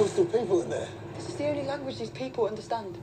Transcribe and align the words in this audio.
There's 0.00 0.12
still 0.12 0.24
people 0.24 0.62
in 0.62 0.70
there. 0.70 0.88
This 1.14 1.28
is 1.28 1.34
the 1.34 1.48
only 1.48 1.64
language 1.64 1.98
these 1.98 2.08
people 2.08 2.46
understand. 2.46 2.96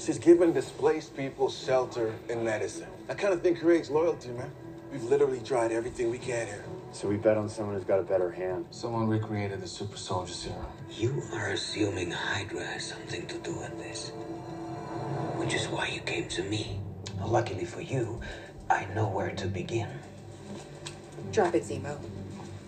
She's 0.00 0.18
giving 0.18 0.52
displaced 0.52 1.16
people 1.16 1.48
shelter 1.48 2.12
and 2.28 2.44
medicine. 2.44 2.88
That 3.06 3.18
kind 3.18 3.32
of 3.32 3.40
thing 3.40 3.54
creates 3.54 3.88
loyalty, 3.88 4.30
man. 4.30 4.50
We've 4.90 5.04
literally 5.04 5.38
tried 5.38 5.70
everything 5.70 6.10
we 6.10 6.18
can 6.18 6.48
here. 6.48 6.64
So 6.90 7.06
we 7.06 7.18
bet 7.18 7.36
on 7.36 7.48
someone 7.48 7.76
who's 7.76 7.84
got 7.84 8.00
a 8.00 8.02
better 8.02 8.32
hand. 8.32 8.66
Someone 8.72 9.06
recreated 9.06 9.60
the 9.60 9.68
super 9.68 9.96
soldier 9.96 10.32
serum. 10.32 10.66
You 10.90 11.22
are 11.32 11.50
assuming 11.50 12.10
Hydra 12.10 12.64
has 12.64 12.88
something 12.88 13.28
to 13.28 13.38
do 13.38 13.54
with 13.60 13.78
this. 13.78 14.08
Which 15.36 15.54
is 15.54 15.68
why 15.68 15.86
you 15.86 16.00
came 16.00 16.26
to 16.30 16.42
me. 16.42 16.80
Luckily 17.24 17.64
for 17.64 17.80
you, 17.80 18.20
I 18.68 18.86
know 18.92 19.06
where 19.06 19.30
to 19.30 19.46
begin. 19.46 19.88
Drop 21.30 21.54
it, 21.54 21.62
Zemo. 21.62 21.96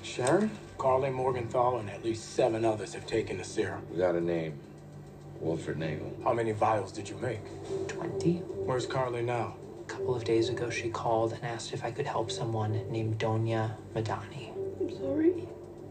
Sharon? 0.04 0.48
Karli 0.82 1.10
Morgenthau 1.10 1.78
and 1.78 1.88
at 1.88 2.04
least 2.04 2.34
seven 2.34 2.64
others 2.64 2.92
have 2.94 3.06
taken 3.06 3.38
the 3.38 3.44
serum. 3.44 3.86
We 3.92 3.98
got 3.98 4.16
a 4.16 4.20
name. 4.20 4.58
Wilfred 5.38 5.78
Nagel. 5.78 6.12
How 6.24 6.32
many 6.32 6.50
vials 6.50 6.90
did 6.90 7.08
you 7.08 7.16
make? 7.18 7.38
20. 7.86 8.38
Where's 8.66 8.84
Carly 8.84 9.22
now? 9.22 9.54
A 9.82 9.84
couple 9.84 10.16
of 10.16 10.24
days 10.24 10.48
ago, 10.48 10.70
she 10.70 10.88
called 10.88 11.34
and 11.34 11.44
asked 11.44 11.72
if 11.72 11.84
I 11.84 11.92
could 11.92 12.08
help 12.08 12.32
someone 12.32 12.82
named 12.90 13.20
Donya 13.20 13.76
Madani. 13.94 14.50
I'm 14.80 14.90
sorry. 14.98 15.46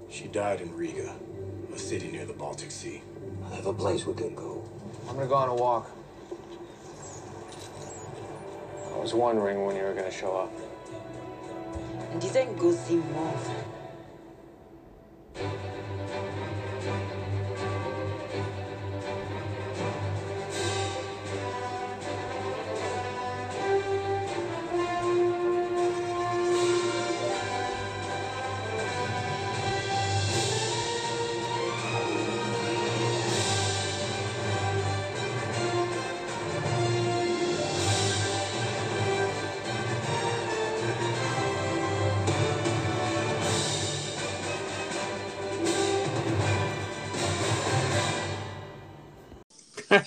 She 0.10 0.28
died 0.28 0.60
in 0.60 0.76
Riga, 0.76 1.16
a 1.74 1.80
city 1.80 2.12
near 2.12 2.26
the 2.26 2.34
Baltic 2.34 2.70
Sea. 2.70 3.02
I 3.50 3.56
have 3.56 3.68
a 3.68 3.74
place 3.74 4.06
we 4.06 4.14
can 4.14 4.36
go. 4.36 4.62
I'm 5.08 5.16
gonna 5.16 5.28
go 5.28 5.36
on 5.36 5.48
a 5.48 5.56
walk. 5.56 5.90
I 8.94 8.98
was 8.98 9.14
wondering 9.14 9.64
when 9.64 9.78
you 9.78 9.84
were 9.84 9.94
gonna 9.94 10.12
show 10.12 10.36
up. 10.36 10.52
Didn't 12.20 12.58
go 12.58 12.74
see 12.74 12.98
Mauve. 12.98 13.71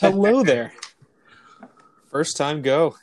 Hello 0.00 0.42
there. 0.42 0.72
First 2.10 2.36
time 2.36 2.62
go. 2.62 2.96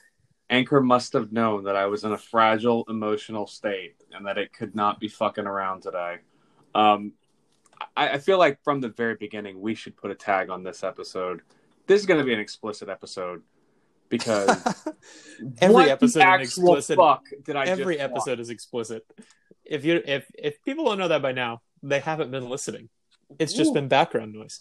Anchor 0.49 0.81
must 0.81 1.13
have 1.13 1.31
known 1.31 1.63
that 1.63 1.75
I 1.75 1.85
was 1.85 2.03
in 2.03 2.11
a 2.11 2.17
fragile 2.17 2.83
emotional 2.89 3.47
state 3.47 3.95
and 4.11 4.25
that 4.25 4.37
it 4.37 4.51
could 4.51 4.75
not 4.75 4.99
be 4.99 5.07
fucking 5.07 5.45
around 5.45 5.81
today. 5.81 6.17
Um, 6.75 7.13
I, 7.95 8.09
I 8.09 8.17
feel 8.17 8.37
like 8.37 8.61
from 8.63 8.81
the 8.81 8.89
very 8.89 9.15
beginning 9.15 9.61
we 9.61 9.75
should 9.75 9.95
put 9.95 10.11
a 10.11 10.15
tag 10.15 10.49
on 10.49 10.63
this 10.63 10.83
episode. 10.83 11.41
This 11.87 12.01
is 12.01 12.05
going 12.05 12.19
to 12.19 12.25
be 12.25 12.33
an 12.33 12.39
explicit 12.39 12.89
episode 12.89 13.41
because 14.09 14.49
Every 15.59 15.73
what 15.73 15.87
episode 15.87 16.19
an 16.19 16.27
actual 16.27 16.75
explicit. 16.75 16.97
fuck 16.97 17.25
did 17.43 17.55
I 17.55 17.65
Every 17.65 17.95
just 17.95 18.09
episode 18.09 18.39
is 18.39 18.49
explicit. 18.49 19.05
If 19.63 19.85
you 19.85 20.01
if 20.05 20.29
if 20.37 20.61
people 20.63 20.85
don't 20.85 20.99
know 20.99 21.07
that 21.07 21.21
by 21.21 21.31
now, 21.31 21.61
they 21.81 21.99
haven't 21.99 22.31
been 22.31 22.49
listening. 22.49 22.89
It's 23.39 23.53
just 23.53 23.71
Ooh. 23.71 23.75
been 23.75 23.87
background 23.87 24.33
noise. 24.33 24.59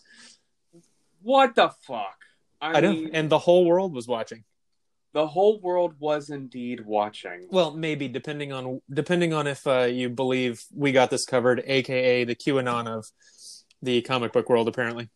What 1.23 1.55
the 1.55 1.71
fuck? 1.83 2.20
I, 2.61 2.73
I, 2.75 2.81
know, 2.81 3.09
and 3.13 3.31
the 3.31 3.39
whole 3.39 3.65
world 3.65 3.95
was 3.95 4.07
watching. 4.07 4.45
the 5.13 5.27
whole 5.27 5.61
world 5.61 5.95
was 5.99 6.31
indeed 6.31 6.85
watching. 6.85 7.49
Well, 7.51 7.73
maybe 7.73 8.09
depending 8.09 8.53
on 8.53 8.81
depending 8.93 9.33
on 9.33 9.47
if 9.47 9.67
uh, 9.67 9.83
you 9.83 10.09
believe 10.09 10.63
we 10.75 10.93
got 10.93 11.11
this 11.11 11.25
covered, 11.25 11.63
aka 11.67 12.25
the 12.25 12.35
QAnon 12.35 12.87
of 12.87 13.07
the 13.83 14.03
comic 14.03 14.33
book 14.33 14.49
world. 14.49 14.69
Apparently, 14.69 15.09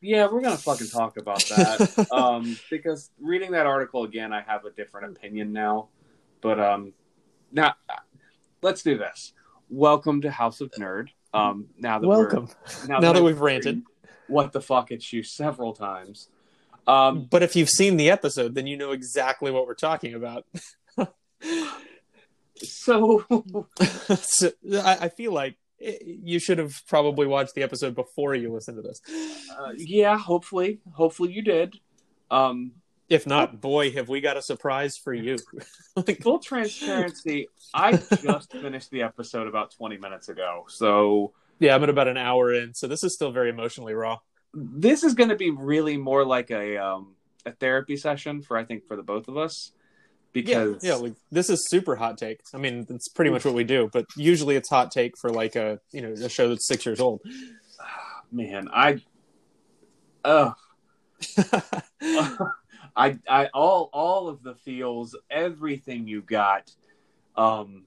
Yeah, 0.00 0.28
we're 0.30 0.42
gonna 0.42 0.56
fucking 0.56 0.88
talk 0.88 1.16
about 1.16 1.44
that. 1.46 2.06
um, 2.12 2.58
because 2.70 3.10
reading 3.20 3.52
that 3.52 3.66
article 3.66 4.04
again, 4.04 4.32
I 4.32 4.42
have 4.42 4.64
a 4.64 4.70
different 4.70 5.16
opinion 5.16 5.52
now. 5.52 5.88
But 6.40 6.60
um, 6.60 6.92
now 7.50 7.74
let's 8.62 8.82
do 8.82 8.98
this. 8.98 9.32
Welcome 9.70 10.20
to 10.22 10.30
House 10.30 10.60
of 10.60 10.70
Nerd. 10.72 11.08
Um, 11.32 11.68
now 11.78 11.98
that 11.98 12.06
welcome. 12.06 12.48
we're 12.82 12.88
Now, 12.88 13.00
that 13.00 13.16
I've 13.16 13.22
we've 13.22 13.40
ranted, 13.40 13.82
what 14.32 14.52
the 14.52 14.60
fuck 14.60 14.90
at 14.90 15.12
you 15.12 15.22
several 15.22 15.72
times. 15.72 16.28
Um, 16.86 17.28
but 17.30 17.42
if 17.42 17.54
you've 17.54 17.70
seen 17.70 17.96
the 17.96 18.10
episode, 18.10 18.54
then 18.54 18.66
you 18.66 18.76
know 18.76 18.90
exactly 18.90 19.50
what 19.52 19.66
we're 19.66 19.74
talking 19.74 20.14
about. 20.14 20.44
so 22.56 23.24
so, 24.16 24.50
I, 24.74 24.96
I 25.02 25.08
feel 25.08 25.32
like 25.32 25.56
you 25.80 26.38
should 26.38 26.58
have 26.58 26.80
probably 26.88 27.26
watched 27.26 27.54
the 27.54 27.62
episode 27.62 27.94
before 27.94 28.34
you 28.34 28.52
listened 28.52 28.76
to 28.76 28.82
this. 28.82 29.00
uh, 29.58 29.72
yeah, 29.76 30.18
hopefully, 30.18 30.80
hopefully 30.92 31.32
you 31.32 31.42
did. 31.42 31.76
Um, 32.30 32.72
If 33.08 33.26
not, 33.26 33.60
boy, 33.60 33.92
have 33.92 34.08
we 34.08 34.20
got 34.20 34.36
a 34.36 34.42
surprise 34.42 34.96
for 34.96 35.12
you. 35.12 35.38
Like, 35.94 36.22
full 36.22 36.38
transparency, 36.38 37.48
I 37.74 37.92
just 37.92 38.50
finished 38.50 38.90
the 38.90 39.02
episode 39.02 39.46
about 39.46 39.70
twenty 39.72 39.98
minutes 39.98 40.30
ago, 40.30 40.64
so 40.68 41.34
yeah, 41.62 41.74
I'm 41.74 41.82
at 41.82 41.88
about 41.88 42.08
an 42.08 42.16
hour 42.16 42.52
in, 42.52 42.74
so 42.74 42.86
this 42.86 43.04
is 43.04 43.14
still 43.14 43.30
very 43.30 43.50
emotionally 43.50 43.94
raw. 43.94 44.18
this 44.52 45.04
is 45.04 45.14
going 45.14 45.30
to 45.30 45.36
be 45.36 45.50
really 45.50 45.96
more 45.96 46.24
like 46.24 46.50
a 46.50 46.76
um, 46.76 47.14
a 47.46 47.52
therapy 47.52 47.96
session 47.96 48.42
for 48.42 48.56
I 48.56 48.64
think 48.64 48.86
for 48.86 48.96
the 48.96 49.02
both 49.02 49.28
of 49.28 49.36
us 49.36 49.72
because 50.32 50.82
yeah, 50.82 50.90
yeah, 50.90 50.96
like 50.96 51.14
this 51.30 51.50
is 51.50 51.68
super 51.68 51.94
hot 51.94 52.18
take. 52.18 52.40
I 52.52 52.58
mean, 52.58 52.86
it's 52.88 53.08
pretty 53.08 53.30
much 53.30 53.44
what 53.44 53.54
we 53.54 53.64
do, 53.64 53.90
but 53.92 54.06
usually 54.16 54.56
it's 54.56 54.68
hot 54.68 54.90
take 54.90 55.16
for 55.18 55.30
like 55.30 55.56
a 55.56 55.78
you 55.92 56.02
know 56.02 56.12
a 56.12 56.28
show 56.28 56.48
that's 56.48 56.66
six 56.66 56.84
years 56.84 57.00
old. 57.00 57.20
man, 58.32 58.68
I, 58.72 59.00
oh. 60.24 60.54
I, 62.94 63.18
I, 63.26 63.46
all, 63.54 63.88
all 63.92 64.28
of 64.28 64.42
the 64.42 64.54
feels, 64.54 65.16
everything 65.30 66.06
you 66.06 66.20
got. 66.20 66.70
Um, 67.36 67.84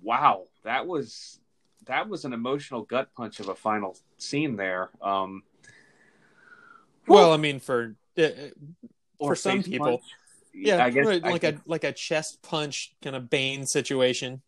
wow, 0.00 0.44
that 0.62 0.86
was 0.86 1.40
that 1.86 2.08
was 2.08 2.24
an 2.24 2.32
emotional 2.32 2.82
gut 2.82 3.08
punch 3.16 3.40
of 3.40 3.48
a 3.48 3.54
final 3.54 3.96
scene 4.18 4.56
there. 4.56 4.90
Um, 5.02 5.42
well, 7.06 7.32
I 7.32 7.36
mean, 7.36 7.60
for 7.60 7.96
uh, 8.18 8.28
for 9.24 9.34
some 9.36 9.62
people, 9.62 9.98
punch. 9.98 10.04
yeah, 10.52 10.82
I 10.84 10.90
guess 10.90 11.06
right, 11.06 11.22
I 11.22 11.28
like 11.30 11.42
guess 11.42 11.54
a 11.54 11.60
like 11.66 11.84
a 11.84 11.92
chest 11.92 12.42
punch 12.42 12.94
kind 13.02 13.16
of 13.16 13.30
Bane 13.30 13.66
situation. 13.66 14.42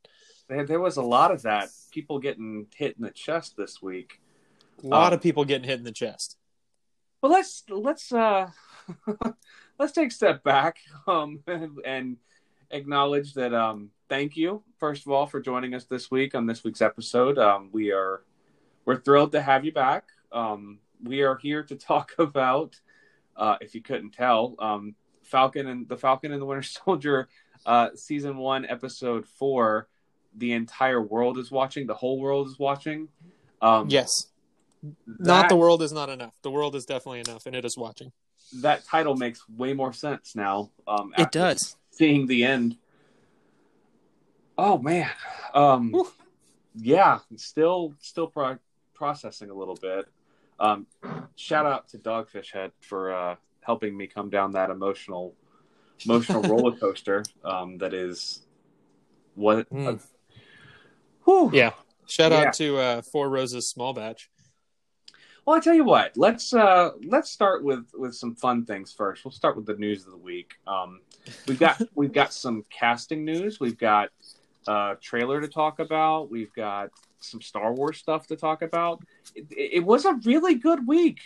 there, 0.49 0.65
there 0.67 0.81
was 0.81 0.97
a 0.97 1.03
lot 1.03 1.31
of 1.31 1.43
that. 1.43 1.71
People 1.93 2.19
getting 2.19 2.67
hit 2.77 2.97
in 2.97 3.03
the 3.05 3.11
chest 3.11 3.57
this 3.57 3.81
week. 3.83 4.21
A 4.83 4.87
lot 4.87 5.13
Um, 5.13 5.13
of 5.13 5.21
people 5.23 5.45
getting 5.45 5.69
hit 5.69 5.79
in 5.79 5.85
the 5.85 5.93
chest. 5.93 6.39
Well, 7.23 7.33
let's 7.33 7.65
let's 7.69 8.13
uh 8.13 8.51
let's 9.79 9.93
take 9.93 10.09
a 10.11 10.15
step 10.15 10.43
back 10.45 10.79
um 11.07 11.43
and 11.85 12.19
acknowledge 12.71 13.35
that 13.35 13.55
um 13.55 13.91
thank 14.09 14.37
you 14.37 14.63
first 14.79 15.07
of 15.07 15.13
all 15.13 15.27
for 15.27 15.41
joining 15.41 15.75
us 15.75 15.85
this 15.85 16.11
week 16.11 16.35
on 16.35 16.47
this 16.47 16.65
week's 16.65 16.83
episode. 16.83 17.39
Um 17.39 17.71
we 17.73 17.93
are 17.93 18.23
we're 18.85 19.01
thrilled 19.01 19.33
to 19.33 19.43
have 19.43 19.65
you 19.65 19.73
back. 19.73 20.05
Um 20.33 20.79
we 21.03 21.23
are 21.23 21.37
here 21.37 21.63
to 21.65 21.77
talk 21.91 22.13
about 22.19 22.81
uh 23.37 23.57
if 23.61 23.75
you 23.75 23.83
couldn't 23.83 24.11
tell, 24.13 24.55
um 24.59 24.95
Falcon 25.23 25.67
and 25.67 25.89
the 25.89 25.97
Falcon 25.97 26.33
and 26.33 26.41
the 26.41 26.47
Winter 26.47 26.63
Soldier 26.85 27.29
uh 27.65 27.89
season 27.95 28.37
1 28.37 28.67
episode 28.67 29.27
4 29.27 29.89
the 30.39 30.53
entire 30.53 31.01
world 31.01 31.39
is 31.39 31.51
watching, 31.51 31.87
the 31.87 31.95
whole 31.95 32.21
world 32.21 32.47
is 32.49 32.59
watching. 32.59 33.09
Um 33.63 33.89
Yes, 33.89 34.29
not 35.07 35.49
the 35.49 35.57
world 35.57 35.83
is 35.83 35.93
not 35.93 36.09
enough. 36.11 36.35
The 36.43 36.51
world 36.51 36.77
is 36.77 36.85
definitely 36.85 37.21
enough, 37.21 37.47
and 37.47 37.57
it 37.57 37.65
is 37.65 37.77
watching. 37.77 38.13
that 38.61 38.85
title 38.85 39.17
makes 39.17 39.49
way 39.49 39.73
more 39.73 39.93
sense 39.93 40.37
now. 40.37 40.71
Um, 40.87 41.13
It 41.19 41.33
does. 41.33 41.77
Seeing 41.91 42.27
the 42.27 42.45
end. 42.45 42.77
Oh 44.59 44.79
man. 44.79 45.11
Um, 45.55 45.91
Whew. 45.93 46.09
yeah, 46.75 47.19
still 47.37 47.95
still 48.01 48.27
pro- 48.29 48.59
processing 48.95 49.51
a 49.51 49.55
little 49.55 49.77
bit. 49.77 50.07
Um, 50.59 50.87
shout 51.37 51.67
out 51.67 51.89
to 51.91 51.99
Dogfish 51.99 52.53
Head 52.53 52.73
for 52.81 53.13
uh, 53.15 53.37
helping 53.61 53.97
me 53.97 54.07
come 54.07 54.31
down 54.31 54.53
that 54.53 54.71
emotional 54.71 55.35
emotional 56.05 56.43
roller 56.51 56.77
coaster. 56.77 57.23
Um, 57.45 57.79
that 57.79 57.93
is 57.95 58.43
what. 59.35 59.69
Mm. 59.71 60.01
Whew. 61.25 61.51
Yeah. 61.53 61.73
Shout 62.07 62.33
Yeah. 62.33 62.39
out 62.45 62.53
to 62.55 62.79
uh, 62.79 63.03
Four 63.03 63.29
Roses 63.29 63.69
Small 63.69 63.93
Batch. 63.93 64.31
Well, 65.45 65.57
I 65.57 65.61
tell 65.61 65.75
you 65.75 65.85
what. 65.85 66.17
Let's 66.17 66.53
uh, 66.55 66.91
let's 67.07 67.31
start 67.31 67.63
with 67.63 67.87
with 67.95 68.15
some 68.15 68.35
fun 68.35 68.65
things 68.65 68.93
first. 68.93 69.25
We'll 69.25 69.33
start 69.33 69.57
with 69.57 69.67
the 69.67 69.75
news 69.75 70.05
of 70.05 70.11
the 70.13 70.19
week. 70.19 70.55
Um, 70.67 71.01
we've 71.47 71.59
got 71.59 71.81
we've 71.95 72.13
got 72.13 72.33
some 72.33 72.65
casting 72.71 73.25
news. 73.25 73.61
We've 73.61 73.79
got 73.79 74.09
a 74.69 74.97
trailer 75.01 75.41
to 75.41 75.49
talk 75.49 75.79
about. 75.79 76.31
We've 76.31 76.53
got 76.53 76.91
some 77.21 77.41
Star 77.41 77.73
Wars 77.73 77.99
stuff 77.99 78.27
to 78.29 78.37
talk 78.37 78.63
about. 78.63 79.03
It, 79.35 79.47
it 79.51 79.85
was 79.85 80.05
a 80.05 80.15
really 80.25 80.55
good 80.55 80.87
week. 80.87 81.21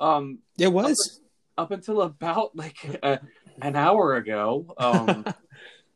Um, 0.00 0.38
It 0.58 0.72
was. 0.72 1.20
up 1.56 1.70
until 1.70 2.02
about 2.02 2.56
like 2.56 2.98
uh, 3.02 3.18
an 3.62 3.76
hour 3.76 4.14
ago. 4.16 4.74
Um, 4.78 5.24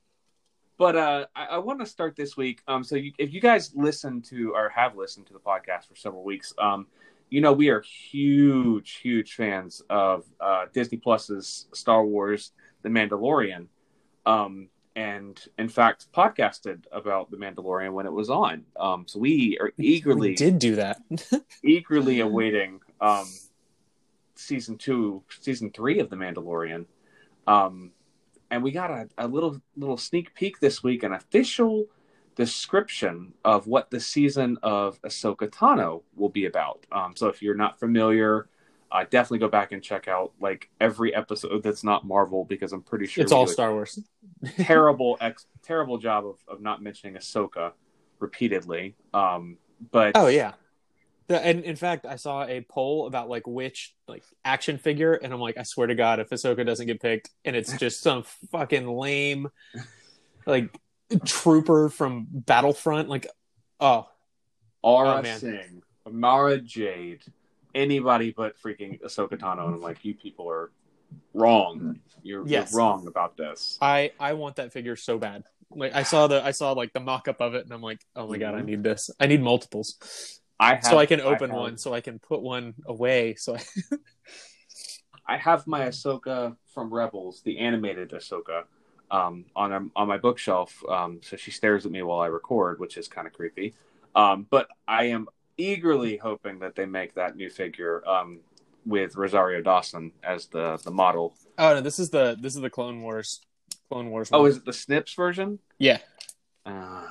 but 0.79 0.97
uh, 0.97 1.27
I, 1.35 1.45
I 1.47 1.59
want 1.59 1.81
to 1.81 1.87
start 1.87 2.17
this 2.17 2.37
week. 2.37 2.63
Um, 2.69 2.85
so 2.85 2.97
you, 2.97 3.13
if 3.19 3.33
you 3.33 3.41
guys 3.41 3.73
listen 3.75 4.23
to 4.23 4.55
or 4.55 4.69
have 4.71 4.97
listened 4.97 5.27
to 5.27 5.33
the 5.33 5.41
podcast 5.41 5.89
for 5.89 5.97
several 5.97 6.23
weeks, 6.25 6.55
um, 6.59 6.87
you 7.31 7.41
know 7.41 7.53
we 7.53 7.69
are 7.69 7.83
huge, 7.83 9.01
huge 9.03 9.35
fans 9.35 9.83
of 9.91 10.25
uh, 10.41 10.67
Disney 10.73 10.99
Plus's 10.99 11.67
Star 11.73 12.05
Wars: 12.05 12.53
The 12.83 12.89
Mandalorian. 12.89 13.67
Um, 14.25 14.69
and 14.99 15.41
in 15.59 15.69
fact, 15.69 16.09
podcasted 16.13 16.83
about 16.91 17.31
The 17.31 17.37
Mandalorian 17.37 17.93
when 17.93 18.05
it 18.05 18.13
was 18.13 18.31
on. 18.31 18.65
Um, 18.77 19.05
so 19.07 19.21
we 19.21 19.57
are 19.61 19.73
eagerly 19.79 20.31
We 20.31 20.35
did 20.35 20.59
do 20.59 20.75
that. 20.75 21.01
eagerly 21.63 22.19
awaiting 22.19 22.81
um, 23.01 23.29
season 24.35 24.77
two, 24.77 25.23
season 25.41 25.71
three 25.71 26.01
of 26.01 26.11
The 26.11 26.17
Mandalorian. 26.17 26.87
Um, 27.47 27.93
and 28.51 28.61
we 28.61 28.73
got 28.73 28.91
a, 28.91 29.09
a 29.19 29.29
little 29.29 29.61
little 29.77 29.97
sneak 29.97 30.35
peek 30.35 30.59
this 30.59 30.83
week, 30.83 31.05
an 31.05 31.13
official 31.13 31.85
description 32.35 33.35
of 33.45 33.69
what 33.69 33.91
the 33.91 34.01
season 34.01 34.59
of 34.65 35.01
Ahsoka 35.03 35.49
Tano 35.49 36.03
will 36.17 36.29
be 36.29 36.47
about. 36.47 36.85
Um, 36.91 37.15
so 37.15 37.29
if 37.29 37.41
you're 37.41 37.55
not 37.55 37.79
familiar, 37.79 38.49
uh, 38.91 39.05
definitely 39.05 39.39
go 39.39 39.49
back 39.49 39.73
and 39.73 39.83
check 39.83 40.09
out 40.09 40.33
like 40.41 40.71
every 40.81 41.15
episode 41.15 41.63
that's 41.63 41.85
not 41.85 42.07
Marvel 42.07 42.45
because 42.45 42.73
I'm 42.73 42.83
pretty 42.83 43.07
sure 43.07 43.23
it's 43.23 43.33
all 43.33 43.47
Star 43.47 43.73
Wars. 43.73 43.99
terrible 44.57 45.19
ex- 45.21 45.47
terrible 45.63 45.99
job 45.99 46.27
of, 46.27 46.37
of 46.47 46.61
not 46.61 46.83
mentioning 46.83 47.17
Ahsoka 47.17 47.73
repeatedly. 48.19 48.95
Um, 49.13 49.59
but 49.91 50.13
Oh 50.15 50.29
yeah. 50.29 50.53
The, 51.29 51.45
and 51.45 51.63
in 51.63 51.77
fact, 51.77 52.07
I 52.07 52.17
saw 52.17 52.45
a 52.45 52.63
poll 52.63 53.07
about 53.07 53.29
like 53.29 53.47
which 53.47 53.95
like 54.07 54.25
action 54.47 54.79
figure, 54.79 55.13
and 55.13 55.31
I'm 55.33 55.41
like, 55.41 55.59
I 55.59 55.63
swear 55.63 55.87
to 55.87 55.95
God, 55.95 56.21
if 56.21 56.31
Ahsoka 56.31 56.65
doesn't 56.65 56.87
get 56.87 57.03
picked, 57.03 57.29
and 57.45 57.55
it's 57.55 57.73
just 57.79 58.01
some 58.01 58.25
fucking 58.51 58.87
lame, 58.89 59.49
like 60.47 60.75
trooper 61.27 61.91
from 61.91 62.27
Battlefront, 62.31 63.11
like, 63.11 63.27
oh, 63.79 64.09
Aurra 64.83 65.23
Oh. 65.23 65.39
Sing, 65.39 65.83
Mara 66.11 66.59
Jade, 66.59 67.21
anybody 67.79 68.33
but 68.37 68.61
freaking 68.61 69.01
Ahsoka 69.03 69.39
Tano. 69.39 69.67
And 69.67 69.75
I'm 69.77 69.81
like, 69.81 70.05
you 70.05 70.15
people 70.15 70.51
are 70.51 70.71
wrong. 71.33 71.99
You're, 72.23 72.47
Yes. 72.47 72.73
you're 72.73 72.79
wrong 72.79 73.07
about 73.07 73.37
this. 73.37 73.79
I 73.81 74.13
I 74.19 74.33
want 74.35 74.57
that 74.57 74.73
figure 74.73 74.97
so 74.97 75.19
bad. 75.19 75.45
Like 75.71 75.95
I 75.95 76.03
saw 76.03 76.27
the 76.27 76.43
I 76.45 76.51
saw 76.51 76.73
like 76.73 76.93
the 76.93 77.01
mock 77.01 77.29
up 77.29 77.41
of 77.41 77.55
it, 77.55 77.65
and 77.65 77.73
I'm 77.73 77.83
like, 77.83 78.01
oh 78.17 78.27
my 78.27 78.39
God, 78.39 78.55
I 78.55 78.61
Mhm. 78.61 78.65
need 78.67 78.83
this. 78.83 79.11
I 79.21 79.27
need 79.27 79.43
multiples, 79.43 80.41
I 80.59 80.75
have, 80.75 80.85
so 80.85 80.99
I 80.99 81.07
can 81.07 81.21
open 81.21 81.51
have- 81.51 81.59
one, 81.59 81.79
so 81.79 81.95
I 81.95 82.01
can 82.01 82.19
put 82.19 82.41
one 82.43 82.75
away. 82.87 83.35
So 83.37 83.55
I, 83.57 83.63
I 85.27 85.37
have 85.37 85.67
my 85.67 85.83
Ahsoka 85.83 86.57
from 86.75 86.93
Rebels, 86.93 87.43
the 87.43 87.59
animated 87.59 88.11
Ahsoka, 88.11 88.65
um, 89.11 89.45
on 89.55 89.91
on 89.95 90.09
my 90.09 90.17
bookshelf. 90.19 90.83
Um, 90.89 91.21
so 91.23 91.37
she 91.37 91.51
stares 91.51 91.85
at 91.87 91.93
me 91.93 92.03
while 92.03 92.21
I 92.21 92.27
record, 92.29 92.81
which 92.81 92.97
is 92.97 93.09
kind 93.09 93.27
of 93.27 93.33
creepy. 93.35 93.75
Um, 94.15 94.47
but 94.51 94.69
I 94.89 95.05
am 95.05 95.29
eagerly 95.59 96.17
hoping 96.17 96.59
that 96.61 96.75
they 96.75 96.87
make 96.87 97.15
that 97.15 97.37
new 97.37 97.51
figure 97.51 98.03
um, 98.09 98.41
with 98.87 99.17
Rosario 99.17 99.61
Dawson 99.61 100.13
as 100.23 100.47
the 100.47 100.79
the 100.85 100.91
model. 100.91 101.35
oh 101.59 101.75
no, 101.75 101.81
this 101.81 101.99
is 101.99 102.11
the 102.11 102.37
this 102.41 102.55
is 102.55 102.63
the 102.63 102.71
Clone 102.71 103.03
Wars, 103.03 103.41
Clone 103.91 104.11
Wars. 104.11 104.31
Oh, 104.33 104.43
one. 104.43 104.51
is 104.51 104.57
it 104.57 104.65
the 104.65 104.73
Snips 104.73 105.13
version? 105.15 105.59
yeah, 105.79 105.99
Uh, 106.65 107.07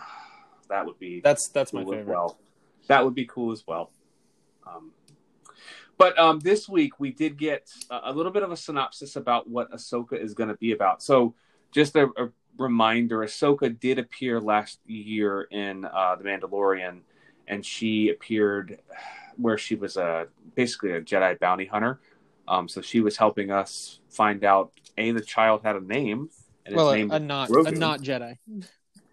that 0.69 0.85
would 0.85 0.97
be 0.99 1.21
that's 1.21 1.47
that's 1.49 1.73
my 1.73 1.83
cool 1.83 1.93
as 1.93 1.99
favorite. 1.99 2.13
well. 2.13 2.39
That 2.87 3.03
would 3.05 3.15
be 3.15 3.25
cool 3.25 3.51
as 3.51 3.63
well. 3.67 3.91
Um, 4.65 4.91
but 5.97 6.17
um, 6.17 6.39
this 6.39 6.69
week 6.69 6.99
we 6.99 7.11
did 7.11 7.37
get 7.37 7.69
a, 7.89 7.99
a 8.05 8.13
little 8.13 8.31
bit 8.31 8.43
of 8.43 8.51
a 8.51 8.57
synopsis 8.57 9.15
about 9.15 9.49
what 9.49 9.71
Ahsoka 9.71 10.13
is 10.21 10.33
going 10.33 10.49
to 10.49 10.55
be 10.55 10.71
about. 10.71 11.01
So, 11.03 11.35
just 11.71 11.95
a, 11.95 12.05
a 12.17 12.29
reminder: 12.57 13.19
Ahsoka 13.19 13.77
did 13.79 13.99
appear 13.99 14.39
last 14.39 14.79
year 14.85 15.43
in 15.51 15.85
uh, 15.85 16.15
The 16.15 16.23
Mandalorian, 16.23 16.99
and 17.47 17.65
she 17.65 18.09
appeared 18.09 18.79
where 19.37 19.57
she 19.57 19.75
was 19.75 19.97
a 19.97 20.27
basically 20.55 20.91
a 20.91 21.01
Jedi 21.01 21.39
bounty 21.39 21.65
hunter. 21.65 21.99
Um, 22.47 22.67
so 22.67 22.81
she 22.81 23.01
was 23.01 23.17
helping 23.17 23.51
us 23.51 23.99
find 24.09 24.43
out 24.43 24.71
a 24.97 25.11
the 25.11 25.21
child 25.21 25.61
had 25.63 25.75
a 25.75 25.81
name, 25.81 26.29
and 26.65 26.73
his 26.73 26.75
well, 26.75 26.91
a, 26.91 26.97
name 26.97 27.11
a 27.11 27.19
not 27.19 27.49
a 27.49 27.53
Grogu. 27.53 27.77
not 27.77 28.01
Jedi. 28.01 28.37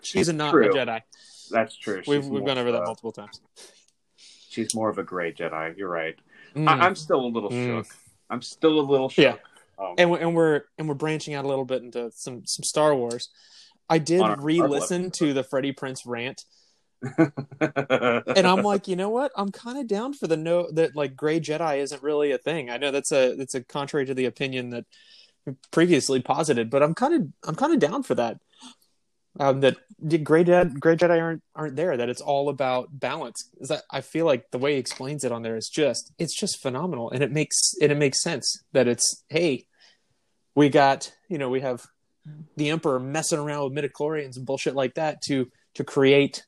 She's 0.02 0.28
a 0.28 0.32
not 0.32 0.50
True. 0.52 0.70
a 0.70 0.74
Jedi. 0.74 1.00
That's 1.50 1.76
true. 1.76 2.02
We've 2.06 2.24
we've 2.26 2.44
gone 2.44 2.58
over 2.58 2.72
that 2.72 2.82
a- 2.82 2.86
multiple 2.86 3.12
times. 3.12 3.40
She's 4.16 4.74
more 4.74 4.88
of 4.88 4.98
a 4.98 5.02
gray 5.02 5.32
Jedi. 5.32 5.76
You're 5.76 5.88
right. 5.88 6.14
Mm. 6.54 6.68
I, 6.68 6.86
I'm 6.86 6.94
still 6.94 7.20
a 7.20 7.26
little 7.26 7.50
Mm. 7.50 7.66
shook. 7.84 7.96
I'm 8.30 8.40
still 8.42 8.78
a 8.80 8.82
little 8.82 9.08
shook. 9.08 9.22
Yeah. 9.24 9.84
Um, 9.84 9.94
and 9.98 10.10
we're, 10.10 10.18
and 10.18 10.34
we're 10.34 10.62
and 10.78 10.88
we're 10.88 10.94
branching 10.94 11.34
out 11.34 11.44
a 11.44 11.48
little 11.48 11.64
bit 11.64 11.82
into 11.82 12.10
some 12.12 12.46
some 12.46 12.62
Star 12.62 12.94
Wars. 12.94 13.30
I 13.90 13.98
did 13.98 14.20
our- 14.20 14.30
our 14.36 14.40
re-listen 14.40 15.10
to 15.12 15.32
the 15.34 15.42
Freddie 15.42 15.72
Prinze 15.74 16.02
rant, 16.06 16.44
and 17.60 18.46
I'm 18.46 18.62
like, 18.62 18.88
you 18.88 18.96
know 18.96 19.10
what? 19.10 19.32
I'm 19.36 19.50
kind 19.50 19.78
of 19.78 19.86
down 19.86 20.14
for 20.14 20.26
the 20.26 20.36
no 20.36 20.70
that 20.72 20.96
like 20.96 21.16
gray 21.16 21.40
Jedi 21.40 21.78
isn't 21.78 22.02
really 22.02 22.32
a 22.32 22.38
thing. 22.38 22.70
I 22.70 22.78
know 22.78 22.90
that's 22.90 23.12
a 23.12 23.34
that's 23.34 23.54
a 23.54 23.62
contrary 23.62 24.06
to 24.06 24.14
the 24.14 24.26
opinion 24.26 24.70
that 24.70 24.84
previously 25.70 26.20
posited, 26.20 26.70
but 26.70 26.82
I'm 26.82 26.94
kind 26.94 27.14
of 27.14 27.48
I'm 27.48 27.54
kind 27.54 27.72
of 27.72 27.78
down 27.78 28.02
for 28.02 28.14
that. 28.14 28.38
Um, 29.40 29.60
that 29.60 29.76
the 29.98 30.18
gray 30.18 30.44
Jedi, 30.44 30.78
gray 30.78 30.96
Jedi 30.96 31.20
aren't 31.20 31.42
aren't 31.54 31.76
there. 31.76 31.96
That 31.96 32.08
it's 32.08 32.20
all 32.20 32.48
about 32.48 32.88
balance. 32.92 33.50
Is 33.58 33.68
that 33.68 33.82
I 33.90 34.00
feel 34.00 34.26
like 34.26 34.50
the 34.50 34.58
way 34.58 34.74
he 34.74 34.78
explains 34.78 35.24
it 35.24 35.32
on 35.32 35.42
there 35.42 35.56
is 35.56 35.68
just 35.68 36.12
it's 36.18 36.38
just 36.38 36.62
phenomenal, 36.62 37.10
and 37.10 37.22
it 37.22 37.32
makes 37.32 37.74
and 37.80 37.90
it 37.90 37.98
makes 37.98 38.22
sense 38.22 38.62
that 38.72 38.86
it's 38.86 39.24
hey, 39.28 39.66
we 40.54 40.68
got 40.68 41.12
you 41.28 41.38
know 41.38 41.48
we 41.48 41.60
have 41.60 41.84
the 42.56 42.70
Emperor 42.70 43.00
messing 43.00 43.38
around 43.38 43.64
with 43.64 43.84
midichlorians 43.84 44.36
and 44.36 44.46
bullshit 44.46 44.74
like 44.74 44.94
that 44.94 45.20
to 45.22 45.50
to 45.74 45.84
create 45.84 46.44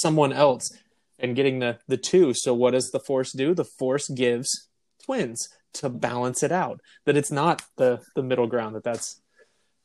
someone 0.00 0.32
else 0.32 0.70
and 1.18 1.36
getting 1.36 1.58
the 1.58 1.78
the 1.88 1.96
two. 1.96 2.34
So 2.34 2.54
what 2.54 2.72
does 2.72 2.90
the 2.90 3.00
Force 3.00 3.32
do? 3.32 3.54
The 3.54 3.64
Force 3.64 4.08
gives 4.08 4.68
twins 5.04 5.48
to 5.74 5.88
balance 5.88 6.42
it 6.42 6.52
out. 6.52 6.80
That 7.06 7.16
it's 7.16 7.30
not 7.30 7.62
the 7.76 8.00
the 8.14 8.22
middle 8.22 8.46
ground. 8.46 8.76
That 8.76 8.84
that's 8.84 9.20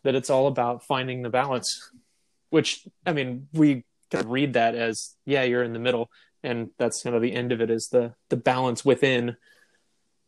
that 0.04 0.16
it's 0.16 0.30
all 0.30 0.48
about 0.48 0.84
finding 0.86 1.22
the 1.22 1.30
balance. 1.30 1.92
Which 2.50 2.88
I 3.06 3.14
mean, 3.14 3.48
we 3.54 3.86
can 4.10 4.28
read 4.28 4.54
that 4.54 4.76
as 4.76 5.16
yeah, 5.26 5.44
you're 5.44 5.64
in 5.64 5.74
the 5.74 5.80
middle, 5.80 6.10
and 6.44 6.70
that's 6.78 7.04
kind 7.04 7.16
of 7.16 7.22
the 7.22 7.34
end 7.34 7.52
of 7.52 7.62
it 7.62 7.70
is 7.70 7.90
the 7.90 8.14
the 8.30 8.38
balance 8.38 8.84
within. 8.84 9.36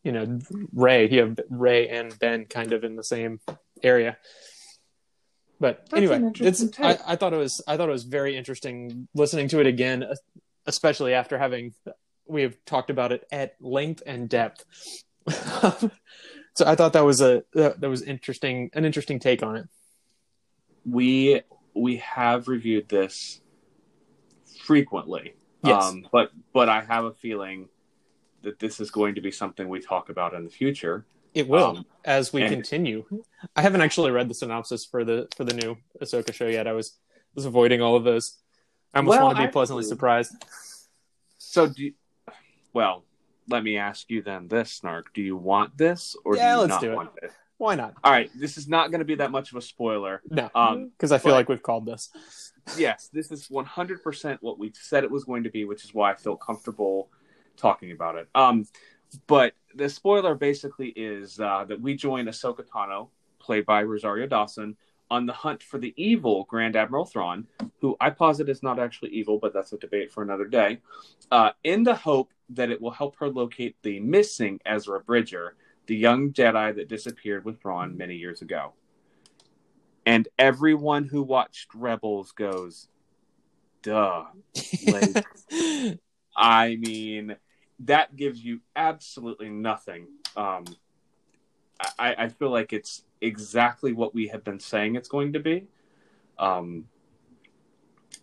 You 0.04 0.10
know, 0.10 0.40
Rey. 0.74 1.08
You 1.08 1.20
have 1.20 1.38
Rey 1.48 1.88
and 1.88 2.18
Ben 2.18 2.46
kind 2.46 2.72
of 2.72 2.82
in 2.82 2.96
the 2.96 3.04
same 3.04 3.38
area. 3.84 4.16
But 5.62 5.86
That's 5.90 6.10
anyway, 6.10 6.32
it's 6.40 6.76
I. 6.80 6.98
I 7.06 7.14
thought 7.14 7.32
it 7.32 7.36
was 7.36 7.62
I 7.68 7.76
thought 7.76 7.88
it 7.88 7.92
was 7.92 8.02
very 8.02 8.36
interesting 8.36 9.06
listening 9.14 9.46
to 9.50 9.60
it 9.60 9.68
again, 9.68 10.04
especially 10.66 11.14
after 11.14 11.38
having 11.38 11.72
we 12.26 12.42
have 12.42 12.56
talked 12.64 12.90
about 12.90 13.12
it 13.12 13.24
at 13.30 13.54
length 13.60 14.02
and 14.04 14.28
depth. 14.28 14.64
so 15.30 15.88
I 16.66 16.74
thought 16.74 16.94
that 16.94 17.04
was 17.04 17.20
a 17.20 17.44
that 17.52 17.80
that 17.80 17.88
was 17.88 18.02
interesting 18.02 18.70
an 18.72 18.84
interesting 18.84 19.20
take 19.20 19.44
on 19.44 19.54
it. 19.54 19.68
we 20.84 21.42
we 21.74 21.98
have 21.98 22.48
reviewed 22.48 22.88
this 22.88 23.40
frequently. 24.64 25.36
Yes. 25.62 25.84
Um, 25.84 26.08
but 26.10 26.32
but 26.52 26.68
I 26.68 26.80
have 26.80 27.04
a 27.04 27.12
feeling 27.12 27.68
that 28.42 28.58
this 28.58 28.80
is 28.80 28.90
going 28.90 29.14
to 29.14 29.20
be 29.20 29.30
something 29.30 29.68
we 29.68 29.78
talk 29.78 30.08
about 30.08 30.34
in 30.34 30.42
the 30.42 30.50
future. 30.50 31.06
It 31.34 31.48
will 31.48 31.78
Um, 31.78 31.86
as 32.04 32.32
we 32.32 32.42
and- 32.42 32.50
continue. 32.52 33.04
I 33.56 33.62
haven't 33.62 33.80
actually 33.80 34.10
read 34.10 34.28
the 34.28 34.34
synopsis 34.34 34.84
for 34.84 35.04
the 35.04 35.28
for 35.36 35.44
the 35.44 35.54
new 35.54 35.76
Ahsoka 36.00 36.32
show 36.32 36.46
yet. 36.46 36.66
I 36.66 36.72
was 36.72 36.98
was 37.34 37.46
avoiding 37.46 37.80
all 37.80 37.96
of 37.96 38.04
those. 38.04 38.38
I 38.92 38.98
almost 38.98 39.16
Well, 39.16 39.26
want 39.26 39.38
to 39.38 39.46
be 39.46 39.50
pleasantly 39.52 39.84
surprised. 39.84 40.34
So 41.38 41.66
do 41.68 41.84
you, 41.84 41.94
well, 42.74 43.04
let 43.48 43.64
me 43.64 43.78
ask 43.78 44.10
you 44.10 44.22
then 44.22 44.48
this, 44.48 44.72
Snark. 44.72 45.12
Do 45.14 45.22
you 45.22 45.36
want 45.36 45.76
this 45.78 46.14
or 46.24 46.36
Yeah, 46.36 46.52
do 46.52 46.54
you 46.56 46.60
let's 46.62 46.70
not 46.70 46.80
do 46.82 46.92
it. 46.92 46.96
want 46.96 47.10
this? 47.20 47.32
Why 47.56 47.74
not? 47.74 47.94
All 48.04 48.12
right, 48.12 48.30
this 48.34 48.58
is 48.58 48.68
not 48.68 48.90
going 48.90 48.98
to 48.98 49.04
be 49.04 49.14
that 49.16 49.30
much 49.30 49.50
of 49.52 49.56
a 49.56 49.62
spoiler. 49.62 50.20
No, 50.28 50.50
Um, 50.54 50.88
because 50.90 51.12
I 51.12 51.18
feel 51.18 51.32
but- 51.32 51.36
like 51.36 51.48
we've 51.48 51.62
called 51.62 51.86
this. 51.86 52.10
yes, 52.76 53.08
this 53.12 53.30
is 53.30 53.48
100% 53.48 54.38
what 54.42 54.58
we 54.58 54.72
said 54.74 55.04
it 55.04 55.10
was 55.10 55.24
going 55.24 55.44
to 55.44 55.50
be, 55.50 55.64
which 55.64 55.84
is 55.84 55.94
why 55.94 56.10
I 56.10 56.14
feel 56.14 56.36
comfortable 56.36 57.08
talking 57.56 57.92
about 57.92 58.16
it. 58.16 58.28
Um, 58.34 58.66
but 59.26 59.54
the 59.74 59.88
spoiler 59.88 60.34
basically 60.34 60.88
is 60.88 61.40
uh, 61.40 61.64
that 61.68 61.80
we 61.80 61.94
join 61.94 62.26
Ahsoka 62.26 62.66
Tano, 62.66 63.08
played 63.38 63.66
by 63.66 63.82
Rosario 63.82 64.26
Dawson, 64.26 64.76
on 65.10 65.26
the 65.26 65.32
hunt 65.32 65.62
for 65.62 65.78
the 65.78 65.92
evil 65.96 66.44
Grand 66.48 66.74
Admiral 66.74 67.04
Thrawn, 67.04 67.46
who 67.80 67.96
I 68.00 68.08
posit 68.10 68.48
is 68.48 68.62
not 68.62 68.78
actually 68.78 69.10
evil, 69.10 69.38
but 69.38 69.52
that's 69.52 69.72
a 69.72 69.78
debate 69.78 70.10
for 70.10 70.22
another 70.22 70.46
day, 70.46 70.78
uh, 71.30 71.50
in 71.64 71.82
the 71.82 71.94
hope 71.94 72.30
that 72.48 72.70
it 72.70 72.80
will 72.80 72.90
help 72.90 73.16
her 73.16 73.28
locate 73.28 73.76
the 73.82 74.00
missing 74.00 74.58
Ezra 74.64 75.00
Bridger, 75.00 75.56
the 75.86 75.96
young 75.96 76.32
Jedi 76.32 76.74
that 76.76 76.88
disappeared 76.88 77.44
with 77.44 77.60
Thrawn 77.60 77.96
many 77.96 78.14
years 78.14 78.40
ago. 78.40 78.72
And 80.06 80.28
everyone 80.38 81.04
who 81.04 81.22
watched 81.22 81.74
Rebels 81.74 82.32
goes, 82.32 82.88
duh. 83.82 84.24
Like, 84.86 85.26
I 86.36 86.76
mean, 86.76 87.36
that 87.82 88.16
gives 88.16 88.44
you 88.44 88.60
absolutely 88.76 89.48
nothing. 89.48 90.06
Um, 90.36 90.64
I, 91.98 92.14
I 92.18 92.28
feel 92.28 92.50
like 92.50 92.72
it's 92.72 93.04
exactly 93.20 93.92
what 93.92 94.14
we 94.14 94.28
have 94.28 94.44
been 94.44 94.60
saying 94.60 94.96
it's 94.96 95.08
going 95.08 95.32
to 95.32 95.40
be. 95.40 95.66
Um, 96.38 96.86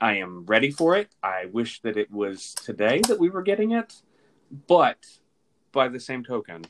I 0.02 0.18
am 0.18 0.46
ready 0.46 0.72
for 0.72 0.96
it. 0.96 1.10
I 1.22 1.46
wish 1.52 1.82
that 1.82 1.98
it 1.98 2.12
was 2.12 2.54
today 2.54 3.02
that 3.08 3.20
we 3.20 3.30
were 3.30 3.42
getting 3.42 3.72
it, 3.72 4.02
but 4.68 5.06
by 5.72 5.90
the 5.90 6.00
same 6.00 6.24
token, 6.24 6.66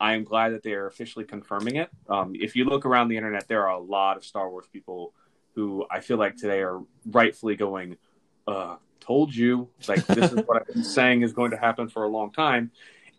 I 0.00 0.14
am 0.14 0.24
glad 0.24 0.50
that 0.50 0.62
they 0.62 0.72
are 0.72 0.86
officially 0.86 1.24
confirming 1.24 1.76
it. 1.76 1.90
Um, 2.08 2.34
if 2.34 2.56
you 2.56 2.64
look 2.64 2.86
around 2.86 3.08
the 3.08 3.16
internet, 3.16 3.48
there 3.48 3.62
are 3.68 3.76
a 3.76 3.80
lot 3.80 4.16
of 4.16 4.24
Star 4.24 4.50
Wars 4.50 4.66
people 4.72 5.12
who 5.54 5.86
I 5.90 6.00
feel 6.00 6.16
like 6.16 6.36
today 6.36 6.60
are 6.62 6.80
rightfully 7.06 7.54
going, 7.54 7.96
uh, 8.46 8.76
told 9.04 9.34
you. 9.34 9.68
Like, 9.88 10.06
this 10.06 10.32
is 10.32 10.40
what 10.46 10.62
I've 10.62 10.66
been 10.66 10.84
saying 10.98 11.22
is 11.22 11.32
going 11.32 11.50
to 11.50 11.56
happen 11.56 11.88
for 11.88 12.04
a 12.04 12.08
long 12.08 12.32
time. 12.32 12.70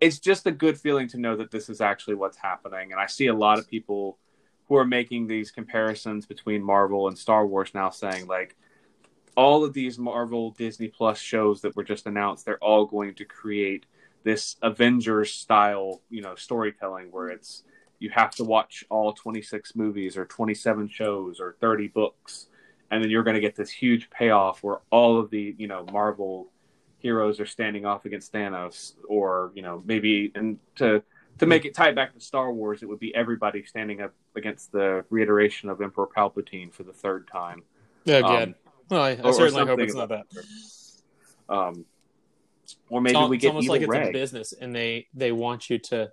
It's 0.01 0.19
just 0.19 0.45
a 0.45 0.51
good 0.51 0.79
feeling 0.79 1.07
to 1.09 1.17
know 1.17 1.35
that 1.37 1.51
this 1.51 1.69
is 1.69 1.81
actually 1.81 2.15
what's 2.15 2.37
happening. 2.37 2.91
And 2.91 2.99
I 2.99 3.05
see 3.05 3.27
a 3.27 3.33
lot 3.33 3.59
of 3.59 3.69
people 3.69 4.17
who 4.67 4.75
are 4.75 4.85
making 4.85 5.27
these 5.27 5.51
comparisons 5.51 6.25
between 6.25 6.63
Marvel 6.63 7.07
and 7.07 7.17
Star 7.17 7.45
Wars 7.45 7.71
now 7.73 7.89
saying, 7.89 8.27
like, 8.27 8.55
all 9.35 9.63
of 9.63 9.73
these 9.73 9.99
Marvel 9.99 10.51
Disney 10.51 10.87
Plus 10.87 11.19
shows 11.19 11.61
that 11.61 11.75
were 11.75 11.83
just 11.83 12.07
announced, 12.07 12.45
they're 12.45 12.63
all 12.63 12.85
going 12.85 13.13
to 13.15 13.25
create 13.25 13.85
this 14.23 14.55
Avengers 14.61 15.31
style, 15.31 16.01
you 16.09 16.21
know, 16.21 16.35
storytelling 16.35 17.11
where 17.11 17.29
it's 17.29 17.63
you 17.99 18.09
have 18.09 18.31
to 18.31 18.43
watch 18.43 18.83
all 18.89 19.13
26 19.13 19.75
movies 19.75 20.17
or 20.17 20.25
27 20.25 20.89
shows 20.89 21.39
or 21.39 21.55
30 21.61 21.87
books 21.89 22.47
and 22.91 23.03
then 23.03 23.09
you're 23.09 23.23
going 23.23 23.35
to 23.35 23.41
get 23.41 23.55
this 23.55 23.69
huge 23.69 24.09
payoff 24.09 24.63
where 24.63 24.79
all 24.89 25.19
of 25.19 25.29
the, 25.29 25.55
you 25.57 25.67
know, 25.67 25.85
Marvel 25.91 26.51
heroes 26.99 27.39
are 27.39 27.45
standing 27.45 27.85
off 27.85 28.05
against 28.05 28.33
Thanos 28.33 28.93
or, 29.07 29.51
you 29.55 29.61
know, 29.61 29.83
maybe 29.85 30.31
and 30.35 30.59
to 30.75 31.03
to 31.39 31.45
make 31.45 31.65
it 31.65 31.73
tie 31.73 31.91
back 31.91 32.13
to 32.13 32.19
Star 32.19 32.51
Wars, 32.51 32.81
it 32.81 32.85
would 32.87 32.99
be 32.99 33.13
everybody 33.13 33.63
standing 33.65 34.01
up 34.01 34.13
against 34.35 34.71
the 34.71 35.03
reiteration 35.09 35.69
of 35.69 35.81
Emperor 35.81 36.07
Palpatine 36.07 36.73
for 36.73 36.83
the 36.83 36.93
third 36.93 37.27
time. 37.27 37.63
Yeah, 38.05 38.21
good. 38.21 38.49
Um, 38.49 38.55
well, 38.89 39.01
I, 39.01 39.09
I 39.11 39.21
or, 39.21 39.33
certainly 39.33 39.63
or 39.63 39.67
hope 39.67 39.79
it's 39.79 39.95
not 39.95 40.09
that. 40.09 40.25
Um, 41.49 41.85
or 42.89 43.01
maybe 43.01 43.17
it's, 43.17 43.29
we 43.29 43.37
get 43.37 43.49
almost 43.49 43.65
Evil 43.65 43.75
like 43.75 43.81
it's 43.81 43.89
Rey. 43.89 44.09
a 44.09 44.13
business, 44.13 44.53
and 44.53 44.73
they 44.73 45.07
they 45.13 45.31
want 45.31 45.69
you 45.69 45.79
to 45.79 46.11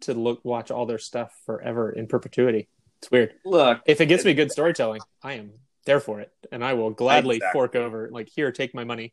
to 0.00 0.14
look 0.14 0.44
watch 0.44 0.70
all 0.70 0.86
their 0.86 0.98
stuff 0.98 1.38
forever 1.46 1.90
in 1.90 2.06
perpetuity. 2.06 2.68
It's 2.98 3.10
weird. 3.10 3.34
Look, 3.44 3.80
if 3.86 4.00
it 4.00 4.06
gets 4.06 4.24
me 4.24 4.34
good 4.34 4.50
storytelling, 4.50 5.00
I 5.22 5.34
am 5.34 5.52
there 5.86 6.00
for 6.00 6.20
it, 6.20 6.32
and 6.52 6.64
I 6.64 6.74
will 6.74 6.90
gladly 6.90 7.36
Exactly. 7.36 7.58
fork 7.58 7.76
over. 7.76 8.08
Like, 8.12 8.28
here, 8.28 8.52
take 8.52 8.74
my 8.74 8.84
money. 8.84 9.12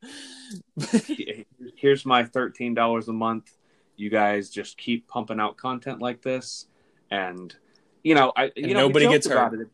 here's 1.75 2.05
my 2.05 2.23
thirteen 2.23 2.73
dollars 2.73 3.07
a 3.07 3.13
month. 3.13 3.51
You 3.95 4.09
guys 4.09 4.49
just 4.49 4.77
keep 4.77 5.07
pumping 5.07 5.39
out 5.39 5.55
content 5.57 6.01
like 6.01 6.21
this, 6.21 6.67
and 7.11 7.55
you 8.03 8.15
know, 8.15 8.33
I 8.35 8.51
you 8.55 8.73
know, 8.73 8.87
nobody 8.87 9.07
gets 9.07 9.27
hurt. 9.27 9.53
it. 9.59 9.67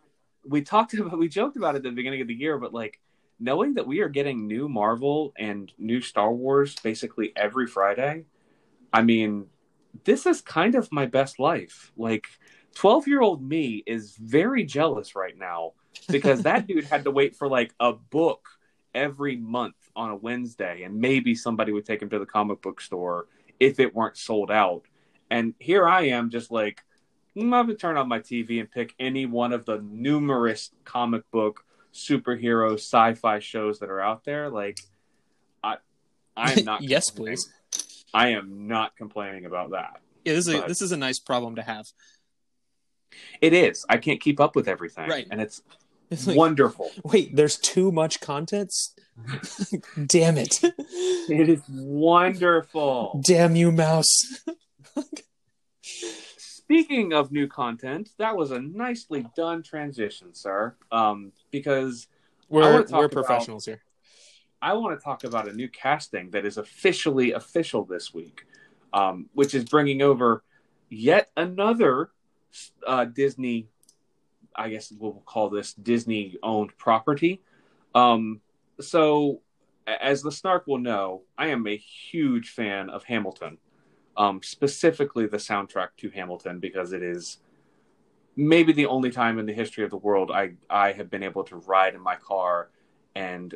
We 0.45 0.61
talked 0.61 0.93
about 0.93 1.17
we 1.17 1.27
joked 1.29 1.57
about 1.57 1.75
it 1.75 1.77
at 1.77 1.83
the 1.83 1.91
beginning 1.91 2.21
of 2.21 2.27
the 2.27 2.35
year, 2.35 2.57
but 2.57 2.73
like 2.73 2.99
knowing 3.39 3.75
that 3.75 3.87
we 3.87 4.01
are 4.01 4.09
getting 4.09 4.47
new 4.47 4.67
Marvel 4.67 5.33
and 5.37 5.71
new 5.77 6.01
Star 6.01 6.31
Wars 6.31 6.75
basically 6.83 7.31
every 7.35 7.67
Friday, 7.67 8.25
I 8.91 9.01
mean, 9.01 9.47
this 10.03 10.25
is 10.25 10.41
kind 10.41 10.75
of 10.75 10.91
my 10.91 11.05
best 11.05 11.39
life. 11.39 11.91
Like, 11.95 12.27
12 12.75 13.07
year 13.07 13.21
old 13.21 13.41
me 13.41 13.83
is 13.85 14.15
very 14.15 14.63
jealous 14.63 15.15
right 15.15 15.37
now 15.37 15.73
because 16.09 16.43
that 16.43 16.67
dude 16.67 16.85
had 16.85 17.03
to 17.03 17.11
wait 17.11 17.35
for 17.35 17.47
like 17.47 17.73
a 17.79 17.93
book 17.93 18.47
every 18.93 19.35
month 19.35 19.75
on 19.95 20.11
a 20.11 20.15
Wednesday, 20.15 20.83
and 20.83 20.99
maybe 20.99 21.35
somebody 21.35 21.71
would 21.71 21.85
take 21.85 22.01
him 22.01 22.09
to 22.09 22.19
the 22.19 22.25
comic 22.25 22.61
book 22.61 22.81
store 22.81 23.27
if 23.59 23.79
it 23.79 23.93
weren't 23.93 24.17
sold 24.17 24.51
out. 24.51 24.83
And 25.29 25.53
here 25.59 25.87
I 25.87 26.07
am, 26.07 26.29
just 26.29 26.51
like, 26.51 26.83
I'm 27.37 27.49
going 27.49 27.67
to 27.67 27.75
turn 27.75 27.97
on 27.97 28.07
my 28.07 28.19
TV 28.19 28.59
and 28.59 28.69
pick 28.69 28.95
any 28.99 29.25
one 29.25 29.53
of 29.53 29.65
the 29.65 29.79
numerous 29.79 30.71
comic 30.85 31.29
book 31.31 31.63
superhero 31.93 32.73
sci-fi 32.73 33.39
shows 33.39 33.79
that 33.79 33.89
are 33.89 34.01
out 34.01 34.23
there. 34.23 34.49
Like, 34.49 34.79
I, 35.63 35.77
I'm 36.35 36.63
not. 36.65 36.81
yes, 36.81 37.09
please. 37.09 37.51
I 38.13 38.29
am 38.29 38.67
not 38.67 38.95
complaining 38.95 39.45
about 39.45 39.71
that. 39.71 40.01
Yeah, 40.25 40.33
this 40.33 40.47
is 40.47 40.55
a, 40.55 40.61
this 40.67 40.81
is 40.81 40.91
a 40.91 40.97
nice 40.97 41.19
problem 41.19 41.55
to 41.55 41.61
have. 41.61 41.87
It 43.41 43.53
is. 43.53 43.85
I 43.89 43.97
can't 43.97 44.19
keep 44.21 44.39
up 44.39 44.55
with 44.55 44.67
everything, 44.67 45.09
Right. 45.09 45.27
And 45.31 45.41
it's 45.41 45.61
It's 46.11 46.25
like, 46.25 46.35
wonderful. 46.37 46.89
Wait, 47.03 47.35
there's 47.35 47.57
too 47.57 47.91
much 47.91 48.19
content. 48.19 48.73
Damn 50.07 50.37
it! 50.39 50.59
It 51.31 51.47
is 51.49 51.61
wonderful. 51.69 53.21
Damn 53.23 53.55
you, 53.55 53.71
mouse! 53.71 54.41
Speaking 55.81 57.13
of 57.13 57.31
new 57.31 57.47
content, 57.47 58.09
that 58.17 58.35
was 58.35 58.49
a 58.51 58.59
nicely 58.59 59.25
done 59.35 59.61
transition, 59.63 60.33
sir. 60.33 60.75
Um, 60.91 61.31
because 61.51 62.07
We're 62.47 62.61
we're 62.61 62.81
about- 62.81 63.11
professionals 63.11 63.65
here. 63.65 63.81
I 64.61 64.73
want 64.73 64.99
to 64.99 65.03
talk 65.03 65.23
about 65.23 65.47
a 65.47 65.53
new 65.53 65.69
casting 65.69 66.31
that 66.31 66.45
is 66.45 66.57
officially 66.57 67.31
official 67.31 67.85
this 67.85 68.13
week, 68.13 68.45
um, 68.91 69.29
which 69.33 69.53
is 69.53 69.63
bringing 69.65 70.01
over 70.01 70.43
yet 70.89 71.29
another 71.37 72.09
uh, 72.85 73.05
Disney. 73.05 73.67
I 74.55 74.69
guess 74.69 74.91
we'll 74.91 75.23
call 75.25 75.49
this 75.49 75.73
Disney 75.73 76.37
owned 76.43 76.77
property. 76.77 77.41
Um, 77.95 78.41
so, 78.81 79.41
as 79.87 80.21
the 80.21 80.31
Snark 80.31 80.67
will 80.67 80.79
know, 80.79 81.23
I 81.37 81.47
am 81.47 81.65
a 81.67 81.77
huge 81.77 82.49
fan 82.49 82.89
of 82.89 83.03
Hamilton, 83.03 83.57
um, 84.17 84.41
specifically 84.43 85.27
the 85.27 85.37
soundtrack 85.37 85.89
to 85.97 86.09
Hamilton, 86.09 86.59
because 86.59 86.93
it 86.93 87.03
is 87.03 87.37
maybe 88.35 88.73
the 88.73 88.85
only 88.85 89.11
time 89.11 89.39
in 89.39 89.45
the 89.45 89.53
history 89.53 89.83
of 89.83 89.89
the 89.89 89.97
world 89.97 90.31
I, 90.31 90.53
I 90.69 90.93
have 90.93 91.09
been 91.09 91.23
able 91.23 91.43
to 91.45 91.57
ride 91.57 91.93
in 91.93 92.01
my 92.01 92.15
car 92.15 92.69
and 93.15 93.53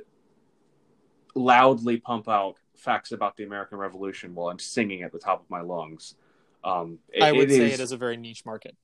loudly 1.36 1.98
pump 1.98 2.28
out 2.28 2.56
facts 2.76 3.12
about 3.12 3.38
the 3.38 3.44
American 3.44 3.78
Revolution 3.78 4.36
while 4.36 4.50
I'm 4.50 4.60
singing 4.60 5.04
at 5.04 5.12
the 5.12 5.20
top 5.20 5.42
of 5.42 5.50
my 5.50 5.62
lungs. 5.62 6.16
Um, 6.64 7.00
it- 7.12 7.24
I 7.24 7.32
would 7.32 7.52
it 7.52 7.56
say 7.56 7.68
is- 7.68 7.80
it 7.80 7.84
is 7.84 7.92
a 7.92 7.98
very 7.98 8.18
niche 8.18 8.46
market. 8.46 8.76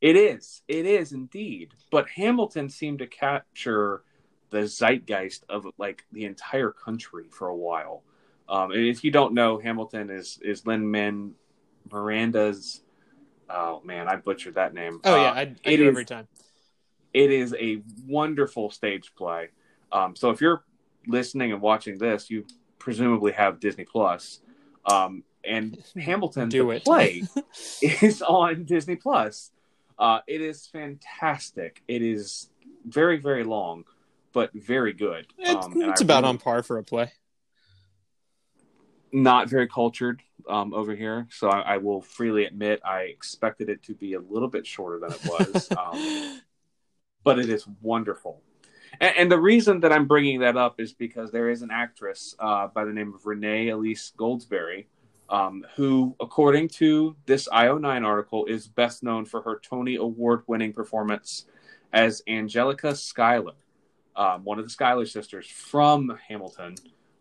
It 0.00 0.16
is. 0.16 0.62
It 0.66 0.84
is 0.86 1.12
indeed. 1.12 1.74
But 1.90 2.08
Hamilton 2.08 2.68
seemed 2.68 2.98
to 3.00 3.06
capture 3.06 4.02
the 4.50 4.66
zeitgeist 4.66 5.44
of 5.48 5.66
like 5.78 6.04
the 6.12 6.24
entire 6.24 6.70
country 6.72 7.28
for 7.30 7.48
a 7.48 7.56
while. 7.56 8.02
Um, 8.48 8.72
and 8.72 8.80
if 8.86 9.04
you 9.04 9.10
don't 9.10 9.32
know, 9.34 9.58
Hamilton 9.58 10.10
is 10.10 10.38
is 10.42 10.66
Lin 10.66 10.90
Man 10.90 11.34
Miranda's. 11.90 12.82
Oh 13.48 13.80
man, 13.84 14.08
I 14.08 14.16
butchered 14.16 14.54
that 14.54 14.74
name. 14.74 15.00
Oh 15.04 15.14
Uh, 15.14 15.16
yeah, 15.22 15.30
I, 15.32 15.40
I 15.40 15.42
it 15.42 15.76
do 15.76 15.82
is- 15.84 15.88
every 15.88 16.04
time. 16.04 16.26
it 17.12 17.30
is 17.30 17.54
a 17.58 17.82
wonderful 18.06 18.70
stage 18.70 19.14
play. 19.14 19.48
Um, 19.92 20.16
so 20.16 20.30
if 20.30 20.40
you're 20.40 20.64
listening 21.06 21.52
and 21.52 21.60
watching 21.60 21.98
this, 21.98 22.30
you 22.30 22.46
presumably 22.78 23.32
have 23.32 23.60
Disney 23.60 23.84
Plus. 23.84 24.40
Um, 24.86 25.22
and 25.44 25.82
Hamilton, 26.00 26.48
Do 26.48 26.64
the 26.66 26.70
it. 26.70 26.84
play, 26.84 27.22
is 27.82 28.22
on 28.22 28.64
Disney 28.64 28.96
Plus. 28.96 29.50
Uh, 29.98 30.20
it 30.26 30.40
is 30.40 30.66
fantastic. 30.66 31.82
It 31.86 32.02
is 32.02 32.48
very, 32.86 33.18
very 33.18 33.44
long, 33.44 33.84
but 34.32 34.52
very 34.54 34.92
good. 34.92 35.26
It's, 35.38 35.66
Um, 35.66 35.80
it's 35.82 36.00
about 36.00 36.22
really- 36.22 36.30
on 36.30 36.38
par 36.38 36.62
for 36.62 36.78
a 36.78 36.82
play. 36.82 37.12
not 39.12 39.48
very 39.48 39.68
cultured 39.68 40.22
um, 40.48 40.72
over 40.74 40.94
here, 40.96 41.26
so 41.30 41.48
I, 41.48 41.74
I 41.74 41.76
will 41.76 42.00
freely 42.02 42.46
admit 42.46 42.80
I 42.84 43.02
expected 43.02 43.68
it 43.68 43.82
to 43.84 43.94
be 43.94 44.14
a 44.14 44.20
little 44.20 44.48
bit 44.48 44.66
shorter 44.66 44.98
than 44.98 45.12
it 45.12 45.20
was, 45.24 45.68
um, 45.78 46.40
but 47.22 47.38
it 47.38 47.48
is 47.50 47.66
wonderful. 47.82 48.40
And, 49.00 49.14
and 49.18 49.32
the 49.32 49.38
reason 49.38 49.80
that 49.80 49.92
I'm 49.92 50.06
bringing 50.06 50.40
that 50.40 50.56
up 50.56 50.80
is 50.80 50.92
because 50.94 51.30
there 51.30 51.50
is 51.50 51.62
an 51.62 51.70
actress 51.70 52.34
uh, 52.38 52.68
by 52.68 52.84
the 52.84 52.92
name 52.92 53.14
of 53.14 53.24
Renee 53.26 53.68
Elise 53.68 54.12
Goldsberry, 54.18 54.86
um, 55.32 55.64
who, 55.76 56.14
according 56.20 56.68
to 56.68 57.16
this 57.24 57.48
IO9 57.48 58.04
article, 58.04 58.44
is 58.44 58.68
best 58.68 59.02
known 59.02 59.24
for 59.24 59.40
her 59.42 59.58
Tony 59.64 59.96
Award-winning 59.96 60.74
performance 60.74 61.46
as 61.92 62.22
Angelica 62.28 62.94
Schuyler, 62.94 63.54
um, 64.14 64.44
one 64.44 64.58
of 64.58 64.64
the 64.64 64.70
Schuyler 64.70 65.06
sisters 65.06 65.46
from 65.46 66.16
Hamilton. 66.28 66.74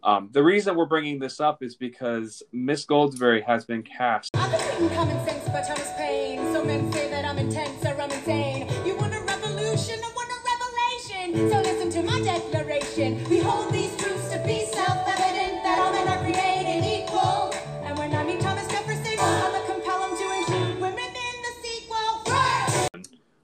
Um, 0.04 0.30
the 0.34 0.44
reason 0.44 0.76
we're 0.76 0.88
bringing 0.88 1.20
this 1.20 1.40
up 1.40 1.64
is 1.64 1.76
because 1.76 2.44
Miss 2.52 2.86
Goldsberry 2.86 3.44
has 3.46 3.64
been 3.66 3.82
cast. 3.82 4.32
I've 4.36 4.52
been 4.52 4.82
reading 4.82 4.96
common 4.96 5.26
sense 5.26 5.48
by 5.48 5.62
Thomas 5.62 5.92
Paine. 5.98 6.42
Men 6.66 6.92
say 6.94 7.10
that 7.10 7.26
I'm 7.26 7.40
intense 7.40 7.84
or 7.84 8.00
I'm 8.00 8.12
insane. 8.12 8.68
You 8.86 8.96
want 8.96 9.16
a 9.16 9.22
revolution, 9.22 10.00
I 10.04 10.12
want 10.14 10.30
a 10.30 10.40
revelation. 10.52 11.50
So 11.50 11.60
listen 11.60 11.90
to 11.90 12.04
my 12.04 12.22
declaration. 12.22 13.24
These 13.28 13.91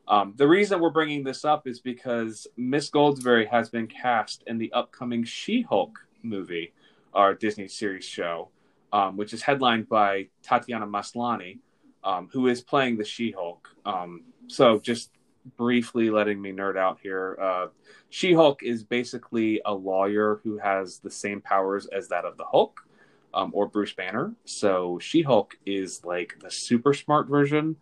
Um, 0.10 0.34
the 0.38 0.48
reason 0.48 0.80
we're 0.80 0.90
bringing 0.90 1.24
this 1.24 1.44
up 1.44 1.68
is 1.68 1.80
because 1.80 2.48
Miss 2.56 2.90
Goldsberry 2.90 3.48
has 3.50 3.70
been 3.70 3.88
cast 3.88 4.44
in 4.48 4.58
the 4.58 4.72
upcoming 4.72 5.24
She-Hulk 5.24 6.00
movie, 6.24 6.74
our 7.14 7.34
Disney 7.34 7.68
series 7.68 8.06
show, 8.06 8.50
um, 8.94 9.18
which 9.18 9.34
is 9.34 9.42
headlined 9.42 9.90
by 9.90 10.28
Tatiana 10.44 10.88
Maslany, 10.88 11.60
um, 12.04 12.30
who 12.32 12.48
is 12.48 12.62
playing 12.62 12.98
the 12.98 13.04
She-Hulk. 13.04 13.68
Um, 13.86 14.24
so, 14.48 14.80
just 14.80 15.12
briefly 15.58 16.10
letting 16.10 16.42
me 16.42 16.52
nerd 16.52 16.78
out 16.78 17.00
here, 17.02 17.38
uh, 17.42 17.68
She-Hulk 18.10 18.64
is 18.64 18.84
basically 18.84 19.62
a 19.66 19.74
lawyer 19.74 20.40
who 20.44 20.58
has 20.58 21.00
the 21.00 21.12
same 21.12 21.42
powers 21.42 21.86
as 21.88 22.08
that 22.10 22.24
of 22.24 22.38
the 22.38 22.46
Hulk. 22.46 22.82
Um, 23.34 23.52
or 23.54 23.68
Bruce 23.68 23.94
Banner. 23.94 24.34
So 24.46 24.98
She 25.00 25.22
Hulk 25.22 25.60
is 25.66 26.04
like 26.04 26.38
the 26.40 26.50
super 26.50 26.94
smart 26.94 27.28
version 27.28 27.76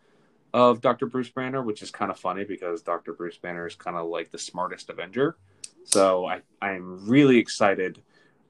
of 0.56 0.80
Dr. 0.80 1.06
Bruce 1.06 1.30
Banner, 1.30 1.62
which 1.62 1.82
is 1.82 1.92
kind 1.92 2.10
of 2.10 2.18
funny 2.18 2.46
because 2.46 2.82
Dr. 2.82 3.12
Bruce 3.12 3.38
Banner 3.38 3.68
is 3.68 3.76
kind 3.76 3.98
of 3.98 4.08
like 4.08 4.32
the 4.32 4.38
smartest 4.38 4.90
Avenger. 4.90 5.36
So 5.84 6.26
I, 6.26 6.44
I'm 6.62 7.06
really 7.10 7.38
excited 7.40 8.02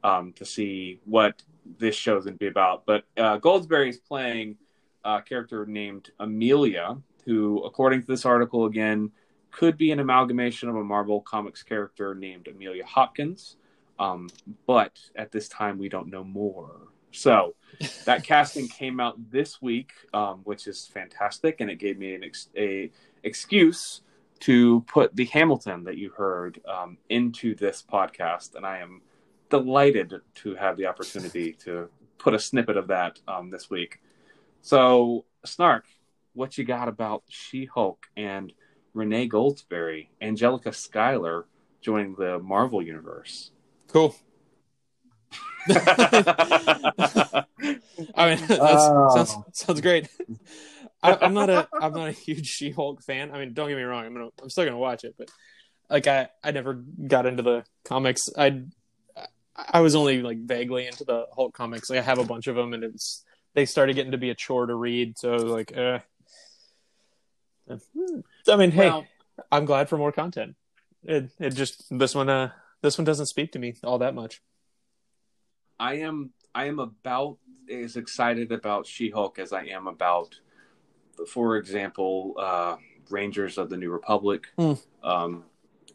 um, 0.03 0.31
to 0.33 0.45
see 0.45 0.99
what 1.05 1.41
this 1.79 1.95
show 1.95 2.15
is 2.15 2.25
going 2.25 2.35
to 2.35 2.39
be 2.39 2.45
about. 2.45 2.85
But 2.85 3.05
uh, 3.17 3.39
Goldsberry 3.39 3.89
is 3.89 3.97
playing 3.97 4.57
a 5.03 5.19
character 5.23 5.65
named 5.65 6.11
Amelia, 6.19 6.95
who, 7.25 7.63
according 7.63 8.01
to 8.01 8.07
this 8.07 8.23
article 8.23 8.65
again, 8.65 9.11
could 9.49 9.75
be 9.75 9.89
an 9.89 9.99
amalgamation 9.99 10.69
of 10.69 10.75
a 10.75 10.83
Marvel 10.83 11.21
Comics 11.21 11.63
character 11.63 12.13
named 12.13 12.47
Amelia 12.47 12.85
Hopkins. 12.85 13.57
Um, 13.97 14.29
but 14.67 14.99
at 15.15 15.31
this 15.31 15.49
time, 15.49 15.79
we 15.79 15.89
don't 15.89 16.11
know 16.11 16.23
more. 16.23 16.84
So 17.15 17.55
that 18.05 18.23
casting 18.23 18.67
came 18.67 18.99
out 18.99 19.15
this 19.31 19.61
week, 19.61 19.91
um, 20.13 20.41
which 20.43 20.67
is 20.67 20.87
fantastic, 20.87 21.61
and 21.61 21.69
it 21.69 21.75
gave 21.75 21.97
me 21.97 22.15
an 22.15 22.23
ex- 22.23 22.49
a 22.55 22.91
excuse 23.23 24.01
to 24.41 24.81
put 24.87 25.15
the 25.15 25.25
Hamilton 25.25 25.83
that 25.85 25.97
you 25.97 26.11
heard 26.11 26.61
um, 26.67 26.97
into 27.09 27.55
this 27.55 27.83
podcast, 27.89 28.55
and 28.55 28.65
I 28.65 28.79
am 28.79 29.01
delighted 29.49 30.13
to 30.35 30.55
have 30.55 30.77
the 30.77 30.85
opportunity 30.87 31.53
to 31.63 31.89
put 32.17 32.33
a 32.33 32.39
snippet 32.39 32.77
of 32.77 32.87
that 32.87 33.19
um, 33.27 33.49
this 33.49 33.69
week. 33.69 33.99
So, 34.61 35.25
Snark, 35.45 35.85
what 36.33 36.57
you 36.57 36.65
got 36.65 36.87
about 36.87 37.23
She-Hulk 37.29 38.07
and 38.17 38.51
Renee 38.93 39.29
Goldsberry, 39.29 40.07
Angelica 40.21 40.73
Schuyler 40.73 41.45
joining 41.81 42.15
the 42.15 42.39
Marvel 42.39 42.81
universe? 42.81 43.51
Cool. 43.87 44.15
I 45.67 47.45
mean, 48.35 48.37
that 48.47 48.59
Oh. 48.61 49.15
sounds 49.15 49.35
sounds 49.53 49.81
great. 49.81 50.07
I, 51.03 51.17
I'm 51.21 51.33
not 51.33 51.49
a 51.49 51.67
I'm 51.79 51.93
not 51.93 52.07
a 52.07 52.11
huge 52.11 52.47
She-Hulk 52.47 53.03
fan. 53.03 53.31
I 53.31 53.39
mean, 53.39 53.53
don't 53.53 53.67
get 53.69 53.77
me 53.77 53.83
wrong. 53.83 54.05
I'm 54.05 54.13
gonna 54.13 54.29
I'm 54.41 54.49
still 54.49 54.65
gonna 54.65 54.77
watch 54.77 55.03
it, 55.03 55.15
but 55.17 55.29
like 55.89 56.07
I 56.07 56.29
I 56.43 56.51
never 56.51 56.73
got 56.73 57.25
into 57.25 57.43
the 57.43 57.63
comics. 57.83 58.29
I 58.37 58.63
I 59.55 59.79
was 59.81 59.95
only 59.95 60.21
like 60.21 60.39
vaguely 60.39 60.85
into 60.87 61.03
the 61.05 61.25
Hulk 61.35 61.53
comics. 61.53 61.89
Like 61.89 61.99
I 61.99 62.03
have 62.03 62.19
a 62.19 62.23
bunch 62.25 62.47
of 62.47 62.55
them, 62.55 62.73
and 62.73 62.83
it's 62.83 63.23
they 63.53 63.65
started 63.65 63.93
getting 63.95 64.11
to 64.11 64.17
be 64.17 64.29
a 64.31 64.35
chore 64.35 64.65
to 64.65 64.75
read. 64.75 65.17
So 65.17 65.35
like, 65.35 65.75
uh, 65.77 65.99
I 68.49 68.55
mean, 68.57 68.71
hey, 68.71 68.89
Well- 68.89 69.05
I'm 69.51 69.65
glad 69.65 69.89
for 69.89 69.97
more 69.97 70.11
content. 70.11 70.55
It 71.03 71.29
it 71.39 71.51
just 71.51 71.83
this 71.91 72.15
one 72.15 72.29
uh 72.29 72.51
this 72.81 72.97
one 72.97 73.05
doesn't 73.05 73.27
speak 73.27 73.51
to 73.51 73.59
me 73.59 73.75
all 73.83 73.99
that 73.99 74.15
much. 74.15 74.41
I 75.79 75.95
am 75.95 76.31
I 76.53 76.65
am 76.65 76.79
about 76.79 77.37
as 77.71 77.97
excited 77.97 78.51
about 78.51 78.85
She-Hulk 78.87 79.39
as 79.39 79.51
I 79.51 79.63
am 79.65 79.87
about, 79.87 80.39
for 81.27 81.57
example, 81.57 82.33
uh, 82.37 82.77
Rangers 83.09 83.57
of 83.57 83.69
the 83.69 83.77
New 83.77 83.91
Republic. 83.91 84.47
Hmm. 84.57 84.73
Um, 85.03 85.43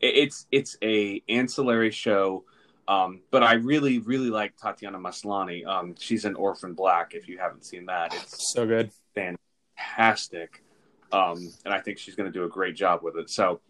it- 0.01 0.17
it's 0.17 0.47
it's 0.51 0.77
a 0.83 1.23
ancillary 1.29 1.91
show, 1.91 2.45
um, 2.89 3.21
but 3.31 3.43
I 3.43 3.55
really 3.55 3.99
really 4.01 4.31
like 4.31 4.57
Tatiana 4.57 4.99
Maslany. 4.99 5.65
Um, 5.67 5.95
she's 5.99 6.25
in 6.25 6.35
Orphan 6.35 6.75
Black. 6.75 7.15
If 7.15 7.29
you 7.29 7.39
haven't 7.39 7.65
seen 7.65 7.87
that, 7.87 8.15
it's 8.15 8.53
So 8.53 8.67
good. 8.67 8.91
fantastic, 9.15 10.63
um, 11.13 11.39
and 11.65 11.73
I 11.75 11.81
think 11.81 11.99
she's 11.99 12.15
going 12.15 12.31
to 12.31 12.39
do 12.39 12.45
a 12.45 12.49
great 12.49 12.77
job 12.77 13.03
with 13.03 13.17
it. 13.17 13.31
So 13.31 13.61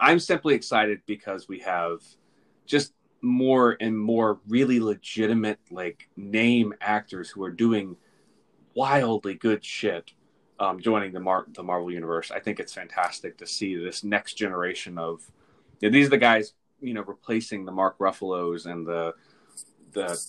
I'm 0.00 0.18
simply 0.18 0.54
excited 0.54 1.00
because 1.06 1.48
we 1.48 1.60
have 1.60 2.00
just 2.66 2.92
more 3.22 3.76
and 3.80 3.98
more 3.98 4.40
really 4.48 4.80
legitimate 4.80 5.58
like 5.70 6.08
name 6.16 6.74
actors 6.80 7.30
who 7.30 7.42
are 7.44 7.50
doing 7.50 7.96
wildly 8.74 9.34
good 9.34 9.64
shit 9.64 10.12
um, 10.58 10.80
joining 10.80 11.12
the 11.12 11.20
Mar- 11.20 11.46
the 11.54 11.62
Marvel 11.62 11.90
universe. 11.90 12.30
I 12.30 12.38
think 12.38 12.60
it's 12.60 12.72
fantastic 12.72 13.36
to 13.38 13.46
see 13.46 13.74
this 13.76 14.04
next 14.04 14.34
generation 14.34 14.96
of 14.96 15.20
you 15.80 15.88
know, 15.88 15.92
these 15.92 16.06
are 16.06 16.10
the 16.10 16.18
guys 16.18 16.54
you 16.80 16.94
know 16.94 17.02
replacing 17.02 17.64
the 17.64 17.72
Mark 17.72 17.98
Ruffalo's 17.98 18.66
and 18.66 18.86
the 18.86 19.14
the 19.92 20.20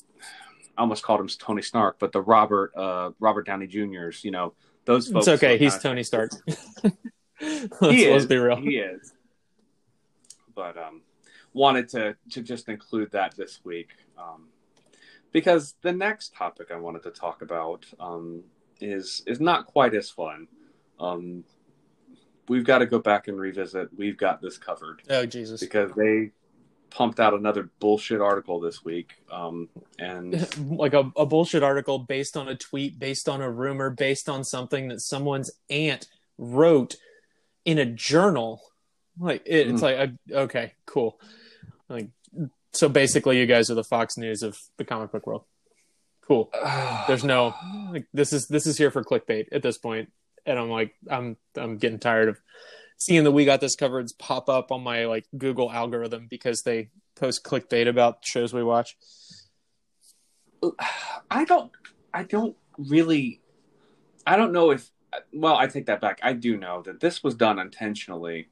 I 0.75 0.81
almost 0.81 1.03
called 1.03 1.19
him 1.19 1.27
Tony 1.27 1.61
Stark, 1.61 1.97
but 1.99 2.11
the 2.11 2.21
Robert 2.21 2.75
uh, 2.75 3.11
Robert 3.19 3.45
Downey 3.45 3.67
Juniors. 3.67 4.23
You 4.23 4.31
know 4.31 4.53
those 4.85 5.07
folks. 5.07 5.27
It's 5.27 5.43
okay. 5.43 5.59
He's 5.59 5.77
Tony 5.77 6.01
Stark. 6.01 6.31
let's, 6.83 6.93
he 7.81 8.09
let's 8.09 8.23
is, 8.23 8.25
be 8.25 8.37
real. 8.37 8.55
He 8.55 8.77
is. 8.77 9.13
But 10.55 10.77
um, 10.77 11.02
wanted 11.53 11.89
to 11.89 12.15
to 12.31 12.41
just 12.41 12.69
include 12.69 13.11
that 13.11 13.35
this 13.35 13.59
week 13.63 13.89
um, 14.17 14.47
because 15.31 15.75
the 15.81 15.91
next 15.91 16.33
topic 16.35 16.67
I 16.71 16.77
wanted 16.77 17.03
to 17.03 17.11
talk 17.11 17.41
about 17.41 17.85
um, 17.99 18.43
is 18.79 19.23
is 19.27 19.39
not 19.39 19.65
quite 19.65 19.93
as 19.95 20.09
fun. 20.09 20.47
Um, 20.99 21.43
we've 22.47 22.65
got 22.65 22.79
to 22.79 22.85
go 22.85 22.99
back 22.99 23.27
and 23.27 23.39
revisit. 23.39 23.89
We've 23.97 24.17
got 24.17 24.41
this 24.41 24.57
covered 24.57 25.01
Oh 25.09 25.25
Jesus! 25.25 25.59
because 25.59 25.91
they 25.95 26.31
pumped 26.89 27.19
out 27.19 27.33
another 27.33 27.71
bullshit 27.79 28.21
article 28.21 28.59
this 28.59 28.85
week, 28.85 29.13
um, 29.31 29.67
and 29.97 30.47
like 30.77 30.93
a, 30.93 31.11
a 31.17 31.25
bullshit 31.25 31.63
article 31.63 31.97
based 31.99 32.37
on 32.37 32.47
a 32.49 32.55
tweet, 32.55 32.99
based 32.99 33.27
on 33.27 33.41
a 33.41 33.49
rumor, 33.49 33.89
based 33.89 34.29
on 34.29 34.43
something 34.43 34.89
that 34.89 35.01
someone's 35.01 35.51
aunt 35.69 36.07
wrote 36.37 36.95
in 37.65 37.79
a 37.79 37.85
journal. 37.85 38.61
Like 39.19 39.41
it, 39.45 39.69
it's 39.69 39.81
Mm. 39.81 40.17
like 40.29 40.35
okay, 40.43 40.73
cool. 40.85 41.19
Like 41.89 42.09
so, 42.73 42.89
basically, 42.89 43.39
you 43.39 43.45
guys 43.45 43.69
are 43.69 43.75
the 43.75 43.83
Fox 43.83 44.17
News 44.17 44.41
of 44.41 44.57
the 44.77 44.85
comic 44.85 45.11
book 45.11 45.27
world. 45.27 45.43
Cool. 46.27 46.51
There's 47.07 47.23
no 47.23 47.53
like 47.91 48.05
this 48.13 48.33
is 48.33 48.47
this 48.47 48.65
is 48.65 48.77
here 48.77 48.91
for 48.91 49.03
clickbait 49.03 49.47
at 49.51 49.61
this 49.61 49.77
point, 49.77 50.11
and 50.45 50.57
I'm 50.57 50.69
like 50.69 50.93
I'm 51.09 51.37
I'm 51.55 51.77
getting 51.77 51.99
tired 51.99 52.29
of 52.29 52.39
seeing 52.97 53.23
that 53.25 53.31
we 53.31 53.45
got 53.45 53.61
this 53.61 53.75
covered 53.75 54.09
pop 54.17 54.49
up 54.49 54.71
on 54.71 54.81
my 54.81 55.05
like 55.05 55.25
Google 55.37 55.71
algorithm 55.71 56.27
because 56.29 56.63
they 56.63 56.89
post 57.15 57.43
clickbait 57.43 57.87
about 57.87 58.25
shows 58.25 58.53
we 58.53 58.63
watch. 58.63 58.97
I 61.29 61.45
don't 61.45 61.71
I 62.13 62.23
don't 62.23 62.55
really 62.77 63.41
I 64.25 64.37
don't 64.37 64.53
know 64.53 64.71
if 64.71 64.89
well, 65.31 65.55
I 65.55 65.67
take 65.67 65.85
that 65.87 66.01
back. 66.01 66.19
I 66.23 66.33
do 66.33 66.57
know 66.57 66.81
that 66.83 66.99
this 66.99 67.23
was 67.23 67.35
done 67.35 67.59
intentionally 67.59 68.47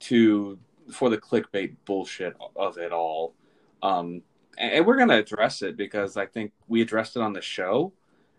to 0.00 0.58
for 0.92 1.10
the 1.10 1.18
clickbait 1.18 1.76
bullshit 1.84 2.36
of 2.56 2.78
it 2.78 2.92
all. 2.92 3.34
Um 3.82 4.22
and, 4.56 4.84
we're 4.84 4.96
going 4.96 5.08
to 5.08 5.18
address 5.18 5.62
it 5.62 5.76
because 5.76 6.16
I 6.16 6.26
think 6.26 6.52
we 6.66 6.82
addressed 6.82 7.14
it 7.14 7.22
on 7.22 7.32
the 7.32 7.40
show 7.40 7.92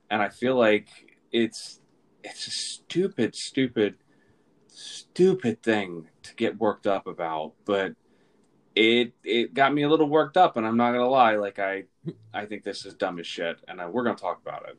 and 0.09 0.21
I 0.21 0.29
feel 0.29 0.55
like 0.55 0.87
it's 1.31 1.79
it's 2.23 2.47
a 2.47 2.51
stupid 2.51 3.35
stupid 3.35 3.95
stupid 4.67 5.63
thing 5.63 6.07
to 6.23 6.35
get 6.35 6.59
worked 6.59 6.87
up 6.87 7.07
about, 7.07 7.53
but 7.65 7.93
it 8.75 9.13
it 9.23 9.53
got 9.53 9.73
me 9.73 9.83
a 9.83 9.89
little 9.89 10.09
worked 10.09 10.37
up 10.37 10.57
and 10.57 10.65
I'm 10.65 10.77
not 10.77 10.91
to 11.03 11.07
lie 11.07 11.35
like 11.35 11.59
I 11.59 11.85
I 12.33 12.45
think 12.45 12.63
this 12.63 12.85
is 12.85 12.93
dumb 12.93 13.19
as 13.19 13.27
shit, 13.27 13.57
and 13.67 13.79
uh, 13.79 13.87
we're 13.91 14.03
to 14.15 14.21
talk 14.21 14.41
about 14.41 14.67
it. 14.67 14.77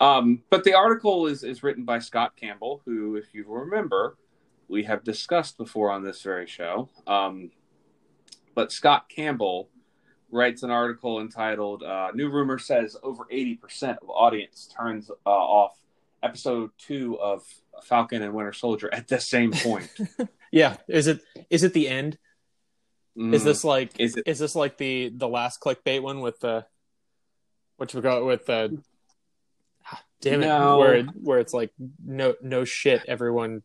Um, 0.00 0.42
but 0.50 0.64
the 0.64 0.74
article 0.74 1.26
is, 1.26 1.44
is 1.44 1.62
written 1.62 1.84
by 1.84 2.00
Scott 2.00 2.34
Campbell, 2.36 2.82
who, 2.84 3.16
if 3.16 3.32
you 3.32 3.44
remember, 3.46 4.16
we 4.72 4.84
have 4.84 5.04
discussed 5.04 5.56
before 5.58 5.90
on 5.90 6.02
this 6.02 6.22
very 6.22 6.46
show. 6.46 6.88
Um, 7.06 7.50
but 8.54 8.72
Scott 8.72 9.08
Campbell 9.08 9.68
writes 10.30 10.62
an 10.62 10.70
article 10.70 11.20
entitled 11.20 11.82
uh, 11.82 12.10
New 12.14 12.30
Rumor 12.30 12.58
Says 12.58 12.96
Over 13.02 13.24
80% 13.30 13.98
of 14.02 14.08
Audience 14.10 14.68
Turns 14.76 15.10
uh, 15.24 15.30
Off 15.30 15.78
Episode 16.22 16.70
2 16.78 17.18
of 17.20 17.44
Falcon 17.84 18.22
and 18.22 18.32
Winter 18.34 18.52
Soldier 18.52 18.88
at 18.92 19.08
the 19.08 19.20
same 19.20 19.50
point. 19.52 19.90
Yeah, 20.50 20.76
is 20.88 21.06
it 21.06 21.20
is 21.50 21.62
it 21.64 21.72
the 21.74 21.88
end? 21.88 22.14
Is 23.16 23.42
Mm. 23.42 23.44
this 23.44 23.62
like 23.64 24.00
Is 24.00 24.16
is, 24.24 24.38
this 24.38 24.54
like 24.56 24.78
the 24.78 25.12
the 25.14 25.28
last 25.28 25.60
clickbait 25.60 26.00
one 26.02 26.20
with 26.20 26.40
the 26.40 26.64
what 27.76 27.92
you 27.92 28.00
got 28.00 28.24
with 28.24 28.46
the 28.46 28.80
damn 30.22 30.42
it 30.42 30.46
No. 30.46 30.78
where 30.78 30.94
it, 30.94 31.06
where 31.20 31.38
it's 31.38 31.52
like 31.52 31.72
no 32.02 32.34
no 32.40 32.64
shit 32.64 33.02
everyone 33.06 33.62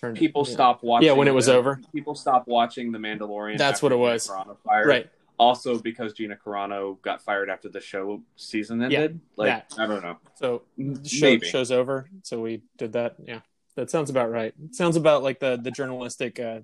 turned 0.00 0.16
people 0.16 0.44
yeah. 0.46 0.52
stop 0.52 0.82
watching. 0.82 1.06
Yeah, 1.06 1.12
when 1.12 1.28
it 1.28 1.34
was 1.34 1.46
the- 1.46 1.54
over. 1.54 1.80
People 1.92 2.14
stop 2.14 2.46
watching 2.46 2.92
The 2.92 2.98
Mandalorian. 2.98 3.58
That's 3.58 3.82
what 3.82 3.92
it 3.92 3.96
was. 3.96 4.26
Carano 4.26 4.56
fired. 4.64 4.86
right 4.86 5.10
Also, 5.38 5.78
because 5.78 6.12
Gina 6.12 6.36
Carano 6.36 7.00
got 7.02 7.22
fired 7.22 7.50
after 7.50 7.68
the 7.68 7.80
show 7.80 8.22
season 8.36 8.80
Yeah, 8.80 8.86
ended. 8.86 9.20
like 9.36 9.68
that. 9.68 9.78
I 9.80 9.86
don't 9.86 10.02
know. 10.02 10.16
so 10.34 10.62
show, 11.04 11.26
Maybe. 11.26 11.46
show's 11.46 11.70
over 11.70 12.08
so 12.22 12.40
we 12.40 12.62
did 12.78 12.92
that 12.92 13.16
yeah 13.24 13.40
That 13.76 13.90
sounds 13.90 14.10
about 14.10 14.30
right. 14.30 14.52
It 14.64 14.74
sounds 14.74 14.96
about 14.96 15.22
like 15.22 15.38
the 15.40 15.56
the 15.56 15.70
journalistic 15.70 16.38
uh, 16.40 16.60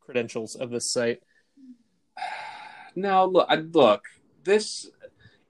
credentials 0.00 0.54
of 0.56 0.70
this 0.70 0.90
site. 0.90 1.20
Now, 2.96 3.24
look, 3.24 3.46
I- 3.48 3.54
look, 3.56 4.02
this. 4.44 4.90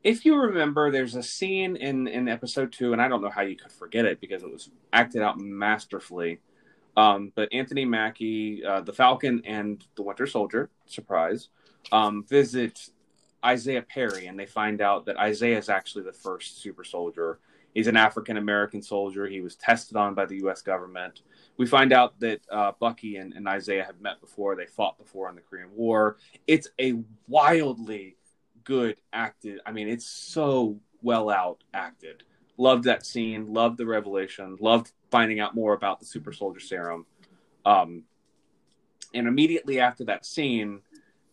If 0.02 0.24
you 0.24 0.36
remember, 0.36 0.90
there's 0.90 1.14
a 1.14 1.22
scene 1.22 1.76
in 1.76 2.06
in 2.06 2.28
episode 2.28 2.72
two, 2.72 2.92
and 2.92 3.00
I 3.02 3.08
don't 3.08 3.22
know 3.22 3.30
how 3.30 3.42
you 3.42 3.56
could 3.56 3.72
forget 3.72 4.04
it 4.04 4.20
because 4.20 4.42
it 4.42 4.50
was 4.50 4.70
acted 4.92 5.22
out 5.22 5.38
masterfully. 5.38 6.40
Um, 7.00 7.32
but 7.34 7.48
Anthony 7.50 7.86
Mackie, 7.86 8.62
uh, 8.62 8.82
the 8.82 8.92
Falcon, 8.92 9.40
and 9.46 9.82
the 9.96 10.02
Winter 10.02 10.26
Soldier, 10.26 10.68
surprise, 10.86 11.48
um, 11.92 12.24
visit 12.28 12.90
Isaiah 13.42 13.82
Perry, 13.82 14.26
and 14.26 14.38
they 14.38 14.44
find 14.44 14.82
out 14.82 15.06
that 15.06 15.16
Isaiah 15.16 15.56
is 15.56 15.70
actually 15.70 16.04
the 16.04 16.12
first 16.12 16.60
super 16.60 16.84
soldier. 16.84 17.38
He's 17.72 17.86
an 17.86 17.96
African 17.96 18.36
American 18.36 18.82
soldier. 18.82 19.26
He 19.26 19.40
was 19.40 19.56
tested 19.56 19.96
on 19.96 20.14
by 20.14 20.26
the 20.26 20.36
U.S. 20.38 20.60
government. 20.60 21.22
We 21.56 21.66
find 21.66 21.92
out 21.92 22.20
that 22.20 22.40
uh, 22.50 22.72
Bucky 22.78 23.16
and, 23.16 23.32
and 23.32 23.48
Isaiah 23.48 23.84
have 23.84 24.00
met 24.00 24.20
before. 24.20 24.54
They 24.54 24.66
fought 24.66 24.98
before 24.98 25.30
in 25.30 25.36
the 25.36 25.40
Korean 25.40 25.70
War. 25.74 26.18
It's 26.46 26.68
a 26.78 27.00
wildly 27.28 28.16
good 28.64 28.96
acted. 29.12 29.60
I 29.64 29.72
mean, 29.72 29.88
it's 29.88 30.06
so 30.06 30.78
well 31.00 31.30
out 31.30 31.64
acted. 31.72 32.24
Loved 32.58 32.84
that 32.84 33.06
scene. 33.06 33.54
Loved 33.54 33.78
the 33.78 33.86
revelation. 33.86 34.58
Loved 34.60 34.92
finding 35.10 35.40
out 35.40 35.54
more 35.54 35.74
about 35.74 36.00
the 36.00 36.06
super 36.06 36.32
soldier 36.32 36.60
serum. 36.60 37.06
Um, 37.64 38.04
and 39.12 39.26
immediately 39.26 39.80
after 39.80 40.04
that 40.04 40.24
scene, 40.24 40.80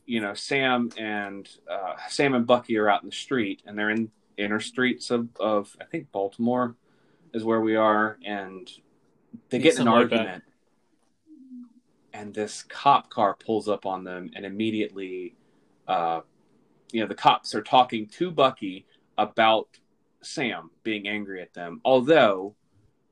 you 0.06 0.22
know, 0.22 0.34
Sam 0.34 0.90
and 0.98 1.48
uh, 1.70 1.96
Sam 2.10 2.34
and 2.34 2.48
Bucky 2.48 2.78
are 2.78 2.90
out 2.90 3.04
in 3.04 3.10
the 3.10 3.16
street, 3.16 3.62
and 3.66 3.78
they're 3.78 3.90
in 3.90 4.10
inner 4.38 4.60
streets 4.60 5.12
of, 5.12 5.30
of 5.40 5.76
I 5.82 5.84
think 5.84 6.12
Baltimore 6.12 6.76
is 7.34 7.44
where 7.44 7.62
we 7.62 7.76
are, 7.76 8.18
and 8.26 8.70
they 9.50 9.60
get 9.60 9.76
in 9.76 9.82
an 9.82 9.88
like 9.88 9.96
argument, 9.96 10.44
and 12.14 12.34
this 12.34 12.64
cop 12.64 13.10
car 13.10 13.36
pulls 13.36 13.68
up 13.68 13.86
on 13.86 14.04
them, 14.04 14.32
and 14.36 14.46
immediately, 14.46 15.36
uh, 15.88 16.22
you 16.92 17.02
know, 17.02 17.08
the 17.08 17.16
cops 17.16 17.54
are 17.54 17.62
talking 17.62 18.08
to 18.08 18.32
Bucky 18.32 18.86
about 19.18 19.68
Sam 20.22 20.72
being 20.84 21.08
angry 21.08 21.42
at 21.42 21.54
them, 21.54 21.82
although 21.84 22.56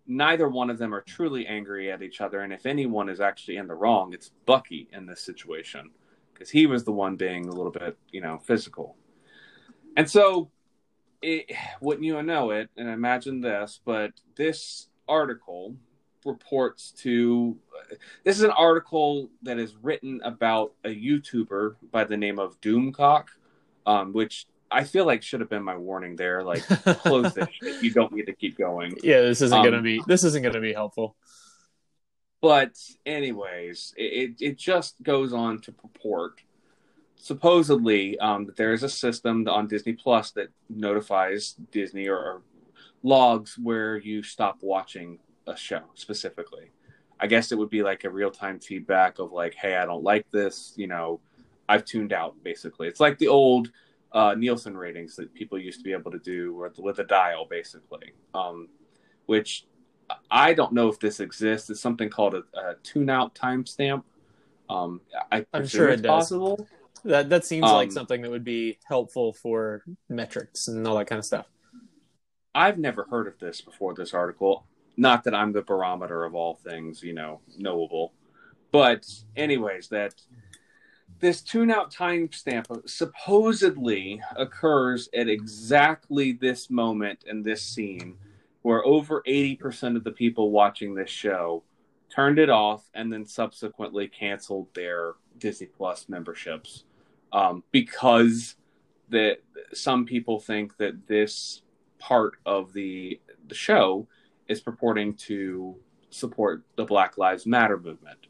neither 0.08 0.48
one 0.48 0.70
of 0.70 0.78
them 0.78 0.94
are 0.94 1.02
truly 1.02 1.48
angry 1.48 1.92
at 1.92 2.02
each 2.02 2.22
other, 2.22 2.42
and 2.42 2.54
if 2.54 2.66
anyone 2.66 3.10
is 3.10 3.20
actually 3.20 3.58
in 3.58 3.68
the 3.68 3.76
wrong, 3.76 4.14
it's 4.14 4.32
Bucky 4.46 4.88
in 4.94 5.06
this 5.06 5.22
situation 5.22 5.92
because 6.34 6.50
he 6.50 6.66
was 6.66 6.84
the 6.84 6.92
one 6.92 7.16
being 7.16 7.48
a 7.48 7.52
little 7.52 7.72
bit, 7.72 7.98
you 8.12 8.22
know, 8.22 8.38
physical. 8.38 8.98
And 9.96 10.10
so, 10.10 10.52
it, 11.22 11.52
wouldn't 11.80 12.06
you 12.06 12.22
know 12.22 12.52
it? 12.52 12.70
And 12.76 12.90
imagine 12.90 13.40
this, 13.42 13.80
but 13.86 14.12
this 14.36 14.90
article 15.08 15.76
reports 16.26 16.92
to 16.92 17.56
this 18.24 18.38
is 18.38 18.44
an 18.44 18.52
article 18.52 19.30
that 19.44 19.60
is 19.60 19.76
written 19.82 20.20
about 20.24 20.74
a 20.84 20.90
YouTuber 20.90 21.76
by 21.92 22.04
the 22.04 22.18
name 22.18 22.40
of 22.40 22.60
Doomcock, 22.62 23.26
um, 23.86 24.12
which 24.12 24.48
I 24.76 24.84
feel 24.84 25.06
like 25.06 25.24
should 25.24 25.40
have 25.40 25.50
been 25.50 25.64
my 25.64 25.78
warning 25.78 26.16
there. 26.16 26.44
Like, 26.44 26.64
close 26.64 27.34
this 27.34 27.48
shit. 27.64 27.82
You 27.82 27.92
don't 27.92 28.12
need 28.12 28.26
to 28.26 28.34
keep 28.34 28.58
going. 28.58 28.98
Yeah, 29.02 29.22
this 29.22 29.42
isn't 29.42 29.58
Um, 29.58 29.64
gonna 29.64 29.82
be 29.82 30.02
this 30.08 30.24
isn't 30.24 30.44
gonna 30.44 30.62
be 30.62 30.74
helpful. 30.74 31.16
But 32.42 32.76
anyways, 33.06 33.94
it, 33.98 34.36
it 34.40 34.58
just 34.58 35.02
goes 35.02 35.34
on 35.34 35.62
to 35.62 35.72
purport 35.72 36.42
supposedly 37.16 38.20
um, 38.20 38.46
that 38.46 38.56
there 38.56 38.74
is 38.74 38.84
a 38.84 38.90
system 38.90 39.48
on 39.48 39.68
Disney 39.68 39.94
Plus 39.94 40.32
that 40.32 40.50
notifies 40.70 41.56
Disney 41.72 42.08
or, 42.08 42.18
or 42.18 42.42
logs 43.02 43.58
where 43.58 43.98
you 43.98 44.22
stop 44.22 44.58
watching 44.62 45.18
a 45.48 45.56
show 45.58 45.82
specifically. 45.96 46.72
I 47.20 47.28
guess 47.28 47.52
it 47.52 47.58
would 47.58 47.70
be 47.70 47.82
like 47.82 48.04
a 48.04 48.10
real 48.10 48.30
time 48.30 48.60
feedback 48.60 49.20
of 49.20 49.32
like, 49.32 49.56
hey, 49.56 49.78
I 49.78 49.86
don't 49.86 50.04
like 50.04 50.30
this. 50.32 50.74
You 50.76 50.88
know, 50.88 51.22
I've 51.68 51.86
tuned 51.86 52.14
out. 52.14 52.36
Basically, 52.44 52.88
it's 52.88 53.00
like 53.00 53.18
the 53.18 53.30
old 53.30 53.72
uh, 54.16 54.34
Nielsen 54.34 54.76
ratings 54.76 55.16
that 55.18 55.34
people 55.34 55.60
used 55.60 55.80
to 55.82 55.84
be 55.84 55.92
able 55.92 56.12
to 56.12 56.20
do 56.20 56.56
with, 56.56 56.80
with 56.80 56.98
a 57.00 57.04
dial, 57.04 57.46
basically. 57.48 58.14
Um, 58.34 58.70
which 59.28 59.66
I 60.32 60.54
don't 60.54 60.74
know 60.74 60.88
if 60.88 61.00
this 61.00 61.20
exists. 61.20 61.70
It's 61.70 61.82
something 61.82 62.10
called 62.10 62.34
a, 62.36 62.44
a 62.58 62.76
tune 62.84 63.10
out 63.10 63.36
timestamp. 63.36 64.04
Um, 64.70 65.02
I 65.32 65.46
I'm 65.54 65.68
sure 65.68 65.90
it's 65.90 66.00
it 66.00 66.04
does. 66.04 66.30
possible. 66.30 66.68
That 67.04 67.30
that 67.30 67.46
seems 67.46 67.64
like 67.64 67.90
Um, 67.90 67.92
something 67.92 68.22
that 68.22 68.32
would 68.32 68.44
be 68.44 68.80
helpful 68.86 69.34
for 69.34 69.84
metrics 70.10 70.68
and 70.68 70.88
all 70.88 70.98
that 70.98 71.08
kind 71.08 71.20
of 71.20 71.26
stuff. 71.26 71.48
I've 72.56 72.80
never 72.80 73.06
heard 73.10 73.28
of 73.28 73.38
this 73.40 73.62
before 73.62 73.94
this 73.94 74.14
article. 74.14 74.66
Not 74.98 75.24
that 75.26 75.36
I'm 75.36 75.52
the 75.52 75.62
barometer 75.62 76.24
of 76.24 76.34
all 76.36 76.56
things, 76.56 77.04
you 77.04 77.14
know, 77.14 77.42
knowable. 77.58 78.14
But 78.72 79.06
anyways, 79.36 79.90
that 79.90 80.14
this 81.20 81.42
tune 81.42 81.72
out 81.72 81.94
timestamp 81.94 82.88
supposedly 82.90 84.22
occurs 84.36 85.10
at 85.14 85.30
exactly 85.30 86.34
this 86.34 86.70
moment 86.70 87.24
in 87.28 87.42
this 87.42 87.62
scene 87.62 88.18
where 88.62 88.86
over 88.86 89.22
80% 89.28 89.96
of 89.96 90.04
the 90.04 90.12
people 90.12 90.52
watching 90.52 90.96
this 90.96 91.10
show 91.10 91.64
turned 92.10 92.40
it 92.40 92.50
off 92.50 92.90
and 92.94 93.12
then 93.12 93.26
subsequently 93.26 94.08
canceled 94.08 94.68
their 94.74 95.14
Disney 95.38 95.68
Plus 95.68 96.08
memberships 96.10 96.84
um, 97.32 97.64
because 97.72 98.56
that 99.10 99.38
some 99.74 100.06
people 100.06 100.40
think 100.40 100.78
that 100.78 101.08
this 101.08 101.62
part 102.00 102.38
of 102.46 102.74
the 102.74 103.20
the 103.48 103.56
show 103.56 104.08
is 104.48 104.62
purporting 104.62 105.14
to 105.14 105.76
support 106.10 106.64
the 106.76 106.86
Black 106.86 107.18
Lives 107.18 107.46
Matter 107.46 107.78
movement. 107.78 108.28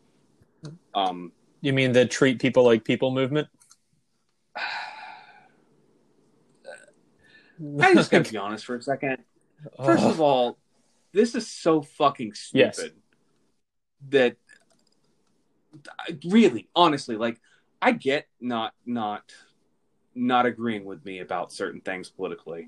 Um, 0.93 1.31
You 1.65 1.73
mean 1.73 1.91
the 1.93 2.05
treat 2.05 2.39
people 2.39 2.63
like 2.63 2.83
people 2.83 3.09
movement? 3.09 3.47
I 4.55 4.61
just 7.95 8.11
gotta 8.11 8.23
be 8.31 8.37
honest 8.37 8.67
for 8.67 8.75
a 8.75 8.81
second. 8.83 9.17
First 9.83 10.03
of 10.03 10.21
all, 10.21 10.59
this 11.11 11.33
is 11.33 11.47
so 11.47 11.81
fucking 11.81 12.35
stupid 12.35 12.59
Yes. 12.59 12.83
that 14.09 14.35
really, 16.23 16.69
honestly, 16.75 17.15
like 17.15 17.41
I 17.81 17.93
get 17.93 18.27
not 18.39 18.75
not 18.85 19.33
not 20.13 20.45
agreeing 20.45 20.85
with 20.85 21.03
me 21.03 21.21
about 21.21 21.51
certain 21.51 21.81
things 21.81 22.11
politically. 22.11 22.67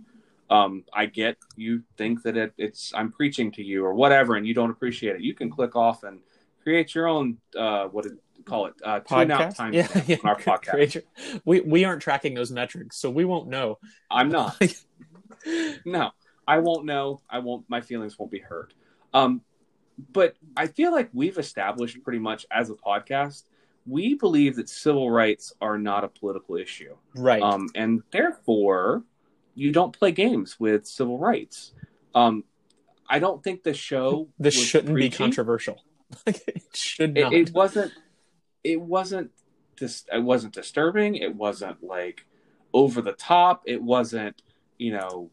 Um, 0.49 0.85
I 0.91 1.05
get 1.05 1.37
you 1.55 1.83
think 1.97 2.23
that 2.23 2.35
it, 2.35 2.51
it's 2.57 2.91
I'm 2.95 3.11
preaching 3.11 3.51
to 3.51 3.63
you 3.63 3.85
or 3.85 3.93
whatever, 3.93 4.37
and 4.37 4.47
you 4.47 4.55
don't 4.55 4.71
appreciate 4.71 5.17
it. 5.17 5.21
You 5.21 5.35
can 5.35 5.51
click 5.51 5.75
off 5.75 6.01
and 6.01 6.19
create 6.63 6.95
your 6.95 7.07
own 7.07 7.37
uh, 7.55 7.89
what 7.89 8.07
call 8.47 8.67
it 8.67 8.73
uh, 8.83 8.99
tune 9.01 9.29
out 9.31 9.55
time 9.55 9.73
Yeah, 9.73 9.87
yeah. 10.07 10.17
on 10.23 10.29
our 10.29 10.39
podcast. 10.39 11.01
We 11.45 11.61
we 11.61 11.83
aren't 11.85 12.01
tracking 12.01 12.33
those 12.33 12.51
metrics, 12.51 12.97
so 12.97 13.09
we 13.09 13.25
won't 13.25 13.47
know. 13.49 13.77
I'm 14.09 14.29
not. 14.29 14.59
no, 15.85 16.11
I 16.47 16.59
won't 16.59 16.85
know. 16.85 17.21
I 17.29 17.39
won't. 17.39 17.65
My 17.69 17.81
feelings 17.81 18.17
won't 18.17 18.31
be 18.31 18.39
hurt. 18.39 18.73
Um, 19.13 19.41
but 20.11 20.35
I 20.55 20.67
feel 20.67 20.91
like 20.91 21.09
we've 21.13 21.37
established 21.37 22.03
pretty 22.03 22.19
much 22.19 22.45
as 22.51 22.69
a 22.69 22.73
podcast, 22.75 23.43
we 23.85 24.13
believe 24.15 24.55
that 24.57 24.69
civil 24.69 25.09
rights 25.09 25.53
are 25.59 25.77
not 25.77 26.03
a 26.03 26.07
political 26.07 26.55
issue, 26.55 26.95
Right. 27.15 27.41
um, 27.41 27.67
and 27.73 28.03
therefore 28.11 29.03
you 29.55 29.71
don't 29.71 29.97
play 29.97 30.11
games 30.11 30.59
with 30.59 30.85
civil 30.85 31.17
rights. 31.17 31.73
Um, 32.13 32.43
I 33.09 33.17
don't 33.19 33.43
think 33.43 33.63
the 33.63 33.73
show 33.73 34.27
this 34.37 34.53
shouldn't 34.53 34.95
be 34.95 35.09
controversial. 35.09 35.81
it 36.27 36.63
should 36.75 37.17
It, 37.17 37.21
not. 37.21 37.33
it 37.33 37.51
wasn't. 37.53 37.91
It 38.67 38.81
wasn't. 38.81 39.31
Dis- 39.77 40.05
it 40.11 40.23
wasn't 40.23 40.53
disturbing. 40.53 41.15
It 41.15 41.35
wasn't 41.35 41.83
like 41.83 42.25
over 42.73 43.01
the 43.01 43.13
top. 43.13 43.63
It 43.65 43.81
wasn't. 43.81 44.41
You 44.77 44.91
know, 44.91 45.29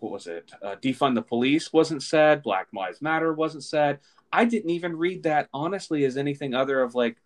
what 0.00 0.12
was 0.12 0.26
it? 0.26 0.50
Uh, 0.62 0.76
defund 0.76 1.14
the 1.14 1.22
police 1.22 1.72
wasn't 1.72 2.02
said. 2.02 2.42
Black 2.42 2.68
Lives 2.72 3.02
Matter 3.02 3.32
wasn't 3.32 3.64
said. 3.64 4.00
I 4.32 4.44
didn't 4.44 4.70
even 4.70 4.96
read 4.96 5.24
that 5.24 5.48
honestly 5.52 6.04
as 6.04 6.16
anything 6.16 6.54
other 6.54 6.80
of 6.80 6.94
like, 6.94 7.16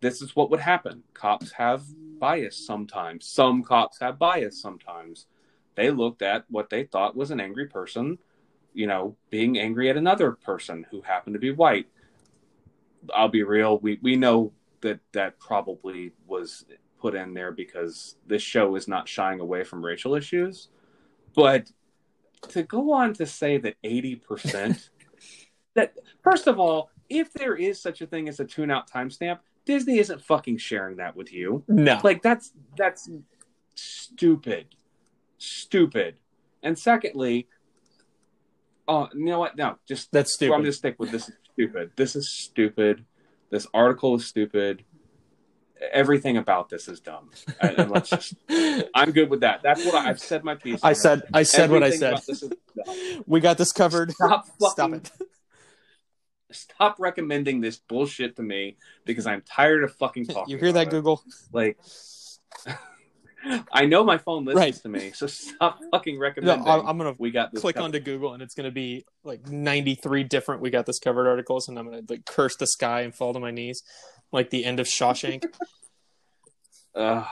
this 0.00 0.20
is 0.20 0.36
what 0.36 0.50
would 0.50 0.60
happen. 0.60 1.02
Cops 1.14 1.52
have 1.52 1.82
bias 2.18 2.56
sometimes. 2.66 3.26
Some 3.26 3.62
cops 3.62 3.98
have 4.00 4.18
bias 4.18 4.60
sometimes. 4.60 5.26
They 5.74 5.90
looked 5.90 6.22
at 6.22 6.44
what 6.48 6.70
they 6.70 6.84
thought 6.84 7.16
was 7.16 7.30
an 7.30 7.40
angry 7.40 7.66
person, 7.66 8.18
you 8.74 8.86
know, 8.86 9.16
being 9.30 9.58
angry 9.58 9.88
at 9.88 9.96
another 9.96 10.32
person 10.32 10.86
who 10.90 11.00
happened 11.00 11.34
to 11.34 11.40
be 11.40 11.52
white. 11.52 11.86
I'll 13.14 13.28
be 13.28 13.44
real. 13.44 13.78
We 13.78 13.98
we 14.02 14.16
know 14.16 14.52
that 14.80 15.00
that 15.12 15.38
probably 15.38 16.12
was 16.26 16.64
put 17.00 17.14
in 17.14 17.34
there 17.34 17.52
because 17.52 18.16
this 18.26 18.42
show 18.42 18.74
is 18.76 18.88
not 18.88 19.08
shying 19.08 19.40
away 19.40 19.64
from 19.64 19.84
racial 19.84 20.14
issues. 20.14 20.68
But 21.34 21.70
to 22.50 22.62
go 22.62 22.92
on 22.92 23.14
to 23.14 23.26
say 23.26 23.58
that 23.58 23.76
eighty 23.84 24.16
percent 24.16 24.90
that 25.74 25.94
first 26.22 26.46
of 26.46 26.58
all, 26.58 26.90
if 27.08 27.32
there 27.32 27.54
is 27.54 27.80
such 27.80 28.00
a 28.00 28.06
thing 28.06 28.28
as 28.28 28.40
a 28.40 28.44
tune 28.44 28.70
out 28.70 28.90
timestamp, 28.90 29.38
Disney 29.64 29.98
isn't 29.98 30.22
fucking 30.22 30.58
sharing 30.58 30.96
that 30.96 31.16
with 31.16 31.32
you. 31.32 31.62
no. 31.68 32.00
Like 32.02 32.22
that's 32.22 32.52
that's 32.76 33.08
stupid, 33.74 34.66
stupid. 35.38 36.16
And 36.62 36.76
secondly, 36.76 37.48
oh, 38.88 39.08
you 39.14 39.26
know 39.26 39.38
what? 39.38 39.56
No, 39.56 39.76
just 39.86 40.10
That's 40.10 40.34
stupid. 40.34 40.54
I'm 40.54 40.60
gonna 40.62 40.72
stick 40.72 40.96
with 40.98 41.10
this. 41.10 41.28
Is 41.28 41.36
stupid. 41.52 41.90
This 41.96 42.16
is 42.16 42.28
stupid. 42.30 43.04
This 43.50 43.66
article 43.72 44.16
is 44.16 44.26
stupid. 44.26 44.84
Everything 45.92 46.36
about 46.36 46.68
this 46.68 46.88
is 46.88 47.00
dumb. 47.00 47.30
And, 47.60 47.78
and 47.78 47.90
let's 47.90 48.10
just. 48.10 48.34
I'm 48.94 49.12
good 49.12 49.30
with 49.30 49.40
that. 49.40 49.62
That's 49.62 49.84
what 49.84 49.94
I, 49.94 50.10
I've 50.10 50.20
said. 50.20 50.44
My 50.44 50.54
piece. 50.56 50.80
I 50.82 50.92
said 50.92 51.22
I 51.32 51.44
said 51.44 51.70
what 51.70 51.82
I 51.82 51.90
said. 51.90 52.14
about 52.14 52.26
this 52.26 52.42
is 52.42 52.52
dumb. 52.84 53.22
We 53.26 53.40
got 53.40 53.58
this 53.58 53.72
covered. 53.72 54.12
Stop 54.12 54.46
Fucking, 54.46 54.68
Stop 54.70 54.92
it. 54.92 55.10
Stop 56.50 56.96
recommending 56.98 57.60
this 57.60 57.76
bullshit 57.76 58.36
to 58.36 58.42
me 58.42 58.76
because 59.04 59.26
I'm 59.26 59.42
tired 59.42 59.84
of 59.84 59.94
fucking 59.94 60.26
talking. 60.28 60.52
You 60.52 60.58
hear 60.58 60.72
that, 60.72 60.88
it. 60.88 60.90
Google? 60.90 61.22
Like, 61.52 61.78
I 63.72 63.86
know 63.86 64.04
my 64.04 64.18
phone 64.18 64.44
listens 64.44 64.56
Right. 64.60 64.74
to 64.74 64.88
me, 64.88 65.12
so 65.12 65.26
stop 65.26 65.78
fucking 65.90 66.16
No, 66.16 66.20
recommending. 66.20 66.66
I'm 66.66 66.86
I'm 66.86 66.98
gonna 66.98 67.14
we 67.18 67.30
got 67.30 67.52
this. 67.52 67.60
click 67.60 67.76
covered. 67.76 67.84
onto 67.86 68.00
Google 68.00 68.34
and 68.34 68.42
it's 68.42 68.54
gonna 68.54 68.70
be 68.70 69.04
like 69.24 69.46
93 69.48 70.24
different 70.24 70.60
"We 70.60 70.70
Got 70.70 70.86
This 70.86 70.98
Covered" 70.98 71.26
articles, 71.28 71.68
and 71.68 71.78
I'm 71.78 71.84
gonna 71.86 72.02
like 72.08 72.24
curse 72.26 72.56
the 72.56 72.66
sky 72.66 73.02
and 73.02 73.14
fall 73.14 73.32
to 73.32 73.40
my 73.40 73.50
knees, 73.50 73.82
like 74.32 74.50
the 74.50 74.64
end 74.64 74.80
of 74.80 74.86
Shawshank. 74.86 75.44
Uh, 76.94 77.24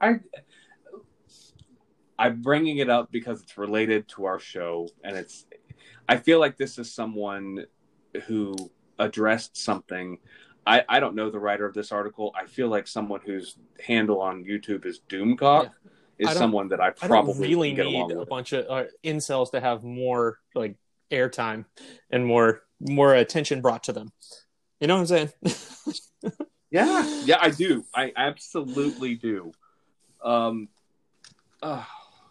I 0.00 0.20
I'm 2.18 2.42
bringing 2.42 2.78
it 2.78 2.88
up 2.90 3.10
because 3.10 3.42
it's 3.42 3.56
related 3.56 4.06
to 4.10 4.26
our 4.26 4.38
show, 4.38 4.88
and 5.02 5.16
it's. 5.16 5.46
I 6.08 6.16
feel 6.16 6.38
like 6.38 6.56
this 6.58 6.78
is 6.78 6.94
someone 6.94 7.64
who 8.26 8.54
addressed 8.98 9.56
something. 9.56 10.18
I, 10.66 10.84
I 10.88 11.00
don't 11.00 11.14
know 11.14 11.30
the 11.30 11.38
writer 11.38 11.64
of 11.66 11.74
this 11.74 11.90
article. 11.92 12.32
I 12.38 12.46
feel 12.46 12.68
like 12.68 12.86
someone 12.86 13.20
whose 13.24 13.56
handle 13.84 14.20
on 14.20 14.44
YouTube 14.44 14.84
is 14.86 15.00
Doomcock 15.08 15.70
I 15.70 15.70
is 16.18 16.32
someone 16.32 16.68
that 16.68 16.80
I 16.80 16.88
I 16.88 16.90
probably 16.90 17.32
don't 17.32 17.42
really 17.42 17.72
need 17.72 18.10
a 18.12 18.18
with. 18.18 18.28
bunch 18.28 18.52
of 18.52 18.66
uh, 18.68 18.84
incels 19.02 19.50
to 19.52 19.60
have 19.60 19.82
more 19.82 20.38
like 20.54 20.76
airtime 21.10 21.64
and 22.10 22.26
more 22.26 22.62
more 22.78 23.14
attention 23.14 23.60
brought 23.62 23.84
to 23.84 23.92
them. 23.92 24.12
You 24.80 24.86
know 24.86 24.94
what 25.00 25.10
I'm 25.12 25.28
saying? 25.28 25.32
Yeah, 26.72 27.22
yeah, 27.24 27.38
I 27.40 27.50
do. 27.50 27.84
I 27.92 28.12
absolutely 28.14 29.16
do. 29.16 29.50
Um, 30.22 30.68
uh, 31.60 31.82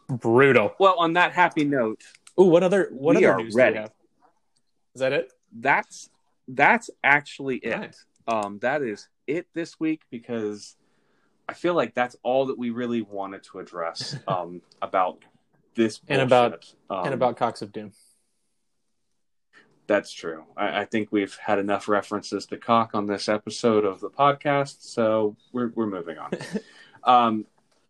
Brutal. 0.08 0.74
well, 0.80 0.96
on 0.98 1.14
that 1.14 1.34
happy 1.34 1.66
note, 1.66 2.02
Oh, 2.38 2.46
what 2.46 2.64
other 2.64 2.88
what 2.94 3.18
other 3.18 3.36
news 3.36 3.54
ready. 3.54 3.74
do 3.74 3.80
we 3.80 3.82
have? 3.82 3.92
Is 4.96 5.00
that 5.02 5.12
it? 5.12 5.34
that's 5.52 6.10
that's 6.48 6.90
actually 7.04 7.58
it. 7.58 7.78
Nice. 7.80 8.06
Um, 8.30 8.60
that 8.60 8.82
is 8.84 9.08
it 9.28 9.48
this 9.54 9.80
week 9.80 10.02
because 10.12 10.76
I 11.48 11.54
feel 11.54 11.74
like 11.74 11.96
that's 11.96 12.16
all 12.22 12.46
that 12.48 12.60
we 12.60 12.70
really 12.70 13.02
wanted 13.02 13.44
to 13.46 13.60
address 13.60 14.16
um, 14.28 14.62
about 14.82 15.24
this 15.76 16.00
And 16.08 16.22
about- 16.22 16.72
um, 16.90 17.06
and 17.06 17.14
about 17.14 17.38
Cox 17.38 17.62
of 17.62 17.72
Doom. 17.72 17.92
That's 19.88 20.12
true. 20.14 20.44
I, 20.56 20.82
I 20.82 20.86
think 20.86 21.10
we've 21.12 21.36
had 21.44 21.58
enough 21.58 21.88
references 21.88 22.46
to 22.48 22.58
cock 22.58 22.92
on 22.94 23.08
this 23.08 23.28
episode 23.28 23.86
of 23.86 24.00
the 24.00 24.10
podcast, 24.12 24.84
so 24.84 25.36
we're 25.52 25.70
we're 25.74 25.88
moving 25.88 26.20
on. 26.20 26.32
um, 27.04 27.46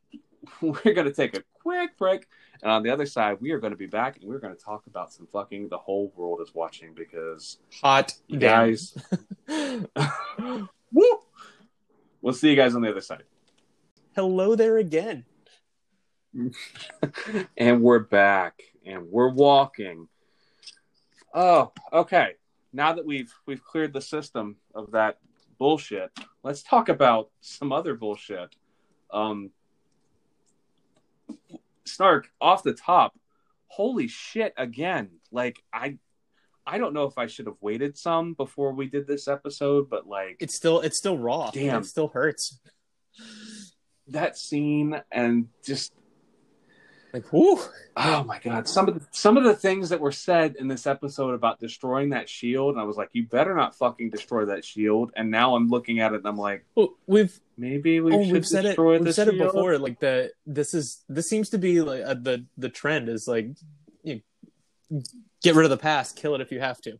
we're 0.61 0.93
going 0.93 1.07
to 1.07 1.13
take 1.13 1.35
a 1.37 1.43
quick 1.61 1.97
break, 1.97 2.27
and 2.61 2.71
on 2.71 2.83
the 2.83 2.89
other 2.89 3.05
side, 3.05 3.37
we 3.39 3.51
are 3.51 3.59
going 3.59 3.71
to 3.71 3.77
be 3.77 3.85
back, 3.85 4.17
and 4.17 4.27
we're 4.27 4.39
going 4.39 4.55
to 4.55 4.61
talk 4.61 4.85
about 4.87 5.13
some 5.13 5.27
fucking 5.27 5.69
the 5.69 5.77
whole 5.77 6.11
world 6.15 6.41
is 6.41 6.53
watching 6.53 6.93
because 6.93 7.59
Hot 7.81 8.13
guys. 8.37 8.97
Woo! 9.47 11.19
We'll 12.21 12.33
see 12.33 12.49
you 12.49 12.55
guys 12.55 12.75
on 12.75 12.81
the 12.81 12.89
other 12.89 13.01
side, 13.01 13.23
Hello 14.13 14.55
there 14.55 14.77
again. 14.77 15.23
and 17.57 17.81
we're 17.81 17.99
back, 17.99 18.61
and 18.85 19.09
we're 19.09 19.29
walking. 19.29 20.07
Oh, 21.33 21.71
okay. 21.93 22.33
Now 22.73 22.93
that 22.93 23.05
we've 23.05 23.33
we've 23.45 23.63
cleared 23.63 23.93
the 23.93 24.01
system 24.01 24.57
of 24.75 24.91
that 24.91 25.19
bullshit, 25.57 26.11
let's 26.43 26.61
talk 26.61 26.89
about 26.89 27.29
some 27.39 27.71
other 27.71 27.95
bullshit. 27.95 28.53
Um, 29.11 29.51
Snark 31.89 32.29
off 32.39 32.63
the 32.63 32.73
top. 32.73 33.17
Holy 33.67 34.07
shit! 34.07 34.53
Again, 34.57 35.09
like 35.31 35.61
I, 35.73 35.97
I 36.65 36.77
don't 36.77 36.93
know 36.93 37.05
if 37.05 37.17
I 37.17 37.27
should 37.27 37.45
have 37.47 37.57
waited 37.61 37.97
some 37.97 38.33
before 38.33 38.73
we 38.73 38.87
did 38.87 39.07
this 39.07 39.27
episode, 39.27 39.89
but 39.89 40.07
like 40.07 40.37
It's 40.39 40.55
still 40.55 40.81
it's 40.81 40.97
still 40.97 41.17
raw. 41.17 41.51
Damn. 41.51 41.81
It 41.81 41.85
still 41.85 42.07
hurts. 42.09 42.59
that 44.07 44.37
scene 44.37 44.99
and 45.11 45.47
just 45.63 45.93
Like, 47.13 47.31
whoo. 47.33 47.59
oh 47.97 48.23
my 48.23 48.39
god 48.39 48.67
some 48.67 48.87
of 48.87 48.93
the 48.99 49.05
some 49.11 49.35
of 49.37 49.43
the 49.43 49.55
things 49.55 49.89
that 49.89 49.99
were 49.99 50.11
said 50.11 50.55
in 50.59 50.67
this 50.67 50.85
episode 50.85 51.33
about 51.33 51.59
destroying 51.59 52.09
that 52.09 52.29
shield 52.29 52.73
and 52.75 52.81
i 52.81 52.83
was 52.83 52.97
like 52.97 53.09
you 53.13 53.25
better 53.25 53.55
not 53.55 53.75
fucking 53.75 54.09
destroy 54.11 54.45
that 54.45 54.63
shield 54.63 55.11
and 55.15 55.31
now 55.31 55.55
i'm 55.55 55.69
looking 55.69 55.99
at 55.99 56.13
it 56.13 56.17
and 56.17 56.27
i'm 56.27 56.37
like 56.37 56.63
Well, 56.75 56.93
we've 57.07 57.39
maybe 57.57 57.99
we 57.99 58.13
oh, 58.13 58.23
should 58.23 58.33
we've 58.33 58.45
said 58.47 58.65
it. 58.65 58.77
We've 58.77 59.13
said 59.13 59.27
it 59.27 59.37
before. 59.39 59.77
Like 59.79 59.99
the 59.99 60.31
this 60.45 60.73
is 60.73 61.03
this 61.09 61.27
seems 61.27 61.49
to 61.49 61.57
be 61.57 61.81
like 61.81 62.03
uh, 62.03 62.13
the 62.13 62.45
the 62.57 62.69
trend 62.69 63.09
is 63.09 63.27
like 63.27 63.47
you 64.03 64.21
know, 64.91 65.01
get 65.41 65.55
rid 65.55 65.65
of 65.65 65.69
the 65.71 65.77
past, 65.77 66.15
kill 66.15 66.35
it 66.35 66.41
if 66.41 66.51
you 66.51 66.59
have 66.59 66.79
to. 66.81 66.99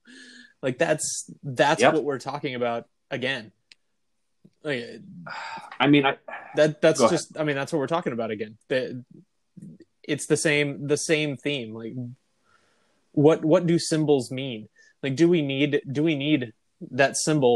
Like 0.62 0.78
that's 0.78 1.32
that's 1.44 1.82
Yep. 1.82 1.94
what 1.94 2.04
we're 2.04 2.20
talking 2.20 2.56
about 2.56 2.88
again. 3.12 3.52
Like, 4.64 4.84
i 5.80 5.88
mean 5.88 6.06
i 6.06 6.18
that 6.56 6.82
that's 6.82 7.00
Go 7.00 7.06
ahead. 7.06 7.18
just 7.18 7.38
I 7.40 7.44
mean 7.44 7.56
that's 7.56 7.72
what 7.72 7.80
we're 7.80 7.88
talking 7.88 8.12
about 8.14 8.32
again. 8.32 8.58
The, 8.68 9.06
it's 10.10 10.26
the 10.26 10.38
same 10.38 10.88
the 10.88 10.98
same 10.98 11.38
theme. 11.38 11.74
Like 11.74 11.94
what 13.12 13.46
what 13.46 13.66
do 13.68 13.78
symbols 13.80 14.32
mean? 14.32 14.68
Like 15.04 15.16
do 15.16 15.30
we 15.30 15.42
need 15.42 15.82
do 15.92 16.04
we 16.04 16.16
need 16.16 16.54
that 16.92 17.18
symbol 17.18 17.54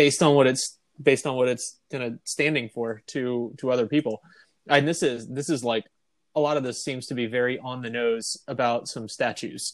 based 0.00 0.22
on 0.22 0.34
what 0.36 0.46
it's 0.46 0.78
based 1.02 1.26
on 1.26 1.34
what 1.36 1.48
it's 1.48 1.78
kind 1.90 2.04
of 2.04 2.18
standing 2.24 2.68
for 2.68 3.02
to 3.08 3.54
to 3.58 3.70
other 3.70 3.86
people? 3.86 4.22
And 4.68 4.86
this 4.86 5.02
is 5.02 5.26
this 5.28 5.48
is 5.48 5.64
like 5.64 5.84
a 6.36 6.40
lot 6.40 6.56
of 6.56 6.62
this 6.64 6.84
seems 6.84 7.06
to 7.06 7.14
be 7.14 7.26
very 7.26 7.58
on 7.58 7.82
the 7.82 7.90
nose 7.90 8.26
about 8.48 8.88
some 8.88 9.08
statues. 9.08 9.64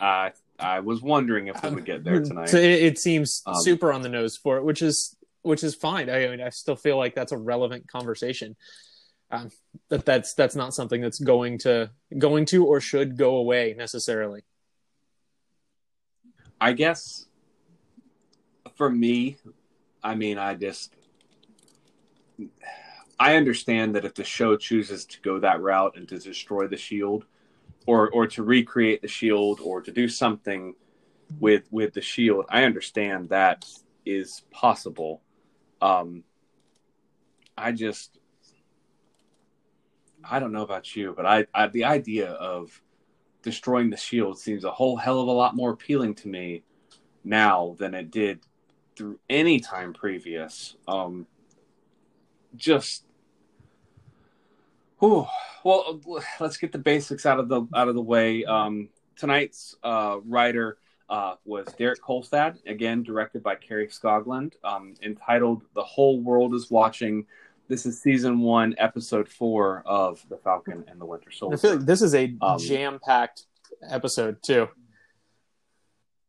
i 0.00 0.32
i 0.58 0.80
was 0.80 1.02
wondering 1.02 1.48
if 1.48 1.62
we 1.62 1.70
would 1.70 1.84
get 1.84 2.04
there 2.04 2.20
tonight 2.20 2.48
So 2.48 2.58
it, 2.58 2.82
it 2.88 2.98
seems 2.98 3.42
Um, 3.46 3.54
super 3.68 3.92
on 3.92 4.02
the 4.02 4.08
nose 4.08 4.36
for 4.36 4.56
it, 4.58 4.64
which 4.64 4.82
is 4.82 5.16
which 5.42 5.62
is 5.62 5.74
fine. 5.74 6.08
I 6.08 6.26
mean, 6.28 6.40
I 6.40 6.48
still 6.48 6.74
feel 6.76 6.96
like 6.96 7.14
that's 7.14 7.32
a 7.32 7.36
relevant 7.36 7.86
conversation. 7.96 8.56
Um, 9.34 9.50
that 9.88 10.04
that's 10.04 10.34
that's 10.34 10.54
not 10.54 10.74
something 10.74 11.00
that's 11.00 11.18
going 11.18 11.58
to 11.58 11.90
going 12.16 12.44
to 12.46 12.64
or 12.64 12.80
should 12.80 13.16
go 13.16 13.36
away 13.36 13.74
necessarily. 13.76 14.42
i 16.60 16.72
guess 16.72 17.26
for 18.76 18.88
me 18.88 19.36
i 20.04 20.14
mean 20.14 20.38
i 20.38 20.54
just 20.54 20.94
i 23.18 23.34
understand 23.34 23.96
that 23.96 24.04
if 24.04 24.14
the 24.14 24.22
show 24.22 24.56
chooses 24.56 25.04
to 25.04 25.20
go 25.20 25.40
that 25.40 25.60
route 25.60 25.96
and 25.96 26.08
to 26.08 26.18
destroy 26.18 26.68
the 26.68 26.76
shield 26.76 27.24
or 27.86 28.08
or 28.10 28.28
to 28.28 28.44
recreate 28.44 29.02
the 29.02 29.08
shield 29.08 29.58
or 29.60 29.82
to 29.82 29.90
do 29.90 30.08
something 30.08 30.74
with 31.40 31.64
with 31.72 31.92
the 31.92 32.00
shield 32.00 32.44
i 32.50 32.62
understand 32.62 33.30
that 33.30 33.66
is 34.06 34.42
possible 34.52 35.20
um 35.82 36.22
i 37.58 37.72
just 37.72 38.20
i 40.30 40.38
don't 40.38 40.52
know 40.52 40.62
about 40.62 40.94
you 40.96 41.12
but 41.16 41.26
i, 41.26 41.46
I 41.54 41.68
the 41.68 41.84
idea 41.84 42.30
of 42.30 42.80
destroying 43.42 43.90
the 43.90 43.96
shield 43.96 44.38
seems 44.38 44.64
a 44.64 44.70
whole 44.70 44.96
hell 44.96 45.20
of 45.20 45.28
a 45.28 45.32
lot 45.32 45.54
more 45.54 45.70
appealing 45.70 46.14
to 46.16 46.28
me 46.28 46.62
now 47.24 47.76
than 47.78 47.94
it 47.94 48.10
did 48.10 48.40
through 48.96 49.18
any 49.28 49.60
time 49.60 49.92
previous 49.92 50.76
um 50.88 51.26
just 52.56 53.04
Whew. 55.04 55.26
Well, 55.64 56.00
let's 56.40 56.56
get 56.56 56.72
the 56.72 56.78
basics 56.78 57.26
out 57.26 57.38
of 57.38 57.48
the 57.48 57.66
out 57.74 57.88
of 57.88 57.94
the 57.94 58.00
way. 58.00 58.44
Um, 58.44 58.88
tonight's 59.16 59.76
uh, 59.82 60.16
writer 60.24 60.78
uh, 61.10 61.34
was 61.44 61.66
Derek 61.78 62.00
Kolstad, 62.02 62.66
again 62.66 63.02
directed 63.02 63.42
by 63.42 63.56
Kari 63.56 63.88
Skogland, 63.88 64.54
um, 64.64 64.94
entitled 65.02 65.62
"The 65.74 65.82
Whole 65.82 66.20
World 66.20 66.54
Is 66.54 66.70
Watching." 66.70 67.26
This 67.68 67.86
is 67.86 68.00
season 68.02 68.40
one, 68.40 68.74
episode 68.78 69.28
four 69.28 69.82
of 69.86 70.24
The 70.28 70.36
Falcon 70.36 70.84
and 70.86 71.00
the 71.00 71.06
Winter 71.06 71.30
Soldier. 71.30 71.56
I 71.56 71.58
feel 71.58 71.76
like 71.76 71.86
this 71.86 72.02
is 72.02 72.14
a 72.14 72.36
Um, 72.40 72.58
jam 72.58 73.00
packed 73.02 73.46
episode 73.88 74.42
too. 74.42 74.68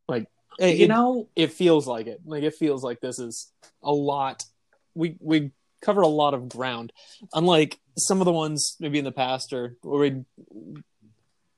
Like 0.07 0.27
it, 0.59 0.77
you 0.77 0.85
it- 0.85 0.87
know, 0.87 1.27
it 1.35 1.51
feels 1.51 1.87
like 1.87 2.07
it. 2.07 2.21
Like 2.25 2.43
it 2.43 2.55
feels 2.55 2.83
like 2.83 3.01
this 3.01 3.19
is 3.19 3.51
a 3.83 3.91
lot. 3.91 4.45
We 4.93 5.17
we 5.19 5.51
cover 5.81 6.01
a 6.01 6.07
lot 6.07 6.33
of 6.33 6.47
ground, 6.47 6.93
unlike 7.33 7.79
some 7.97 8.21
of 8.21 8.25
the 8.25 8.31
ones 8.31 8.77
maybe 8.79 8.97
in 8.97 9.05
the 9.05 9.11
past 9.11 9.51
or 9.51 9.75
or 9.83 9.99
we. 9.99 10.23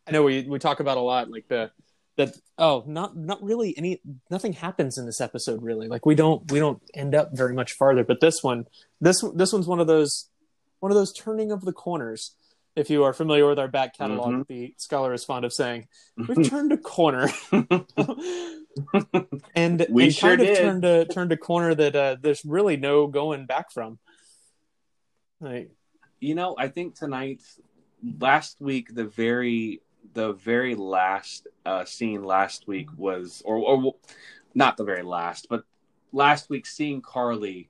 I 0.07 0.11
know 0.11 0.23
we 0.23 0.41
we 0.43 0.57
talk 0.57 0.79
about 0.79 0.97
a 0.97 1.01
lot 1.01 1.29
like 1.29 1.47
the 1.49 1.69
that 2.17 2.35
oh 2.57 2.83
not 2.87 3.15
not 3.15 3.41
really 3.43 3.77
any 3.77 4.01
nothing 4.29 4.53
happens 4.53 4.97
in 4.97 5.05
this 5.05 5.21
episode 5.21 5.61
really 5.63 5.87
like 5.87 6.05
we 6.05 6.15
don't 6.15 6.51
we 6.51 6.59
don't 6.59 6.81
end 6.93 7.15
up 7.15 7.29
very 7.33 7.53
much 7.53 7.73
farther 7.73 8.03
but 8.03 8.19
this 8.19 8.39
one 8.41 8.65
this 8.99 9.23
this 9.35 9.53
one's 9.53 9.67
one 9.67 9.79
of 9.79 9.87
those 9.87 10.29
one 10.79 10.91
of 10.91 10.97
those 10.97 11.13
turning 11.13 11.51
of 11.51 11.61
the 11.61 11.73
corners 11.73 12.35
If 12.75 12.91
you 12.91 13.03
are 13.05 13.13
familiar 13.13 13.47
with 13.49 13.57
our 13.57 13.67
back 13.67 13.97
catalog, 13.97 14.29
Mhm. 14.33 14.47
the 14.47 14.73
scholar 14.77 15.11
is 15.13 15.25
fond 15.25 15.45
of 15.45 15.51
saying, 15.51 15.87
"We've 16.27 16.47
turned 16.47 16.71
a 16.71 16.77
corner," 16.77 17.27
and 19.55 19.85
We 19.89 20.03
and 20.05 20.13
sure 20.13 20.29
kind 20.37 20.41
of 20.41 20.47
did. 20.47 20.57
turned 20.57 20.85
a 20.85 21.05
turned 21.05 21.31
a 21.31 21.37
corner 21.37 21.73
that 21.73 21.95
uh, 21.95 22.17
there's 22.21 22.45
really 22.45 22.77
no 22.77 23.07
going 23.07 23.45
back 23.47 23.71
from. 23.71 23.97
Like, 25.39 25.71
you 26.19 26.35
know, 26.35 26.55
I 26.57 26.67
think 26.67 26.95
tonight, 26.95 27.41
last 28.19 28.59
week, 28.61 28.93
the 28.93 29.05
very 29.05 29.81
the 30.13 30.33
very 30.33 30.75
last 30.75 31.47
uh, 31.65 31.85
scene 31.85 32.23
last 32.23 32.67
week 32.67 32.89
was, 32.97 33.41
or 33.45 33.57
or 33.57 33.95
not 34.55 34.77
the 34.77 34.83
very 34.83 35.03
last, 35.03 35.47
but 35.49 35.63
last 36.11 36.49
week 36.49 36.65
seeing 36.65 37.01
Karli 37.01 37.69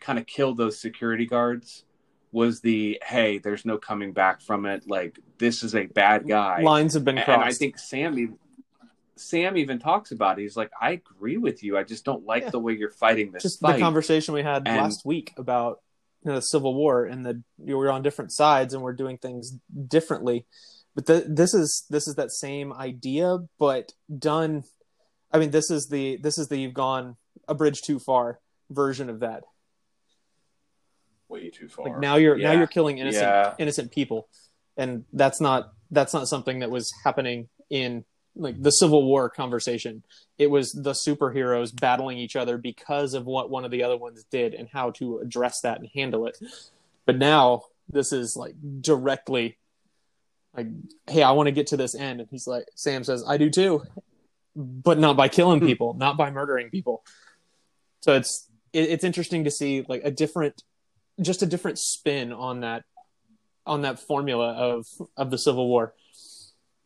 kind 0.00 0.18
of 0.18 0.26
kill 0.26 0.54
those 0.54 0.78
security 0.80 1.26
guards 1.26 1.84
was 2.30 2.60
the 2.60 3.00
hey, 3.04 3.38
there's 3.38 3.64
no 3.64 3.78
coming 3.78 4.12
back 4.12 4.40
from 4.40 4.66
it. 4.66 4.84
Like 4.88 5.18
this 5.38 5.62
is 5.62 5.74
a 5.74 5.86
bad 5.86 6.28
guy. 6.28 6.60
lines 6.60 6.94
have 6.94 7.04
been 7.04 7.16
crossed. 7.16 7.28
And 7.30 7.42
I 7.42 7.52
think 7.52 7.78
Sam 7.78 8.18
even, 8.18 8.38
Sam 9.16 9.56
even 9.56 9.78
talks 9.78 10.12
about 10.12 10.38
it. 10.38 10.42
He's 10.42 10.56
like, 10.56 10.70
I 10.80 10.90
agree 10.92 11.38
with 11.38 11.64
you. 11.64 11.76
I 11.78 11.82
just 11.84 12.04
don't 12.04 12.24
like 12.26 12.44
Yeah. 12.44 12.50
the 12.50 12.60
way 12.60 12.74
you're 12.74 12.90
fighting 12.90 13.32
this 13.32 13.42
just 13.42 13.60
fight. 13.60 13.76
the 13.76 13.80
conversation 13.80 14.34
we 14.34 14.42
had 14.42 14.68
And- 14.68 14.76
last 14.76 15.04
week 15.06 15.32
about 15.36 15.80
you 16.24 16.30
know, 16.30 16.36
the 16.36 16.42
Civil 16.42 16.74
War 16.74 17.04
and 17.06 17.24
the 17.24 17.42
you 17.64 17.72
know, 17.72 17.78
we're 17.78 17.90
on 17.90 18.02
different 18.02 18.32
sides 18.32 18.74
and 18.74 18.82
we're 18.82 18.92
doing 18.92 19.18
things 19.18 19.56
differently. 19.88 20.46
But 20.98 21.06
the, 21.06 21.24
this 21.28 21.54
is 21.54 21.86
this 21.88 22.08
is 22.08 22.16
that 22.16 22.32
same 22.32 22.72
idea, 22.72 23.38
but 23.60 23.92
done. 24.18 24.64
I 25.30 25.38
mean, 25.38 25.52
this 25.52 25.70
is 25.70 25.86
the 25.86 26.16
this 26.16 26.38
is 26.38 26.48
the 26.48 26.58
you've 26.58 26.74
gone 26.74 27.14
a 27.46 27.54
bridge 27.54 27.82
too 27.82 28.00
far 28.00 28.40
version 28.68 29.08
of 29.08 29.20
that. 29.20 29.44
Way 31.28 31.50
too 31.50 31.68
far. 31.68 31.86
Like 31.88 32.00
now 32.00 32.16
you're 32.16 32.36
now 32.36 32.50
you're 32.50 32.66
killing 32.66 32.98
innocent 32.98 33.22
Yeah. 33.22 33.54
innocent 33.58 33.92
people, 33.92 34.26
and 34.76 35.04
that's 35.12 35.40
not 35.40 35.72
that's 35.92 36.12
not 36.12 36.26
something 36.26 36.58
that 36.58 36.70
was 36.72 36.92
happening 37.04 37.48
in 37.70 38.04
like 38.34 38.60
the 38.60 38.72
Civil 38.72 39.04
War 39.04 39.30
conversation. 39.30 40.02
It 40.36 40.50
was 40.50 40.72
the 40.72 40.94
superheroes 40.94 41.70
battling 41.80 42.18
each 42.18 42.34
other 42.34 42.58
because 42.58 43.14
of 43.14 43.24
what 43.24 43.50
one 43.50 43.64
of 43.64 43.70
the 43.70 43.84
other 43.84 43.96
ones 43.96 44.24
did 44.32 44.52
and 44.52 44.68
how 44.68 44.90
to 44.98 45.18
address 45.18 45.60
that 45.60 45.78
and 45.78 45.88
handle 45.94 46.26
it. 46.26 46.38
But 47.06 47.18
now 47.18 47.66
this 47.88 48.12
is 48.12 48.34
like 48.36 48.56
directly 48.80 49.58
like, 50.56 50.66
hey, 51.06 51.22
I 51.22 51.32
want 51.32 51.46
to 51.46 51.52
get 51.52 51.68
to 51.68 51.76
this 51.76 51.94
end, 51.94 52.20
and 52.20 52.28
he's 52.30 52.46
like, 52.46 52.64
Sam 52.74 53.04
says, 53.04 53.24
I 53.26 53.36
do 53.36 53.50
too, 53.50 53.82
but 54.56 54.98
not 54.98 55.16
by 55.16 55.28
killing 55.28 55.60
hmm. 55.60 55.66
people, 55.66 55.94
not 55.94 56.16
by 56.16 56.30
murdering 56.30 56.70
people. 56.70 57.04
So 58.00 58.14
it's 58.14 58.48
it, 58.72 58.90
it's 58.90 59.04
interesting 59.04 59.44
to 59.44 59.50
see 59.50 59.84
like 59.88 60.02
a 60.04 60.10
different, 60.10 60.62
just 61.20 61.42
a 61.42 61.46
different 61.46 61.78
spin 61.78 62.32
on 62.32 62.60
that 62.60 62.84
on 63.66 63.82
that 63.82 64.00
formula 64.00 64.52
of 64.52 64.86
of 65.16 65.30
the 65.30 65.38
Civil 65.38 65.68
War, 65.68 65.94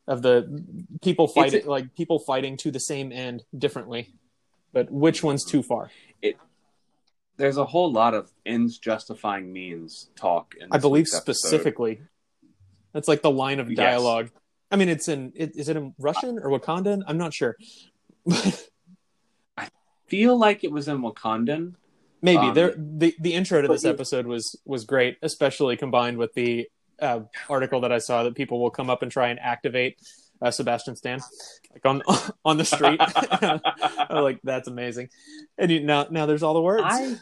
of 0.07 0.23
the 0.23 0.65
people 1.01 1.29
fighting 1.29 1.67
like 1.67 1.95
people 1.95 2.19
fighting 2.19 2.57
to 2.59 2.71
the 2.71 2.81
same 2.81 3.13
end 3.13 3.45
differently, 3.57 4.13
but 4.73 4.91
which 4.91 5.23
one's 5.23 5.45
too 5.45 5.63
far? 5.63 5.91
It- 6.21 6.37
there's 7.39 7.57
a 7.57 7.65
whole 7.65 7.91
lot 7.91 8.15
of 8.15 8.31
ends 8.45 8.79
justifying 8.79 9.53
means 9.53 10.11
talk. 10.15 10.55
In 10.61 10.69
I 10.71 10.79
believe 10.79 11.09
specifically. 11.09 12.03
That's 12.93 13.09
like 13.09 13.23
the 13.23 13.31
line 13.31 13.61
of 13.61 13.69
Yes. 13.71 13.77
dialogue. 13.77 14.31
I 14.71 14.77
mean, 14.77 14.89
it's 14.89 15.09
in 15.09 15.33
it, 15.35 15.55
is 15.57 15.69
it 15.69 15.77
in 15.77 15.95
Russian 15.99 16.39
or 16.39 16.49
Wakandan? 16.59 17.03
I'm 17.07 17.19
not 17.19 17.35
sure. 17.35 17.57
I 19.57 19.69
feel 20.07 20.37
like 20.39 20.65
it 20.65 20.73
was 20.73 20.89
in 20.89 21.01
Wakandan. 21.03 21.75
Maybe 22.23 22.49
Um, 22.49 22.55
there 22.55 22.75
the 22.77 23.15
the 23.21 23.35
intro 23.35 23.61
to 23.63 23.69
this 23.69 23.85
episode 23.85 24.27
was 24.27 24.57
was 24.65 24.85
great, 24.85 25.19
especially 25.23 25.77
combined 25.77 26.19
with 26.19 26.33
the 26.35 26.69
uh, 27.01 27.21
article 27.49 27.81
that 27.81 27.91
I 27.93 27.99
saw 27.99 28.23
that 28.23 28.35
people 28.37 28.61
will 28.61 28.71
come 28.71 28.89
up 28.89 29.03
and 29.03 29.11
try 29.11 29.29
and 29.29 29.41
activate 29.41 29.99
uh, 30.41 30.51
Sebastian 30.51 30.95
Stan 30.97 31.21
like 31.73 31.85
on 31.85 32.03
on 32.45 32.57
the 32.59 32.65
street. 32.65 33.01
Like 34.11 34.41
that's 34.45 34.69
amazing. 34.69 35.09
And 35.59 35.71
you, 35.71 35.81
now 35.81 36.07
now 36.11 36.27
there's 36.27 36.43
all 36.43 36.55
the 36.55 36.61
words. 36.61 36.85
I 36.87 37.17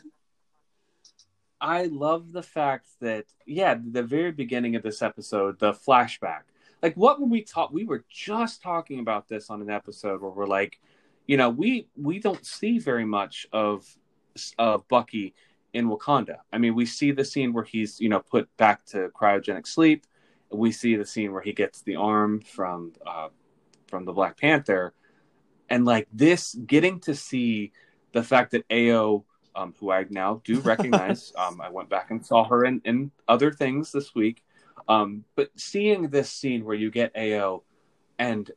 I 1.60 1.84
love 1.84 2.32
the 2.32 2.42
fact 2.42 2.88
that 3.00 3.26
yeah, 3.46 3.76
the 3.82 4.02
very 4.02 4.32
beginning 4.32 4.76
of 4.76 4.82
this 4.82 5.02
episode, 5.02 5.58
the 5.58 5.72
flashback. 5.72 6.42
Like 6.82 6.96
what 6.96 7.20
were 7.20 7.26
we 7.26 7.42
taught? 7.42 7.72
We 7.72 7.84
were 7.84 8.04
just 8.08 8.62
talking 8.62 9.00
about 9.00 9.28
this 9.28 9.50
on 9.50 9.60
an 9.60 9.70
episode 9.70 10.22
where 10.22 10.30
we're 10.30 10.46
like, 10.46 10.80
you 11.26 11.36
know, 11.36 11.50
we 11.50 11.88
we 11.96 12.18
don't 12.18 12.44
see 12.44 12.78
very 12.78 13.04
much 13.04 13.46
of 13.52 13.86
of 14.58 14.88
Bucky 14.88 15.34
in 15.72 15.88
Wakanda. 15.88 16.38
I 16.52 16.58
mean, 16.58 16.74
we 16.74 16.86
see 16.86 17.12
the 17.12 17.24
scene 17.24 17.52
where 17.52 17.64
he's 17.64 18.00
you 18.00 18.08
know 18.08 18.20
put 18.20 18.54
back 18.56 18.84
to 18.86 19.10
cryogenic 19.10 19.66
sleep. 19.66 20.06
We 20.50 20.72
see 20.72 20.96
the 20.96 21.06
scene 21.06 21.32
where 21.32 21.42
he 21.42 21.52
gets 21.52 21.82
the 21.82 21.96
arm 21.96 22.40
from 22.40 22.92
uh, 23.06 23.28
from 23.86 24.04
the 24.04 24.12
Black 24.12 24.38
Panther, 24.38 24.94
and 25.68 25.84
like 25.84 26.08
this, 26.12 26.54
getting 26.54 27.00
to 27.00 27.14
see 27.14 27.72
the 28.12 28.22
fact 28.22 28.52
that 28.52 28.68
Ayo 28.68 29.24
um, 29.60 29.74
who 29.78 29.90
I 29.90 30.06
now 30.08 30.40
do 30.44 30.60
recognize. 30.72 31.32
um, 31.36 31.60
I 31.60 31.70
went 31.70 31.88
back 31.88 32.10
and 32.10 32.24
saw 32.24 32.44
her 32.44 32.64
in, 32.64 32.80
in 32.84 33.10
other 33.28 33.52
things 33.52 33.92
this 33.92 34.14
week. 34.14 34.42
Um, 34.88 35.24
but 35.36 35.50
seeing 35.56 36.08
this 36.08 36.30
scene 36.30 36.64
where 36.64 36.76
you 36.76 36.90
get 36.90 37.14
Ayo 37.14 37.62
and 38.18 38.50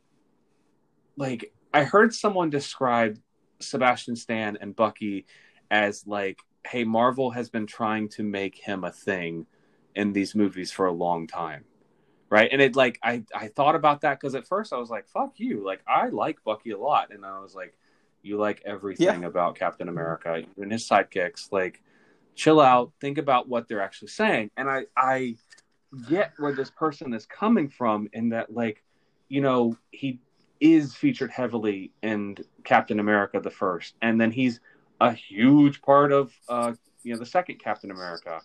like 1.16 1.52
I 1.72 1.84
heard 1.84 2.14
someone 2.14 2.50
describe 2.50 3.18
Sebastian 3.60 4.16
Stan 4.16 4.58
and 4.60 4.74
Bucky 4.74 5.26
as 5.70 6.06
like, 6.06 6.38
hey, 6.66 6.84
Marvel 6.84 7.30
has 7.30 7.50
been 7.50 7.66
trying 7.66 8.08
to 8.10 8.22
make 8.22 8.56
him 8.56 8.84
a 8.84 8.90
thing 8.92 9.46
in 9.94 10.12
these 10.12 10.34
movies 10.34 10.72
for 10.72 10.86
a 10.86 10.92
long 10.92 11.26
time. 11.26 11.64
Right. 12.30 12.48
And 12.50 12.60
it 12.60 12.74
like 12.74 12.98
I, 13.02 13.22
I 13.34 13.48
thought 13.48 13.76
about 13.76 14.00
that 14.00 14.18
because 14.18 14.34
at 14.34 14.48
first 14.48 14.72
I 14.72 14.78
was 14.78 14.90
like, 14.90 15.06
fuck 15.08 15.34
you. 15.36 15.64
Like 15.64 15.82
I 15.86 16.08
like 16.08 16.42
Bucky 16.42 16.70
a 16.70 16.78
lot. 16.78 17.12
And 17.12 17.24
I 17.24 17.38
was 17.38 17.54
like, 17.54 17.76
you 18.24 18.38
like 18.38 18.62
everything 18.64 19.24
about 19.24 19.56
Captain 19.56 19.88
America, 19.88 20.42
even 20.56 20.70
his 20.70 20.88
sidekicks. 20.88 21.52
Like, 21.52 21.82
chill 22.34 22.60
out, 22.60 22.92
think 23.00 23.18
about 23.18 23.48
what 23.48 23.68
they're 23.68 23.82
actually 23.82 24.08
saying. 24.08 24.50
And 24.56 24.68
I, 24.68 24.86
I 24.96 25.36
get 26.08 26.32
where 26.38 26.52
this 26.52 26.70
person 26.70 27.14
is 27.14 27.26
coming 27.26 27.68
from 27.68 28.08
in 28.12 28.30
that, 28.30 28.52
like, 28.52 28.82
you 29.28 29.40
know, 29.40 29.76
he 29.90 30.18
is 30.60 30.94
featured 30.94 31.30
heavily 31.30 31.92
in 32.02 32.36
Captain 32.64 33.00
America 33.00 33.40
the 33.40 33.50
first, 33.50 33.94
and 34.02 34.20
then 34.20 34.30
he's 34.30 34.60
a 35.00 35.12
huge 35.12 35.82
part 35.82 36.12
of, 36.12 36.32
uh, 36.48 36.72
you 37.02 37.12
know, 37.12 37.18
the 37.18 37.26
second 37.26 37.58
Captain 37.58 37.90
America. 37.90 38.40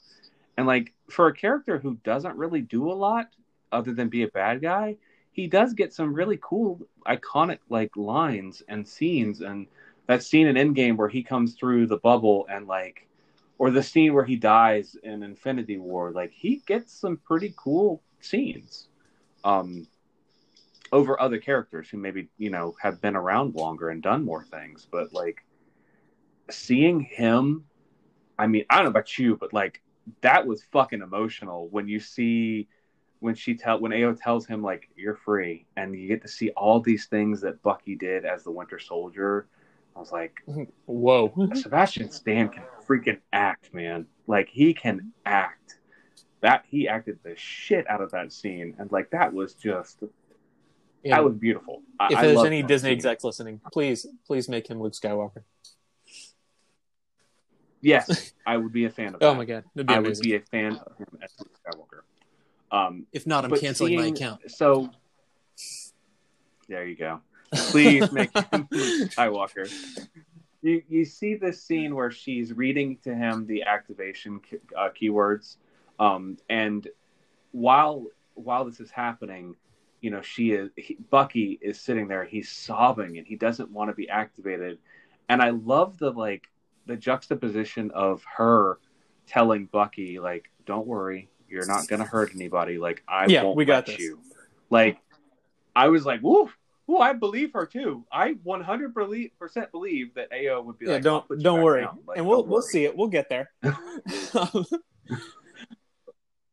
And 0.58 0.68
like 0.68 0.94
for 1.10 1.28
a 1.28 1.34
character 1.34 1.80
who 1.80 1.98
doesn't 2.04 2.36
really 2.36 2.62
do 2.62 2.92
a 2.92 2.94
lot 2.94 3.28
other 3.72 3.94
than 3.94 4.10
be 4.10 4.24
a 4.24 4.28
bad 4.28 4.62
guy, 4.62 4.98
he 5.40 5.48
does 5.48 5.74
get 5.74 5.94
some 5.94 6.14
really 6.14 6.38
cool 6.42 6.82
iconic 7.08 7.60
like 7.70 7.96
lines 7.96 8.62
and 8.68 8.86
scenes 8.86 9.40
and 9.42 9.68
that 10.08 10.22
scene 10.22 10.48
in 10.48 10.56
Endgame 10.56 10.98
where 10.98 11.08
he 11.08 11.24
comes 11.24 11.54
through 11.54 11.88
the 11.88 11.98
bubble 11.98 12.46
and 12.50 12.68
like 12.68 13.08
or 13.58 13.72
the 13.72 13.84
scene 13.84 14.14
where 14.14 14.26
he 14.26 14.36
dies 14.36 14.96
in 15.04 15.24
Infinity 15.24 15.78
War, 15.78 16.12
like 16.12 16.32
he 16.32 16.62
gets 16.66 16.94
some 16.94 17.18
pretty 17.18 17.54
cool 17.56 18.02
scenes. 18.20 18.90
Um 19.44 19.88
over 20.92 21.22
other 21.22 21.38
characters 21.38 21.88
who 21.90 21.98
maybe, 21.98 22.28
you 22.38 22.50
know, 22.50 22.76
have 22.82 23.00
been 23.00 23.16
around 23.16 23.56
longer 23.56 23.90
and 23.90 24.02
done 24.02 24.26
more 24.26 24.44
things. 24.44 24.88
But 24.92 25.14
like 25.14 25.46
seeing 26.50 27.00
him 27.00 27.64
I 28.38 28.48
mean, 28.48 28.66
I 28.70 28.76
don't 28.76 28.86
know 28.86 28.92
about 28.92 29.18
you, 29.18 29.38
but 29.38 29.54
like 29.54 29.82
that 30.22 30.46
was 30.46 30.64
fucking 30.72 31.02
emotional 31.02 31.70
when 31.70 31.88
you 31.88 32.02
see 32.02 32.68
when 33.20 33.36
she 33.36 33.56
tell 33.56 33.80
when 33.80 33.92
Ayo 33.92 34.18
tells 34.20 34.46
him 34.46 34.62
like 34.62 34.90
you're 34.96 35.16
free 35.16 35.66
and 35.76 35.94
you 35.94 36.08
get 36.08 36.22
to 36.22 36.28
see 36.28 36.50
all 36.52 36.80
these 36.80 37.06
things 37.08 37.42
that 37.42 37.62
Bucky 37.64 37.96
did 37.96 38.26
as 38.26 38.44
the 38.44 38.52
Winter 38.52 38.80
Soldier. 38.80 39.48
I 39.96 40.00
was 40.00 40.12
like, 40.12 40.42
whoa, 40.86 41.34
Sebastian 41.54 42.10
Stan 42.12 42.50
can 42.50 42.64
freaking 42.88 43.20
act, 43.34 43.74
man. 43.74 44.06
Like 44.28 44.48
he 44.50 44.74
can 44.74 45.12
act. 45.26 45.76
That 46.42 46.64
he 46.70 46.88
acted 46.88 47.20
the 47.24 47.36
shit 47.36 47.86
out 47.90 48.02
of 48.02 48.12
that 48.12 48.32
scene, 48.32 48.74
and 48.80 48.90
like 48.94 49.10
that 49.10 49.34
was 49.34 49.56
just 49.56 50.02
Yeah. 51.04 51.16
that 51.18 51.26
was 51.26 51.34
beautiful. 51.36 51.82
I, 52.00 52.14
if 52.14 52.22
there's 52.22 52.46
any 52.46 52.64
Disney 52.64 52.92
scene. 52.92 52.98
execs 52.98 53.26
listening, 53.26 53.60
please 53.74 54.06
please 54.26 54.48
make 54.48 54.70
him 54.70 54.82
Luke 54.82 54.94
Skywalker. 54.94 55.44
yes, 57.82 58.32
I 58.48 58.56
would 58.56 58.72
be 58.72 58.86
a 58.86 58.90
fan 58.90 59.16
of. 59.16 59.22
Oh 59.22 59.32
that. 59.32 59.38
my 59.38 59.44
God, 59.44 59.66
I 59.90 60.00
would 60.00 60.20
be 60.22 60.36
a 60.36 60.40
fan 60.40 60.78
of 60.78 60.98
him 60.98 61.08
as 61.22 61.34
Luke 61.40 61.52
Skywalker. 61.62 62.02
Um, 62.72 63.06
If 63.12 63.26
not, 63.26 63.46
I'm 63.46 63.56
canceling 63.56 63.96
my 63.96 64.08
account. 64.08 64.52
So 64.52 64.90
there 66.68 66.86
you 66.86 66.96
go. 66.96 67.22
Please 67.54 68.12
make 68.12 68.32
him 68.36 68.68
Skywalker. 68.74 69.72
You 70.62 70.84
you 70.88 71.06
see 71.06 71.36
this 71.36 71.64
scene 71.64 71.96
where 71.96 72.12
she's 72.12 72.54
reading 72.54 72.98
to 73.04 73.16
him 73.16 73.48
the 73.48 73.64
activation 73.64 74.40
uh, 74.78 74.90
keywords, 74.90 75.56
um, 76.00 76.38
and 76.50 76.88
while 77.52 78.06
while 78.36 78.66
this 78.66 78.80
is 78.80 78.92
happening, 78.92 79.56
you 80.02 80.12
know 80.12 80.22
she 80.22 80.52
is 80.52 80.70
he, 80.76 80.98
Bucky 81.10 81.58
is 81.62 81.80
sitting 81.80 82.08
there. 82.08 82.24
He's 82.26 82.50
sobbing 82.50 83.18
and 83.18 83.26
he 83.26 83.36
doesn't 83.36 83.72
want 83.72 83.90
to 83.90 83.96
be 83.96 84.10
activated. 84.10 84.78
And 85.28 85.42
I 85.42 85.50
love 85.52 85.98
the 85.98 86.12
like 86.12 86.50
the 86.86 86.98
juxtaposition 86.98 87.92
of 87.92 88.24
her 88.38 88.80
telling 89.28 89.66
Bucky 89.66 90.20
like, 90.20 90.52
"Don't 90.66 90.88
worry, 90.88 91.30
You're 91.50 91.66
not 91.66 91.88
gonna 91.88 92.06
hurt 92.06 92.32
anybody. 92.34 92.78
Like 92.78 93.04
I 93.08 93.26
Yeah, 93.28 93.44
won't 93.44 93.58
we 93.58 93.66
got 93.66 93.88
let 93.88 93.98
this. 93.98 94.00
you. 94.00 94.20
Like 94.70 94.98
I 95.76 95.88
was 95.90 96.06
like, 96.06 96.22
woo, 96.22 96.50
woo, 96.88 96.98
I 96.98 97.14
believe 97.14 97.54
her 97.54 97.66
too. 97.66 98.06
I 98.12 98.36
100 98.44 98.94
percent 99.40 99.72
believe 99.72 100.14
that 100.16 100.32
Ayo 100.32 100.64
would 100.64 100.78
be 100.78 100.86
yeah, 100.88 100.94
like, 100.94 101.04
don't 101.04 101.40
don't 101.42 101.62
worry. 101.62 101.88
Like, 102.06 102.18
and 102.18 102.28
we'll 102.28 102.46
we'll 102.46 102.62
see 102.62 102.86
it. 102.86 102.96
We'll 102.96 103.08
get 103.08 103.30
there. 103.30 103.52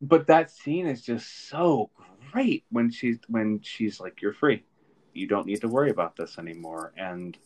but 0.01 0.26
that 0.26 0.51
scene 0.51 0.86
is 0.86 1.03
just 1.03 1.49
so 1.49 1.90
great 2.32 2.64
when 2.70 2.90
she's 2.90 3.18
when 3.28 3.61
she's 3.62 4.01
like 4.01 4.20
you're 4.20 4.32
free 4.32 4.62
you 5.14 5.26
don't 5.26 5.47
need 5.47 5.61
to 5.61 5.68
worry 5.68 5.90
about 5.90 6.16
this 6.16 6.38
anymore 6.38 6.92
and 6.97 7.38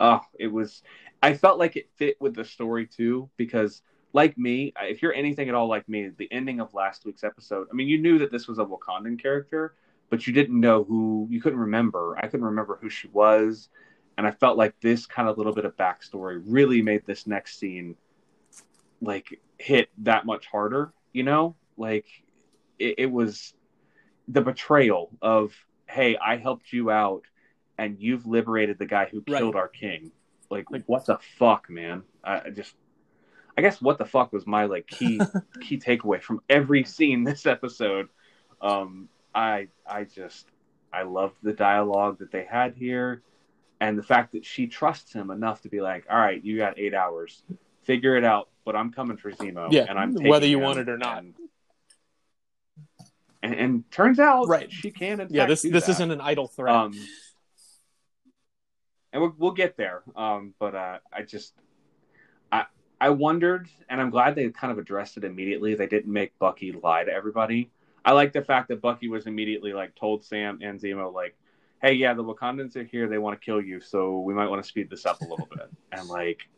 oh 0.00 0.20
it 0.38 0.46
was 0.46 0.82
i 1.22 1.34
felt 1.34 1.58
like 1.58 1.76
it 1.76 1.90
fit 1.96 2.16
with 2.20 2.34
the 2.34 2.44
story 2.44 2.86
too 2.86 3.28
because 3.36 3.82
like 4.12 4.36
me 4.36 4.72
if 4.82 5.02
you're 5.02 5.14
anything 5.14 5.48
at 5.48 5.54
all 5.54 5.68
like 5.68 5.88
me 5.88 6.10
the 6.16 6.28
ending 6.32 6.60
of 6.60 6.72
last 6.74 7.04
week's 7.04 7.24
episode 7.24 7.68
i 7.70 7.74
mean 7.74 7.88
you 7.88 7.98
knew 7.98 8.18
that 8.18 8.30
this 8.32 8.48
was 8.48 8.58
a 8.58 8.64
wakandan 8.64 9.20
character 9.20 9.74
but 10.08 10.26
you 10.26 10.32
didn't 10.32 10.58
know 10.58 10.82
who 10.82 11.28
you 11.30 11.40
couldn't 11.40 11.60
remember. 11.60 12.16
I 12.18 12.26
couldn't 12.26 12.46
remember 12.46 12.78
who 12.80 12.90
she 12.90 13.08
was 13.08 13.68
and 14.18 14.26
i 14.26 14.30
felt 14.30 14.58
like 14.58 14.74
this 14.80 15.06
kind 15.06 15.28
of 15.28 15.38
little 15.38 15.54
bit 15.54 15.64
of 15.64 15.76
backstory 15.76 16.42
really 16.46 16.82
made 16.82 17.06
this 17.06 17.26
next 17.26 17.58
scene 17.58 17.96
like 19.00 19.40
hit 19.58 19.88
that 19.98 20.26
much 20.26 20.46
harder 20.46 20.92
you 21.12 21.24
know? 21.24 21.56
Like 21.76 22.06
it, 22.78 22.94
it 22.98 23.10
was 23.10 23.54
the 24.28 24.40
betrayal 24.40 25.10
of 25.22 25.52
hey 25.86 26.16
i 26.16 26.36
helped 26.36 26.72
you 26.72 26.90
out 26.90 27.24
and 27.78 27.96
you've 27.98 28.26
liberated 28.26 28.78
the 28.78 28.86
guy 28.86 29.06
who 29.10 29.24
Right. 29.26 29.38
killed 29.38 29.56
our 29.56 29.68
king. 29.68 30.12
Like, 30.50 30.70
like 30.70 30.84
what 30.86 31.06
the 31.06 31.18
fuck 31.38 31.70
man? 31.70 32.02
I 32.22 32.50
just 32.50 32.74
i 33.60 33.62
guess 33.62 33.82
what 33.82 33.98
the 33.98 34.06
fuck 34.06 34.32
was 34.32 34.46
my 34.46 34.64
like 34.64 34.86
key 34.86 35.20
key 35.60 35.76
takeaway 35.78 36.20
from 36.22 36.40
every 36.48 36.82
scene 36.82 37.24
this 37.24 37.44
episode 37.44 38.08
um 38.62 39.06
i 39.34 39.68
i 39.86 40.02
just 40.02 40.46
i 40.94 41.02
loved 41.02 41.34
the 41.42 41.52
dialogue 41.52 42.18
that 42.20 42.32
they 42.32 42.42
had 42.44 42.74
here 42.74 43.20
and 43.78 43.98
the 43.98 44.02
fact 44.02 44.32
that 44.32 44.46
she 44.46 44.66
trusts 44.66 45.12
him 45.12 45.30
enough 45.30 45.60
to 45.60 45.68
be 45.68 45.82
like 45.82 46.06
all 46.10 46.16
right 46.18 46.42
you 46.42 46.56
got 46.56 46.78
eight 46.78 46.94
hours 46.94 47.42
figure 47.82 48.16
it 48.16 48.24
out 48.24 48.48
but 48.64 48.74
i'm 48.74 48.90
coming 48.90 49.18
for 49.18 49.30
zemo 49.30 49.70
Yeah, 49.70 49.84
and 49.90 49.98
i'm 49.98 50.14
whether 50.14 50.46
you 50.46 50.58
want 50.58 50.78
it 50.78 50.88
or 50.88 50.96
not. 50.96 51.18
and, 51.22 51.34
and, 53.42 53.54
and 53.54 53.90
turns 53.90 54.18
out 54.18 54.48
Right. 54.48 54.72
she 54.72 54.90
can 54.90 55.26
yeah, 55.28 55.44
this 55.44 55.60
this 55.60 55.86
isn't 55.90 56.10
an 56.10 56.22
idle 56.22 56.46
threat. 56.46 56.74
Um, 56.74 56.94
and 59.12 59.20
we'll, 59.22 59.34
we'll 59.38 59.50
get 59.52 59.76
there. 59.76 60.02
Um, 60.14 60.54
but 60.60 60.74
uh, 60.74 60.98
I 61.12 61.22
just, 61.22 61.52
I, 63.00 63.10
wondered, 63.10 63.68
and 63.88 64.00
I'm 64.00 64.10
glad 64.10 64.34
they 64.34 64.48
kind 64.50 64.72
of 64.72 64.78
addressed 64.78 65.16
it 65.16 65.24
immediately. 65.24 65.74
They 65.74 65.86
didn't 65.86 66.12
make 66.12 66.38
Bucky 66.38 66.72
lie 66.72 67.04
to 67.04 67.12
everybody. 67.12 67.70
I 68.04 68.12
like 68.12 68.32
the 68.32 68.42
fact 68.42 68.68
that 68.68 68.80
Bucky 68.80 69.08
was 69.08 69.26
immediately 69.26 69.72
like 69.72 69.94
told 69.94 70.24
Sam 70.24 70.58
and 70.62 70.80
Zemo 70.80 71.12
like, 71.12 71.36
"Hey, 71.82 71.92
yeah, 71.94 72.14
the 72.14 72.24
Wakandans 72.24 72.76
are 72.76 72.84
here. 72.84 73.08
They 73.08 73.18
want 73.18 73.40
to 73.40 73.44
kill 73.44 73.60
you, 73.60 73.80
so 73.80 74.20
we 74.20 74.34
might 74.34 74.48
want 74.48 74.62
to 74.62 74.68
speed 74.68 74.88
this 74.90 75.06
up 75.06 75.20
a 75.20 75.24
little 75.24 75.48
bit." 75.50 75.70
And 75.92 76.08
like, 76.08 76.48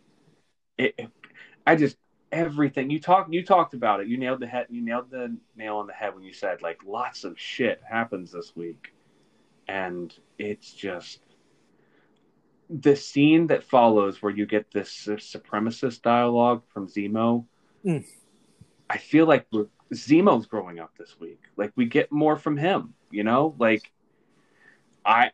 it, 0.79 0.95
it- 0.99 1.11
I 1.67 1.77
just 1.77 1.97
everything 2.33 2.91
you 2.91 2.99
talked 2.99 3.33
you 3.33 3.45
talked 3.45 3.75
about 3.75 4.01
it. 4.01 4.09
You 4.09 4.19
nailed 4.19 4.41
the 4.41 4.47
head. 4.47 4.67
You 4.71 4.83
nailed 4.83 5.11
the 5.11 5.37
nail 5.57 5.77
on 5.77 5.87
the 5.87 5.93
head 5.93 6.15
when 6.15 6.25
you 6.25 6.33
said 6.33 6.63
like 6.63 6.81
lots 6.85 7.25
of 7.25 7.39
shit 7.39 7.81
happens 7.89 8.33
this 8.33 8.55
week, 8.57 8.93
and 9.69 10.13
it's 10.39 10.73
just 10.73 11.21
the 12.81 12.97
scene 12.97 13.49
that 13.49 13.65
follows 13.65 14.23
where 14.23 14.33
you 14.33 14.47
get 14.47 14.71
this 14.71 15.09
uh, 15.09 15.13
supremacist 15.13 16.03
dialogue 16.03 16.63
from 16.73 16.89
Zemo. 16.89 17.45
Mm. 17.85 18.05
I 18.89 18.99
feel 18.99 19.27
like 19.27 19.47
we're, 19.53 19.67
Zemo's 19.93 20.47
growing 20.47 20.81
up 20.81 20.93
this 20.97 21.17
week. 21.21 21.41
Like 21.57 21.73
we 21.77 21.85
get 21.85 22.11
more 22.11 22.37
from 22.37 22.57
him, 22.57 22.95
you 23.11 23.25
know. 23.25 23.55
Like 23.59 23.93
I, 25.05 25.33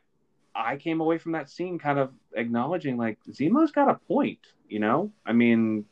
I 0.55 0.77
came 0.77 1.01
away 1.01 1.19
from 1.19 1.33
that 1.33 1.49
scene 1.49 1.79
kind 1.79 1.99
of 1.99 2.13
acknowledging 2.35 2.97
like 2.97 3.19
Zemo's 3.31 3.71
got 3.71 3.89
a 3.89 3.95
point, 3.95 4.41
you 4.69 4.81
know. 4.81 5.13
I 5.25 5.33
mean, 5.33 5.85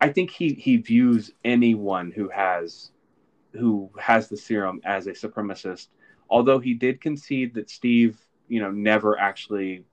I 0.00 0.10
think 0.10 0.30
he 0.30 0.54
he 0.54 0.76
views 0.76 1.32
anyone 1.44 2.12
who 2.12 2.28
has 2.28 2.92
who 3.52 3.90
has 3.98 4.28
the 4.28 4.36
serum 4.36 4.80
as 4.84 5.06
a 5.06 5.12
supremacist. 5.12 5.88
Although 6.28 6.58
he 6.58 6.74
did 6.74 7.00
concede 7.00 7.54
that 7.54 7.70
Steve, 7.70 8.18
you 8.48 8.60
know, 8.60 8.70
never 8.70 9.18
actually 9.18 9.84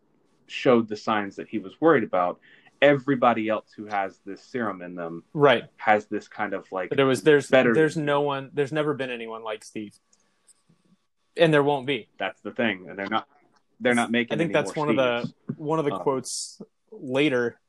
showed 0.52 0.88
the 0.88 0.96
signs 0.98 1.36
that 1.38 1.48
he 1.48 1.60
was 1.60 1.74
worried 1.80 2.04
about. 2.04 2.40
Everybody 2.82 3.48
else 3.48 3.72
who 3.76 3.86
has 3.86 4.20
this 4.26 4.42
serum 4.42 4.82
in 4.82 4.96
them 4.96 5.24
right. 5.34 5.66
has 5.78 6.08
this 6.08 6.28
kind 6.28 6.54
of 6.54 6.66
like 6.72 6.90
But 6.90 6.98
there 6.98 7.06
was 7.06 7.22
there's 7.22 7.48
better. 7.48 7.74
there's 7.74 7.96
no 7.96 8.22
one 8.22 8.50
there's 8.54 8.72
never 8.72 8.94
been 8.96 9.12
anyone 9.12 9.44
like 9.44 9.64
Steve. 9.64 9.94
And 11.38 11.54
there 11.54 11.64
won't 11.64 11.86
be. 11.88 12.10
that's 12.20 12.42
the 12.42 12.52
thing, 12.52 12.88
and 12.90 12.98
they're 12.98 13.08
not 13.08 13.28
they're 13.80 13.96
not 13.96 14.12
making. 14.12 14.36
I 14.36 14.38
think 14.38 14.52
that's 14.52 14.76
one 14.76 14.90
of 14.90 14.96
the 14.96 15.32
one 15.56 15.80
of 15.80 15.86
the 15.86 15.94
Um, 15.94 16.02
quotes 16.02 16.62
later 16.92 17.60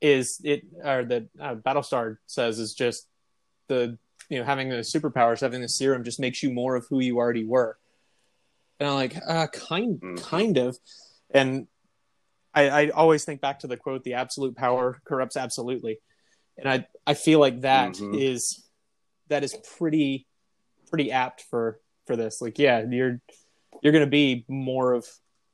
is 0.00 0.40
it 0.42 0.62
or 0.82 1.04
that 1.04 1.26
uh, 1.38 1.54
Battlestar 1.54 2.16
says 2.26 2.58
is 2.58 2.74
just 2.74 3.06
the 3.68 3.98
you 4.28 4.38
know 4.38 4.44
having 4.44 4.70
the 4.70 4.76
superpowers 4.76 5.40
having 5.40 5.60
the 5.60 5.68
serum 5.68 6.02
just 6.02 6.18
makes 6.18 6.42
you 6.42 6.50
more 6.50 6.74
of 6.74 6.86
who 6.88 6.98
you 7.00 7.18
already 7.18 7.44
were. 7.44 7.78
And 8.80 8.88
I'm 8.88 8.94
like 8.94 9.16
uh, 9.28 9.46
kind 9.48 10.00
Mhm. 10.00 10.22
kind 10.22 10.56
of, 10.56 10.78
and 11.30 11.68
I, 12.54 12.68
I 12.68 12.88
always 12.90 13.24
think 13.24 13.40
back 13.40 13.60
to 13.60 13.66
the 13.66 13.76
quote: 13.76 14.02
"The 14.04 14.14
absolute 14.14 14.56
power 14.56 15.00
corrupts 15.04 15.36
absolutely," 15.36 16.00
and 16.58 16.68
I 16.68 16.86
I 17.06 17.14
feel 17.14 17.38
like 17.38 17.60
that 17.62 18.00
is 18.00 18.54
Mhm. 18.54 19.28
that 19.28 19.44
is 19.44 19.56
pretty 19.78 20.26
pretty 20.88 21.12
apt 21.12 21.42
for 21.42 21.78
for 22.06 22.16
this. 22.16 22.40
Like, 22.40 22.58
yeah, 22.58 22.84
you're 22.88 23.20
you're 23.82 23.92
going 23.92 24.04
to 24.04 24.10
be 24.10 24.44
more 24.48 24.92
of 24.92 25.06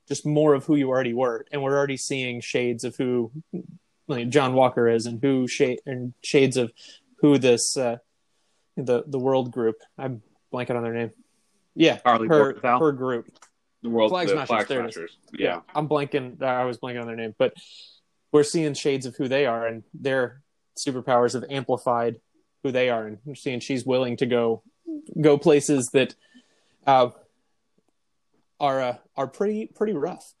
just 0.07 0.25
more 0.25 0.53
of 0.53 0.65
who 0.65 0.75
you 0.75 0.89
already 0.89 1.13
were, 1.13 1.45
and 1.51 1.61
we're 1.61 1.77
already 1.77 1.97
seeing 1.97 2.41
shades 2.41 2.83
of 2.83 2.95
who 2.95 3.31
like 4.07 4.29
John 4.29 4.53
Walker 4.53 4.87
is, 4.87 5.05
and 5.05 5.21
who 5.21 5.47
shade 5.47 5.79
and 5.85 6.13
shades 6.23 6.57
of 6.57 6.71
who 7.19 7.37
this 7.37 7.77
uh, 7.77 7.97
the 8.75 9.03
the 9.05 9.19
world 9.19 9.51
group. 9.51 9.75
I'm 9.97 10.23
blanking 10.51 10.75
on 10.77 10.83
their 10.83 10.93
name. 10.93 11.11
Yeah, 11.75 11.99
Harley 12.03 12.27
her 12.27 12.53
Borthal? 12.55 12.79
her 12.79 12.91
group. 12.91 13.27
The 13.89 13.95
world 13.95 14.11
Flag 14.11 14.29
Smashers, 14.29 14.47
flag 14.47 14.67
there 14.67 14.81
it 14.83 14.89
is. 14.89 14.95
smashers. 14.95 15.17
Yeah. 15.33 15.61
I'm 15.73 15.87
blanking. 15.87 16.41
I 16.41 16.65
was 16.65 16.77
blanking 16.77 17.01
on 17.01 17.07
their 17.07 17.15
name, 17.15 17.35
but 17.37 17.53
we're 18.31 18.43
seeing 18.43 18.73
shades 18.73 19.05
of 19.05 19.15
who 19.15 19.27
they 19.27 19.45
are, 19.45 19.65
and 19.65 19.83
their 19.93 20.41
superpowers 20.77 21.33
have 21.33 21.45
amplified 21.49 22.19
who 22.63 22.71
they 22.71 22.89
are, 22.89 23.07
and 23.07 23.17
we're 23.25 23.35
seeing 23.35 23.59
she's 23.59 23.85
willing 23.85 24.17
to 24.17 24.25
go 24.25 24.63
go 25.19 25.37
places 25.37 25.89
that 25.89 26.15
uh, 26.85 27.09
are 28.59 28.81
uh, 28.81 28.95
are 29.15 29.27
pretty 29.27 29.67
pretty 29.67 29.93
rough. 29.93 30.33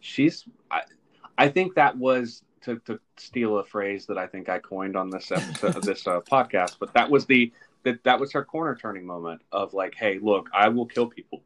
she's 0.00 0.44
I, 0.70 0.82
I 1.36 1.48
think 1.48 1.74
that 1.74 1.96
was 1.96 2.42
to, 2.62 2.78
to 2.86 2.98
steal 3.16 3.58
a 3.58 3.64
phrase 3.64 4.06
that 4.06 4.18
I 4.18 4.26
think 4.26 4.48
I 4.48 4.58
coined 4.58 4.96
on 4.96 5.10
this 5.10 5.30
episode 5.30 5.82
this 5.82 6.06
uh, 6.06 6.20
podcast, 6.20 6.76
but 6.78 6.94
that 6.94 7.10
was 7.10 7.26
the 7.26 7.52
that 7.84 8.02
that 8.04 8.18
was 8.18 8.32
her 8.32 8.44
corner 8.44 8.74
turning 8.74 9.06
moment 9.06 9.42
of 9.52 9.74
like, 9.74 9.94
hey, 9.94 10.18
look, 10.20 10.48
I 10.52 10.68
will 10.68 10.86
kill 10.86 11.06
people. 11.06 11.42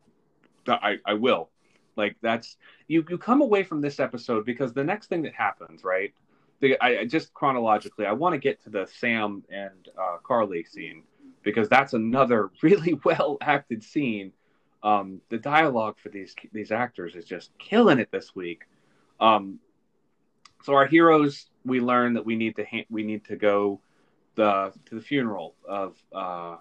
I, 0.66 0.98
I 1.04 1.14
will. 1.14 1.50
Like 1.96 2.16
that's 2.22 2.56
you 2.86 3.04
you 3.08 3.18
come 3.18 3.42
away 3.42 3.64
from 3.64 3.80
this 3.80 3.98
episode 3.98 4.46
because 4.46 4.72
the 4.72 4.84
next 4.84 5.08
thing 5.08 5.22
that 5.22 5.34
happens, 5.34 5.82
right? 5.84 6.14
The, 6.60 6.76
I, 6.80 7.04
just 7.04 7.34
chronologically, 7.34 8.06
I 8.06 8.12
want 8.12 8.34
to 8.34 8.38
get 8.38 8.62
to 8.64 8.70
the 8.70 8.88
Sam 8.98 9.44
and 9.48 9.88
uh, 10.00 10.16
Karli 10.22 10.64
scene 10.64 11.02
because 11.42 11.68
that's 11.68 11.92
another 11.92 12.50
really 12.62 12.98
well 13.04 13.36
acted 13.40 13.82
scene. 13.82 14.32
Um, 14.82 15.20
the 15.28 15.38
dialogue 15.38 15.96
for 16.00 16.08
these 16.08 16.36
these 16.52 16.70
actors 16.70 17.16
is 17.16 17.24
just 17.24 17.50
killing 17.58 17.98
it 17.98 18.10
this 18.12 18.34
week. 18.34 18.62
Um, 19.18 19.58
so 20.62 20.74
our 20.74 20.86
heroes, 20.86 21.46
we 21.64 21.80
learn 21.80 22.14
that 22.14 22.24
we 22.24 22.36
need 22.36 22.56
to 22.56 22.64
ha- 22.64 22.86
we 22.90 23.02
need 23.02 23.24
to 23.24 23.36
go 23.36 23.80
the 24.38 24.72
to 24.86 24.94
the 24.94 25.00
funeral 25.00 25.54
of 25.68 25.96
uh, 26.14 26.56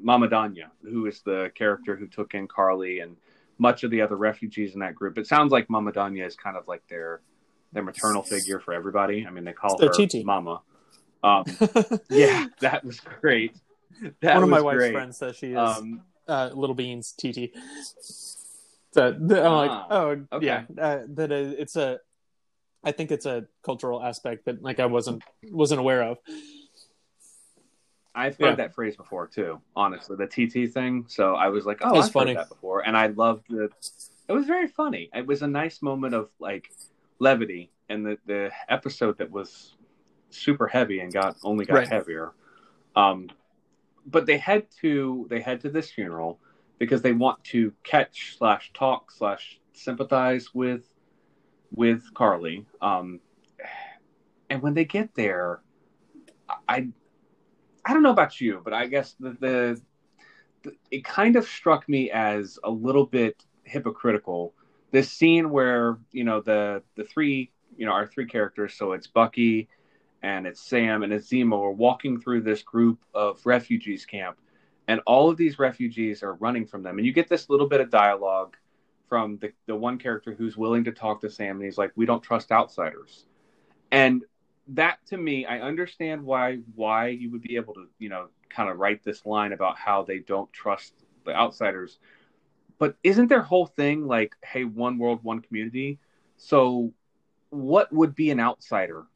Mama 0.00 0.28
Donya, 0.28 0.68
who 0.82 1.06
is 1.06 1.22
the 1.22 1.50
character 1.54 1.96
who 1.96 2.06
took 2.06 2.34
in 2.34 2.46
Karli 2.46 3.00
and 3.00 3.16
much 3.58 3.84
of 3.84 3.90
the 3.90 4.00
other 4.02 4.16
refugees 4.16 4.74
in 4.74 4.80
that 4.80 4.94
group. 4.94 5.18
It 5.18 5.26
sounds 5.26 5.50
like 5.50 5.68
Mama 5.70 5.92
Donya 5.92 6.26
is 6.26 6.36
kind 6.36 6.56
of 6.56 6.68
like 6.68 6.86
their 6.88 7.22
their 7.72 7.82
maternal 7.82 8.22
figure 8.22 8.60
for 8.60 8.74
everybody. 8.74 9.26
I 9.26 9.30
mean, 9.30 9.44
they 9.44 9.52
call 9.54 9.78
her 9.80 9.88
TT. 9.88 10.24
Mama. 10.24 10.60
Um, 11.24 11.44
yeah, 12.10 12.46
that 12.60 12.84
was 12.84 13.00
great. 13.00 13.56
That 14.20 14.34
One 14.34 14.42
of 14.44 14.48
my 14.50 14.56
was 14.58 14.64
wife's 14.64 14.76
great. 14.78 14.92
friends 14.92 15.16
says 15.18 15.36
she 15.36 15.52
is 15.52 15.58
Um, 15.58 16.02
uh, 16.28 16.50
Little 16.54 16.74
Beans 16.74 17.12
TT. 17.12 17.50
So 18.92 19.06
I'm 19.08 19.28
like, 19.28 19.70
Ah, 19.70 19.86
oh 19.90 20.16
okay. 20.34 20.46
yeah, 20.46 20.64
uh, 20.78 20.98
that 21.14 21.32
uh, 21.32 21.54
it's 21.62 21.76
a. 21.76 21.98
I 22.84 22.90
think 22.92 23.10
it's 23.12 23.26
a 23.26 23.46
cultural 23.62 24.02
aspect 24.02 24.44
that 24.46 24.62
like 24.62 24.80
I 24.80 24.86
wasn't 24.86 25.22
wasn't 25.50 25.80
aware 25.80 26.02
of. 26.02 26.18
I've 28.14 28.36
heard 28.38 28.50
Yeah. 28.50 28.54
that 28.56 28.74
phrase 28.74 28.96
before 28.96 29.26
too. 29.26 29.60
Honestly, 29.74 30.16
the 30.16 30.26
TT 30.26 30.70
thing. 30.72 31.06
So 31.08 31.34
I 31.34 31.48
was 31.48 31.64
like, 31.64 31.78
oh, 31.82 31.96
I've 31.98 32.12
funny. 32.12 32.34
heard 32.34 32.42
that 32.44 32.48
before, 32.50 32.86
and 32.86 32.96
I 32.96 33.06
loved 33.08 33.46
the. 33.48 33.70
It 34.28 34.32
was 34.32 34.46
very 34.46 34.68
funny. 34.68 35.10
It 35.14 35.26
was 35.26 35.42
a 35.42 35.46
nice 35.48 35.82
moment 35.82 36.14
of 36.14 36.30
like 36.38 36.70
levity, 37.18 37.70
and 37.88 38.04
the 38.04 38.18
the 38.26 38.50
episode 38.68 39.18
that 39.18 39.30
was 39.30 39.76
super 40.30 40.66
heavy 40.66 41.00
and 41.00 41.12
got 41.12 41.36
only 41.42 41.64
got 41.64 41.74
Right. 41.74 41.88
heavier 41.88 42.32
Um, 42.96 43.28
but 44.06 44.26
they 44.26 44.38
head 44.38 44.66
to 44.80 45.26
they 45.30 45.40
head 45.40 45.60
to 45.62 45.70
this 45.70 45.90
funeral 45.90 46.38
because 46.78 47.02
they 47.02 47.12
want 47.12 47.42
to 47.44 47.72
catch 47.84 48.36
slash 48.38 48.70
talk 48.74 49.10
slash 49.10 49.60
sympathize 49.72 50.54
with 50.54 50.88
with 51.74 52.12
Karli. 52.14 52.66
Um, 52.80 53.20
and 54.50 54.60
when 54.62 54.74
they 54.74 54.84
get 54.84 55.14
there, 55.14 55.60
I 56.68 56.88
I 57.84 57.92
don't 57.92 58.02
know 58.02 58.10
about 58.10 58.40
you, 58.40 58.60
but 58.62 58.72
I 58.72 58.86
guess 58.86 59.14
the, 59.18 59.30
the, 59.40 59.80
the 60.62 60.72
it 60.90 61.04
kind 61.04 61.36
of 61.36 61.46
struck 61.46 61.88
me 61.88 62.10
as 62.10 62.58
a 62.62 62.70
little 62.70 63.06
bit 63.06 63.44
hypocritical. 63.64 64.54
This 64.90 65.10
scene 65.10 65.50
where 65.50 65.98
you 66.12 66.24
know 66.24 66.40
the 66.40 66.82
the 66.96 67.04
three 67.04 67.50
you 67.76 67.86
know 67.86 67.92
our 67.92 68.06
three 68.06 68.26
characters, 68.26 68.74
so 68.74 68.92
it's 68.92 69.06
Bucky 69.06 69.68
and 70.22 70.46
it's 70.46 70.60
Sam 70.60 71.02
and 71.02 71.12
it's 71.12 71.28
Zemo 71.28 71.60
are 71.60 71.72
walking 71.72 72.20
through 72.20 72.42
this 72.42 72.62
group 72.62 73.00
of 73.14 73.44
refugees 73.44 74.06
camp, 74.06 74.38
and 74.86 75.00
all 75.06 75.28
of 75.28 75.36
these 75.36 75.58
refugees 75.58 76.22
are 76.22 76.34
running 76.34 76.66
from 76.66 76.82
them, 76.82 76.98
and 76.98 77.06
you 77.06 77.12
get 77.12 77.28
this 77.28 77.50
little 77.50 77.68
bit 77.68 77.80
of 77.80 77.90
dialogue 77.90 78.56
from 79.08 79.38
the, 79.38 79.52
the 79.66 79.74
one 79.74 79.98
character 79.98 80.32
who's 80.32 80.56
willing 80.56 80.84
to 80.84 80.92
talk 80.92 81.20
to 81.20 81.30
Sam, 81.30 81.56
and 81.56 81.64
he's 81.64 81.78
like, 81.78 81.92
"We 81.96 82.06
don't 82.06 82.22
trust 82.22 82.52
outsiders," 82.52 83.26
and 83.90 84.22
that 84.68 84.98
to 85.06 85.16
me, 85.16 85.44
I 85.46 85.60
understand 85.60 86.22
why 86.22 86.58
why 86.74 87.08
you 87.08 87.30
would 87.30 87.42
be 87.42 87.56
able 87.56 87.74
to 87.74 87.88
you 87.98 88.08
know 88.08 88.28
kind 88.48 88.70
of 88.70 88.78
write 88.78 89.02
this 89.02 89.24
line 89.26 89.52
about 89.52 89.78
how 89.78 90.02
they 90.02 90.18
don't 90.18 90.52
trust 90.52 90.94
the 91.24 91.34
outsiders, 91.34 91.98
but 92.78 92.96
isn't 93.02 93.28
their 93.28 93.42
whole 93.42 93.66
thing 93.66 94.06
like, 94.06 94.34
"Hey, 94.44 94.64
one 94.64 94.98
world, 94.98 95.20
one 95.22 95.40
community"? 95.40 95.98
So, 96.36 96.92
what 97.50 97.92
would 97.92 98.14
be 98.14 98.30
an 98.30 98.40
outsider 98.40 99.06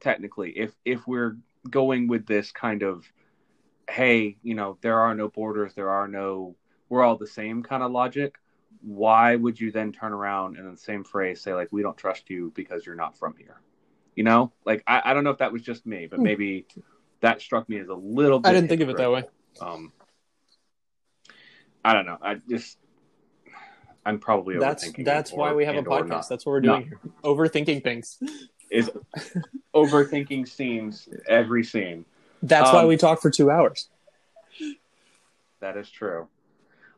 technically 0.00 0.50
if 0.50 0.74
if 0.84 1.06
we're 1.06 1.36
going 1.70 2.06
with 2.06 2.26
this 2.26 2.52
kind 2.52 2.82
of 2.82 3.04
hey 3.90 4.36
you 4.42 4.54
know 4.54 4.76
there 4.82 5.00
are 5.00 5.14
no 5.14 5.28
borders 5.28 5.74
there 5.74 5.88
are 5.88 6.06
no 6.06 6.54
we're 6.88 7.02
all 7.02 7.16
the 7.16 7.26
same 7.26 7.62
kind 7.62 7.82
of 7.82 7.92
logic? 7.92 8.36
Why 8.82 9.36
would 9.36 9.60
you 9.60 9.72
then 9.72 9.92
turn 9.92 10.12
around 10.12 10.56
and 10.56 10.66
in 10.66 10.72
the 10.72 10.80
same 10.80 11.04
phrase 11.04 11.40
say 11.40 11.54
like 11.54 11.68
we 11.72 11.82
don't 11.82 11.96
trust 11.96 12.30
you 12.30 12.52
because 12.54 12.86
you're 12.86 12.94
not 12.94 13.16
from 13.18 13.34
here 13.36 13.60
you 14.16 14.24
know 14.24 14.50
like 14.64 14.82
i, 14.86 15.00
I 15.04 15.14
don't 15.14 15.22
know 15.22 15.30
if 15.30 15.38
that 15.38 15.52
was 15.52 15.62
just 15.62 15.86
me 15.86 16.08
but 16.10 16.18
maybe 16.18 16.66
that 17.20 17.40
struck 17.40 17.68
me 17.68 17.78
as 17.78 17.88
a 17.88 17.94
little 17.94 18.40
bit 18.40 18.48
I 18.48 18.52
didn't 18.52 18.68
think 18.68 18.80
of 18.80 18.88
it 18.88 18.96
that 18.96 19.12
way. 19.12 19.24
um 19.60 19.92
i 21.84 21.92
don't 21.92 22.06
know 22.06 22.18
i 22.20 22.34
just 22.48 22.78
i'm 24.04 24.18
probably 24.18 24.58
That's 24.58 24.90
that's 24.98 25.32
why 25.32 25.52
we 25.52 25.64
have 25.64 25.76
a 25.76 25.82
podcast. 25.82 26.28
That's 26.28 26.44
what 26.44 26.52
we're 26.52 26.60
doing 26.62 26.82
here. 26.84 27.00
Overthinking 27.22 27.84
things. 27.84 28.18
is 28.70 28.90
overthinking 29.74 30.48
scenes 30.48 31.08
every 31.28 31.62
scene 31.62 32.04
That's 32.42 32.72
why 32.72 32.82
Um, 32.82 32.88
we 32.88 32.96
talk 32.96 33.20
for 33.22 33.30
two 33.30 33.50
hours. 33.50 33.88
That 35.60 35.76
is 35.76 35.90
true. 35.90 36.28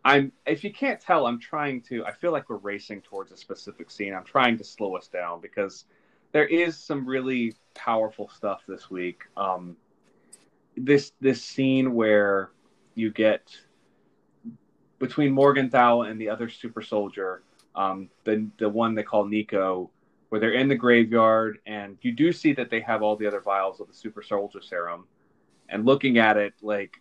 I'm 0.04 0.32
if 0.46 0.64
you 0.64 0.72
can't 0.72 1.00
tell, 1.00 1.26
I'm 1.26 1.38
trying 1.40 1.82
to 1.82 2.04
I 2.04 2.12
feel 2.12 2.32
like 2.32 2.48
we're 2.48 2.56
racing 2.56 3.02
towards 3.02 3.32
a 3.32 3.36
specific 3.36 3.90
scene. 3.90 4.14
I'm 4.14 4.24
trying 4.24 4.58
to 4.58 4.64
slow 4.64 4.96
us 4.96 5.08
down 5.08 5.40
because 5.40 5.84
there 6.32 6.46
is 6.46 6.76
some 6.76 7.06
really 7.06 7.54
powerful 7.74 8.28
stuff 8.28 8.62
this 8.66 8.90
week. 8.90 9.22
Um 9.36 9.76
this 10.76 11.12
this 11.20 11.42
scene 11.42 11.94
where 11.94 12.50
you 12.94 13.10
get 13.10 13.56
between 14.98 15.32
Morgenthau 15.32 16.02
and 16.02 16.20
the 16.20 16.28
other 16.28 16.48
super 16.48 16.82
soldier, 16.82 17.42
um, 17.74 18.08
the 18.24 18.48
the 18.58 18.68
one 18.68 18.94
they 18.94 19.02
call 19.02 19.24
Nico, 19.24 19.90
where 20.28 20.40
they're 20.40 20.52
in 20.52 20.68
the 20.68 20.74
graveyard 20.74 21.58
and 21.66 21.96
you 22.02 22.12
do 22.12 22.32
see 22.32 22.52
that 22.52 22.70
they 22.70 22.80
have 22.80 23.02
all 23.02 23.16
the 23.16 23.26
other 23.26 23.40
vials 23.40 23.80
of 23.80 23.88
the 23.88 23.94
super 23.94 24.22
soldier 24.22 24.60
serum. 24.60 25.06
And 25.68 25.84
looking 25.84 26.18
at 26.18 26.36
it, 26.36 26.54
like 26.62 27.00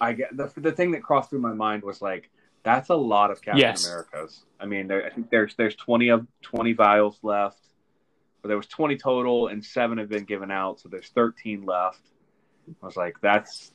I 0.00 0.12
get 0.12 0.36
the 0.36 0.52
the 0.56 0.72
thing 0.72 0.90
that 0.92 1.02
crossed 1.02 1.30
through 1.30 1.40
my 1.40 1.54
mind 1.54 1.82
was 1.82 2.02
like 2.02 2.30
that's 2.62 2.90
a 2.90 2.94
lot 2.94 3.30
of 3.30 3.40
Captain 3.40 3.60
Yes. 3.60 3.86
Americas. 3.86 4.44
I 4.58 4.66
mean, 4.66 4.86
there, 4.86 5.04
I 5.06 5.10
think 5.10 5.30
there's 5.30 5.54
there's 5.54 5.76
twenty 5.76 6.08
of 6.08 6.26
twenty 6.42 6.72
vials 6.72 7.18
left. 7.22 7.58
But 8.42 8.48
there 8.48 8.56
was 8.56 8.66
twenty 8.66 8.96
total, 8.96 9.48
and 9.48 9.64
seven 9.64 9.98
have 9.98 10.08
been 10.08 10.24
given 10.24 10.50
out, 10.50 10.80
so 10.80 10.88
there's 10.88 11.08
thirteen 11.08 11.64
left. 11.64 12.00
I 12.82 12.86
was 12.86 12.96
like, 12.96 13.16
that's. 13.20 13.72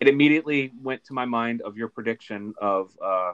It 0.00 0.08
immediately 0.08 0.72
went 0.82 1.04
to 1.04 1.12
my 1.14 1.24
mind 1.24 1.62
of 1.62 1.76
your 1.76 1.86
prediction 1.88 2.54
of 2.60 2.90
uh, 3.02 3.32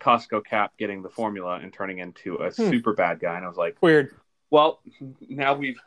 Costco 0.00 0.44
Cap 0.46 0.72
getting 0.78 1.02
the 1.02 1.10
formula 1.10 1.60
and 1.62 1.72
turning 1.72 1.98
into 1.98 2.36
a 2.36 2.50
Hmm. 2.50 2.70
super 2.70 2.94
bad 2.94 3.20
guy, 3.20 3.36
and 3.36 3.44
I 3.44 3.48
was 3.48 3.58
like, 3.58 3.76
Weird. 3.82 4.14
well, 4.50 4.80
now 5.28 5.54
we've 5.54 5.78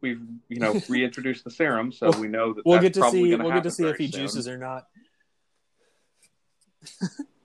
we've 0.00 0.20
you 0.48 0.60
know 0.60 0.80
reintroduced 0.88 1.42
the 1.44 1.50
serum, 1.50 1.90
so 1.92 2.10
We'll- 2.10 2.28
know 2.30 2.52
that 2.54 2.64
We'll 2.64 2.74
that's 2.76 2.84
get 2.84 2.94
to 2.94 3.00
probably 3.00 3.30
see. 3.30 3.36
We'll 3.36 3.52
get 3.52 3.62
to 3.64 3.70
see 3.72 3.84
if 3.86 3.96
he 3.96 4.10
soon. 4.10 4.20
juices 4.22 4.46
or 4.48 4.56
not. 4.56 4.86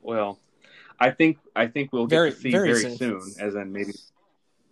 Well, 0.01 0.39
I 0.99 1.11
think 1.11 1.39
I 1.55 1.67
think 1.67 1.91
we'll 1.91 2.07
get 2.07 2.15
Very- 2.15 2.31
to 2.31 2.37
see 2.37 2.51
very 2.51 2.69
very, 2.73 2.95
soon. 2.95 3.21
soon. 3.21 3.33
as 3.39 3.55
in 3.55 3.71
maybe 3.73 3.93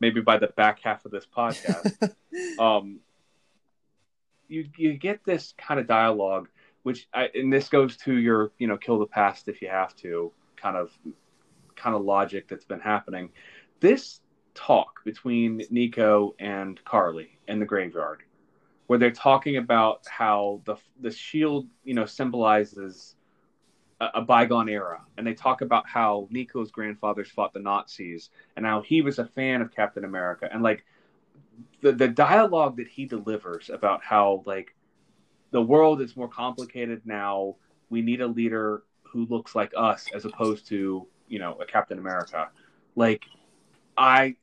maybe 0.04 0.20
by 0.20 0.38
the 0.38 0.48
back 0.48 0.82
half 0.82 1.06
of 1.06 1.12
this 1.12 1.26
podcast. 1.26 2.14
um, 2.60 3.00
you 4.50 4.66
you 4.78 4.98
get 4.98 5.24
this 5.24 5.54
kind 5.58 5.80
of 5.80 5.88
dialogue, 5.88 6.50
which 6.84 7.08
I, 7.14 7.30
and 7.34 7.54
this 7.54 7.70
goes 7.70 7.96
to 7.98 8.14
your 8.14 8.52
you 8.58 8.68
know 8.68 8.76
kill 8.76 9.00
the 9.00 9.06
past 9.06 9.48
if 9.48 9.62
you 9.62 9.70
have 9.70 9.96
to 9.98 10.34
kind 10.58 10.76
of 10.76 10.92
kind 11.78 11.96
of 11.96 12.02
logic 12.02 12.50
that's 12.50 12.66
been 12.66 12.82
happening. 12.82 13.30
This 13.80 14.20
talk 14.56 15.06
between 15.06 15.62
Nico 15.70 16.36
and 16.38 16.84
Karli 16.84 17.40
in 17.48 17.60
the 17.60 17.66
graveyard, 17.66 18.24
where 18.88 19.00
they're 19.00 19.10
talking 19.12 19.56
about 19.56 20.06
how 20.06 20.60
the 20.66 20.76
the 21.00 21.12
shield 21.12 21.70
you 21.86 21.94
know 21.94 22.06
symbolizes 22.06 23.16
a, 24.14 24.22
bygone 24.22 24.70
era, 24.70 25.02
and 25.18 25.26
they 25.26 25.34
talk 25.34 25.62
about 25.62 25.88
how 25.88 26.28
Nico's 26.32 26.72
grandfathers 26.72 27.30
fought 27.30 27.54
the 27.54 27.60
Nazis, 27.60 28.30
and 28.56 28.66
how 28.66 28.82
he 28.82 29.02
was 29.02 29.20
a 29.20 29.26
fan 29.26 29.62
of 29.62 29.74
Captain 29.74 30.04
America, 30.04 30.50
and 30.52 30.64
like 30.64 30.84
the 31.82 31.92
the 31.92 32.08
dialogue 32.08 32.78
that 32.78 32.88
he 32.88 33.06
delivers 33.06 33.70
about 33.70 34.04
how 34.04 34.44
like 34.46 34.76
the 35.52 35.62
world 35.62 36.02
is 36.02 36.16
more 36.16 36.28
complicated 36.28 37.02
now. 37.06 37.56
We 37.90 38.02
need 38.02 38.22
a 38.22 38.28
leader 38.28 38.84
who 39.04 39.26
looks 39.28 39.54
like 39.54 39.72
us 39.78 40.08
as 40.16 40.26
opposed 40.26 40.68
to 40.70 41.08
you 41.28 41.40
know 41.40 41.58
a 41.62 41.66
Captain 41.66 42.00
America. 42.00 42.50
Like 42.96 43.26
I 43.98 44.36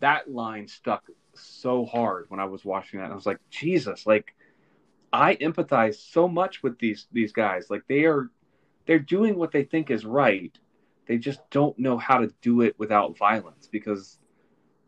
that 0.00 0.30
line 0.30 0.66
stuck 0.66 1.04
so 1.34 1.84
hard 1.84 2.26
when 2.28 2.40
I 2.40 2.44
was 2.44 2.64
watching 2.64 3.00
that. 3.00 3.10
I 3.10 3.14
was 3.14 3.26
like, 3.26 3.38
Jesus, 3.50 4.06
like 4.06 4.34
I 5.12 5.36
empathize 5.36 5.96
so 5.96 6.28
much 6.28 6.62
with 6.62 6.78
these 6.78 7.06
these 7.12 7.32
guys. 7.32 7.70
Like 7.70 7.82
they 7.88 8.04
are 8.04 8.30
they're 8.90 8.98
doing 8.98 9.36
what 9.36 9.52
they 9.52 9.62
think 9.62 9.88
is 9.88 10.04
right. 10.04 10.58
They 11.06 11.16
just 11.16 11.48
don't 11.50 11.78
know 11.78 11.96
how 11.96 12.18
to 12.18 12.34
do 12.42 12.62
it 12.62 12.76
without 12.76 13.16
violence 13.16 13.68
because 13.70 14.18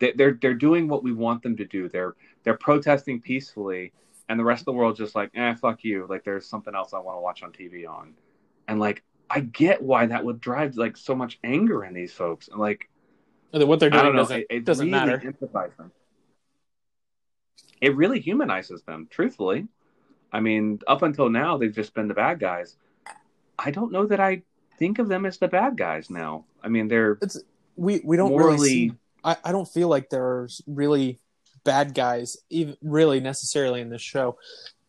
they- 0.00 0.10
they're 0.10 0.32
they're 0.42 0.54
doing 0.54 0.88
what 0.88 1.04
we 1.04 1.12
want 1.12 1.44
them 1.44 1.56
to 1.58 1.64
do. 1.64 1.88
They're 1.88 2.16
they're 2.42 2.56
protesting 2.56 3.20
peacefully, 3.20 3.92
and 4.28 4.40
the 4.40 4.44
rest 4.44 4.62
of 4.62 4.64
the 4.66 4.72
world 4.72 4.96
just 4.96 5.14
like, 5.14 5.30
eh, 5.36 5.54
fuck 5.54 5.84
you. 5.84 6.08
Like 6.08 6.24
there's 6.24 6.48
something 6.48 6.74
else 6.74 6.92
I 6.92 6.98
want 6.98 7.16
to 7.16 7.20
watch 7.20 7.44
on 7.44 7.52
TV 7.52 7.86
on, 7.86 8.14
and 8.66 8.80
like 8.80 9.04
I 9.30 9.38
get 9.38 9.80
why 9.80 10.06
that 10.06 10.24
would 10.24 10.40
drive 10.40 10.76
like 10.76 10.96
so 10.96 11.14
much 11.14 11.38
anger 11.44 11.84
in 11.84 11.94
these 11.94 12.12
folks. 12.12 12.48
And 12.48 12.58
like 12.58 12.90
What 13.68 13.78
they're 13.78 13.90
doing 13.90 14.02
know, 14.14 14.22
doesn't 14.22 14.40
it, 14.40 14.46
it 14.50 14.64
doesn't 14.64 14.90
really 14.90 14.90
matter. 14.90 15.20
It 17.80 17.94
really 17.94 18.18
humanizes 18.18 18.82
them, 18.82 19.06
truthfully. 19.12 19.68
I 20.32 20.40
mean, 20.40 20.80
up 20.88 21.02
until 21.02 21.28
now, 21.30 21.56
they've 21.56 21.72
just 21.72 21.94
been 21.94 22.08
the 22.08 22.14
bad 22.14 22.40
guys. 22.40 22.76
I 23.64 23.70
don't 23.70 23.92
know 23.92 24.06
that 24.06 24.20
I 24.20 24.42
think 24.78 24.98
of 24.98 25.08
them 25.08 25.26
as 25.26 25.38
the 25.38 25.48
bad 25.48 25.76
guys 25.76 26.10
now. 26.10 26.44
I 26.62 26.68
mean, 26.68 26.88
they're 26.88 27.18
it's 27.22 27.38
we 27.76 28.00
we 28.04 28.16
don't 28.16 28.30
morally. 28.30 28.54
really 28.54 28.68
see, 28.68 28.92
I, 29.24 29.36
I 29.44 29.52
don't 29.52 29.68
feel 29.68 29.88
like 29.88 30.10
there's 30.10 30.62
really 30.66 31.20
bad 31.64 31.94
guys 31.94 32.36
even 32.50 32.76
really 32.82 33.20
necessarily 33.20 33.80
in 33.80 33.88
this 33.88 34.02
show 34.02 34.36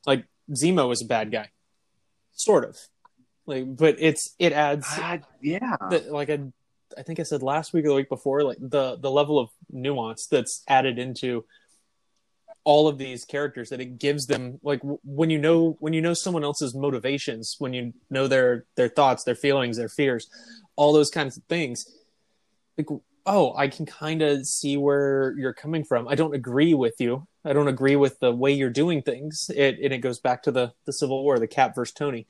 like 0.06 0.26
zemo 0.52 0.92
is 0.92 1.02
a 1.02 1.06
bad 1.06 1.32
guy 1.32 1.50
sort 2.34 2.66
of 2.66 2.78
like 3.46 3.76
but 3.76 3.96
it's 4.00 4.36
it 4.40 4.54
adds 4.54 4.86
Ah, 4.90 5.20
yeah 5.42 5.78
the, 5.90 6.06
like 6.10 6.30
I, 6.30 6.40
I 6.98 7.04
think 7.04 7.20
i 7.20 7.24
said 7.24 7.44
last 7.44 7.74
week 7.74 7.86
or 7.86 7.90
the 7.90 7.96
week 7.96 8.10
before 8.10 8.44
like 8.44 8.58
the 8.60 8.98
the 8.98 9.12
level 9.12 9.38
of 9.40 9.50
nuance 9.70 10.26
that's 10.28 10.64
added 10.68 10.98
into 10.98 11.46
all 12.66 12.88
of 12.88 12.98
these 12.98 13.26
characters 13.26 13.70
that 13.70 13.82
it 13.82 14.00
gives 14.00 14.26
them 14.26 14.60
like 14.64 14.80
w- 14.80 15.00
when 15.04 15.30
you 15.30 15.38
know 15.38 15.76
when 15.80 15.94
you 15.94 16.02
know 16.02 16.14
someone 16.14 16.44
else's 16.44 16.74
motivations 16.74 17.56
when 17.60 17.74
you 17.74 17.94
know 18.10 18.28
their 18.28 18.66
their 18.76 18.88
thoughts 18.88 19.24
their 19.24 19.36
feelings 19.36 19.78
their 19.78 19.90
fears 19.90 20.30
all 20.76 20.94
those 20.94 21.10
kinds 21.10 21.38
of 21.38 21.44
things 21.46 21.86
like 22.78 22.88
oh 23.26 23.54
i 23.56 23.68
can 23.68 23.86
kind 23.86 24.22
of 24.22 24.46
see 24.46 24.78
where 24.78 25.34
you're 25.38 25.54
coming 25.54 25.84
from. 25.84 26.08
I 26.08 26.16
don't 26.16 26.36
agree 26.36 26.74
with 26.74 26.96
you. 27.00 27.28
I 27.46 27.54
don't 27.54 27.68
agree 27.68 27.96
with 27.96 28.20
the 28.20 28.32
way 28.32 28.54
you're 28.54 28.70
doing 28.70 29.02
things. 29.02 29.50
It 29.54 29.80
and 29.84 29.94
it 29.94 30.00
goes 30.00 30.20
back 30.20 30.44
to 30.44 30.52
the 30.52 30.74
the 30.86 30.94
civil 30.94 31.24
war 31.24 31.40
the 31.40 31.48
cap 31.48 31.76
versus 31.76 31.94
tony 31.94 32.28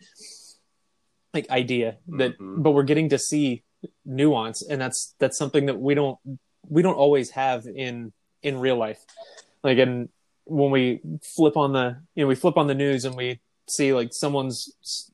like 1.34 1.50
idea 1.50 1.98
that 2.08 2.34
mm-hmm. 2.34 2.62
but 2.62 2.72
we're 2.72 2.84
getting 2.84 3.10
to 3.10 3.18
see 3.18 3.64
nuance 4.06 4.62
and 4.62 4.80
that's 4.80 5.16
that's 5.20 5.38
something 5.38 5.66
that 5.66 5.80
we 5.80 5.96
don't 5.96 6.18
we 6.70 6.82
don't 6.82 6.96
always 6.96 7.32
have 7.32 7.66
in 7.66 8.14
in 8.42 8.60
real 8.60 8.78
life. 8.78 9.00
Like 9.64 9.78
and 9.78 10.10
when 10.46 10.72
we 10.72 11.00
flip 11.24 11.58
on 11.58 11.74
the 11.74 11.98
you 12.16 12.24
know 12.24 12.28
we 12.28 12.36
flip 12.36 12.58
on 12.58 12.68
the 12.68 12.76
news 12.76 13.06
and 13.06 13.16
we 13.16 13.40
see 13.70 13.94
like 13.94 14.10
someone's 14.12 15.12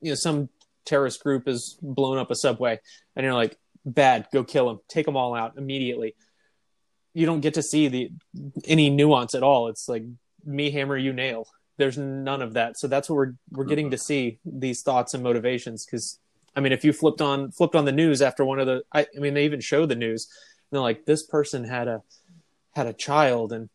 you 0.00 0.10
know 0.10 0.14
some 0.14 0.48
terrorist 0.86 1.22
group 1.22 1.46
has 1.46 1.76
blown 1.82 2.18
up 2.18 2.30
a 2.30 2.34
subway 2.34 2.78
and 3.14 3.24
you're 3.24 3.34
like 3.34 3.56
bad 3.84 4.26
go 4.32 4.42
kill 4.42 4.68
them 4.68 4.80
take 4.88 5.06
them 5.06 5.16
all 5.16 5.34
out 5.34 5.56
immediately. 5.56 6.14
You 7.12 7.26
don't 7.26 7.40
get 7.40 7.54
to 7.54 7.62
see 7.62 7.88
the 7.88 8.10
any 8.66 8.88
nuance 8.88 9.34
at 9.34 9.42
all. 9.42 9.68
It's 9.68 9.88
like 9.88 10.04
me 10.44 10.70
hammer 10.70 10.96
you 10.96 11.12
nail. 11.12 11.46
There's 11.76 11.98
none 11.98 12.40
of 12.40 12.54
that. 12.54 12.78
So 12.78 12.86
that's 12.86 13.10
what 13.10 13.16
we're 13.16 13.32
we're 13.50 13.64
getting 13.64 13.90
to 13.90 13.98
see 13.98 14.38
these 14.44 14.82
thoughts 14.82 15.14
and 15.14 15.22
motivations 15.22 15.84
because 15.84 16.18
i 16.56 16.60
mean 16.60 16.72
if 16.72 16.84
you 16.84 16.92
flipped 16.92 17.20
on 17.20 17.50
flipped 17.52 17.76
on 17.76 17.84
the 17.84 17.92
news 17.92 18.20
after 18.20 18.44
one 18.44 18.58
of 18.58 18.66
the 18.66 18.82
I, 18.92 19.06
I 19.16 19.20
mean 19.20 19.34
they 19.34 19.44
even 19.44 19.60
show 19.60 19.86
the 19.86 19.94
news 19.94 20.26
and 20.70 20.76
they're 20.76 20.82
like 20.82 21.04
this 21.04 21.24
person 21.24 21.64
had 21.64 21.88
a 21.88 22.02
had 22.74 22.86
a 22.86 22.92
child 22.92 23.52
and 23.52 23.68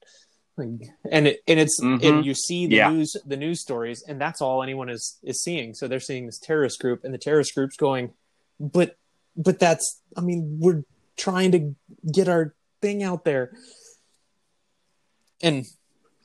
and 1.11 1.27
it, 1.27 1.41
and 1.47 1.59
it's 1.59 1.79
Mhm. 1.81 2.03
and 2.03 2.25
you 2.25 2.33
see 2.33 2.65
the 2.67 2.75
Yeah. 2.77 2.89
news 2.89 3.15
the 3.25 3.37
news 3.37 3.61
stories 3.61 4.03
and 4.07 4.19
that's 4.21 4.41
all 4.41 4.63
anyone 4.63 4.89
is 4.89 5.17
is 5.23 5.43
seeing 5.43 5.73
so 5.73 5.87
they're 5.87 5.99
seeing 5.99 6.25
this 6.25 6.39
terrorist 6.39 6.79
group 6.79 7.03
and 7.03 7.13
the 7.13 7.17
terrorist 7.17 7.53
group's 7.55 7.75
going 7.75 8.13
but 8.59 8.97
but 9.35 9.59
that's 9.59 10.01
i 10.15 10.21
mean 10.21 10.57
we're 10.61 10.83
trying 11.17 11.51
to 11.51 11.75
get 12.11 12.27
our 12.29 12.53
thing 12.81 13.03
out 13.03 13.25
there 13.25 13.51
and 15.41 15.65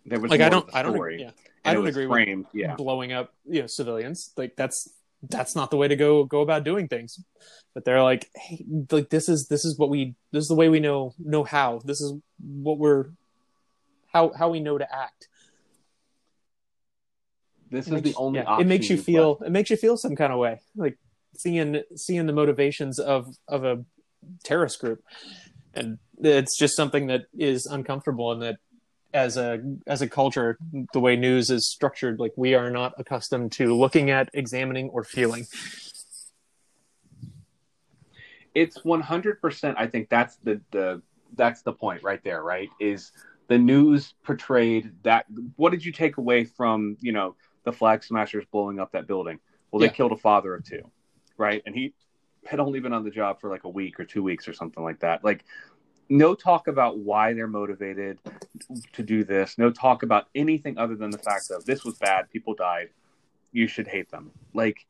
There 0.07 0.21
was 0.21 0.31
like 0.31 0.41
i 0.41 0.49
don't 0.49 0.69
i 0.75 0.83
don't 0.83 0.95
story, 0.95 1.21
yeah 1.23 1.31
i 1.65 1.75
don't 1.75 1.87
agree 1.87 2.07
framed, 2.07 2.47
with 2.47 2.55
yeah. 2.55 2.77
blowing 2.77 3.13
up 3.13 3.35
you 3.49 3.61
know 3.63 3.67
civilians 3.67 4.33
like 4.37 4.57
that's 4.57 4.89
that's 5.29 5.55
not 5.55 5.71
the 5.71 5.77
way 5.77 5.89
to 5.89 5.97
go 5.97 6.25
go 6.25 6.41
about 6.41 6.65
doing 6.65 6.89
things 6.89 7.19
but 7.75 7.85
they're 7.85 8.03
like 8.03 8.31
hey 8.35 8.65
like 8.91 9.11
this 9.11 9.29
is 9.29 9.49
this 9.49 9.65
is 9.65 9.77
what 9.79 9.91
we 9.91 10.15
this 10.33 10.43
is 10.43 10.49
the 10.49 10.55
way 10.55 10.69
we 10.69 10.81
know 10.81 11.15
know 11.19 11.45
how 11.45 11.81
this 11.85 12.01
is 12.01 12.15
what 12.39 12.79
we're 12.79 13.07
how 14.13 14.33
how 14.37 14.49
we 14.51 14.61
know 14.61 14.79
to 14.79 14.95
act. 14.95 15.29
This 17.71 17.87
It 17.87 17.91
is 17.91 18.03
makes- 18.03 18.17
the 18.17 18.21
only 18.21 18.39
yeah, 18.41 18.45
option. 18.47 18.67
it 18.67 18.69
makes 18.69 18.91
you 18.91 18.97
feel 18.97 19.41
it 19.45 19.51
makes 19.53 19.71
you 19.71 19.77
feel 19.77 19.97
some 19.97 20.17
kind 20.17 20.33
of 20.33 20.39
way 20.39 20.61
like 20.77 20.99
seeing 21.37 21.83
seeing 21.97 22.27
the 22.27 22.33
motivations 22.33 22.99
of 22.99 23.29
of 23.49 23.65
a 23.65 23.85
terrorist 24.45 24.81
group. 24.81 25.03
And 25.75 25.99
it's 26.19 26.59
just 26.59 26.75
something 26.77 27.07
that 27.07 27.23
is 27.39 27.67
uncomfortable 27.67 28.33
and 28.33 28.43
that 28.43 28.57
as 29.15 29.37
a 29.37 29.61
as 29.87 30.03
a 30.03 30.09
culture 30.09 30.59
the 30.93 31.01
way 31.01 31.17
news 31.17 31.51
is 31.51 31.69
structured 31.69 32.19
like 32.21 32.33
we 32.37 32.55
are 32.55 32.71
not 32.71 32.93
accustomed 32.99 33.51
to 33.53 33.75
looking 33.75 34.11
at 34.11 34.29
examining 34.35 34.89
or 34.91 35.03
feeling. 35.05 35.47
It's 38.55 38.79
100% 38.85 39.75
i 39.79 39.87
think 39.87 40.09
that's 40.09 40.37
the 40.43 40.61
the 40.73 41.03
that's 41.37 41.63
the 41.63 41.73
point 41.73 42.03
right 42.03 42.23
there 42.25 42.43
right 42.43 42.69
is 42.81 43.13
the 43.51 43.59
news 43.59 44.15
portrayed 44.23 44.93
that 45.03 45.27
what 45.57 45.71
did 45.71 45.85
you 45.85 45.91
take 45.91 46.19
away 46.19 46.45
from 46.45 46.97
you 47.01 47.11
know 47.11 47.35
the 47.65 47.73
flag 47.73 48.05
smashers 48.05 48.45
blowing 48.53 48.79
up 48.79 48.93
that 48.93 49.09
building? 49.09 49.41
Well 49.71 49.81
they 49.81 49.87
Yeah. 49.87 49.93
killed 49.93 50.13
a 50.13 50.17
father 50.17 50.55
of 50.55 50.65
two 50.65 50.91
right? 51.37 51.63
And 51.65 51.75
he 51.75 51.95
had 52.45 52.61
only 52.61 52.81
been 52.81 52.93
on 52.93 53.03
the 53.03 53.11
job 53.11 53.41
for 53.41 53.49
like 53.49 53.65
a 53.65 53.69
week 53.69 53.99
or 53.99 54.05
two 54.05 54.23
weeks 54.23 54.47
or 54.47 54.53
something 54.53 54.85
like 54.85 55.01
that. 55.01 55.25
Like 55.25 55.45
no 56.09 56.35
talk 56.35 56.69
about 56.69 56.99
why 56.99 57.33
they're 57.33 57.47
motivated 57.49 58.19
to 58.93 59.03
do 59.03 59.25
this. 59.25 59.57
No 59.59 59.71
talk 59.71 60.03
about 60.03 60.29
anything 60.35 60.79
other 60.79 60.95
than 60.95 61.11
the 61.11 61.19
fact 61.19 61.51
of 61.51 61.65
this 61.65 61.85
was 61.85 61.99
bad 61.99 62.31
people 62.31 62.55
died 62.55 62.91
you 63.53 63.67
should 63.67 63.89
hate 63.89 64.11
them. 64.11 64.31
Like 64.55 64.87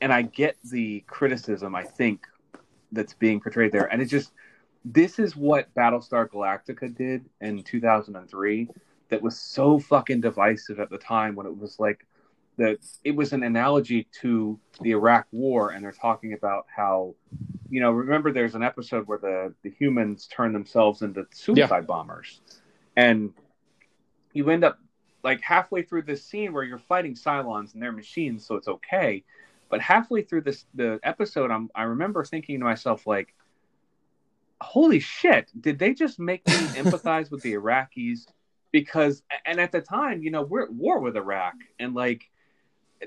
and 0.00 0.12
i 0.12 0.22
get 0.22 0.56
the 0.64 1.04
criticism 1.06 1.74
i 1.76 1.84
think 1.84 2.26
that's 2.90 3.14
being 3.14 3.38
portrayed 3.40 3.70
there. 3.70 3.86
And 3.92 4.02
it 4.02 4.06
just 4.06 4.32
this 4.84 5.18
is 5.18 5.36
what 5.36 5.72
battlestar 5.74 6.28
galactica 6.28 6.94
did 6.96 7.24
in 7.40 7.62
2003 7.62 8.68
that 9.08 9.22
was 9.22 9.38
so 9.38 9.78
fucking 9.78 10.20
divisive 10.20 10.80
at 10.80 10.90
the 10.90 10.98
time 10.98 11.34
when 11.34 11.46
it 11.46 11.56
was 11.56 11.78
like 11.78 12.06
that 12.56 12.78
it 13.04 13.14
was 13.14 13.32
an 13.32 13.42
analogy 13.42 14.06
to 14.20 14.58
the 14.80 14.90
iraq 14.92 15.26
war 15.32 15.70
and 15.70 15.84
they're 15.84 15.92
talking 15.92 16.32
about 16.32 16.66
how 16.74 17.14
you 17.68 17.80
know 17.80 17.90
remember 17.90 18.32
there's 18.32 18.54
an 18.54 18.62
episode 18.62 19.06
where 19.06 19.18
the 19.18 19.52
the 19.62 19.70
humans 19.70 20.26
turn 20.26 20.52
themselves 20.52 21.02
into 21.02 21.26
suicide 21.32 21.86
bombers 21.86 22.40
and 22.96 23.32
you 24.32 24.48
end 24.50 24.64
up 24.64 24.78
like 25.22 25.40
halfway 25.40 25.82
through 25.82 26.02
this 26.02 26.24
scene 26.24 26.52
where 26.52 26.64
you're 26.64 26.78
fighting 26.78 27.14
Cylons 27.14 27.74
and 27.74 27.82
they're 27.82 27.92
machines, 27.92 28.46
so 28.46 28.54
it's 28.54 28.68
okay. 28.68 29.22
But 29.68 29.80
halfway 29.80 30.22
through 30.22 30.42
this 30.42 30.66
the 30.74 30.98
episode, 31.02 31.50
I'm, 31.50 31.70
I 31.74 31.82
remember 31.82 32.24
thinking 32.24 32.58
to 32.58 32.64
myself 32.64 33.06
like, 33.06 33.34
"Holy 34.60 35.00
shit! 35.00 35.50
Did 35.60 35.78
they 35.78 35.94
just 35.94 36.18
make 36.18 36.46
me 36.46 36.54
empathize 36.54 37.30
with 37.30 37.42
the 37.42 37.54
Iraqis?" 37.54 38.26
Because 38.72 39.22
and 39.44 39.60
at 39.60 39.72
the 39.72 39.80
time, 39.80 40.22
you 40.22 40.30
know, 40.30 40.42
we're 40.42 40.62
at 40.62 40.72
war 40.72 41.00
with 41.00 41.16
Iraq, 41.16 41.54
and 41.78 41.94
like 41.94 42.30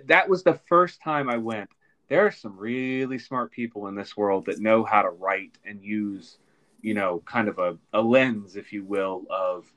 that 0.06 0.30
was 0.30 0.44
the 0.44 0.60
first 0.68 1.02
time 1.02 1.30
I 1.30 1.38
went. 1.38 1.70
There 2.10 2.26
are 2.26 2.32
some 2.32 2.58
really 2.58 3.18
smart 3.18 3.52
people 3.52 3.88
in 3.88 3.96
this 3.96 4.18
world 4.18 4.46
that 4.46 4.60
know 4.60 4.84
how 4.84 5.02
to 5.02 5.10
write 5.10 5.58
and 5.66 5.82
use, 5.82 6.38
you 6.82 6.94
know, 6.94 7.24
kind 7.26 7.48
of 7.48 7.60
a, 7.60 7.78
a 7.94 8.02
lens, 8.02 8.56
if 8.56 8.74
you 8.74 8.84
will, 8.84 9.24
of 9.30 9.72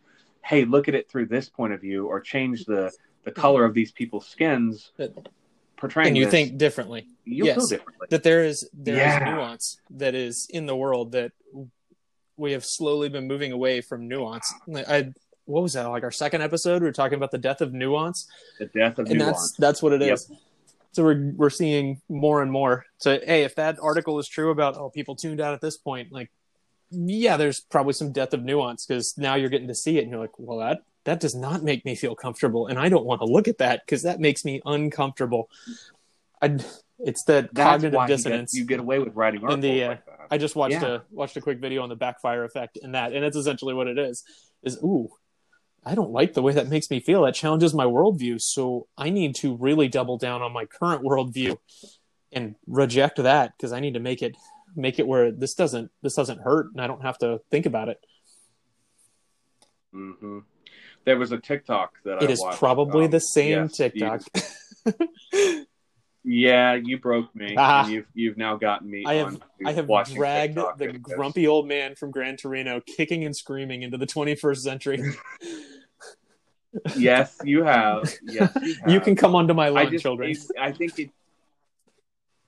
hey, 0.44 0.64
look 0.64 0.88
at 0.88 0.94
it 0.94 1.08
through 1.08 1.26
this 1.26 1.48
point 1.48 1.72
of 1.72 1.80
view, 1.80 2.06
or 2.06 2.20
change 2.20 2.64
the 2.64 2.92
the 3.24 3.32
color 3.32 3.64
of 3.64 3.74
these 3.74 3.92
people's 3.92 4.26
skins, 4.26 4.92
portraying. 5.76 6.08
and 6.08 6.16
you 6.16 6.24
this. 6.24 6.30
think 6.32 6.58
differently 6.58 7.06
You'll 7.24 7.46
yes 7.48 7.56
feel 7.56 7.66
differently. 7.66 8.06
that 8.10 8.22
there 8.22 8.44
is 8.44 8.68
there 8.72 8.94
is 8.94 9.00
Yeah. 9.00 9.34
nuance 9.34 9.78
that 9.90 10.14
is 10.14 10.46
in 10.50 10.66
the 10.66 10.76
world 10.76 11.12
that 11.12 11.32
we 12.36 12.52
have 12.52 12.64
slowly 12.64 13.08
been 13.08 13.26
moving 13.26 13.52
away 13.52 13.80
from 13.80 14.08
nuance 14.08 14.52
i 14.88 15.12
what 15.46 15.62
was 15.62 15.72
that 15.74 15.84
like 15.86 16.02
our 16.02 16.10
second 16.10 16.42
episode 16.42 16.82
we 16.82 16.88
were 16.88 16.92
talking 16.92 17.16
about 17.16 17.30
the 17.30 17.38
death 17.38 17.60
of 17.60 17.72
nuance 17.72 18.26
the 18.58 18.66
death 18.66 18.98
of 18.98 19.06
and 19.08 19.18
nuance. 19.18 19.36
that's 19.36 19.52
that's 19.58 19.82
what 19.82 19.92
it 19.92 20.02
is 20.02 20.26
Yep. 20.30 20.38
so 20.92 21.04
we're 21.04 21.32
we're 21.36 21.50
seeing 21.50 22.00
more 22.08 22.42
and 22.42 22.50
more 22.52 22.84
so 22.98 23.18
hey 23.24 23.44
if 23.44 23.54
that 23.56 23.78
article 23.80 24.18
is 24.18 24.28
true 24.28 24.50
about 24.50 24.76
oh 24.76 24.90
people 24.90 25.14
tuned 25.16 25.40
out 25.40 25.54
at 25.54 25.60
this 25.60 25.76
point 25.78 26.12
like 26.12 26.30
yeah 26.90 27.36
there's 27.36 27.60
probably 27.60 27.92
some 27.94 28.12
death 28.12 28.32
of 28.34 28.42
nuance 28.44 28.84
because 28.86 29.16
now 29.16 29.34
you're 29.34 29.48
getting 29.50 29.68
to 29.68 29.74
see 29.74 29.98
it 29.98 30.02
and 30.02 30.10
you're 30.10 30.20
like 30.20 30.38
well 30.38 30.58
that 30.58 30.82
that 31.06 31.18
does 31.20 31.34
not 31.34 31.62
make 31.64 31.84
me 31.84 31.94
feel 31.94 32.14
comfortable 32.14 32.66
and 32.66 32.78
i 32.78 32.88
don't 32.88 33.04
want 33.06 33.20
to 33.20 33.26
look 33.26 33.48
at 33.48 33.58
that 33.58 33.80
because 33.84 34.02
that 34.02 34.20
makes 34.20 34.44
me 34.44 34.60
uncomfortable 34.66 35.48
i 36.42 36.56
it's 36.98 37.24
that 37.24 37.52
That's 37.52 37.66
cognitive 37.82 37.94
why 37.96 38.04
you 38.04 38.08
get- 38.08 38.16
dissonance 38.16 38.54
You 38.54 38.64
get, 38.64 38.80
away 38.80 38.98
with 38.98 39.14
writing 39.14 39.42
articles 39.44 39.62
the 39.62 39.84
uh, 39.84 39.88
like. 39.88 40.02
I 40.30 40.38
just 40.38 40.56
watched 40.56 40.72
Yeah. 40.80 40.86
a 40.86 41.00
watched 41.10 41.36
a 41.36 41.40
quick 41.40 41.58
video 41.60 41.82
on 41.82 41.88
the 41.90 41.94
backfire 41.96 42.42
effect 42.44 42.78
and 42.82 42.94
that, 42.94 43.12
and 43.12 43.22
it's 43.24 43.36
essentially 43.36 43.74
what 43.74 43.86
it 43.86 43.98
is. 43.98 44.24
Is 44.62 44.76
ooh, 44.82 45.08
I 45.84 45.94
don't 45.94 46.10
like 46.10 46.32
the 46.34 46.42
way 46.42 46.52
that 46.54 46.68
makes 46.68 46.90
me 46.90 46.98
feel. 47.00 47.22
That 47.22 47.34
challenges 47.34 47.74
my 47.74 47.84
worldview, 47.84 48.40
so 48.40 48.88
I 48.96 49.10
need 49.10 49.34
to 49.36 49.54
really 49.56 49.88
double 49.88 50.16
down 50.18 50.40
on 50.42 50.52
my 50.52 50.64
current 50.64 51.04
worldview 51.04 51.58
and 52.32 52.56
reject 52.66 53.22
that 53.22 53.52
because 53.56 53.72
I 53.72 53.78
need 53.80 53.94
to 53.94 54.00
make 54.00 54.20
it 54.22 54.34
make 54.74 54.98
it 54.98 55.06
where 55.06 55.30
this 55.30 55.54
doesn't 55.54 55.90
this 56.02 56.14
doesn't 56.14 56.40
hurt 56.40 56.72
and 56.72 56.80
I 56.80 56.86
don't 56.86 57.02
have 57.02 57.18
to 57.18 57.40
think 57.50 57.66
about 57.66 57.88
it. 57.90 58.00
hmm 59.92 60.38
There 61.06 61.16
was 61.18 61.32
a 61.32 61.38
TikTok 61.38 61.92
that 62.04 62.22
It 62.22 62.28
I 62.28 62.32
is 62.32 62.40
watched, 62.40 62.58
probably 62.58 63.06
um, 63.06 63.10
the 63.12 63.20
same 63.20 63.50
yes, 63.70 63.78
you- 63.78 63.90
TikTok. 63.90 64.22
yeah, 66.24 66.74
you 66.74 66.98
broke 66.98 67.34
me. 67.34 67.54
Ah. 67.56 67.82
and 67.84 67.92
you've 67.92 68.06
you've 68.12 68.36
now 68.36 68.56
gotten 68.56 68.90
me. 68.90 69.04
I 69.06 69.14
have 69.14 69.26
on 69.28 69.42
I 69.64 69.72
have 69.72 69.86
dragged 70.12 70.56
TikTok 70.56 70.78
the 70.78 70.88
grumpy 70.98 71.46
old 71.46 71.68
man 71.68 71.94
from 71.94 72.10
Gran 72.10 72.36
Torino 72.36 72.80
kicking 72.80 73.24
and 73.24 73.34
screaming 73.34 73.82
into 73.82 73.96
the 73.96 74.06
21st 74.06 74.58
century. 74.58 75.02
Yes, 76.94 77.38
you 77.42 77.64
have. 77.64 78.12
Yes, 78.22 78.52
you 78.62 78.74
have. 78.74 78.90
you 78.90 79.00
can 79.00 79.16
come 79.16 79.34
onto 79.34 79.54
my 79.54 79.70
I 79.70 79.86
just, 79.86 80.02
children. 80.02 80.28
it's- 80.30 80.50
I 80.60 80.72
think 80.72 80.98
it. 80.98 81.10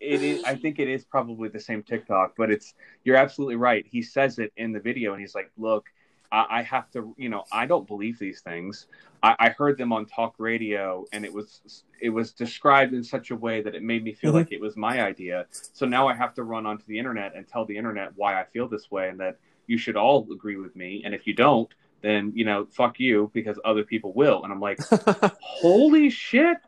It 0.01 0.23
is. 0.23 0.45
I 0.45 0.55
think 0.55 0.79
it 0.79 0.87
is 0.87 1.03
probably 1.05 1.49
the 1.49 1.59
same 1.61 1.83
TikTok, 1.83 2.35
but 2.37 2.51
it's. 2.51 2.75
You're 3.05 3.17
absolutely 3.17 3.57
right. 3.57 3.87
He 3.91 4.03
says 4.03 4.39
it 4.39 4.53
in 4.57 4.73
the 4.73 4.81
video, 4.81 5.13
and 5.13 5.21
he's 5.21 5.35
like, 5.35 5.51
"Look, 5.57 5.87
I, 6.31 6.47
I 6.51 6.63
have 6.63 6.91
to. 6.93 7.15
You 7.17 7.29
know, 7.29 7.45
I 7.53 7.67
don't 7.67 7.87
believe 7.87 8.19
these 8.19 8.41
things. 8.41 8.87
I, 9.23 9.35
I 9.39 9.49
heard 9.51 9.79
them 9.79 9.93
on 9.93 10.07
talk 10.07 10.35
radio, 10.39 11.05
and 11.13 11.25
it 11.25 11.33
was 11.33 11.83
it 12.01 12.11
was 12.11 12.33
described 12.33 12.95
in 12.95 13.03
such 13.03 13.31
a 13.31 13.37
way 13.37 13.63
that 13.63 13.75
it 13.75 13.83
made 13.83 14.05
me 14.05 14.13
feel 14.15 14.33
Mhm. 14.33 14.37
like 14.37 14.53
it 14.53 14.61
was 14.61 14.77
my 14.77 15.03
idea. 15.03 15.47
So 15.51 15.87
now 15.87 16.07
I 16.09 16.15
have 16.15 16.35
to 16.35 16.43
run 16.45 16.67
onto 16.67 16.85
the 16.87 16.99
internet 16.99 17.35
and 17.35 17.47
tell 17.49 17.65
the 17.65 17.77
internet 17.77 18.13
why 18.17 18.41
I 18.41 18.45
feel 18.45 18.69
this 18.69 18.91
way, 18.91 19.09
and 19.09 19.19
that 19.21 19.39
you 19.67 19.79
should 19.79 19.97
all 19.97 20.27
agree 20.33 20.57
with 20.57 20.75
me. 20.77 21.03
And 21.05 21.15
if 21.15 21.27
you 21.27 21.35
don't, 21.35 21.73
then 22.03 22.33
you 22.35 22.45
know, 22.45 22.67
fuck 22.71 23.01
you, 23.01 23.31
because 23.35 23.59
other 23.65 23.83
people 23.85 24.13
will. 24.13 24.45
And 24.45 24.53
I'm 24.53 24.61
like, 24.61 24.79
holy 25.41 26.11
shit, 26.11 26.59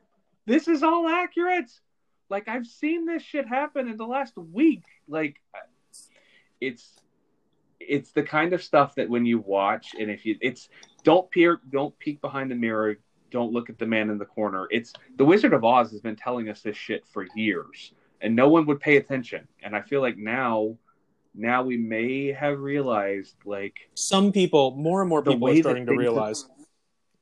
this 0.47 0.69
is 0.69 0.83
all 0.83 1.09
accurate. 1.09 1.71
Like 2.29 2.49
I've 2.49 2.67
seen 2.67 3.07
this 3.07 3.23
shit 3.23 3.47
happen 3.47 3.89
in 3.89 3.97
the 3.97 4.07
last 4.07 4.37
week. 4.37 4.85
Like 5.09 5.41
it's 6.61 6.97
it's 7.81 8.13
the 8.13 8.23
kind 8.23 8.53
of 8.53 8.63
stuff 8.63 8.95
that 8.95 9.09
when 9.09 9.25
you 9.27 9.39
watch 9.41 9.95
and 9.99 10.11
if 10.11 10.25
you 10.25 10.37
it's 10.41 10.69
don't 11.03 11.31
peer 11.31 11.61
don't 11.71 11.99
peek 11.99 12.21
behind 12.21 12.51
the 12.51 12.55
mirror, 12.55 12.97
don't 13.31 13.53
look 13.53 13.71
at 13.71 13.79
the 13.79 13.87
man 13.87 14.11
in 14.11 14.19
the 14.19 14.25
corner. 14.25 14.69
It's 14.71 14.93
the 15.17 15.25
Wizard 15.25 15.55
of 15.55 15.65
Oz 15.65 15.91
has 15.91 16.01
been 16.01 16.17
telling 16.17 16.49
us 16.49 16.61
this 16.61 16.77
shit 16.77 17.05
for 17.07 17.27
years 17.35 17.93
and 18.21 18.37
no 18.37 18.49
one 18.49 18.67
would 18.67 18.81
pay 18.81 18.97
attention. 18.97 19.49
And 19.63 19.75
I 19.75 19.81
feel 19.81 20.01
like 20.01 20.17
now 20.17 20.77
now 21.35 21.63
we 21.63 21.77
may 21.77 22.33
have 22.33 22.59
realized 22.61 23.37
like 23.45 23.89
Some 23.95 24.33
people, 24.33 24.73
more 24.73 25.01
and 25.01 25.09
more 25.09 25.23
people 25.23 25.49
are 25.49 25.57
starting 25.57 25.87
to 25.87 25.97
realize 25.97 26.47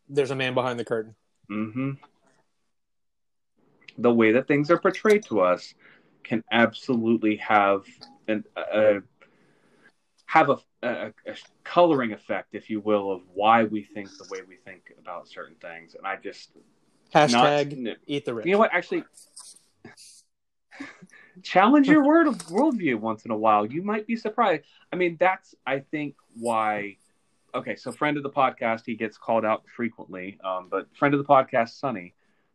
there's 0.08 0.30
a 0.30 0.36
man 0.36 0.54
behind 0.54 0.78
the 0.78 0.84
curtain. 0.84 1.14
hmm 1.48 1.92
The 3.98 4.12
way 4.12 4.32
that 4.32 4.48
things 4.48 4.70
are 4.70 4.78
portrayed 4.78 5.24
to 5.24 5.40
us 5.40 5.74
can 6.24 6.42
absolutely 6.50 7.36
have 7.36 7.84
an 8.26 8.44
a, 8.56 9.00
have 10.28 10.50
a, 10.50 10.58
a, 10.82 11.06
a 11.26 11.34
coloring 11.64 12.12
effect, 12.12 12.48
if 12.54 12.68
you 12.68 12.80
will, 12.80 13.10
of 13.10 13.22
why 13.32 13.64
we 13.64 13.82
think 13.82 14.10
the 14.18 14.26
way 14.30 14.40
we 14.46 14.56
think 14.56 14.92
about 14.98 15.26
certain 15.26 15.54
things. 15.56 15.94
And 15.94 16.06
I 16.06 16.16
just 16.16 16.50
Hashtag 17.14 17.78
not- 17.78 17.96
eat 18.06 18.26
the 18.26 18.34
rich. 18.34 18.44
you 18.44 18.52
know 18.52 18.58
what? 18.58 18.70
Actually, 18.74 19.04
challenge 21.42 21.88
your 21.88 22.04
word 22.04 22.26
worldview 22.26 22.96
once 23.00 23.24
in 23.24 23.30
a 23.30 23.36
while. 23.36 23.64
You 23.64 23.80
might 23.82 24.06
be 24.06 24.16
surprised. 24.16 24.64
I 24.92 24.96
mean, 24.96 25.16
that's 25.18 25.54
I 25.66 25.80
think 25.80 26.14
why. 26.34 26.98
Okay, 27.54 27.76
so 27.76 27.90
friend 27.90 28.18
of 28.18 28.22
the 28.22 28.30
podcast, 28.30 28.82
he 28.84 28.94
gets 28.96 29.16
called 29.16 29.46
out 29.46 29.62
frequently, 29.74 30.38
um, 30.44 30.68
but 30.70 30.94
friend 30.94 31.14
of 31.14 31.18
the 31.18 31.24
podcast, 31.26 31.70
Sonny, 31.70 32.12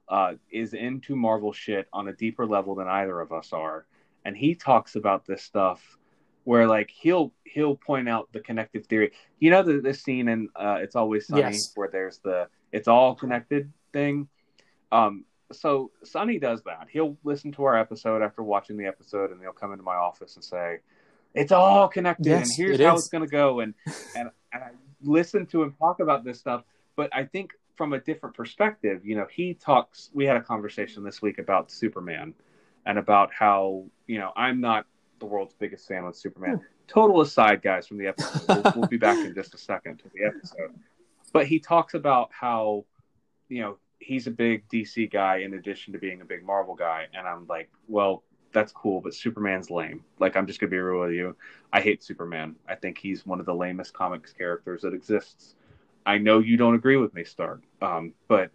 uh, 0.08 0.34
is 0.52 0.76
into 0.76 1.16
Marvel 1.16 1.52
shit 1.52 1.88
on 1.92 2.08
a 2.08 2.14
deeper 2.14 2.46
level 2.46 2.76
than 2.76 2.88
either 2.88 3.20
of 3.20 3.32
us 3.32 3.52
are, 3.52 3.88
and 4.26 4.38
he 4.38 4.54
talks 4.54 4.96
about 4.96 5.26
this 5.26 5.42
stuff 5.42 5.98
where 6.44 6.68
like 6.68 6.90
he'll 6.92 7.34
he'll 7.44 7.76
point 7.76 8.10
out 8.10 8.30
the 8.34 8.40
connective 8.40 8.86
theory. 8.88 9.12
You 9.40 9.52
know 9.52 9.64
the 9.64 9.80
the 9.82 9.94
scene 9.94 10.28
in 10.28 10.50
uh, 10.56 10.80
It's 10.82 10.96
Always 10.96 11.28
Sunny 11.28 11.42
Yes. 11.42 11.72
where 11.76 11.90
there's 11.92 12.20
the 12.20 12.48
it's 12.72 12.88
all 12.88 13.16
connected 13.16 13.72
thing. 13.92 14.28
Um, 14.92 15.26
so 15.52 15.92
Sonny 16.04 16.40
does 16.40 16.64
that. 16.64 16.88
He'll 16.92 17.16
listen 17.24 17.52
to 17.54 17.64
our 17.64 17.78
episode 17.78 18.22
after 18.22 18.42
watching 18.44 18.78
the 18.78 18.86
episode, 18.86 19.32
and 19.32 19.40
he'll 19.42 19.52
come 19.52 19.72
into 19.72 19.84
my 19.84 19.96
office 19.96 20.36
and 20.36 20.44
say, 20.44 20.80
"It's 21.34 21.52
all 21.52 21.88
connected, 21.88 22.26
Yes, 22.28 22.48
and 22.58 22.66
here's 22.66 22.80
it 22.80 22.84
how 22.86 22.96
is. 22.96 23.02
it's 23.02 23.10
going 23.10 23.24
to 23.24 23.30
go." 23.30 23.60
And 23.60 23.74
and 24.16 24.30
and 24.52 24.64
I 24.64 24.70
listen 25.04 25.46
to 25.48 25.62
him 25.64 25.74
talk 25.80 26.00
about 26.00 26.24
this 26.24 26.40
stuff, 26.40 26.64
but 26.96 27.10
I 27.14 27.26
think 27.26 27.52
from 27.76 27.94
a 27.94 28.00
different 28.00 28.36
perspective. 28.36 29.06
You 29.06 29.16
know, 29.16 29.28
he 29.32 29.54
talks. 29.54 30.10
We 30.14 30.26
had 30.26 30.38
a 30.38 30.42
conversation 30.42 31.04
this 31.04 31.22
week 31.22 31.38
about 31.40 31.72
Superman, 31.72 32.34
and 32.86 32.98
about 32.98 33.32
how 33.34 33.86
you 34.08 34.18
know 34.20 34.32
I'm 34.36 34.60
not 34.62 34.86
the 35.24 35.28
world's 35.28 35.54
biggest 35.54 35.88
fan 35.88 36.04
of 36.04 36.16
Superman. 36.16 36.60
Total 36.88 37.22
aside, 37.22 37.62
guys, 37.62 37.88
from 37.88 37.98
the 37.98 38.08
episode. 38.08 38.46
We'll, 38.48 38.74
we'll 38.76 38.88
be 38.90 38.98
back 38.98 39.18
in 39.26 39.34
just 39.34 39.54
a 39.54 39.58
second 39.58 40.00
to 40.00 40.10
the 40.14 40.26
episode. 40.26 40.74
But 41.32 41.48
he 41.48 41.60
talks 41.60 41.94
about 41.94 42.30
how 42.32 42.86
you 43.48 43.62
know 43.62 43.78
he's 44.00 44.28
a 44.28 44.32
big 44.32 44.68
DC 44.68 45.12
guy 45.12 45.38
in 45.38 45.54
addition 45.54 45.94
to 45.94 46.00
being 46.00 46.20
a 46.20 46.26
big 46.26 46.46
Marvel 46.46 46.76
guy, 46.76 47.08
and 47.14 47.26
I'm 47.26 47.48
like, 47.48 47.72
well, 47.88 48.24
that's 48.52 48.74
cool, 48.74 49.00
but 49.00 49.14
Superman's 49.14 49.72
lame. 49.72 50.04
Like, 50.20 50.36
I'm 50.36 50.46
just 50.46 50.60
gonna 50.60 50.70
be 50.70 50.78
real 50.78 51.00
with 51.00 51.14
you. 51.14 51.38
I 51.72 51.80
hate 51.80 52.04
Superman. 52.04 52.58
I 52.68 52.76
think 52.76 52.98
he's 52.98 53.26
one 53.26 53.40
of 53.40 53.46
the 53.46 53.56
lamest 53.56 53.94
comics 53.94 54.34
characters 54.34 54.82
that 54.82 54.94
exists. 54.94 55.56
I 56.06 56.18
know 56.18 56.40
you 56.40 56.58
don't 56.58 56.76
agree 56.76 56.98
with 56.98 57.14
me, 57.14 57.24
Stark, 57.24 57.62
um, 57.82 58.14
but 58.28 58.52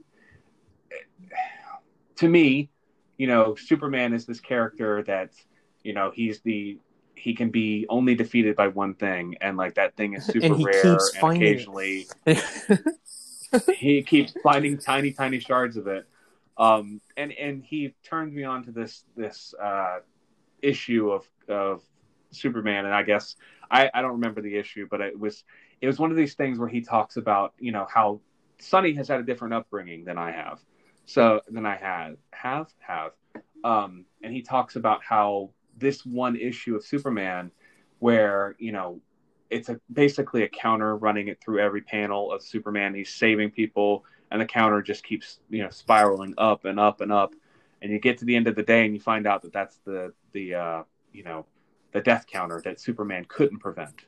to 2.16 2.28
me, 2.28 2.68
you 3.16 3.26
know, 3.26 3.54
Superman 3.56 4.12
is 4.12 4.24
this 4.24 4.40
character 4.40 5.02
that, 5.04 5.32
you 5.88 5.94
know, 5.94 6.12
he's 6.14 6.40
the 6.40 6.78
he 7.14 7.34
can 7.34 7.48
be 7.48 7.86
only 7.88 8.14
defeated 8.14 8.54
by 8.54 8.68
one 8.68 8.92
thing, 8.92 9.36
and 9.40 9.56
like 9.56 9.76
that 9.76 9.96
thing 9.96 10.12
is 10.12 10.26
super 10.34 10.44
And 10.44 10.56
he 10.56 10.64
rare, 10.64 10.82
keeps 10.82 11.12
and 11.14 11.20
finding 11.22 11.42
occasionally 11.42 12.08
he 13.78 14.02
keeps 14.02 14.34
finding 14.42 14.76
tiny, 14.76 15.12
tiny 15.12 15.40
shards 15.40 15.78
of 15.78 15.86
it. 15.86 16.06
Um, 16.58 17.00
and 17.16 17.32
and 17.32 17.64
he 17.64 17.94
turns 18.02 18.34
me 18.34 18.44
on 18.44 18.64
to 18.64 18.70
this 18.70 19.02
this 19.16 19.54
uh, 19.58 20.00
issue 20.60 21.10
of 21.10 21.26
of 21.48 21.80
Superman, 22.32 22.84
and 22.84 22.94
I 22.94 23.02
guess 23.02 23.36
I, 23.70 23.90
I 23.94 24.02
don't 24.02 24.12
remember 24.20 24.42
the 24.42 24.58
issue, 24.58 24.86
but 24.90 25.00
it 25.00 25.18
was 25.18 25.42
it 25.80 25.86
was 25.86 25.98
one 25.98 26.10
of 26.10 26.18
these 26.18 26.34
things 26.34 26.58
where 26.58 26.68
he 26.68 26.82
talks 26.82 27.16
about 27.16 27.54
you 27.58 27.72
know 27.72 27.86
how 27.88 28.20
Sonny 28.58 28.92
has 28.92 29.08
had 29.08 29.20
a 29.20 29.22
different 29.22 29.54
upbringing 29.54 30.04
than 30.04 30.18
I 30.18 30.32
have, 30.32 30.60
so 31.06 31.40
than 31.48 31.64
I 31.64 31.76
had 31.76 32.18
have 32.30 32.68
have, 32.80 33.12
um, 33.64 34.04
and 34.22 34.34
he 34.34 34.42
talks 34.42 34.76
about 34.76 35.02
how 35.02 35.48
this 35.78 36.04
one 36.04 36.36
issue 36.36 36.76
of 36.76 36.84
Superman, 36.84 37.50
where 37.98 38.56
you 38.58 38.72
know 38.72 39.00
it's 39.50 39.68
a 39.68 39.80
basically 39.92 40.42
a 40.42 40.48
counter 40.48 40.96
running 40.96 41.28
it 41.28 41.40
through 41.40 41.60
every 41.60 41.80
panel 41.80 42.32
of 42.32 42.42
Superman. 42.42 42.94
He's 42.94 43.12
saving 43.12 43.50
people, 43.50 44.04
and 44.30 44.40
the 44.40 44.46
counter 44.46 44.82
just 44.82 45.04
keeps 45.04 45.40
you 45.50 45.62
know 45.62 45.70
spiraling 45.70 46.34
up 46.38 46.64
and 46.64 46.78
up 46.78 47.00
and 47.00 47.12
up, 47.12 47.34
and 47.82 47.90
you 47.90 47.98
get 47.98 48.18
to 48.18 48.24
the 48.24 48.36
end 48.36 48.46
of 48.46 48.56
the 48.56 48.62
day 48.62 48.84
and 48.84 48.94
you 48.94 49.00
find 49.00 49.26
out 49.26 49.42
that 49.42 49.52
that's 49.52 49.78
the 49.84 50.12
the 50.32 50.54
uh, 50.54 50.82
you 51.12 51.24
know 51.24 51.46
the 51.92 52.00
death 52.00 52.26
counter 52.26 52.60
that 52.64 52.80
Superman 52.80 53.24
couldn't 53.28 53.58
prevent, 53.58 54.02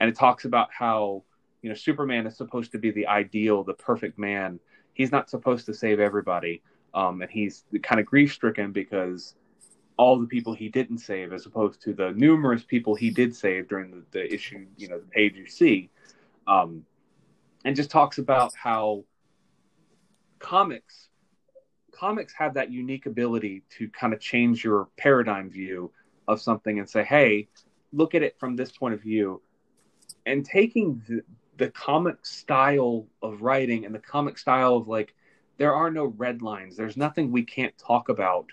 and 0.00 0.10
it 0.10 0.16
talks 0.16 0.44
about 0.44 0.68
how 0.72 1.22
you 1.62 1.68
know 1.68 1.74
Superman 1.74 2.26
is 2.26 2.36
supposed 2.36 2.72
to 2.72 2.78
be 2.78 2.90
the 2.90 3.06
ideal, 3.06 3.64
the 3.64 3.74
perfect 3.74 4.18
man. 4.18 4.60
He's 4.92 5.10
not 5.10 5.28
supposed 5.28 5.66
to 5.66 5.74
save 5.74 5.98
everybody, 5.98 6.62
um, 6.92 7.22
and 7.22 7.30
he's 7.30 7.64
kind 7.82 8.00
of 8.00 8.06
grief 8.06 8.32
stricken 8.32 8.70
because 8.70 9.34
all 9.96 10.18
the 10.18 10.26
people 10.26 10.52
he 10.52 10.68
didn't 10.68 10.98
save 10.98 11.32
as 11.32 11.46
opposed 11.46 11.80
to 11.80 11.92
the 11.92 12.10
numerous 12.12 12.64
people 12.64 12.94
he 12.94 13.10
did 13.10 13.34
save 13.34 13.68
during 13.68 13.90
the, 13.90 14.02
the 14.10 14.34
issue 14.34 14.66
you 14.76 14.88
know 14.88 14.98
the 14.98 15.06
page 15.06 15.34
you 15.36 15.46
see 15.46 15.90
um, 16.46 16.84
and 17.64 17.76
just 17.76 17.90
talks 17.90 18.18
about 18.18 18.52
how 18.54 19.04
comics 20.38 21.08
comics 21.92 22.32
have 22.34 22.54
that 22.54 22.70
unique 22.72 23.06
ability 23.06 23.62
to 23.70 23.88
kind 23.88 24.12
of 24.12 24.20
change 24.20 24.64
your 24.64 24.88
paradigm 24.96 25.48
view 25.48 25.90
of 26.26 26.40
something 26.40 26.78
and 26.78 26.88
say 26.88 27.04
hey 27.04 27.48
look 27.94 28.14
at 28.14 28.22
it 28.22 28.38
from 28.38 28.56
this 28.56 28.72
point 28.72 28.94
of 28.94 29.00
view. 29.00 29.40
And 30.26 30.44
taking 30.44 31.02
the, 31.08 31.22
the 31.56 31.70
comic 31.70 32.26
style 32.26 33.06
of 33.22 33.42
writing 33.42 33.86
and 33.86 33.94
the 33.94 34.00
comic 34.00 34.36
style 34.38 34.76
of 34.76 34.88
like 34.88 35.14
there 35.56 35.74
are 35.74 35.90
no 35.90 36.06
red 36.06 36.42
lines. 36.42 36.76
There's 36.76 36.96
nothing 36.96 37.30
we 37.30 37.44
can't 37.44 37.76
talk 37.78 38.08
about 38.08 38.46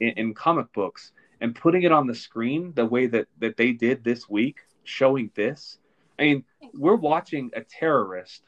in, 0.00 0.10
in 0.10 0.34
comic 0.34 0.72
books 0.72 1.12
and 1.40 1.54
putting 1.54 1.82
it 1.82 1.92
on 1.92 2.06
the 2.06 2.14
screen 2.14 2.72
the 2.74 2.86
way 2.86 3.06
that 3.06 3.26
that 3.38 3.56
they 3.56 3.72
did 3.72 4.04
this 4.04 4.28
week 4.28 4.58
showing 4.84 5.30
this. 5.34 5.78
I 6.18 6.22
mean 6.22 6.44
we're 6.74 6.96
watching 6.96 7.50
a 7.54 7.60
terrorist 7.62 8.42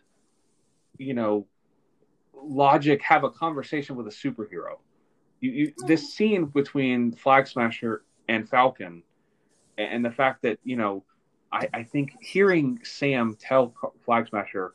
you 0.99 1.15
know 1.15 1.47
logic 2.35 3.03
have 3.03 3.25
a 3.25 3.31
conversation 3.31 3.97
with 3.97 4.07
a 4.07 4.11
superhero. 4.11 4.79
You, 5.41 5.51
you 5.51 5.73
this 5.87 6.03
hmm. 6.03 6.07
scene 6.07 6.45
between 6.47 7.13
flag 7.13 7.47
smasher 7.47 8.03
and 8.29 8.49
falcon 8.49 9.03
and, 9.79 9.95
and 9.95 10.05
the 10.05 10.11
fact 10.11 10.43
that 10.43 10.59
you 10.65 10.77
know 10.77 11.05
I, 11.53 11.69
I 11.73 11.83
think 11.83 12.17
hearing 12.21 12.81
sam 12.83 13.37
tell 13.39 13.75
flag 14.05 14.29
smasher 14.29 14.75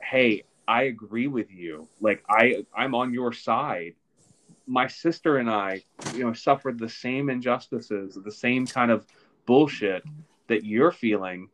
hey 0.00 0.44
i 0.66 0.84
agree 0.84 1.26
with 1.28 1.50
you. 1.50 1.88
Like 2.00 2.24
i 2.28 2.64
i'm 2.74 2.94
on 2.94 3.12
your 3.12 3.32
side 3.32 3.94
my 4.68 4.86
sister 4.86 5.38
and 5.38 5.50
I, 5.50 5.82
you 6.14 6.24
know, 6.24 6.32
suffered 6.32 6.78
the 6.78 6.88
same 6.88 7.30
injustices, 7.30 8.18
the 8.22 8.30
same 8.30 8.66
kind 8.66 8.90
of 8.90 9.06
bullshit 9.46 10.04
that 10.48 10.64
you're 10.64 10.92
feeling, 10.92 11.48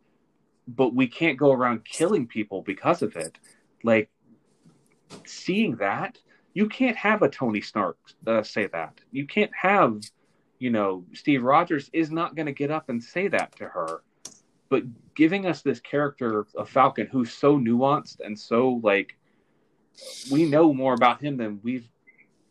but 0.66 0.94
we 0.94 1.06
can't 1.06 1.38
go 1.38 1.52
around 1.52 1.84
killing 1.84 2.26
people 2.26 2.62
because 2.62 3.02
of 3.02 3.16
it. 3.16 3.38
Like 3.82 4.10
seeing 5.24 5.76
that, 5.76 6.18
you 6.54 6.68
can't 6.68 6.96
have 6.96 7.22
a 7.22 7.28
Tony 7.28 7.60
Stark 7.60 7.98
uh, 8.26 8.42
say 8.42 8.66
that. 8.68 9.00
You 9.12 9.26
can't 9.26 9.52
have, 9.60 10.00
you 10.58 10.70
know, 10.70 11.04
Steve 11.12 11.42
Rogers 11.42 11.90
is 11.92 12.10
not 12.10 12.34
going 12.34 12.46
to 12.46 12.52
get 12.52 12.70
up 12.70 12.88
and 12.88 13.02
say 13.02 13.28
that 13.28 13.54
to 13.56 13.64
her. 13.66 14.02
But 14.70 14.82
giving 15.14 15.46
us 15.46 15.62
this 15.62 15.80
character 15.80 16.46
of 16.56 16.68
Falcon 16.68 17.06
who's 17.06 17.32
so 17.32 17.58
nuanced 17.58 18.20
and 18.24 18.36
so 18.38 18.80
like 18.82 19.16
we 20.32 20.44
know 20.44 20.72
more 20.72 20.94
about 20.94 21.20
him 21.20 21.36
than 21.36 21.60
we've 21.62 21.88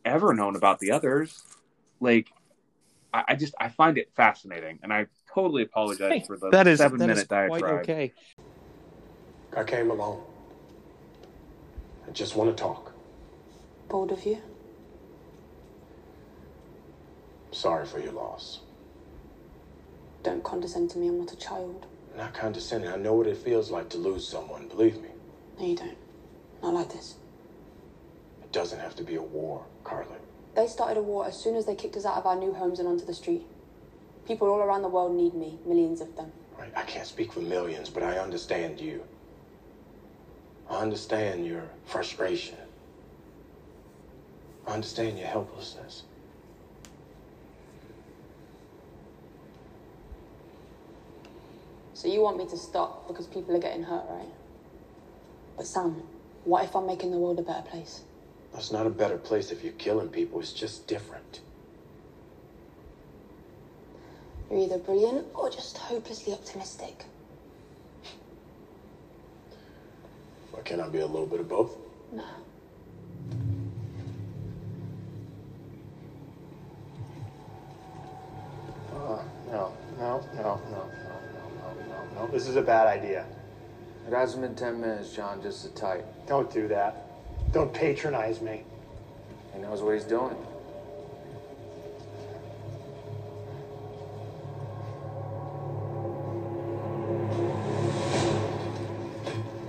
ever 0.06 0.34
known 0.34 0.56
about 0.56 0.80
the 0.80 0.92
others. 0.92 1.44
Like, 2.00 2.28
I, 3.14 3.24
I 3.30 3.36
just 3.36 3.54
I 3.60 3.70
find 3.70 3.98
it 3.98 4.12
fascinating, 4.16 4.80
and 4.84 4.92
I 4.94 5.08
totally 5.34 5.64
apologize 5.64 6.12
Hey, 6.12 6.24
for 6.26 6.38
the 6.38 6.50
that 6.50 6.68
is 6.68 6.80
seven 6.80 7.00
that 7.00 7.08
minute 7.08 7.22
is 7.22 7.28
quite 7.28 7.50
diatribe. 7.50 7.82
okay. 7.82 8.14
I 9.56 9.64
came 9.64 9.92
alone. 9.92 10.22
I 12.08 12.12
just 12.12 12.36
want 12.36 12.56
to 12.56 12.62
talk. 12.62 12.92
Bold 13.90 14.12
of 14.12 14.26
you. 14.26 14.40
Sorry 17.52 17.86
for 17.86 18.00
your 18.00 18.14
loss. 18.14 18.62
Don't 20.24 20.44
condescend 20.44 20.90
to 20.92 20.98
me. 20.98 21.08
I'm 21.08 21.20
not 21.20 21.34
a 21.34 21.38
child. 21.38 21.86
Not 22.18 22.34
condescending. 22.34 22.90
I 22.90 22.96
know 22.96 23.14
what 23.14 23.28
it 23.28 23.38
feels 23.38 23.70
like 23.70 23.90
to 23.90 23.98
lose 23.98 24.28
someone. 24.28 24.68
Believe 24.68 25.02
me. 25.02 25.10
No, 25.60 25.66
you 25.68 25.76
don't. 25.76 25.98
Not 26.62 26.74
like 26.74 26.90
this. 26.90 27.16
It 28.54 28.58
doesn't 28.58 28.82
have 28.82 28.96
to 28.98 29.04
be 29.04 29.16
a 29.16 29.22
war, 29.22 29.66
Karli. 29.84 30.16
They 30.54 30.68
started 30.68 31.00
a 31.00 31.02
war 31.02 31.26
as 31.26 31.36
soon 31.36 31.56
as 31.56 31.66
they 31.66 31.74
kicked 31.74 31.98
us 31.98 32.06
out 32.06 32.18
of 32.18 32.28
our 32.28 32.36
new 32.36 32.54
homes 32.54 32.78
and 32.78 32.88
onto 32.88 33.04
the 33.04 33.14
street. 33.16 33.48
People 34.28 34.48
all 34.48 34.60
around 34.60 34.84
the 34.84 34.90
world 34.90 35.16
need 35.16 35.34
me, 35.34 35.58
millions 35.66 36.02
of 36.02 36.16
them. 36.16 36.32
Right? 36.56 36.72
I 36.76 36.84
can't 36.84 37.08
speak 37.08 37.34
for 37.34 37.40
millions, 37.40 37.90
but 37.90 38.04
I 38.04 38.20
understand 38.20 38.80
you. 38.80 39.04
I 40.70 40.84
understand 40.84 41.48
your 41.48 41.64
frustration. 41.86 42.56
I 44.68 44.74
understand 44.74 45.18
your 45.18 45.30
helplessness. 45.30 46.04
So 51.96 52.08
you 52.08 52.22
want 52.22 52.38
me 52.38 52.46
to 52.46 52.58
stop 52.58 53.08
because 53.08 53.26
people 53.26 53.56
are 53.56 53.60
getting 53.60 53.82
hurt, 53.82 54.06
right? 54.12 54.30
But 55.58 55.66
Sam, 55.66 56.04
What 56.46 56.66
if 56.66 56.76
I'm 56.76 56.86
making 56.86 57.10
the 57.10 57.18
world 57.18 57.40
a 57.40 57.42
better 57.42 57.64
place? 57.64 58.04
It's 58.56 58.72
not 58.72 58.86
a 58.86 58.90
better 58.90 59.18
place 59.18 59.52
if 59.52 59.64
you're 59.64 59.74
killing 59.74 60.10
people. 60.10 60.40
It's 60.40 60.54
just 60.54 60.88
different. 60.88 61.42
You're 64.50 64.62
either 64.62 64.78
brilliant 64.78 65.28
or 65.34 65.50
just 65.50 65.78
hopelessly 65.78 66.34
optimistic. 66.34 67.06
Why 70.52 70.62
can't 70.62 70.80
I 70.80 70.88
be 70.90 71.00
a 71.00 71.06
little 71.06 71.26
bit 71.26 71.40
of 71.40 71.50
both? 71.50 71.76
No. 72.12 72.24
Uh, 78.94 79.24
no, 79.52 79.74
no, 79.98 80.24
no, 80.36 80.36
no, 80.36 80.42
no, 80.42 80.60
no, 80.70 80.90
no, 81.66 82.06
no, 82.16 82.22
no. 82.22 82.28
This 82.32 82.48
is 82.48 82.56
a 82.56 82.62
bad 82.62 82.88
idea. 82.88 83.26
It 84.08 84.14
hasn't 84.14 84.44
been 84.44 84.56
10 84.56 84.80
minutes, 84.80 85.16
John, 85.16 85.42
just 85.42 85.66
a 85.66 85.70
tight. 85.70 86.04
Don't 86.28 86.52
do 86.54 86.68
that. 86.68 87.13
Don't 87.54 87.72
patronize 87.72 88.42
me. 88.42 88.64
He 89.54 89.62
knows 89.62 89.84
what 89.84 89.94
he's 89.94 90.06
doing. 90.06 90.36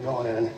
Going 0.03 0.27
in. 0.35 0.51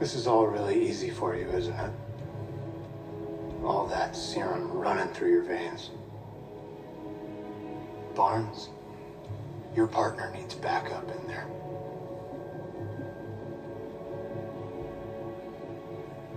This 0.00 0.14
is 0.14 0.26
all 0.26 0.48
really 0.48 0.84
easy 0.84 1.10
for 1.10 1.36
you, 1.36 1.48
isn't 1.50 1.72
it? 1.72 1.90
All 3.62 3.86
that 3.86 4.16
serum 4.16 4.72
running 4.72 5.14
through 5.14 5.30
your 5.30 5.42
veins. 5.42 5.90
Barnes, 8.16 8.68
your 9.74 9.86
partner 9.86 10.30
needs 10.36 10.54
backup 10.54 11.08
in 11.10 11.26
there. 11.26 11.46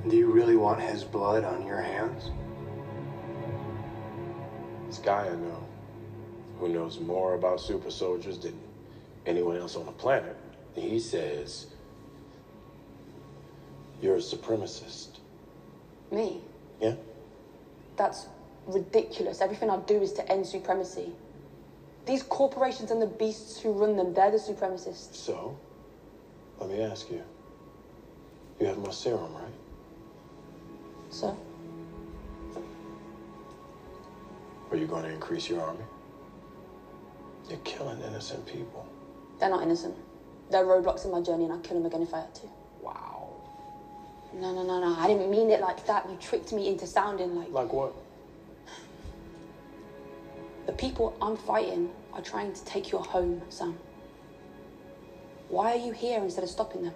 Do 0.07 0.15
you 0.15 0.31
really 0.31 0.55
want 0.55 0.81
his 0.81 1.03
blood 1.03 1.43
on 1.43 1.65
your 1.65 1.81
hands? 1.81 2.29
This 4.87 4.99
guy 4.99 5.27
I 5.27 5.35
know, 5.35 5.67
who 6.59 6.69
knows 6.69 6.99
more 6.99 7.33
about 7.33 7.59
super 7.59 7.89
soldiers 7.89 8.37
than 8.37 8.57
anyone 9.25 9.57
else 9.57 9.75
on 9.75 9.85
the 9.85 9.91
planet, 9.91 10.37
he 10.75 10.99
says 10.99 11.67
you're 14.01 14.15
a 14.15 14.19
supremacist. 14.19 15.17
Me? 16.11 16.41
Yeah? 16.79 16.95
That's 17.97 18.27
ridiculous. 18.67 19.41
Everything 19.41 19.69
I 19.69 19.77
do 19.77 20.01
is 20.01 20.13
to 20.13 20.31
end 20.31 20.45
supremacy. 20.45 21.11
These 22.05 22.23
corporations 22.23 22.91
and 22.91 23.01
the 23.01 23.07
beasts 23.07 23.59
who 23.59 23.71
run 23.71 23.97
them, 23.97 24.13
they're 24.13 24.31
the 24.31 24.37
supremacists. 24.37 25.15
So, 25.15 25.57
let 26.59 26.69
me 26.69 26.81
ask 26.81 27.09
you. 27.09 27.23
You 28.59 28.67
have 28.67 28.77
my 28.77 28.91
serum, 28.91 29.33
right? 29.33 29.43
So? 31.09 31.37
Are 34.71 34.77
you 34.77 34.87
going 34.87 35.03
to 35.03 35.09
increase 35.09 35.49
your 35.49 35.61
army? 35.61 35.83
You're 37.49 37.59
killing 37.59 38.01
innocent 38.01 38.45
people. 38.45 38.85
They're 39.39 39.49
not 39.49 39.63
innocent. 39.63 39.95
They're 40.49 40.63
roadblocks 40.63 41.05
in 41.05 41.11
my 41.11 41.21
journey 41.21 41.45
and 41.45 41.53
I'd 41.53 41.63
kill 41.63 41.77
them 41.77 41.85
again 41.85 42.01
if 42.01 42.13
I 42.13 42.21
had 42.21 42.35
to. 42.35 42.47
Wow. 42.81 43.33
No, 44.33 44.53
no, 44.53 44.63
no, 44.63 44.79
no. 44.79 44.95
I 44.99 45.07
didn't 45.07 45.29
mean 45.29 45.49
it 45.49 45.61
like 45.61 45.85
that. 45.87 46.09
You 46.09 46.17
tricked 46.17 46.53
me 46.53 46.67
into 46.67 46.85
sounding 46.85 47.35
like. 47.35 47.51
Like 47.51 47.71
what? 47.73 47.93
The 50.65 50.73
people 50.73 51.15
I'm 51.21 51.37
fighting 51.37 51.91
are 52.13 52.21
trying 52.21 52.53
to 52.53 52.65
take 52.65 52.91
your 52.91 53.03
home, 53.03 53.41
Sam. 53.49 53.77
Why 55.49 55.73
are 55.73 55.77
you 55.77 55.91
here 55.91 56.21
instead 56.21 56.43
of 56.43 56.49
stopping 56.49 56.83
them? 56.83 56.93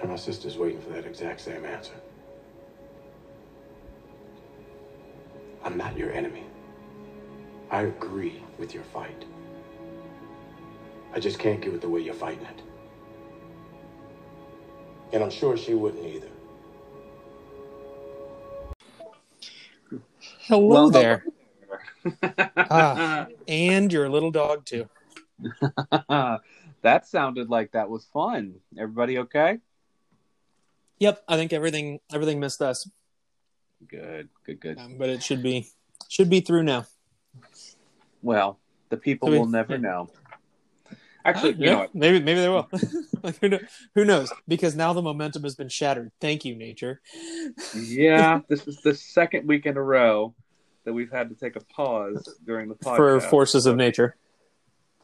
And 0.00 0.08
my 0.08 0.16
sister's 0.16 0.56
waiting 0.56 0.80
for 0.80 0.90
that 0.90 1.04
exact 1.04 1.42
same 1.42 1.66
answer. 1.66 1.92
I'm 5.62 5.76
not 5.76 5.96
your 5.96 6.10
enemy. 6.10 6.44
I 7.70 7.82
agree 7.82 8.42
with 8.58 8.72
your 8.72 8.82
fight. 8.84 9.26
I 11.12 11.20
just 11.20 11.38
can't 11.38 11.60
get 11.60 11.70
with 11.70 11.82
the 11.82 11.88
way 11.88 12.00
you're 12.00 12.14
fighting 12.14 12.46
it. 12.46 12.62
And 15.12 15.22
I'm 15.22 15.30
sure 15.30 15.56
she 15.56 15.74
wouldn't 15.74 16.04
either. 16.04 16.28
Hello 20.50 20.66
Well, 20.68 20.90
there. 20.90 21.24
ah, 22.56 23.28
and 23.46 23.92
your 23.92 24.08
little 24.08 24.32
dog 24.32 24.64
too. 24.64 24.88
that 26.08 27.06
sounded 27.06 27.48
like 27.48 27.70
that 27.70 27.88
was 27.88 28.04
fun. 28.06 28.56
Everybody 28.76 29.18
okay? 29.18 29.58
Yep, 30.98 31.22
I 31.28 31.36
think 31.36 31.52
everything 31.52 32.00
everything 32.12 32.40
missed 32.40 32.60
us, 32.62 32.90
Good, 33.86 34.28
good, 34.44 34.58
good. 34.60 34.78
um, 34.80 34.96
but 34.98 35.08
it 35.08 35.22
should 35.22 35.40
be 35.40 35.68
should 36.08 36.28
be 36.28 36.40
through 36.40 36.64
now. 36.64 36.84
Well, 38.20 38.58
the 38.88 38.96
people 38.96 39.28
So 39.28 39.32
we- 39.32 39.38
will 39.38 39.46
never 39.46 39.78
know. 39.78 40.10
Actually, 41.24 41.52
you 41.52 41.56
yeah, 41.58 41.72
know 41.72 41.78
what? 41.80 41.94
maybe 41.94 42.20
maybe 42.20 42.40
they 42.40 42.48
will. 42.48 42.68
like, 43.22 43.38
who, 43.40 43.48
know, 43.48 43.58
who 43.94 44.04
knows? 44.04 44.32
Because 44.48 44.74
now 44.74 44.92
the 44.92 45.02
momentum 45.02 45.42
has 45.42 45.54
been 45.54 45.68
shattered. 45.68 46.12
Thank 46.20 46.44
you, 46.44 46.54
nature. 46.54 47.00
Yeah, 47.74 48.40
this 48.48 48.66
is 48.66 48.76
the 48.78 48.94
second 48.94 49.46
week 49.46 49.66
in 49.66 49.76
a 49.76 49.82
row 49.82 50.34
that 50.84 50.92
we've 50.92 51.10
had 51.10 51.28
to 51.28 51.34
take 51.34 51.56
a 51.56 51.60
pause 51.60 52.36
during 52.46 52.68
the 52.68 52.74
podcast. 52.74 52.96
For 52.96 53.20
forces 53.20 53.66
of 53.66 53.76
nature. 53.76 54.16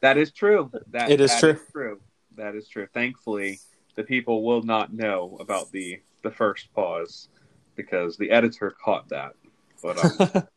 That 0.00 0.16
is 0.16 0.32
true. 0.32 0.70
That 0.88 1.10
It 1.10 1.20
is 1.20 1.30
that 1.32 1.40
true. 1.40 1.60
true. 1.72 2.00
That 2.36 2.54
is 2.54 2.68
true. 2.68 2.86
Thankfully, 2.92 3.60
the 3.94 4.02
people 4.02 4.42
will 4.44 4.62
not 4.62 4.92
know 4.92 5.36
about 5.40 5.70
the 5.72 6.00
the 6.22 6.30
first 6.30 6.72
pause 6.74 7.28
because 7.76 8.16
the 8.16 8.30
editor 8.30 8.74
caught 8.82 9.08
that. 9.10 9.32
But 9.82 10.22
um, 10.22 10.48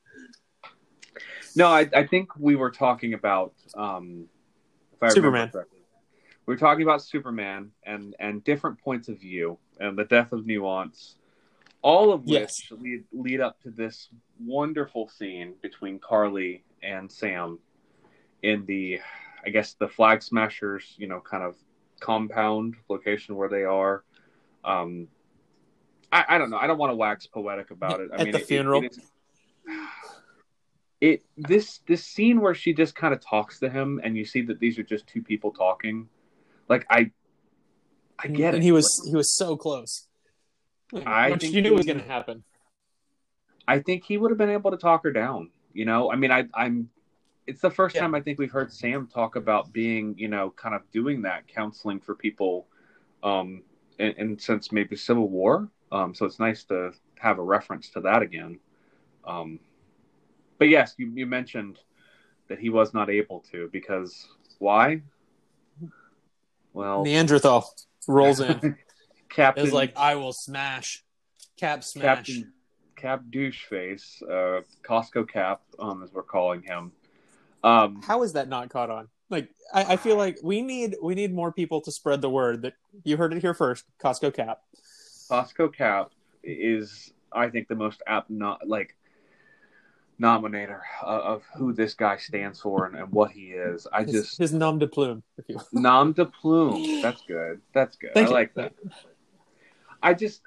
no, 1.56 1.68
I, 1.68 1.90
I 1.94 2.08
think 2.08 2.36
we 2.38 2.56
were 2.56 2.72
talking 2.72 3.14
about 3.14 3.54
um, 3.76 4.26
if 4.26 4.39
I 5.02 5.10
Superman. 5.10 5.52
We 6.46 6.56
are 6.56 6.58
talking 6.58 6.84
about 6.84 7.02
Superman 7.02 7.72
and 7.84 8.16
and 8.20 8.44
different 8.44 8.80
points 8.80 9.08
of 9.08 9.20
view 9.20 9.58
and 9.80 9.98
the 9.98 10.06
death 10.06 10.32
of 10.32 10.46
nuance, 10.46 11.16
all 11.82 12.12
of 12.12 12.22
which 12.24 12.32
Yes. 12.32 12.64
lead 12.72 13.04
lead 13.14 13.40
up 13.42 13.62
to 13.62 13.70
this 13.72 14.10
wonderful 14.44 15.08
scene 15.10 15.54
between 15.62 16.00
Karli 16.00 16.64
and 16.82 17.12
Sam 17.12 17.60
in 18.42 18.66
the 18.66 19.00
I 19.46 19.50
guess 19.52 19.74
the 19.74 19.88
flag 19.88 20.22
smashers, 20.24 20.96
you 20.98 21.08
know, 21.08 21.22
kind 21.22 21.44
of 21.44 21.56
compound 22.00 22.76
location 22.90 23.36
where 23.36 23.48
they 23.50 23.64
are. 23.64 24.04
Um, 24.66 25.08
I, 26.12 26.26
I 26.30 26.38
don't 26.38 26.50
know. 26.50 26.58
I 26.58 26.68
don't 26.68 26.78
want 26.78 26.92
to 26.92 26.96
wax 26.96 27.28
poetic 27.28 27.72
about 27.72 28.00
it. 28.02 28.10
I 28.12 28.16
At 28.16 28.24
mean, 28.24 28.32
the 28.32 28.40
it- 28.40 28.42
it- 28.42 28.48
funeral? 28.48 28.84
it, 28.84 28.92
is- 28.92 29.12
it 31.02 31.24
this 31.38 31.80
this 31.88 32.04
scene 32.04 32.42
where 32.42 32.54
she 32.54 32.74
just 32.74 32.96
kind 32.96 33.14
of 33.14 33.22
talks 33.22 33.60
to 33.60 33.70
him, 33.70 34.00
and 34.04 34.18
you 34.18 34.26
see 34.26 34.42
that 34.44 34.60
these 34.60 34.78
are 34.78 34.84
just 34.84 35.08
two 35.08 35.22
people 35.22 35.52
talking. 35.52 36.10
Like 36.68 36.86
I, 36.90 37.12
I 38.18 38.28
get 38.28 38.54
and 38.54 38.62
it. 38.62 38.64
he 38.64 38.72
was 38.72 39.08
he 39.10 39.16
was 39.16 39.36
so 39.36 39.56
close. 39.56 40.08
I 41.06 41.32
Which 41.32 41.42
think 41.42 41.54
you 41.54 41.62
knew 41.62 41.74
was 41.74 41.86
going 41.86 42.00
to 42.00 42.06
happen. 42.06 42.44
I 43.68 43.80
think 43.80 44.04
he 44.04 44.18
would 44.18 44.32
have 44.32 44.38
been 44.38 44.50
able 44.50 44.72
to 44.72 44.78
talk 44.78 45.04
her 45.04 45.12
down. 45.12 45.52
You 45.74 45.86
know, 45.86 46.12
I 46.12 46.16
mean, 46.16 46.32
I, 46.32 46.46
I'm. 46.54 46.90
It's 47.48 47.62
the 47.62 47.70
first 47.72 47.96
Yeah. 47.96 48.02
time 48.02 48.14
I 48.14 48.22
think 48.22 48.38
we've 48.38 48.52
heard 48.52 48.72
Sam 48.72 49.08
talk 49.08 49.36
about 49.36 49.72
being, 49.72 50.16
you 50.18 50.28
know, 50.28 50.52
kind 50.52 50.76
of 50.76 50.82
doing 50.92 51.22
that 51.24 51.48
counseling 51.48 52.00
for 52.00 52.14
people, 52.14 52.68
um, 53.24 53.64
and, 53.98 54.16
and 54.18 54.42
since 54.42 54.72
maybe 54.72 54.96
Civil 54.96 55.30
War. 55.30 55.70
Um, 55.92 56.14
so 56.14 56.26
it's 56.26 56.40
nice 56.40 56.64
to 56.66 56.92
have 57.18 57.40
a 57.40 57.44
reference 57.44 57.90
to 57.92 58.02
that 58.02 58.22
again. 58.22 58.60
Um, 59.26 59.60
but 60.60 60.70
yes, 60.70 60.94
you, 60.98 61.12
you 61.16 61.26
mentioned 61.26 61.80
that 62.50 62.60
he 62.60 62.70
was 62.70 62.94
not 62.94 63.10
able 63.10 63.44
to 63.52 63.70
because 63.72 64.28
why? 64.60 65.02
Well, 66.74 67.04
Neanderthal 67.04 67.74
rolls 68.08 68.42
in. 68.42 68.78
Captain 69.30 69.68
Is 69.68 69.74
like 69.74 69.94
I 69.96 70.16
will 70.16 70.34
smash, 70.34 71.04
cap 71.58 71.84
smash. 71.84 72.04
Captain 72.04 72.52
Cap 72.96 73.24
Doucheface, 73.30 74.22
uh, 74.24 74.62
Costco 74.84 75.30
Cap, 75.30 75.62
um, 75.80 76.04
as 76.04 76.12
we're 76.12 76.24
calling 76.24 76.62
him. 76.64 76.92
Um, 77.64 78.02
How 78.02 78.24
is 78.24 78.34
that 78.34 78.50
not 78.50 78.70
caught 78.70 78.90
on? 78.90 79.08
Like 79.30 79.50
I, 79.74 79.94
I 79.94 79.96
feel 79.98 80.18
like 80.18 80.40
we 80.44 80.62
need 80.62 80.96
we 81.02 81.16
need 81.16 81.34
more 81.34 81.52
people 81.52 81.82
to 81.82 81.92
spread 81.92 82.22
the 82.22 82.30
word 82.30 82.64
that 82.64 82.74
you 83.04 83.18
heard 83.18 83.34
it 83.34 83.42
here 83.42 83.54
first. 83.54 83.86
Costco 84.04 84.34
cap. 84.34 84.62
Costco 85.30 85.74
Cap 85.74 86.12
is, 86.44 87.14
I 87.32 87.50
think, 87.50 87.68
the 87.68 87.76
most 87.76 88.02
apt 88.08 88.32
not 88.32 88.68
like 88.68 88.96
nominator 90.22 90.82
of, 91.02 91.22
of 91.22 91.44
who 91.56 91.74
this 91.74 91.94
guy 91.94 92.18
stands 92.18 92.60
for 92.60 92.86
and, 92.86 92.96
and 92.96 93.12
what 93.12 93.32
he 93.32 93.52
is. 93.52 93.88
I 93.92 94.04
His, 94.04 94.12
just 94.12 94.38
his 94.38 94.54
nom 94.54 94.80
de 94.80 94.88
plume. 94.88 95.24
Nom 95.72 96.14
de 96.14 96.26
plume. 96.26 97.02
That's 97.02 97.22
good. 97.28 97.62
That's 97.74 97.96
good. 97.96 98.14
Thank 98.14 98.28
I 98.28 98.30
you. 98.30 98.36
like 98.36 98.54
that. 98.56 98.74
I 100.02 100.14
just 100.14 100.42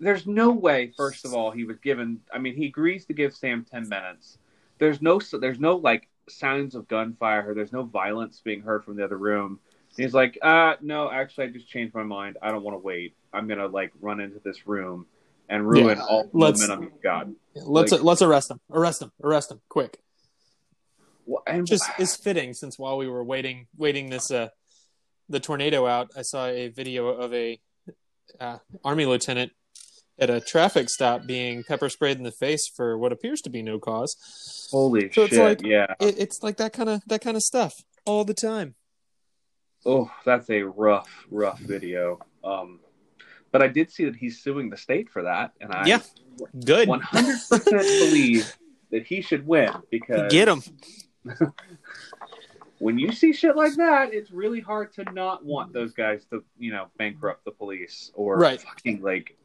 there's 0.00 0.26
no 0.26 0.50
way. 0.50 0.92
First 0.96 1.24
of 1.24 1.34
all, 1.34 1.50
he 1.50 1.64
was 1.64 1.78
given. 1.78 2.20
I 2.32 2.38
mean, 2.38 2.54
he 2.54 2.66
agrees 2.66 3.06
to 3.06 3.12
give 3.12 3.34
Sam 3.34 3.64
ten 3.70 3.88
minutes. 3.88 4.38
There's 4.78 5.00
no. 5.00 5.20
There's 5.32 5.60
no 5.60 5.76
like 5.76 6.08
sounds 6.28 6.74
of 6.74 6.88
gunfire. 6.88 7.54
There's 7.54 7.72
no 7.72 7.84
violence 7.84 8.40
being 8.44 8.62
heard 8.62 8.84
from 8.84 8.96
the 8.96 9.04
other 9.04 9.18
room. 9.18 9.58
And 9.96 10.04
he's 10.04 10.14
like, 10.14 10.36
uh, 10.42 10.74
no, 10.80 11.10
actually, 11.10 11.44
I 11.44 11.50
just 11.50 11.68
changed 11.68 11.94
my 11.94 12.02
mind. 12.02 12.36
I 12.42 12.50
don't 12.50 12.64
want 12.64 12.74
to 12.74 12.84
wait. 12.84 13.14
I'm 13.32 13.46
gonna 13.46 13.66
like 13.66 13.92
run 14.00 14.20
into 14.20 14.40
this 14.44 14.66
room 14.66 15.06
and 15.48 15.68
ruin 15.68 15.98
Yeah, 15.98 16.04
all 16.04 16.24
the 16.24 16.30
let's- 16.38 16.60
momentum 16.60 16.84
you've 16.92 17.02
got. 17.02 17.28
Let's 17.54 17.92
Like- 17.92 18.02
let's 18.02 18.22
arrest 18.22 18.50
him. 18.50 18.60
Arrest 18.70 19.02
him. 19.02 19.12
Arrest 19.22 19.50
him. 19.52 19.60
Quick. 19.68 20.00
Well, 21.26 21.42
and 21.46 21.66
Just 21.66 21.88
is 21.98 22.16
fitting 22.16 22.52
since 22.52 22.78
while 22.78 22.96
we 22.98 23.08
were 23.08 23.24
waiting 23.24 23.66
waiting 23.76 24.10
this 24.10 24.30
uh 24.30 24.48
the 25.28 25.40
tornado 25.40 25.86
out, 25.86 26.10
I 26.16 26.22
saw 26.22 26.46
a 26.46 26.68
video 26.68 27.08
of 27.08 27.32
a 27.32 27.58
uh, 28.38 28.58
army 28.84 29.06
lieutenant 29.06 29.52
at 30.18 30.28
a 30.28 30.38
traffic 30.40 30.90
stop 30.90 31.26
being 31.26 31.64
pepper 31.64 31.88
sprayed 31.88 32.18
in 32.18 32.24
the 32.24 32.30
face 32.30 32.68
for 32.68 32.98
what 32.98 33.10
appears 33.12 33.40
to 33.42 33.50
be 33.50 33.62
no 33.62 33.78
cause. 33.78 34.68
holy 34.70 35.10
So 35.12 35.26
shit! 35.26 35.32
it's 35.32 35.38
like 35.38 35.62
yeah. 35.64 35.94
it, 35.98 36.18
it's 36.18 36.42
like 36.42 36.58
that 36.58 36.72
kind 36.74 36.88
of 36.90 37.00
that 37.06 37.22
kind 37.22 37.36
of 37.38 37.42
stuff 37.42 37.72
all 38.04 38.24
the 38.24 38.34
time. 38.34 38.74
Oh, 39.86 40.10
that's 40.24 40.48
a 40.50 40.62
rough, 40.62 41.26
rough 41.30 41.58
video. 41.60 42.18
Um, 42.42 42.80
but 43.54 43.62
I 43.62 43.68
did 43.68 43.88
see 43.88 44.04
that 44.06 44.16
he's 44.16 44.42
suing 44.42 44.68
the 44.68 44.76
state 44.76 45.08
for 45.08 45.22
that, 45.22 45.52
and 45.60 45.72
I 45.72 45.86
Yeah. 45.86 46.00
Good. 46.64 46.88
100% 46.88 47.98
believe 48.00 48.52
that 48.90 49.06
he 49.06 49.20
should 49.20 49.46
win 49.46 49.70
because 49.92 50.28
Get 50.28 50.48
him. 50.48 50.64
when 52.80 52.98
you 52.98 53.12
see 53.12 53.32
shit 53.32 53.54
like 53.54 53.76
that, 53.76 54.12
it's 54.12 54.32
really 54.32 54.58
hard 54.58 54.92
to 54.94 55.04
not 55.12 55.44
want 55.44 55.72
those 55.72 55.92
guys 55.92 56.24
to, 56.30 56.42
you 56.58 56.72
know, 56.72 56.86
bankrupt 56.98 57.44
the 57.44 57.52
police 57.52 58.10
or 58.14 58.38
Right. 58.38 58.60
fucking 58.60 59.02
like, 59.02 59.36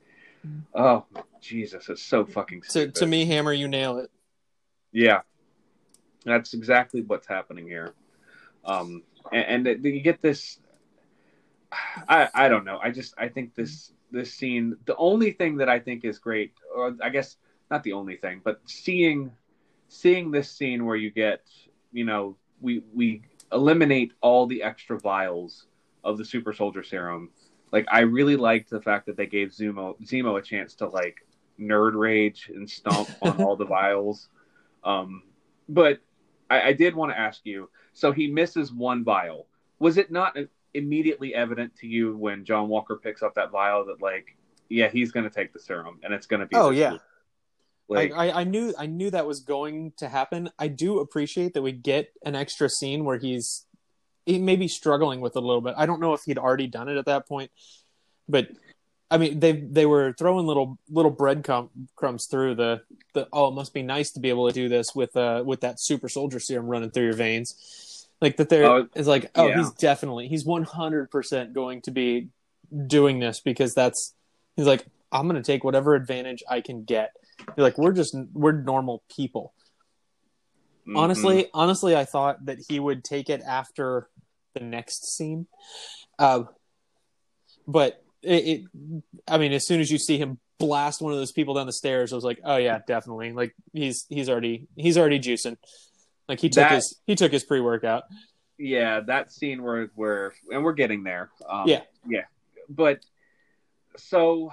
oh 0.74 1.06
Jesus, 1.40 1.88
it's 1.88 2.02
so 2.02 2.26
fucking 2.26 2.64
To 2.70 2.88
to 2.88 3.06
me, 3.06 3.26
Hammer, 3.26 3.54
you 3.54 3.68
nail 3.68 4.00
it. 4.00 4.10
Yeah, 4.92 5.22
that's 6.26 6.56
exactly 6.56 7.04
what's 7.04 7.28
happening 7.28 7.68
here. 7.68 7.94
Um, 8.66 9.04
and, 9.32 9.68
and 9.68 9.86
you 9.86 10.02
get 10.02 10.20
this. 10.24 10.60
I 12.10 12.28
I 12.34 12.50
don't 12.50 12.66
know. 12.66 12.80
I 12.82 12.90
just 12.90 13.14
I 13.16 13.30
think 13.30 13.54
this 13.54 13.94
this 14.12 14.34
scene. 14.34 14.76
The 14.86 14.96
only 14.98 15.32
thing 15.32 15.58
that 15.58 15.70
I 15.70 15.80
think 15.80 16.06
is 16.06 16.20
great, 16.20 16.54
or 16.76 16.96
I 17.02 17.10
guess 17.10 17.38
not 17.70 17.84
the 17.84 17.94
only 17.94 18.16
thing, 18.16 18.42
but 18.44 18.62
seeing 18.66 19.32
seeing 19.88 20.32
this 20.32 20.52
scene 20.52 20.86
where 20.86 20.96
you 20.96 21.10
get 21.10 21.42
you 21.92 22.06
know 22.06 22.36
we 22.62 22.84
we 22.94 23.22
eliminate 23.52 24.14
all 24.22 24.46
the 24.46 24.62
extra 24.64 25.00
vials 25.00 25.66
of 26.04 26.18
the 26.18 26.26
super 26.26 26.54
soldier 26.54 26.84
serum. 26.84 27.30
Like 27.72 27.86
I 27.92 28.02
really 28.02 28.36
liked 28.36 28.70
the 28.70 28.82
fact 28.82 29.06
that 29.08 29.18
they 29.18 29.28
gave 29.28 29.50
Zemo 29.50 29.96
Zemo 30.04 30.38
a 30.38 30.42
chance 30.42 30.76
to 30.76 30.88
like 30.88 31.18
nerd 31.60 31.94
rage 31.94 32.50
and 32.54 32.70
stomp 32.70 33.10
on 33.22 33.42
all 33.42 33.56
the 33.56 33.66
vials. 33.78 34.30
Um, 34.84 35.24
but 35.68 36.00
I, 36.50 36.62
I 36.70 36.74
did 36.74 36.96
want 36.96 37.12
to 37.12 37.20
ask 37.20 37.42
you. 37.44 37.70
So 37.94 38.12
he 38.12 38.28
misses 38.28 38.72
one 38.72 39.04
vial. 39.04 39.48
Was 39.80 39.98
it 39.98 40.12
not 40.12 40.38
immediately 40.74 41.34
evident 41.34 41.76
to 41.78 41.88
you 41.88 42.16
when 42.16 42.46
John 42.46 42.68
Walker 42.68 42.96
picks 42.96 43.22
up 43.22 43.36
that 43.36 43.52
vial 43.52 43.86
that 43.86 44.02
like, 44.02 44.38
yeah, 44.70 44.90
he's 44.90 45.12
going 45.12 45.24
to 45.24 45.30
take 45.30 45.54
the 45.54 45.60
serum 45.60 46.00
and 46.04 46.14
it's 46.14 46.28
going 46.28 46.42
to 46.42 46.46
be. 46.46 46.56
Oh 46.56 46.70
yeah. 46.70 46.98
Like, 47.88 48.14
I, 48.14 48.30
I, 48.30 48.42
I 48.42 48.44
knew 48.44 48.74
I 48.78 48.86
knew 48.86 49.10
that 49.10 49.26
was 49.26 49.40
going 49.40 49.94
to 49.98 50.08
happen. 50.08 50.52
I 50.60 50.68
do 50.68 51.00
appreciate 51.00 51.56
that 51.56 51.64
we 51.64 51.72
get 51.72 52.12
an 52.24 52.36
extra 52.36 52.70
scene 52.70 53.04
where 53.04 53.18
he's 53.18 53.66
he 54.28 54.38
may 54.38 54.56
be 54.56 54.68
struggling 54.68 55.22
with 55.22 55.36
it 55.36 55.42
a 55.42 55.46
little 55.46 55.62
bit. 55.62 55.74
I 55.76 55.88
don't 55.88 56.00
know 56.00 56.14
if 56.14 56.22
he'd 56.24 56.38
already 56.38 56.68
done 56.68 56.88
it 56.88 56.98
at 56.98 57.06
that 57.06 57.28
point, 57.28 57.50
but 58.28 58.50
I 59.10 59.18
mean 59.18 59.40
they 59.40 59.54
they 59.54 59.88
were 59.88 60.14
throwing 60.14 60.46
little 60.46 60.78
little 60.88 61.10
bread 61.10 61.44
crumb, 61.44 61.72
crumbs 61.96 62.28
through 62.28 62.56
the 62.56 62.82
the 63.16 63.28
oh 63.34 63.48
it 63.48 63.56
must 63.56 63.74
be 63.74 63.82
nice 63.82 64.12
to 64.12 64.20
be 64.20 64.30
able 64.30 64.48
to 64.48 64.54
do 64.54 64.70
this 64.70 64.94
with 64.94 65.18
uh 65.18 65.42
with 65.44 65.62
that 65.62 65.80
super 65.80 66.10
soldier 66.10 66.40
serum 66.40 66.68
running 66.68 66.92
through 66.92 67.06
your 67.06 67.14
veins. 67.14 67.89
Like 68.22 68.38
that 68.38 68.50
there 68.50 68.66
Oh, 68.66 68.88
is 68.96 69.08
like 69.08 69.32
oh 69.36 69.48
yeah. 69.48 69.58
he's 69.58 69.72
definitely 69.72 70.28
he's 70.28 70.46
100% 70.46 71.54
going 71.54 71.82
to 71.84 71.92
be 71.92 72.30
doing 72.88 73.20
this 73.20 73.40
because 73.40 73.74
that's 73.74 74.14
he's 74.56 74.66
like 74.68 74.86
I'm 75.12 75.28
going 75.28 75.42
to 75.42 75.46
take 75.46 75.64
whatever 75.64 75.96
advantage 75.96 76.44
I 76.50 76.62
can 76.62 76.84
get. 76.84 77.12
You're 77.56 77.64
like 77.64 77.78
we're 77.78 77.94
just 77.94 78.16
we're 78.34 78.52
normal 78.52 79.04
people. 79.16 79.54
mhm. 80.88 80.98
Honestly, 80.98 81.48
honestly, 81.54 81.96
I 81.96 82.06
thought 82.06 82.46
that 82.46 82.58
he 82.68 82.80
would 82.80 83.04
take 83.04 83.30
it 83.30 83.42
after 83.42 84.10
the 84.54 84.60
next 84.62 85.16
scene. 85.16 85.48
Uh, 86.18 86.44
but 87.68 88.04
it, 88.22 88.44
it, 88.46 89.02
I 89.28 89.38
mean, 89.38 89.54
as 89.54 89.66
soon 89.66 89.80
as 89.80 89.90
you 89.92 89.98
see 89.98 90.18
him 90.18 90.40
blast 90.60 91.02
one 91.02 91.14
of 91.14 91.20
those 91.20 91.32
people 91.32 91.54
down 91.54 91.66
the 91.68 91.72
stairs, 91.74 92.12
I 92.12 92.16
was 92.16 92.26
like, 92.26 92.40
oh 92.44 92.58
yeah, 92.58 92.80
definitely. 92.86 93.32
Like 93.32 93.56
he's 93.74 94.06
he's 94.10 94.30
already 94.30 94.68
he's 94.76 94.98
already 94.98 95.20
juicing. 95.20 95.58
Like 96.30 96.40
he 96.40 96.48
took 96.48 96.62
That- 96.70 96.76
his 96.76 97.02
he 97.06 97.16
took 97.16 97.32
his 97.34 97.44
pre 97.44 97.60
workout. 97.60 98.04
yeah, 98.58 99.00
that 99.02 99.32
scene 99.32 99.64
where 99.64 99.90
where 99.96 100.32
and 100.52 100.64
we're 100.64 100.74
getting 100.74 101.04
there. 101.04 101.32
Um, 101.50 101.68
Yeah. 101.68 101.82
yeah. 102.08 102.26
But 102.70 103.04
so 103.98 104.52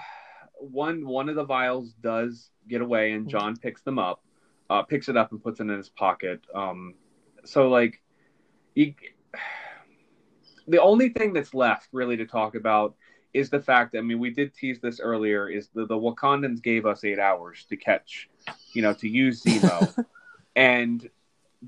one 0.58 1.06
one 1.06 1.28
of 1.28 1.36
the 1.36 1.44
vials 1.44 1.92
does 2.00 2.50
get 2.66 2.80
away, 2.80 3.12
and 3.12 3.28
John 3.28 3.56
picks 3.56 3.82
them 3.82 3.98
up, 3.98 4.24
uh, 4.70 4.82
picks 4.82 5.08
it 5.10 5.16
up 5.18 5.30
and 5.32 5.42
puts 5.42 5.60
it 5.60 5.64
in 5.64 5.76
his 5.76 5.90
pocket. 5.90 6.40
Um, 6.54 6.94
so 7.44 7.68
like, 7.68 8.02
you, 8.74 8.94
the 10.66 10.80
only 10.80 11.10
thing 11.10 11.32
that's 11.32 11.52
left 11.54 11.88
really 11.92 12.16
to 12.16 12.26
talk 12.26 12.54
about 12.54 12.94
is 13.34 13.50
the 13.50 13.60
fact. 13.60 13.94
I 13.94 14.00
mean, 14.00 14.18
we 14.18 14.30
did 14.30 14.54
tease 14.54 14.80
this 14.80 14.98
earlier. 14.98 15.48
Is 15.48 15.68
the 15.74 15.84
the 15.86 15.94
Wakandans 15.94 16.62
gave 16.62 16.86
us 16.86 17.04
eight 17.04 17.18
hours 17.18 17.66
to 17.68 17.76
catch, 17.76 18.30
you 18.72 18.80
know, 18.80 18.94
to 18.94 19.08
use 19.08 19.42
Zemo, 19.44 20.04
and 20.56 21.08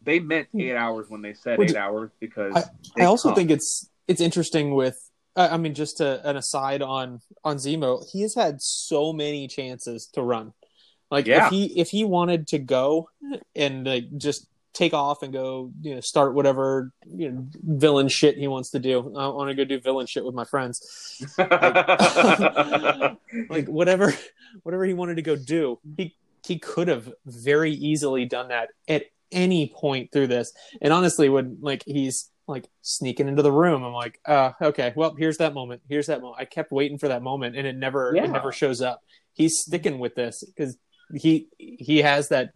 they 0.04 0.20
meant 0.20 0.48
hmm. 0.52 0.60
eight 0.60 0.76
hours 0.76 1.08
when 1.08 1.22
they 1.22 1.34
said 1.34 1.58
Which- 1.58 1.70
eight 1.70 1.76
hours 1.76 2.10
because 2.20 2.54
I, 2.54 3.02
I 3.02 3.04
also 3.06 3.28
come. 3.30 3.36
think 3.36 3.50
it's 3.50 3.88
it's 4.06 4.20
interesting 4.20 4.74
with. 4.74 5.04
I 5.36 5.56
mean, 5.56 5.72
just 5.72 5.98
to, 5.98 6.20
an 6.28 6.36
aside 6.36 6.82
on 6.82 7.20
on 7.44 7.58
Zemo, 7.58 8.04
he 8.10 8.22
has 8.22 8.34
had 8.34 8.60
so 8.60 9.12
many 9.12 9.46
chances 9.46 10.08
to 10.14 10.22
run. 10.22 10.52
Like 11.12 11.28
Yeah. 11.28 11.46
if 11.46 11.52
he 11.52 11.66
if 11.78 11.90
he 11.90 12.04
wanted 12.04 12.48
to 12.48 12.58
go 12.58 13.10
and 13.54 13.86
like 13.86 14.16
just 14.16 14.48
take 14.72 14.94
off 14.94 15.22
and 15.22 15.32
go, 15.32 15.72
you 15.80 15.94
know, 15.94 16.00
start 16.00 16.34
whatever 16.34 16.92
you 17.06 17.30
know 17.30 17.46
villain 17.62 18.08
shit 18.08 18.36
he 18.36 18.48
wants 18.48 18.70
to 18.70 18.80
do. 18.80 19.14
I 19.16 19.28
want 19.28 19.48
to 19.50 19.54
go 19.54 19.64
do 19.64 19.78
villain 19.78 20.06
shit 20.06 20.24
with 20.24 20.34
my 20.34 20.44
friends. 20.44 21.24
like 23.48 23.66
whatever 23.66 24.12
whatever 24.64 24.84
he 24.84 24.94
wanted 24.94 25.16
to 25.16 25.22
go 25.22 25.36
do 25.36 25.78
he 25.96 26.16
he 26.46 26.58
could 26.58 26.88
have 26.88 27.12
very 27.26 27.72
easily 27.72 28.24
done 28.24 28.48
that 28.48 28.70
at 28.88 29.04
any 29.32 29.72
point 29.74 30.10
through 30.12 30.26
this. 30.28 30.52
And 30.82 30.92
honestly 30.92 31.28
when 31.28 31.58
like 31.60 31.82
he's 31.86 32.30
like 32.46 32.66
sneaking 32.80 33.28
into 33.28 33.42
the 33.42 33.52
room 33.52 33.84
i'm 33.84 33.92
like 33.92 34.18
uh 34.24 34.52
okay 34.62 34.94
well 34.96 35.14
here's 35.18 35.36
that 35.38 35.52
moment. 35.52 35.82
Here's 35.88 36.06
that 36.06 36.22
moment 36.22 36.40
i 36.40 36.44
kept 36.46 36.72
waiting 36.72 36.96
for 36.98 37.08
that 37.08 37.22
moment 37.22 37.56
and 37.56 37.66
it 37.66 37.76
never 37.76 38.12
Yeah. 38.16 38.24
it 38.24 38.30
never 38.30 38.52
shows 38.52 38.80
up. 38.80 39.02
He's 39.34 39.58
sticking 39.58 39.98
with 39.98 40.14
this 40.14 40.42
because 40.44 40.78
he 41.14 41.48
he 41.58 41.98
has 41.98 42.28
that 42.28 42.52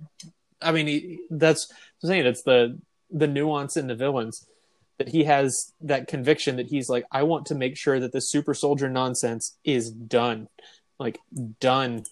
i 0.61 0.73
mean 0.73 0.87
he, 0.87 1.20
that's 1.31 1.70
I'm 2.03 2.09
saying 2.09 2.27
it's 2.27 2.43
the 2.43 2.79
the 3.11 3.27
nuance 3.27 3.77
in 3.77 3.87
the 3.87 3.95
villains 3.95 4.47
that 4.99 5.09
he 5.09 5.25
has 5.25 5.73
that 5.81 6.07
conviction 6.07 6.57
that 6.57 6.66
he's 6.66 6.89
like, 6.89 7.05
I 7.11 7.23
want 7.25 7.47
to 7.47 7.55
make 7.55 7.77
sure 7.77 7.99
that 7.99 8.12
the 8.12 8.20
super 8.20 8.55
soldier 8.55 8.89
nonsense 8.91 9.57
is 9.64 9.91
done, 9.91 10.49
like 10.99 11.18
done, 11.61 12.05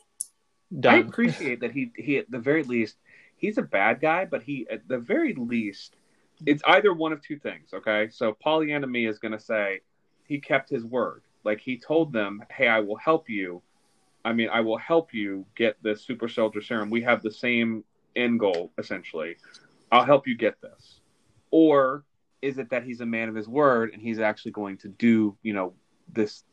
Done. 0.79 0.95
I 0.95 0.99
appreciate 0.99 1.61
that 1.61 1.73
he 1.73 1.93
he 1.97 2.17
at 2.19 2.31
the 2.31 2.39
very 2.39 2.63
least 2.65 2.97
he's 3.41 3.59
a 3.59 3.63
bad 3.63 4.01
guy, 4.01 4.27
but 4.27 4.43
he 4.43 4.67
at 4.71 4.87
the 4.87 4.99
very 4.99 5.35
least 5.35 5.97
it's 6.47 6.63
either 6.67 6.95
one 6.95 7.13
of 7.13 7.23
two 7.23 7.39
things. 7.39 7.71
Okay, 7.75 8.09
so 8.11 8.33
Pollyanna 8.33 8.87
me 8.87 9.07
is 9.07 9.19
going 9.19 9.33
to 9.33 9.41
say 9.41 9.81
he 10.25 10.39
kept 10.39 10.71
his 10.71 10.85
word. 10.85 11.23
Like 11.45 11.61
he 11.61 11.79
told 11.79 12.13
them, 12.13 12.43
"Hey, 12.51 12.69
I 12.69 12.81
will 12.81 12.97
help 12.97 13.29
you. 13.29 13.63
I 14.25 14.33
mean, 14.33 14.49
I 14.51 14.61
will 14.61 14.79
help 14.79 15.15
you 15.15 15.47
get 15.57 15.77
the 15.83 15.97
super 15.97 16.29
soldier 16.29 16.61
serum. 16.61 16.91
We 16.91 17.03
have 17.03 17.23
the 17.23 17.31
same 17.31 17.85
end 18.17 18.41
goal 18.41 18.73
essentially. 18.79 19.37
I'll 19.91 20.05
help 20.05 20.27
you 20.27 20.37
get 20.37 20.61
this." 20.61 21.01
Or 21.51 22.05
is 22.43 22.59
it 22.59 22.71
that 22.71 22.85
he's 22.85 23.01
a 23.01 23.07
man 23.07 23.29
of 23.29 23.35
his 23.35 23.49
word 23.49 23.93
and 23.93 24.01
he's 24.01 24.19
actually 24.19 24.53
going 24.53 24.79
to 24.79 24.89
do, 24.89 25.37
you 25.43 25.53
know, 25.53 25.75
this 26.13 26.45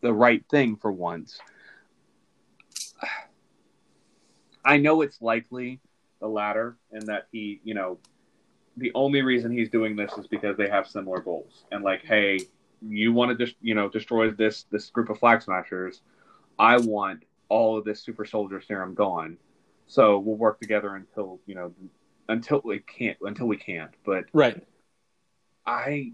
the 0.00 0.12
right 0.12 0.44
thing 0.50 0.76
for 0.76 0.92
once? 0.92 1.38
I 4.64 4.76
know 4.76 5.02
it's 5.02 5.20
likely 5.20 5.80
the 6.22 6.28
latter, 6.28 6.76
and 6.92 7.02
that 7.08 7.26
he, 7.32 7.60
you 7.64 7.74
know, 7.74 7.98
the 8.78 8.90
only 8.94 9.20
reason 9.20 9.52
he's 9.52 9.68
doing 9.68 9.96
this 9.96 10.12
is 10.16 10.26
because 10.26 10.56
they 10.56 10.68
have 10.68 10.86
similar 10.86 11.20
goals. 11.20 11.64
And 11.70 11.84
like, 11.84 12.04
hey, 12.04 12.38
you 12.80 13.12
want 13.12 13.36
to 13.36 13.44
just, 13.44 13.56
you 13.60 13.74
know, 13.74 13.88
destroy 13.88 14.30
this 14.30 14.64
this 14.70 14.88
group 14.88 15.10
of 15.10 15.18
flag 15.18 15.42
smashers. 15.42 16.00
I 16.58 16.78
want 16.78 17.24
all 17.48 17.76
of 17.76 17.84
this 17.84 18.00
super 18.00 18.24
soldier 18.24 18.62
serum 18.62 18.94
gone. 18.94 19.36
So 19.86 20.18
we'll 20.18 20.36
work 20.36 20.60
together 20.60 20.96
until 20.96 21.40
you 21.46 21.54
know, 21.54 21.74
until 22.28 22.62
we 22.64 22.78
can't, 22.78 23.18
until 23.20 23.46
we 23.46 23.58
can't. 23.58 23.90
But 24.04 24.24
right. 24.32 24.62
I 25.66 26.12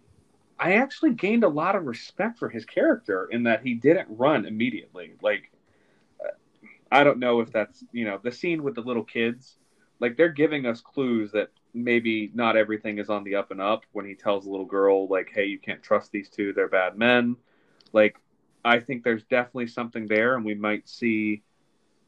I 0.59 0.75
actually 0.75 1.13
gained 1.13 1.45
a 1.45 1.49
lot 1.49 1.77
of 1.77 1.85
respect 1.85 2.39
for 2.39 2.49
his 2.49 2.65
character 2.65 3.29
in 3.31 3.45
that 3.45 3.63
he 3.63 3.75
didn't 3.75 4.09
run 4.11 4.47
immediately. 4.47 5.13
Like 5.23 5.51
uh, 6.25 6.31
I 6.91 7.05
don't 7.05 7.19
know 7.19 7.41
if 7.41 7.53
that's 7.53 7.85
you 7.93 8.05
know 8.05 8.19
the 8.21 8.33
scene 8.33 8.65
with 8.65 8.75
the 8.75 8.81
little 8.81 9.05
kids, 9.05 9.58
like 10.01 10.17
they're 10.17 10.29
giving 10.29 10.67
us 10.67 10.81
clues 10.81 11.33
that 11.33 11.51
maybe 11.75 12.31
not 12.35 12.57
everything 12.57 12.99
is 12.99 13.11
on 13.11 13.25
the 13.25 13.35
up 13.35 13.51
and 13.51 13.61
up 13.61 13.85
when 13.93 14.07
he 14.07 14.15
tells 14.15 14.45
the 14.45 14.51
little 14.51 14.67
girl 14.67 15.09
like, 15.09 15.31
"Hey, 15.33 15.47
you 15.47 15.59
can't 15.59 15.83
trust 15.83 16.13
these 16.13 16.29
two; 16.29 16.53
they're 16.53 16.69
bad 16.69 16.97
men." 16.97 17.37
Like, 17.93 18.17
I 18.65 18.81
think 18.81 19.03
there's 19.03 19.25
definitely 19.25 19.69
something 19.69 20.07
there, 20.07 20.37
and 20.37 20.45
we 20.45 20.55
might 20.55 20.89
see, 20.89 21.43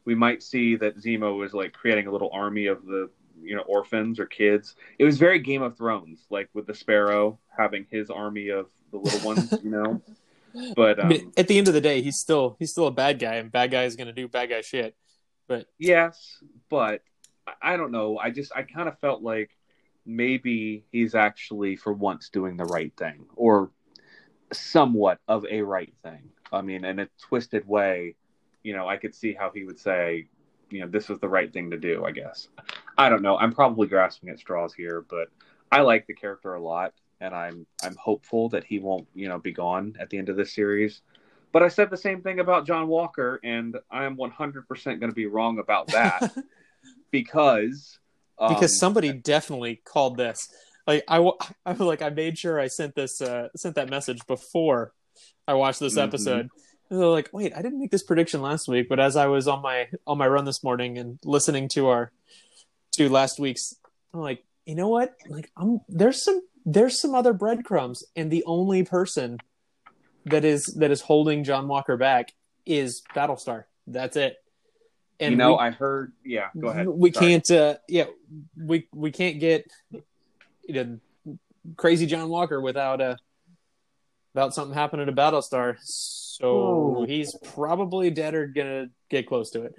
we 0.04 0.14
might 0.14 0.42
see 0.42 0.76
that 0.76 0.98
Zemo 0.98 1.44
is 1.44 1.52
like 1.52 1.72
creating 1.72 2.06
a 2.06 2.12
little 2.12 2.30
army 2.32 2.66
of 2.66 2.84
the 2.84 3.10
you 3.42 3.56
know 3.56 3.62
orphans 3.62 4.18
or 4.18 4.26
kids. 4.26 4.76
It 4.98 5.04
was 5.04 5.18
very 5.18 5.38
Game 5.38 5.62
of 5.62 5.76
Thrones, 5.76 6.26
like 6.30 6.48
with 6.54 6.66
the 6.66 6.74
Sparrow 6.74 7.38
having 7.56 7.86
his 7.90 8.10
army 8.10 8.48
of 8.48 8.66
the 8.90 8.98
little 8.98 9.20
ones, 9.20 9.52
you 9.62 9.70
know. 9.70 10.02
But 10.74 10.98
I 10.98 11.02
um, 11.02 11.08
mean, 11.08 11.32
at 11.36 11.48
the 11.48 11.58
end 11.58 11.68
of 11.68 11.74
the 11.74 11.80
day, 11.80 12.02
he's 12.02 12.18
still 12.18 12.56
he's 12.58 12.70
still 12.70 12.86
a 12.86 12.92
bad 12.92 13.18
guy, 13.18 13.36
and 13.36 13.50
bad 13.50 13.70
guy 13.70 13.84
is 13.84 13.96
going 13.96 14.08
to 14.08 14.12
do 14.12 14.28
bad 14.28 14.50
guy 14.50 14.60
shit. 14.60 14.96
But 15.46 15.66
Yes, 15.78 16.42
but 16.68 17.02
I- 17.62 17.76
don't 17.76 17.92
know. 17.92 18.18
I 18.18 18.30
just 18.30 18.52
I 18.54 18.62
kind 18.62 18.88
of 18.88 18.98
felt 18.98 19.22
like 19.22 19.50
maybe 20.06 20.84
he's 20.92 21.14
actually 21.14 21.76
for 21.76 21.92
once 21.92 22.28
doing 22.30 22.56
the 22.56 22.64
right 22.64 22.92
thing 22.96 23.26
or 23.36 23.70
somewhat 24.52 25.18
of 25.28 25.44
a 25.50 25.62
right 25.62 25.92
thing. 26.02 26.30
I 26.52 26.62
mean, 26.62 26.84
in 26.84 26.98
a 26.98 27.08
twisted 27.20 27.66
way, 27.68 28.16
you 28.62 28.74
know, 28.74 28.88
I 28.88 28.96
could 28.96 29.14
see 29.14 29.32
how 29.32 29.50
he 29.54 29.64
would 29.64 29.78
say, 29.78 30.26
you 30.70 30.80
know, 30.80 30.88
this 30.88 31.08
was 31.08 31.20
the 31.20 31.28
right 31.28 31.52
thing 31.52 31.70
to 31.70 31.76
do, 31.76 32.04
I 32.04 32.10
guess. 32.10 32.48
I 32.98 33.08
don't 33.08 33.22
know. 33.22 33.36
I'm 33.36 33.52
probably 33.52 33.86
grasping 33.86 34.30
at 34.30 34.38
straws 34.38 34.74
here, 34.74 35.04
but 35.08 35.28
I 35.70 35.80
like 35.80 36.06
the 36.06 36.14
character 36.14 36.54
a 36.54 36.62
lot 36.62 36.94
and 37.20 37.34
I'm 37.34 37.66
I'm 37.82 37.96
hopeful 37.96 38.48
that 38.50 38.64
he 38.64 38.78
won't, 38.78 39.06
you 39.14 39.28
know, 39.28 39.38
be 39.38 39.52
gone 39.52 39.96
at 40.00 40.10
the 40.10 40.18
end 40.18 40.28
of 40.28 40.36
this 40.36 40.52
series. 40.54 41.02
But 41.52 41.62
I 41.62 41.68
said 41.68 41.90
the 41.90 41.96
same 41.96 42.22
thing 42.22 42.40
about 42.40 42.66
John 42.66 42.88
Walker 42.88 43.40
and 43.42 43.76
I 43.90 44.04
am 44.04 44.16
100% 44.16 44.66
going 44.84 45.00
to 45.00 45.12
be 45.12 45.26
wrong 45.26 45.58
about 45.58 45.88
that 45.88 46.32
because 47.10 47.98
um, 48.38 48.54
because 48.54 48.78
somebody 48.78 49.12
definitely 49.12 49.76
called 49.84 50.16
this. 50.16 50.48
Like 50.86 51.04
I, 51.08 51.16
I 51.16 51.72
was 51.72 51.78
like 51.80 52.02
I 52.02 52.10
made 52.10 52.38
sure 52.38 52.58
I 52.60 52.68
sent 52.68 52.94
this 52.94 53.20
uh, 53.20 53.48
sent 53.56 53.74
that 53.76 53.88
message 53.90 54.26
before 54.26 54.92
I 55.46 55.54
watched 55.54 55.80
this 55.80 55.96
Mhm. 55.96 56.02
episode. 56.04 56.48
And 56.90 56.98
they're 57.00 57.06
like, 57.06 57.30
wait, 57.32 57.52
I 57.54 57.62
didn't 57.62 57.78
make 57.78 57.92
this 57.92 58.02
prediction 58.02 58.42
last 58.42 58.66
week, 58.66 58.88
but 58.88 58.98
as 58.98 59.14
I 59.14 59.26
was 59.26 59.46
on 59.46 59.62
my 59.62 59.88
on 60.06 60.18
my 60.18 60.26
run 60.26 60.44
this 60.44 60.64
morning 60.64 60.98
and 60.98 61.18
listening 61.24 61.68
to 61.74 61.86
our 61.88 62.10
to 62.96 63.08
last 63.08 63.38
week's, 63.38 63.74
I'm 64.12 64.20
like, 64.20 64.44
you 64.66 64.74
know 64.74 64.88
what? 64.88 65.14
Like, 65.28 65.50
I'm 65.56 65.80
there's 65.88 66.24
some 66.24 66.40
there's 66.66 67.00
some 67.00 67.14
other 67.14 67.32
breadcrumbs, 67.32 68.02
and 68.16 68.30
the 68.30 68.42
only 68.44 68.82
person 68.82 69.38
that 70.26 70.44
is 70.44 70.64
that 70.78 70.90
is 70.90 71.00
holding 71.02 71.44
John 71.44 71.68
Walker 71.68 71.96
back 71.96 72.32
is 72.66 73.02
Battlestar. 73.14 73.64
That's 73.86 74.16
it. 74.16 74.36
You 75.20 75.36
know, 75.36 75.52
we- 75.52 75.58
I 75.58 75.70
heard 75.70 76.12
yeah, 76.24 76.48
go 76.58 76.68
ahead. 76.68 76.88
we 76.88 77.12
Sorry. 77.12 77.26
can't 77.26 77.50
uh 77.50 77.74
yeah 77.88 78.06
we 78.56 78.88
we 78.92 79.10
can't 79.10 79.38
get 79.40 79.70
you 79.92 80.74
know 80.74 80.98
crazy 81.76 82.06
john 82.06 82.28
walker 82.30 82.60
without 82.60 83.00
uh 83.02 83.16
without 84.34 84.54
something 84.54 84.74
happening 84.74 85.06
to 85.06 85.12
battlestar 85.12 85.76
so 85.82 86.48
Oh. 86.52 87.04
he's 87.06 87.34
probably 87.54 88.10
dead 88.10 88.34
or 88.34 88.46
gonna 88.46 88.88
get 89.10 89.26
close 89.26 89.50
to 89.50 89.62
it 89.64 89.74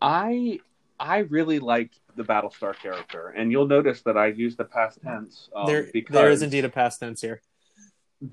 I 0.00 0.60
I 1.00 1.18
really 1.18 1.58
liked 1.60 2.00
the 2.16 2.24
Battlestar 2.24 2.74
character, 2.76 3.28
and 3.28 3.52
you'll 3.52 3.68
notice 3.68 4.02
that 4.02 4.16
I 4.16 4.28
use 4.28 4.56
the 4.56 4.64
past 4.64 5.00
tense. 5.02 5.48
Um, 5.54 5.66
there 5.66 5.88
there 6.10 6.30
is 6.30 6.42
indeed 6.42 6.64
a 6.64 6.68
past 6.68 6.98
tense 7.00 7.20
here 7.20 7.40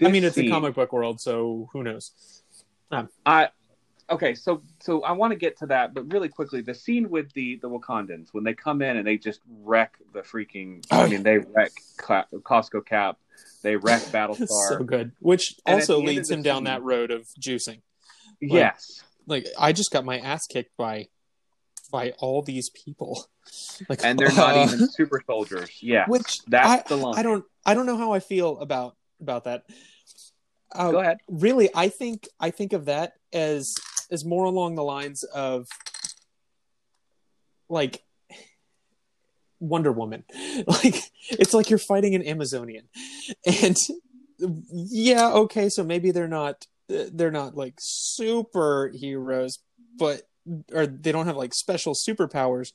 i 0.03 0.09
mean 0.09 0.23
it's 0.23 0.35
scene- 0.35 0.47
a 0.47 0.51
comic 0.51 0.73
book 0.73 0.91
world 0.91 1.21
so 1.21 1.69
who 1.71 1.83
knows 1.83 2.41
um, 2.89 3.07
I 3.23 3.49
okay, 4.09 4.35
so 4.35 4.61
so 4.79 5.01
I 5.03 5.11
want 5.13 5.31
to 5.31 5.37
get 5.37 5.57
to 5.59 5.65
that, 5.67 5.93
but 5.93 6.11
really 6.11 6.29
quickly, 6.29 6.61
the 6.61 6.73
scene 6.73 7.09
with 7.09 7.31
the 7.33 7.57
the 7.61 7.69
Wakandans 7.69 8.29
when 8.33 8.43
they 8.43 8.53
come 8.53 8.81
in 8.81 8.97
and 8.97 9.05
they 9.05 9.17
just 9.17 9.41
wreck 9.63 9.95
the 10.13 10.21
freaking. 10.21 10.85
I 10.91 11.07
mean, 11.07 11.23
they 11.23 11.37
wreck 11.55 11.71
Ca- 11.97 12.25
Costco 12.33 12.85
Cap, 12.85 13.17
they 13.63 13.75
wreck 13.75 14.01
Battlestar. 14.11 14.69
so 14.69 14.83
good 14.83 15.11
which 15.19 15.55
And 15.65 15.75
also 15.75 15.99
leads 15.99 16.29
him 16.29 16.41
the 16.41 16.49
down 16.49 16.63
that 16.65 16.83
road 16.83 17.11
of 17.11 17.27
juicing 17.39 17.81
Like- 18.41 18.51
Yes, 18.51 19.03
like 19.27 19.47
i 19.57 19.71
just 19.73 19.91
got 19.91 20.05
my 20.05 20.19
ass 20.19 20.45
kicked 20.47 20.75
by 20.77 21.07
by 21.91 22.11
all 22.19 22.41
these 22.41 22.69
people 22.69 23.25
like 23.89 24.03
and 24.03 24.17
they're 24.19 24.31
not 24.33 24.55
uh, 24.57 24.63
even 24.73 24.87
super 24.89 25.21
soldiers. 25.25 25.69
Yeah, 25.81 26.05
which 26.07 26.39
that's 26.47 26.67
I, 26.67 26.87
the 26.87 26.97
line. 26.97 27.15
I 27.17 27.23
don't 27.23 27.45
I 27.65 27.73
don't 27.73 27.85
know 27.85 27.97
how 27.97 28.11
I 28.11 28.19
feel 28.19 28.59
about 28.59 28.95
about 29.21 29.45
that. 29.45 29.63
Uh, 30.71 30.91
Go 30.91 30.99
ahead. 30.99 31.17
Really, 31.29 31.69
I 31.73 31.89
think 31.89 32.27
I 32.39 32.49
think 32.51 32.73
of 32.73 32.85
that 32.85 33.13
as 33.31 33.73
as 34.11 34.25
more 34.25 34.45
along 34.45 34.75
the 34.75 34.83
lines 34.83 35.23
of 35.23 35.67
like 37.69 38.03
Wonder 39.59 39.91
Woman. 39.91 40.23
Like 40.67 40.95
it's 41.29 41.53
like 41.53 41.69
you're 41.69 41.77
fighting 41.77 42.15
an 42.15 42.25
Amazonian, 42.25 42.85
and 43.45 43.75
yeah, 44.39 45.31
okay, 45.31 45.67
so 45.67 45.83
maybe 45.83 46.11
they're 46.11 46.29
not 46.29 46.65
they're 46.87 47.31
not 47.31 47.57
like 47.57 47.75
superheroes, 47.75 49.57
but 49.97 50.21
or 50.71 50.87
they 50.87 51.11
don't 51.11 51.25
have 51.25 51.35
like 51.35 51.53
special 51.53 51.93
superpowers, 51.93 52.71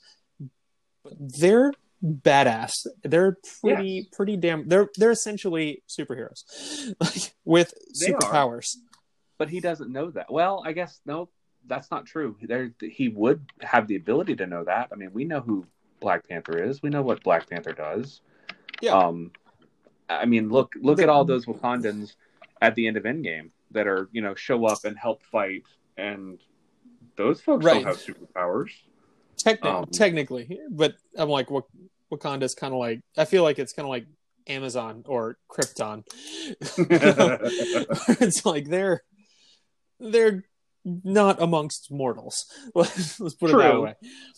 but 1.02 1.14
they're 1.18 1.72
badass. 2.04 2.86
They're 3.02 3.38
pretty 3.62 4.08
pretty 4.12 4.36
damn. 4.36 4.68
They're 4.68 4.88
they're 4.96 5.10
essentially 5.10 5.82
superheroes, 5.88 6.44
like 7.00 7.34
with 7.44 7.72
They 7.98 8.12
are. 8.12 8.62
But 9.40 9.48
he 9.48 9.58
doesn't 9.58 9.90
know 9.90 10.10
that. 10.10 10.30
Well, 10.30 10.62
I 10.66 10.72
guess 10.72 11.00
no, 11.06 11.30
that's 11.66 11.90
not 11.90 12.04
true. 12.04 12.36
There, 12.42 12.72
he 12.78 13.08
would 13.08 13.40
have 13.62 13.88
the 13.88 13.96
ability 13.96 14.36
to 14.36 14.46
know 14.46 14.64
that. 14.64 14.90
I 14.92 14.96
mean, 14.96 15.14
we 15.14 15.24
know 15.24 15.40
who 15.40 15.66
Black 15.98 16.28
Panther 16.28 16.62
is. 16.62 16.82
We 16.82 16.90
know 16.90 17.00
what 17.00 17.24
Black 17.24 17.48
Panther 17.48 17.72
does. 17.72 18.20
Yeah. 18.82 18.92
Um, 18.92 19.30
I 20.10 20.26
mean, 20.26 20.50
look, 20.50 20.74
look 20.82 21.00
at 21.00 21.08
all 21.08 21.24
those 21.24 21.46
Wakandans 21.46 22.16
at 22.60 22.74
the 22.74 22.86
end 22.86 22.98
of 22.98 23.04
Endgame 23.04 23.48
that 23.70 23.86
are, 23.86 24.10
you 24.12 24.20
know, 24.20 24.34
show 24.34 24.66
up 24.66 24.84
and 24.84 24.98
help 24.98 25.22
fight, 25.22 25.62
and 25.96 26.38
those 27.16 27.40
folks 27.40 27.64
Right. 27.64 27.82
don't 27.82 27.86
have 27.86 27.96
superpowers. 27.96 28.72
Um, 29.62 29.86
technically, 29.86 30.60
but 30.68 30.96
I'm 31.16 31.30
like 31.30 31.50
Wak- 31.50 31.64
Wakanda's 32.12 32.54
kind 32.54 32.74
of 32.74 32.78
like 32.78 33.00
I 33.16 33.24
feel 33.24 33.42
like 33.42 33.58
it's 33.58 33.72
kind 33.72 33.86
of 33.86 33.90
like 33.90 34.04
Amazon 34.48 35.02
or 35.06 35.38
Krypton. 35.50 36.04
it's 38.20 38.44
like 38.44 38.68
they're 38.68 39.02
they're 40.00 40.44
not 40.84 41.40
amongst 41.42 41.90
mortals. 41.92 42.46
Let's, 42.74 43.18
put 43.34 43.50
it 43.50 43.56
that 43.58 43.80
way. 43.80 43.94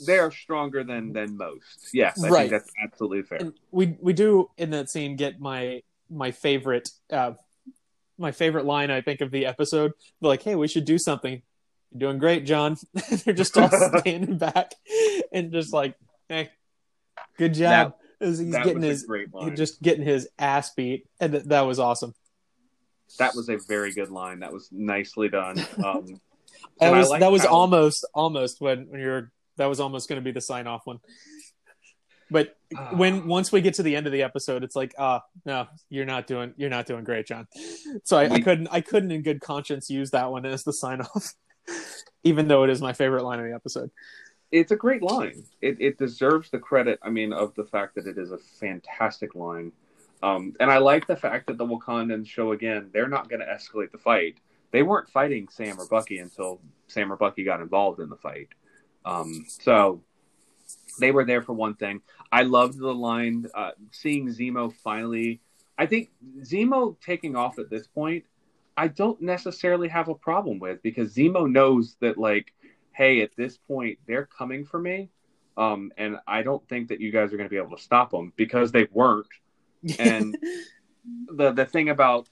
They 0.06 0.18
are 0.18 0.30
stronger 0.30 0.82
than 0.84 1.12
than 1.12 1.36
most. 1.36 1.88
Yes, 1.92 2.22
I 2.22 2.28
Right. 2.28 2.38
think 2.50 2.50
that's 2.50 2.70
absolutely 2.82 3.22
fair. 3.22 3.39
And 3.39 3.52
we 3.70 3.97
we 4.01 4.12
do 4.12 4.51
in 4.59 4.70
that 4.70 4.90
scene 4.90 5.16
get 5.16 5.40
my 5.40 5.82
my 6.10 6.30
favorite 6.32 6.90
uh 7.10 7.32
my 8.18 8.32
favorite 8.32 8.64
line 8.66 8.90
I 8.90 9.01
think 9.01 9.20
of 9.20 9.30
the 9.30 9.47
episode. 9.47 9.93
They're 10.20 10.28
like, 10.28 10.43
"Hey, 10.43 10.55
we 10.55 10.68
should 10.68 10.84
do 10.84 10.98
something." 10.98 11.43
You're 11.93 12.10
doing 12.10 12.18
great, 12.18 12.44
John. 12.44 12.76
They're 13.24 13.34
just 13.34 13.56
all 13.56 13.68
standing 13.98 14.39
back 14.39 14.72
and 15.32 15.52
just 15.52 15.72
like, 15.72 15.94
"Hey, 16.28 16.51
good 17.39 17.55
job." 17.55 17.94
As 18.20 18.39
he's 18.39 18.52
that 18.52 18.64
getting 18.64 18.82
his 18.82 19.06
just 19.55 19.82
getting 19.82 20.05
his 20.05 20.28
ass 20.39 20.72
beat, 20.74 21.06
and 21.20 21.32
th- 21.32 21.44
that 21.44 21.62
was 21.62 21.78
awesome. 21.80 22.14
That 23.18 23.34
was 23.34 23.48
a 23.48 23.58
very 23.68 23.92
good 23.92 24.10
line. 24.10 24.40
That 24.40 24.52
was 24.52 24.68
nicely 24.72 25.28
done. 25.28 25.56
Um, 25.84 26.20
That 26.80 26.92
was 26.92 27.10
that 27.10 27.30
was 27.32 27.42
how- 27.42 27.48
almost 27.50 28.06
almost 28.14 28.60
when 28.60 28.88
when 28.88 29.00
you're 29.00 29.30
that 29.56 29.66
was 29.66 29.80
almost 29.80 30.08
going 30.08 30.20
to 30.20 30.24
be 30.24 30.32
the 30.32 30.40
sign 30.40 30.66
off 30.66 30.82
one. 30.86 31.00
But 32.30 32.56
Ah. 32.74 32.96
when 32.96 33.26
once 33.28 33.52
we 33.52 33.60
get 33.60 33.74
to 33.74 33.82
the 33.82 33.94
end 33.94 34.06
of 34.06 34.12
the 34.12 34.22
episode, 34.22 34.64
it's 34.64 34.74
like, 34.74 34.94
ah, 34.98 35.22
no, 35.44 35.66
you're 35.90 36.06
not 36.06 36.26
doing 36.26 36.54
you're 36.56 36.70
not 36.70 36.86
doing 36.86 37.04
great, 37.04 37.26
John. 37.26 37.46
So 38.04 38.16
I, 38.16 38.24
I 38.32 38.40
couldn't 38.40 38.68
I 38.70 38.80
couldn't 38.80 39.10
in 39.10 39.22
good 39.22 39.40
conscience 39.42 39.90
use 39.90 40.10
that 40.12 40.30
one 40.30 40.46
as 40.46 40.64
the 40.64 40.72
sign 40.72 41.02
off, 41.02 41.34
even 42.24 42.48
though 42.48 42.64
it 42.64 42.70
is 42.70 42.80
my 42.80 42.94
favorite 42.94 43.24
line 43.24 43.38
of 43.40 43.44
the 43.46 43.54
episode. 43.54 43.90
it's 44.50 44.72
a 44.72 44.76
great 44.76 45.02
line. 45.02 45.44
It, 45.60 45.76
it 45.80 45.98
deserves 45.98 46.48
the 46.50 46.58
credit. 46.58 46.98
I 47.02 47.10
mean, 47.10 47.32
of 47.34 47.54
the 47.54 47.64
fact 47.64 47.94
that 47.96 48.06
it 48.06 48.16
is 48.16 48.32
a 48.32 48.38
fantastic 48.38 49.34
line. 49.34 49.72
Um, 50.23 50.55
and 50.61 50.70
I 50.70 50.78
like 50.78 51.07
the 51.07 51.16
fact 51.16 51.49
that 51.49 51.59
the 51.59 51.66
Wakandans 51.66 52.28
show 52.28 52.53
again 52.53 52.90
they're 52.93 53.09
not 53.09 53.28
going 53.28 53.40
to 53.40 53.47
escalate 53.47 53.90
the 53.90 53.99
fight. 53.99 54.36
They 54.70 54.82
weren't 54.82 55.11
fighting 55.11 55.49
Sam 55.49 55.78
or 55.78 55.86
Bucky 55.86 56.19
until 56.19 56.61
Sam 56.86 57.12
or 57.12 57.16
Bucky 57.16 57.44
got 57.44 57.61
involved 57.61 58.01
in 58.01 58.09
the 58.09 58.16
fight. 58.16 58.49
Um, 59.05 59.44
so 59.49 60.03
they 61.01 61.11
were 61.11 61.24
there 61.24 61.43
for 61.43 61.53
one 61.53 61.74
thing. 61.74 62.01
I 62.31 62.43
loved 62.43 62.78
the 62.78 62.94
line 62.94 63.47
uh, 63.55 63.73
seeing 63.90 64.28
Zemo 64.28 64.73
finally. 64.73 65.40
I 65.77 65.86
think 65.86 66.11
Zemo 66.40 66.97
taking 67.01 67.35
off 67.36 67.59
at 67.59 67.69
this 67.69 67.86
point, 67.86 68.24
I 68.77 68.89
don't 68.89 69.20
necessarily 69.20 69.89
have 69.89 70.09
a 70.09 70.15
problem 70.15 70.59
with 70.59 70.82
because 70.82 71.15
Zemo 71.15 71.51
knows 71.51 71.97
that 72.01 72.16
like 72.16 72.53
hey, 72.93 73.23
at 73.23 73.35
this 73.36 73.57
point, 73.57 73.99
they're 74.07 74.27
coming 74.27 74.65
for 74.65 74.78
me. 74.78 75.09
Um, 75.57 75.93
and 75.97 76.16
I 76.27 76.43
don't 76.43 76.66
think 76.69 76.89
that 76.89 77.01
you 77.01 77.11
guys 77.11 77.32
are 77.32 77.36
going 77.36 77.49
to 77.49 77.51
be 77.51 77.59
able 77.59 77.77
to 77.77 77.82
stop 77.82 78.11
them 78.11 78.32
because 78.36 78.73
they 78.73 78.86
weren't. 78.93 79.27
And 79.98 80.36
the 81.34 81.52
the 81.52 81.64
thing 81.64 81.88
about 81.88 82.28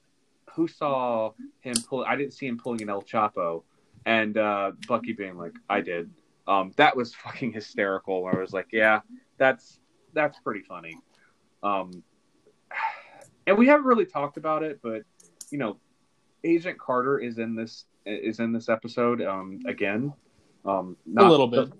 who 0.54 0.68
saw 0.68 1.32
him 1.60 1.74
pull, 1.88 2.04
I 2.04 2.16
didn't 2.16 2.32
see 2.34 2.46
him 2.46 2.58
pulling 2.58 2.82
an 2.82 2.88
El 2.90 3.02
Chapo, 3.02 3.62
and 4.06 4.36
uh, 4.36 4.72
Bucky 4.88 5.12
being 5.12 5.36
like, 5.36 5.54
"I 5.68 5.80
did." 5.80 6.10
Um, 6.46 6.72
that 6.76 6.96
was 6.96 7.14
fucking 7.14 7.52
hysterical. 7.52 8.22
Where 8.22 8.36
I 8.36 8.40
was 8.40 8.52
like, 8.52 8.68
"Yeah, 8.72 9.00
that's 9.38 9.80
that's 10.12 10.38
pretty 10.40 10.62
funny." 10.62 10.96
Um, 11.62 12.02
and 13.46 13.56
we 13.58 13.66
haven't 13.66 13.86
really 13.86 14.06
talked 14.06 14.36
about 14.36 14.62
it, 14.62 14.80
but 14.82 15.02
you 15.50 15.58
know, 15.58 15.78
Agent 16.44 16.78
Carter 16.78 17.18
is 17.18 17.38
in 17.38 17.54
this 17.54 17.86
is 18.06 18.40
in 18.40 18.52
this 18.52 18.68
episode 18.68 19.22
um, 19.22 19.60
again. 19.66 20.12
Um, 20.64 20.96
A 21.16 21.28
little 21.28 21.46
bit. 21.46 21.70
the- 21.70 21.76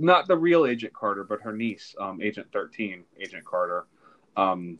not 0.00 0.26
the 0.26 0.36
real 0.36 0.66
Agent 0.66 0.92
Carter, 0.92 1.22
but 1.22 1.40
her 1.42 1.52
niece, 1.52 1.94
um, 2.00 2.20
Agent 2.20 2.48
Thirteen, 2.52 3.04
Agent 3.20 3.44
Carter. 3.44 3.86
Um, 4.36 4.78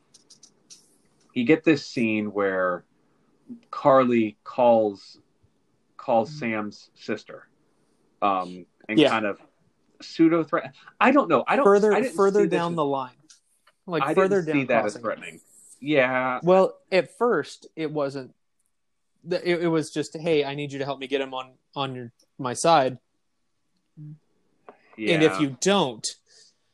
you 1.35 1.45
get 1.45 1.65
this 1.65 1.87
scene 1.87 2.33
where 2.33 2.85
Karli 3.71 4.37
calls 4.45 5.19
calls 5.97 6.31
mm-hmm. 6.31 6.39
Sam's 6.39 6.91
sister, 6.95 7.49
um, 8.23 8.67
and 8.89 8.99
Yeah. 8.99 9.11
kind 9.11 9.27
of 9.27 9.41
pseudo 10.01 10.45
threat. 10.45 10.75
I 11.01 11.11
don't 11.11 11.29
know. 11.29 11.45
I 11.47 11.57
don't 11.57 11.65
further 11.65 11.93
I 11.93 12.01
didn't 12.01 12.17
further 12.17 12.41
see 12.41 12.47
this 12.47 12.59
down 12.59 12.73
as- 12.73 12.77
the 12.77 12.85
line, 12.85 13.17
like 13.87 14.03
I 14.03 14.15
further 14.15 14.41
didn't 14.41 14.47
down. 14.47 14.63
see 14.63 14.67
that 14.69 14.85
as 14.87 14.97
threatening. 14.97 15.41
Yeah. 15.81 16.41
Well, 16.43 16.79
at 16.91 17.17
first 17.19 17.67
it 17.77 17.91
wasn't. 17.91 18.35
It, 19.31 19.63
it 19.63 19.69
was 19.69 19.91
just, 19.91 20.15
hey, 20.17 20.45
I 20.45 20.55
need 20.55 20.71
you 20.71 20.79
to 20.81 20.85
help 20.85 20.99
me 20.99 21.07
get 21.07 21.21
him 21.21 21.33
on 21.33 21.53
on 21.75 21.95
your 21.95 22.13
my 22.39 22.53
side, 22.53 22.99
yeah. 24.97 25.15
and 25.15 25.23
if 25.23 25.41
you 25.41 25.57
don't, 25.61 26.05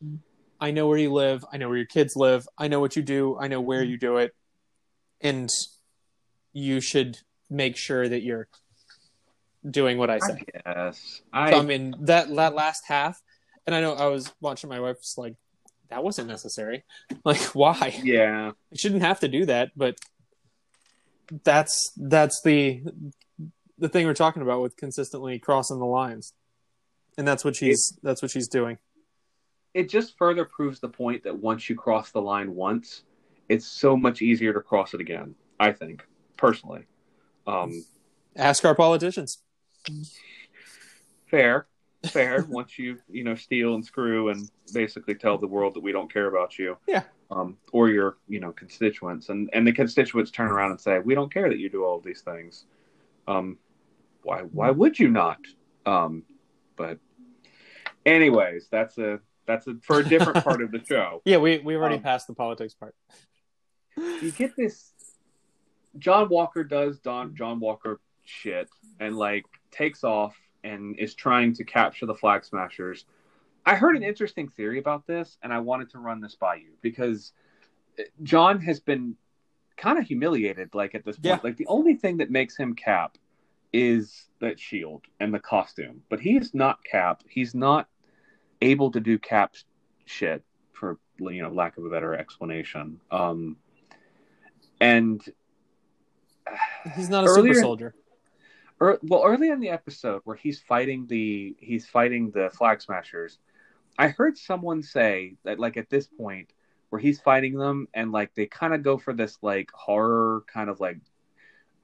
mm-hmm. 0.04 0.16
I 0.60 0.72
know 0.72 0.88
where 0.88 0.98
you 0.98 1.12
live. 1.12 1.44
I 1.52 1.58
know 1.58 1.68
where 1.68 1.76
your 1.76 1.86
kids 1.86 2.16
live. 2.16 2.48
I 2.58 2.66
know 2.68 2.80
what 2.80 2.96
you 2.96 3.02
do. 3.02 3.38
I 3.38 3.46
know 3.46 3.60
where 3.60 3.82
mm-hmm. 3.82 3.90
you 3.92 3.98
do 3.98 4.16
it, 4.16 4.34
and 5.20 5.48
you 6.52 6.80
should 6.80 7.18
make 7.48 7.76
sure 7.76 8.08
that 8.08 8.22
you're 8.22 8.48
doing 9.68 9.98
what 9.98 10.10
I 10.10 10.18
say. 10.18 10.42
Yes. 10.66 11.22
I, 11.32 11.50
so, 11.50 11.58
I 11.58 11.62
mean 11.62 11.94
that 12.00 12.34
that 12.34 12.54
last 12.54 12.82
half, 12.86 13.20
and 13.66 13.74
I 13.74 13.80
know 13.80 13.94
I 13.94 14.06
was 14.06 14.32
watching 14.40 14.70
my 14.70 14.80
wife's 14.80 15.16
like, 15.18 15.34
that 15.90 16.02
wasn't 16.02 16.28
necessary. 16.28 16.84
Like, 17.24 17.40
why? 17.54 18.00
Yeah. 18.02 18.52
You 18.70 18.76
shouldn't 18.78 19.02
have 19.02 19.20
to 19.20 19.28
do 19.28 19.46
that, 19.46 19.72
but 19.76 19.98
that's 21.44 21.92
that's 21.96 22.40
the 22.42 22.82
the 23.78 23.88
thing 23.88 24.06
we're 24.06 24.14
talking 24.14 24.42
about 24.42 24.62
with 24.62 24.76
consistently 24.76 25.38
crossing 25.38 25.78
the 25.78 25.86
lines, 25.86 26.32
and 27.18 27.26
that's 27.28 27.44
what 27.44 27.56
she's 27.56 27.98
that's 28.02 28.22
what 28.22 28.30
she's 28.30 28.48
doing. 28.48 28.78
it 29.74 29.88
just 29.88 30.16
further 30.18 30.44
proves 30.44 30.80
the 30.80 30.88
point 30.88 31.24
that 31.24 31.38
once 31.38 31.68
you 31.68 31.76
cross 31.76 32.10
the 32.10 32.20
line 32.22 32.54
once, 32.54 33.02
it's 33.50 33.66
so 33.66 33.96
much 33.96 34.22
easier 34.22 34.52
to 34.54 34.60
cross 34.60 34.94
it 34.94 35.00
again. 35.00 35.34
I 35.58 35.72
think 35.72 36.06
personally. 36.38 36.84
Um, 37.46 37.84
Ask 38.36 38.64
our 38.64 38.74
politicians. 38.76 39.42
fair, 41.26 41.66
fair. 42.06 42.44
once 42.48 42.78
you 42.78 42.96
you 43.10 43.24
know 43.24 43.34
steal 43.34 43.74
and 43.74 43.84
screw 43.84 44.28
and 44.30 44.48
basically 44.72 45.14
tell 45.14 45.36
the 45.36 45.46
world 45.46 45.74
that 45.74 45.80
we 45.82 45.92
don't 45.92 46.10
care 46.12 46.28
about 46.28 46.58
you, 46.58 46.76
Yeah. 46.86 47.02
um, 47.30 47.56
or 47.72 47.88
your 47.90 48.16
you 48.28 48.40
know 48.40 48.52
constituents, 48.52 49.28
and 49.28 49.50
and 49.52 49.66
the 49.66 49.72
constituents 49.72 50.30
turn 50.30 50.50
around 50.50 50.70
and 50.70 50.80
say 50.80 50.98
we 51.00 51.14
don't 51.14 51.32
care 51.32 51.48
that 51.48 51.58
you 51.58 51.68
do 51.68 51.84
all 51.84 51.98
of 51.98 52.04
these 52.04 52.22
things. 52.22 52.64
Um, 53.26 53.58
why 54.22 54.40
why 54.42 54.70
would 54.70 54.98
you 54.98 55.08
not? 55.08 55.38
Um, 55.86 56.22
but 56.76 56.98
anyways, 58.06 58.68
that's 58.70 58.96
a 58.98 59.18
that's 59.46 59.66
a 59.66 59.74
for 59.82 59.98
a 60.00 60.04
different 60.08 60.44
part 60.44 60.62
of 60.62 60.70
the 60.70 60.82
show. 60.88 61.20
Yeah, 61.24 61.38
we 61.38 61.58
we 61.58 61.74
already 61.76 61.96
Um, 61.96 62.02
passed 62.02 62.26
the 62.28 62.34
politics 62.34 62.74
part. 62.74 62.94
You 64.22 64.32
get 64.32 64.56
this 64.56 64.92
John 65.98 66.28
Walker 66.28 66.64
does 66.64 66.98
Don 67.00 67.34
John 67.34 67.60
Walker 67.60 68.00
shit 68.24 68.68
and 68.98 69.16
like 69.16 69.44
takes 69.70 70.04
off 70.04 70.36
and 70.62 70.98
is 70.98 71.14
trying 71.14 71.54
to 71.54 71.64
capture 71.64 72.06
the 72.06 72.14
flag 72.14 72.44
smashers. 72.44 73.06
I 73.66 73.74
heard 73.74 73.96
an 73.96 74.02
interesting 74.02 74.48
theory 74.48 74.78
about 74.78 75.06
this 75.06 75.36
and 75.42 75.52
I 75.52 75.58
wanted 75.58 75.90
to 75.90 75.98
run 75.98 76.20
this 76.20 76.34
by 76.34 76.56
you 76.56 76.72
because 76.80 77.32
John 78.22 78.60
has 78.60 78.80
been 78.80 79.16
kind 79.76 79.98
of 79.98 80.06
humiliated 80.06 80.74
like 80.74 80.94
at 80.94 81.04
this 81.04 81.16
point. 81.16 81.24
Yeah. 81.24 81.38
Like 81.42 81.56
the 81.56 81.66
only 81.66 81.94
thing 81.94 82.18
that 82.18 82.30
makes 82.30 82.56
him 82.56 82.74
cap 82.74 83.16
is 83.72 84.28
that 84.40 84.58
shield 84.58 85.04
and 85.20 85.32
the 85.32 85.38
costume. 85.38 86.02
But 86.08 86.20
he 86.20 86.36
is 86.36 86.54
not 86.54 86.82
cap. 86.84 87.22
He's 87.28 87.54
not 87.54 87.88
able 88.62 88.90
to 88.92 89.00
do 89.00 89.18
cap 89.18 89.54
shit 90.04 90.42
for 90.72 90.98
you 91.18 91.42
know 91.42 91.50
lack 91.50 91.76
of 91.76 91.84
a 91.84 91.90
better 91.90 92.14
explanation. 92.14 93.00
Um 93.10 93.56
and 94.80 95.22
He's 96.96 97.08
not 97.08 97.24
a 97.24 97.28
Earlier- 97.28 97.54
super 97.54 97.62
soldier. 97.62 97.94
er, 98.80 98.98
well 99.02 99.22
early 99.24 99.50
in 99.50 99.60
the 99.60 99.68
episode 99.68 100.22
where 100.24 100.36
he's 100.36 100.60
fighting 100.60 101.06
the 101.06 101.54
he's 101.60 101.86
fighting 101.86 102.30
the 102.30 102.50
flag 102.50 102.80
smashers 102.80 103.38
i 103.98 104.08
heard 104.08 104.36
someone 104.38 104.82
say 104.82 105.34
that 105.44 105.58
like 105.60 105.76
at 105.76 105.90
this 105.90 106.06
point 106.06 106.52
where 106.88 107.00
he's 107.00 107.20
fighting 107.20 107.54
them 107.56 107.86
and 107.94 108.10
like 108.10 108.34
they 108.34 108.46
kind 108.46 108.74
of 108.74 108.82
go 108.82 108.96
for 108.98 109.12
this 109.12 109.38
like 109.42 109.70
horror 109.72 110.42
kind 110.52 110.70
of 110.70 110.80
like 110.80 110.98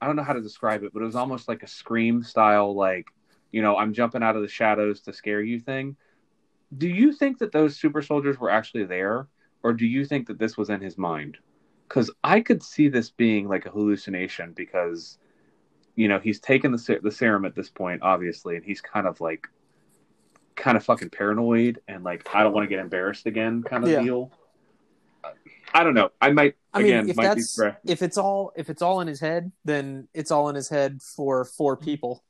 i 0.01 0.07
don't 0.07 0.15
know 0.15 0.23
how 0.23 0.33
to 0.33 0.41
describe 0.41 0.83
it 0.83 0.91
but 0.93 1.01
it 1.01 1.05
was 1.05 1.15
almost 1.15 1.47
like 1.47 1.63
a 1.63 1.67
scream 1.67 2.23
style 2.23 2.75
like 2.75 3.05
you 3.51 3.61
know 3.61 3.77
i'm 3.77 3.93
jumping 3.93 4.23
out 4.23 4.35
of 4.35 4.41
the 4.41 4.47
shadows 4.47 4.99
to 5.01 5.13
scare 5.13 5.41
you 5.41 5.59
thing 5.59 5.95
do 6.77 6.87
you 6.89 7.13
think 7.13 7.37
that 7.37 7.51
those 7.53 7.77
super 7.79 8.01
soldiers 8.01 8.37
were 8.39 8.49
actually 8.49 8.83
there 8.83 9.27
or 9.63 9.71
do 9.71 9.85
you 9.85 10.03
think 10.03 10.27
that 10.27 10.39
this 10.39 10.57
was 10.57 10.69
in 10.69 10.81
his 10.81 10.97
mind 10.97 11.37
because 11.87 12.11
i 12.23 12.39
could 12.39 12.61
see 12.63 12.87
this 12.89 13.09
being 13.09 13.47
like 13.47 13.65
a 13.65 13.69
hallucination 13.69 14.51
because 14.53 15.17
you 15.95 16.07
know 16.07 16.19
he's 16.19 16.39
taken 16.39 16.71
the 16.71 16.99
the 17.03 17.11
serum 17.11 17.45
at 17.45 17.55
this 17.55 17.69
point 17.69 18.01
obviously 18.01 18.55
and 18.55 18.65
he's 18.65 18.81
kind 18.81 19.07
of 19.07 19.19
like 19.21 19.47
kind 20.55 20.75
of 20.77 20.83
fucking 20.83 21.09
paranoid 21.09 21.79
and 21.87 22.03
like 22.03 22.27
i 22.33 22.43
don't 22.43 22.53
want 22.53 22.63
to 22.63 22.69
get 22.69 22.79
embarrassed 22.79 23.25
again 23.25 23.63
kind 23.63 23.83
of 23.83 23.89
Yeah. 23.89 24.01
deal 24.03 24.31
i 25.73 25.83
don't 25.83 25.93
know 25.93 26.09
i 26.21 26.31
might 26.31 26.55
I 26.73 26.79
mean, 26.79 26.87
again 26.87 27.09
if 27.09 27.15
might 27.17 27.35
be 27.35 27.41
that's 27.41 27.59
if 27.85 28.01
it's 28.01 28.17
all 28.17 28.51
if 28.55 28.69
it's 28.69 28.81
all 28.81 29.01
in 29.01 29.07
his 29.07 29.19
head, 29.19 29.51
then 29.65 30.07
it's 30.13 30.29
all 30.31 30.47
in 30.49 30.55
his 30.55 30.69
head 30.69 31.01
for 31.01 31.43
four 31.43 31.75
people. 31.75 32.23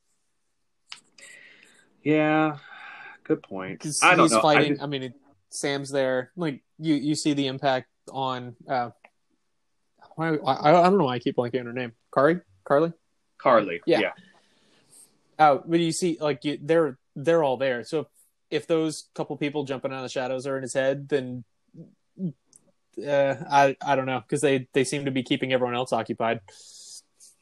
yeah 2.02 2.58
good 3.26 3.44
point 3.44 3.74
Because 3.80 4.02
he's 4.02 4.32
know 4.32 4.42
fighting. 4.42 4.74
I, 4.74 4.76
just- 4.76 4.90
mean, 4.90 5.14
Sam's 5.50 5.90
there. 5.90 6.32
Like 6.38 6.62
you, 6.80 6.96
you 6.96 7.16
see 7.16 7.34
the 7.34 7.48
impact 7.48 7.88
on. 8.12 8.56
Uh, 8.68 8.92
why, 10.18 10.36
I, 10.36 10.80
I 10.80 10.84
don't 10.84 10.98
know 10.98 11.06
why 11.06 11.16
I 11.16 11.20
keep 11.20 11.38
blanking 11.38 11.62
on 11.62 11.66
her 11.68 11.74
name. 11.74 11.94
Kari, 12.14 12.42
Karli. 12.66 12.92
karli 13.38 13.80
Yeah. 13.86 14.00
yeah 14.00 14.12
Oh, 15.40 15.64
but 15.66 15.80
you 15.80 15.92
see, 15.92 16.18
like 16.20 16.44
you, 16.44 16.58
they're 16.62 16.98
they're 17.16 17.44
all 17.44 17.58
there. 17.58 17.84
So 17.84 18.00
if, 18.02 18.08
if 18.50 18.68
those 18.68 19.08
couple 19.14 19.38
people 19.38 19.64
jumping 19.66 19.92
out 19.94 19.98
of 19.98 20.04
the 20.04 20.10
shadows 20.10 20.48
are 20.48 20.58
in 20.58 20.64
his 20.64 20.74
head, 20.74 21.08
then 21.08 21.44
uh, 23.08 23.36
I 23.50 23.78
I 23.86 23.96
don't 23.96 24.08
know 24.08 24.20
because 24.22 24.42
they 24.42 24.68
they 24.74 24.84
seem 24.84 25.06
to 25.06 25.12
be 25.12 25.22
keeping 25.24 25.54
everyone 25.54 25.76
else 25.76 25.94
occupied. 25.94 26.40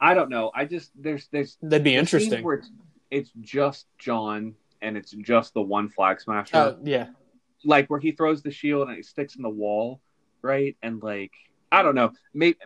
i 0.02 0.14
don't 0.14 0.30
know 0.30 0.52
i 0.54 0.66
just 0.66 0.92
there's 1.00 1.30
there's 1.32 1.58
That'd 1.62 1.86
be 1.86 1.96
interesting. 1.96 2.44
it's, 2.46 2.70
it's 3.10 3.32
just 3.40 3.86
john 3.98 4.56
and 4.82 4.98
it's 4.98 5.12
just 5.12 5.54
the 5.54 5.62
one 5.62 5.88
flag 5.88 6.20
smasher 6.20 6.58
Uh, 6.58 6.74
yeah, 6.84 7.08
like 7.64 7.90
where 7.90 8.02
he 8.02 8.12
throws 8.12 8.44
the 8.44 8.52
shield 8.52 8.90
and 8.90 8.98
it 8.98 9.06
sticks 9.06 9.38
in 9.38 9.42
the 9.42 9.50
wall, 9.50 10.02
right? 10.42 10.76
And 10.84 11.02
like 11.02 11.32
I 11.76 11.84
don't 11.84 11.96
know, 11.96 12.12
maybe 12.34 12.58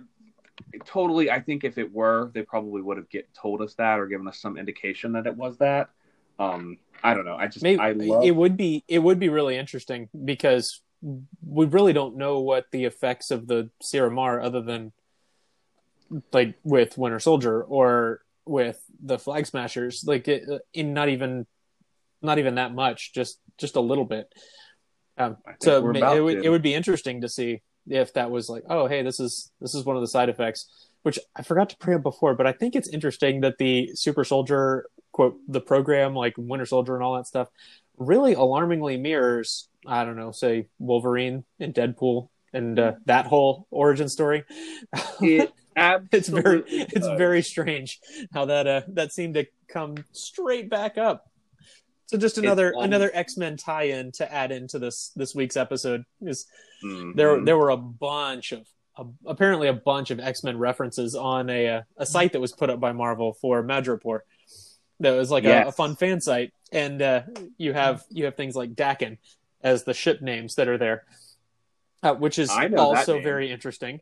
totally. 0.86 1.32
I 1.32 1.40
think 1.40 1.64
if 1.64 1.78
it 1.78 1.92
were, 1.92 2.32
they 2.34 2.44
probably 2.44 2.82
would 2.82 2.98
have 2.98 3.10
get 3.10 3.28
told 3.34 3.62
us 3.62 3.74
that 3.76 4.00
or 4.00 4.08
given 4.08 4.28
us 4.28 4.40
some 4.40 4.58
indication 4.58 5.14
that 5.14 5.26
it 5.26 5.36
was 5.36 5.58
that. 5.58 5.90
Um, 6.38 6.78
I 7.04 7.14
don't 7.14 7.26
know. 7.26 7.36
I 7.36 7.48
just 7.48 7.64
maybe 7.64 7.80
I 7.80 7.92
love 7.94 8.24
it 8.24 8.32
would 8.32 8.56
be 8.56 8.84
it 8.88 9.00
would 9.00 9.20
be 9.20 9.30
really 9.30 9.58
interesting 9.58 10.10
because 10.26 10.82
we 11.46 11.66
really 11.66 11.94
don't 11.94 12.18
know 12.18 12.40
what 12.40 12.68
the 12.72 12.86
effects 12.86 13.32
of 13.32 13.48
the 13.48 13.70
serum 13.82 14.20
are 14.20 14.42
other 14.42 14.62
than 14.62 14.92
like 16.32 16.56
with 16.64 16.98
Winter 16.98 17.20
Soldier 17.20 17.64
or 17.64 18.22
with 18.46 18.82
the 19.02 19.18
Flag 19.18 19.46
Smashers. 19.46 20.04
Like 20.06 20.28
it, 20.28 20.48
in 20.74 20.94
not 20.94 21.10
even 21.10 21.46
not 22.22 22.38
even 22.38 22.56
that 22.56 22.74
much, 22.74 23.14
just 23.14 23.40
just 23.58 23.76
a 23.76 23.82
little 23.82 24.06
bit. 24.06 24.32
Um, 25.18 25.38
so 25.62 25.82
we're 25.82 25.94
ma- 25.94 26.00
about 26.00 26.18
it 26.18 26.22
would 26.22 26.46
it 26.46 26.50
would 26.50 26.62
be 26.62 26.74
interesting 26.74 27.22
to 27.22 27.30
see 27.30 27.62
if 27.90 28.14
that 28.14 28.32
was 28.32 28.50
like, 28.50 28.64
oh, 28.70 28.88
hey, 28.88 29.02
this 29.02 29.20
is 29.20 29.52
this 29.60 29.76
is 29.76 29.86
one 29.86 29.96
of 29.96 30.02
the 30.02 30.08
side 30.08 30.30
effects. 30.30 30.88
Which 31.04 31.18
I 31.36 31.44
forgot 31.44 31.70
to 31.70 31.78
bring 31.78 31.96
up 31.96 32.04
before, 32.04 32.36
but 32.36 32.46
I 32.46 32.52
think 32.52 32.76
it's 32.76 32.90
interesting 32.90 33.40
that 33.42 33.58
the 33.58 33.92
Super 33.96 34.26
Soldier 34.26 34.86
quote 35.14 35.38
the 35.48 35.62
program 35.62 36.14
like 36.14 36.34
Winter 36.38 36.66
Soldier 36.66 36.96
and 36.96 37.04
all 37.04 37.16
that 37.16 37.26
stuff 37.26 37.48
really 37.98 38.34
alarmingly 38.34 38.98
mirrors 38.98 39.70
I 39.86 40.06
don't 40.06 40.18
know, 40.18 40.32
say 40.32 40.68
Wolverine 40.78 41.46
and 41.60 41.74
Deadpool 41.74 42.30
and 42.54 42.80
uh, 42.80 42.94
that 43.06 43.28
whole 43.28 43.68
origin 43.72 44.10
story. 44.10 44.44
it. 45.22 45.54
it's 46.12 46.28
very 46.28 46.64
it's 46.68 47.08
does. 47.08 47.18
very 47.18 47.42
strange 47.42 48.00
how 48.34 48.46
that 48.46 48.68
uh 48.68 48.82
that 48.90 49.14
seemed 49.14 49.36
to 49.36 49.46
come 49.70 49.96
straight 50.12 50.70
back 50.70 50.98
up. 50.98 51.29
So 52.10 52.18
just 52.18 52.40
another 52.40 52.74
um, 52.76 52.86
another 52.86 53.12
X 53.14 53.38
Men 53.38 53.56
tie-in 53.56 54.12
to 54.14 54.34
add 54.34 54.52
into 54.52 54.80
this 54.80 55.12
this 55.16 55.36
week's 55.36 55.56
episode 55.56 56.06
is 56.22 56.48
Mhm. 56.84 57.16
there 57.16 57.40
there 57.46 57.56
were 57.56 57.70
a 57.70 57.78
bunch 57.78 58.52
of 58.52 58.66
a, 58.98 59.06
apparently 59.28 59.68
a 59.68 59.74
bunch 59.74 60.10
of 60.10 60.20
X 60.20 60.44
Men 60.44 60.58
references 60.58 61.14
on 61.14 61.52
a 61.52 61.68
uh, 61.70 61.82
a 61.98 62.08
site 62.08 62.32
that 62.34 62.40
was 62.40 62.52
put 62.52 62.72
up 62.72 62.80
by 62.80 62.94
Marvel 62.94 63.34
for 63.34 63.62
Madripoor, 63.64 64.22
That 65.02 65.12
was 65.12 65.30
like 65.30 65.44
a, 65.44 65.50
Yes. 65.50 65.68
a 65.68 65.72
fun 65.72 65.96
fan 65.96 66.20
site, 66.20 66.52
and 66.72 67.00
uh, 67.00 67.22
you 67.60 67.74
have 67.74 68.04
you 68.10 68.26
have 68.26 68.36
things 68.36 68.56
like 68.56 68.74
Daken 68.74 69.20
as 69.62 69.84
the 69.84 69.94
ship 69.94 70.20
names 70.20 70.56
that 70.56 70.68
are 70.68 70.80
there, 70.80 71.06
uh, 72.02 72.16
which 72.16 72.40
is 72.40 72.50
I 72.50 72.70
know 72.70 72.78
that 72.94 72.98
also 73.00 73.22
very 73.22 73.52
interesting. 73.52 74.02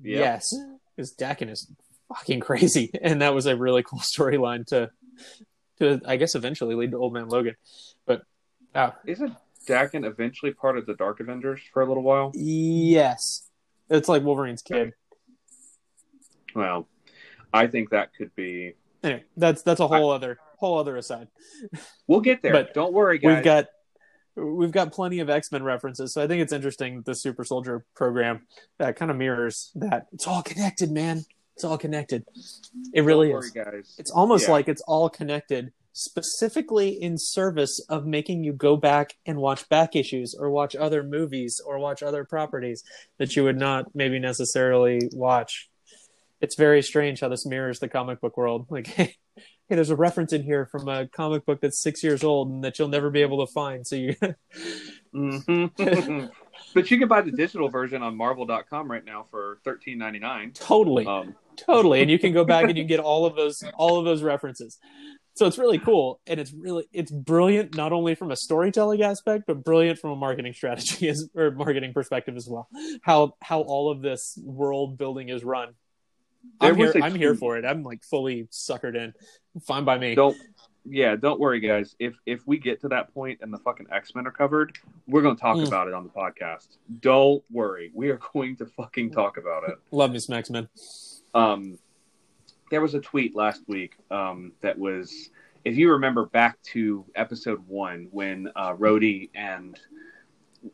Yep. 0.00 0.20
Yes, 0.20 0.54
because 0.94 1.12
Daken 1.16 1.50
is 1.50 1.68
fucking 2.08 2.38
crazy, 2.38 2.92
and 3.02 3.20
that 3.20 3.34
was 3.34 3.46
a 3.46 3.56
really 3.56 3.82
cool 3.82 3.98
storyline 3.98 4.64
to 4.68 4.90
to 5.78 6.00
I 6.06 6.16
guess 6.16 6.34
eventually 6.34 6.74
lead 6.74 6.90
to 6.92 6.98
Old 6.98 7.12
Man 7.12 7.28
Logan. 7.28 7.54
But 8.06 8.22
uh, 8.74 8.90
Isn't 9.06 9.34
Daken 9.66 10.06
eventually 10.06 10.52
part 10.52 10.78
of 10.78 10.86
the 10.86 10.94
Dark 10.94 11.20
Avengers 11.20 11.60
for 11.72 11.82
a 11.82 11.86
little 11.86 12.02
while? 12.02 12.32
yes, 12.34 13.48
it's 13.90 14.08
like 14.08 14.22
Wolverine's 14.22 14.62
kid. 14.62 14.92
Well, 16.54 16.88
I 17.52 17.66
think 17.66 17.90
that 17.90 18.14
could 18.16 18.34
be. 18.34 18.74
Anyway, 19.02 19.24
that's 19.36 19.62
that's 19.62 19.80
a 19.80 19.86
whole 19.86 20.10
other 20.10 20.38
whole 20.58 20.78
other 20.78 20.96
aside. 20.96 21.28
We'll 22.06 22.20
get 22.20 22.42
there. 22.42 22.52
But 22.52 22.74
Don't 22.74 22.92
worry, 22.92 23.18
guys. 23.18 23.36
We've 23.36 23.44
got 23.44 23.66
we've 24.36 24.70
got 24.72 24.92
plenty 24.92 25.20
of 25.20 25.30
X 25.30 25.52
Men 25.52 25.62
references, 25.62 26.12
so 26.12 26.22
I 26.22 26.26
think 26.26 26.42
it's 26.42 26.52
interesting. 26.52 27.02
The 27.02 27.14
Super 27.14 27.44
Soldier 27.44 27.84
program 27.94 28.46
that 28.78 28.96
kind 28.96 29.10
of 29.10 29.16
mirrors 29.16 29.70
that. 29.74 30.06
It's 30.12 30.26
all 30.26 30.42
connected, 30.42 30.90
man. 30.90 31.24
It's 31.56 31.64
all 31.64 31.78
connected. 31.78 32.24
It 32.92 33.00
really 33.02 33.30
Don't 33.30 33.42
is. 33.44 33.50
guys. 33.50 33.94
It's 33.98 34.10
almost 34.10 34.46
Yeah. 34.46 34.52
like 34.52 34.68
it's 34.68 34.82
all 34.82 35.08
connected, 35.08 35.72
specifically 35.92 36.90
in 36.90 37.16
service 37.16 37.80
of 37.88 38.04
making 38.06 38.44
you 38.44 38.52
go 38.52 38.76
back 38.76 39.14
and 39.24 39.38
watch 39.38 39.66
back 39.70 39.96
issues 39.96 40.34
or 40.38 40.50
watch 40.50 40.76
other 40.76 41.02
movies 41.02 41.58
or 41.64 41.78
watch 41.78 42.02
other 42.02 42.24
properties 42.24 42.84
that 43.18 43.36
you 43.36 43.44
would 43.44 43.58
not 43.58 43.94
maybe 43.94 44.18
necessarily 44.18 45.00
watch. 45.14 45.70
It's 46.42 46.56
very 46.56 46.82
strange 46.82 47.20
how 47.20 47.28
this 47.30 47.46
mirrors 47.46 47.78
the 47.80 47.88
comic 47.88 48.20
book 48.20 48.36
world. 48.36 48.66
Like, 48.70 49.16
hey, 49.68 49.74
there's 49.74 49.90
a 49.90 49.96
reference 49.96 50.32
in 50.32 50.42
here 50.42 50.66
from 50.66 50.88
a 50.88 51.06
comic 51.08 51.44
book 51.46 51.60
that's 51.60 51.80
six 51.82 52.02
years 52.02 52.22
old 52.24 52.48
and 52.50 52.64
that 52.64 52.78
you'll 52.78 52.88
never 52.88 53.10
be 53.10 53.22
able 53.22 53.44
to 53.46 53.52
find. 53.52 53.86
So 53.86 53.96
you, 53.96 54.14
Mhm. 55.14 56.30
but 56.74 56.90
you 56.90 56.98
can 56.98 57.08
buy 57.08 57.22
the 57.22 57.30
digital 57.32 57.68
version 57.68 58.02
on 58.02 58.16
Marvel.com 58.16 58.90
right 58.90 59.04
now 59.04 59.26
for 59.30 59.58
thirteen 59.64 59.98
ninety 59.98 60.18
nine. 60.18 60.52
totally, 60.52 61.06
Um, 61.06 61.34
totally, 61.56 62.02
and 62.02 62.10
you 62.10 62.18
can 62.18 62.32
go 62.32 62.44
back 62.44 62.64
and 62.68 62.76
you 62.76 62.82
can 62.84 62.88
get 62.88 63.00
all 63.00 63.24
of 63.26 63.34
those 63.36 63.62
all 63.76 63.98
of 63.98 64.04
those 64.04 64.22
references. 64.22 64.78
So 65.34 65.46
it's 65.46 65.58
really 65.58 65.78
cool, 65.78 66.20
and 66.26 66.40
it's 66.40 66.52
really 66.52 66.86
it's 66.92 67.10
brilliant 67.10 67.76
not 67.76 67.92
only 67.92 68.14
from 68.14 68.30
a 68.30 68.36
storytelling 68.36 69.02
aspect, 69.02 69.44
but 69.46 69.62
brilliant 69.64 69.98
from 69.98 70.10
a 70.12 70.16
marketing 70.16 70.54
strategy 70.54 71.08
as, 71.08 71.28
or 71.34 71.50
marketing 71.50 71.92
perspective 71.92 72.36
as 72.36 72.48
well. 72.50 72.68
How 73.02 73.34
how 73.42 73.60
all 73.60 73.90
of 73.90 74.00
this 74.02 74.38
world 74.42 74.96
building 74.98 75.28
is 75.28 75.44
run. 75.44 75.74
I'm 76.60 76.76
here. 76.76 76.92
I'm 77.02 77.14
here 77.14 77.34
for 77.34 77.56
it. 77.58 77.64
I'm 77.64 77.82
like 77.82 78.02
fully 78.04 78.48
suckered 78.50 78.96
in. 78.96 79.12
Fine 79.62 79.84
by 79.84 79.98
me. 79.98 80.14
don't. 80.14 80.36
Yeah, 80.88 81.16
don't 81.16 81.40
worry, 81.40 81.58
guys. 81.58 81.96
If 81.98 82.14
if 82.26 82.46
we 82.46 82.58
get 82.58 82.80
to 82.82 82.88
that 82.88 83.12
point 83.12 83.40
and 83.42 83.52
the 83.52 83.58
fucking 83.58 83.86
X 83.90 84.14
Men 84.14 84.26
are 84.26 84.30
covered, 84.30 84.78
we're 85.08 85.22
going 85.22 85.34
to 85.34 85.40
talk 85.42 85.56
Mm. 85.56 85.66
about 85.66 85.88
it 85.88 85.94
on 85.94 86.04
the 86.04 86.10
podcast. 86.10 86.68
Don't 87.00 87.42
worry, 87.50 87.90
we 87.92 88.08
are 88.10 88.20
going 88.32 88.54
to 88.56 88.66
fucking 88.66 89.10
talk 89.10 89.36
about 89.36 89.68
it. 89.68 89.78
Love 89.90 90.12
me 90.12 90.20
some 90.20 90.36
X 90.36 90.48
Men. 90.50 90.68
um, 91.34 91.76
there 92.70 92.80
was 92.80 92.94
a 92.94 93.00
tweet 93.00 93.34
last 93.36 93.62
week 93.68 93.94
um, 94.12 94.52
that 94.60 94.76
was, 94.78 95.30
if 95.64 95.76
you 95.76 95.90
remember 95.92 96.26
back 96.26 96.60
to 96.62 97.04
episode 97.16 97.62
one 97.68 98.08
when 98.12 98.50
uh, 98.56 98.72
Rhodey 98.74 99.30
and 99.34 99.78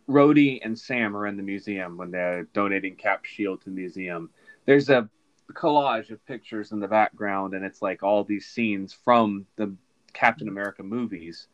Rhodey 0.09 0.61
and 0.63 0.79
Sam 0.79 1.17
are 1.17 1.27
in 1.27 1.37
the 1.37 1.43
museum 1.43 1.97
when 1.97 2.11
they're 2.11 2.45
donating 2.55 2.97
Cap 2.97 3.25
Shield 3.25 3.61
to 3.63 3.71
the 3.71 3.77
museum. 3.77 4.31
There's 4.67 4.89
a 4.91 5.09
collage 5.53 6.11
of 6.11 6.25
pictures 6.27 6.73
in 6.73 6.81
the 6.81 6.89
background, 6.89 7.55
and 7.55 7.65
it's 7.65 7.83
like 7.83 8.03
all 8.03 8.25
these 8.25 8.47
scenes 8.47 8.93
from 8.93 9.47
the 9.57 9.75
Captain 10.13 10.49
America 10.49 10.83
movies. 10.83 11.49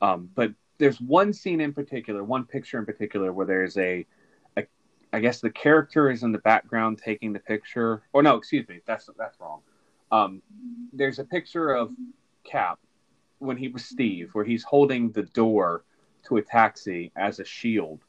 Um, 0.00 0.30
but 0.34 0.52
there's 0.78 1.00
one 1.00 1.32
scene 1.32 1.60
in 1.60 1.72
particular, 1.72 2.24
one 2.24 2.44
picture 2.44 2.78
in 2.78 2.86
particular, 2.86 3.32
where 3.32 3.46
there's 3.46 3.76
a 3.78 4.06
I 5.12 5.20
guess 5.20 5.40
the 5.40 5.50
character 5.50 6.10
is 6.10 6.22
in 6.22 6.32
the 6.32 6.38
background 6.38 6.98
taking 7.04 7.32
the 7.32 7.38
picture. 7.38 8.02
Or 8.12 8.22
no, 8.22 8.36
excuse 8.36 8.66
me, 8.68 8.80
that's 8.86 9.08
that's 9.18 9.38
wrong. 9.40 9.60
Um, 10.10 10.42
there's 10.92 11.18
a 11.18 11.24
picture 11.24 11.70
of 11.70 11.90
Cap 12.44 12.78
when 13.38 13.56
he 13.56 13.68
was 13.68 13.84
Steve, 13.84 14.30
where 14.32 14.44
he's 14.44 14.62
holding 14.62 15.10
the 15.10 15.24
door 15.24 15.84
to 16.28 16.36
a 16.38 16.42
taxi 16.42 17.12
as 17.16 17.40
a 17.40 17.44
shield, 17.44 18.00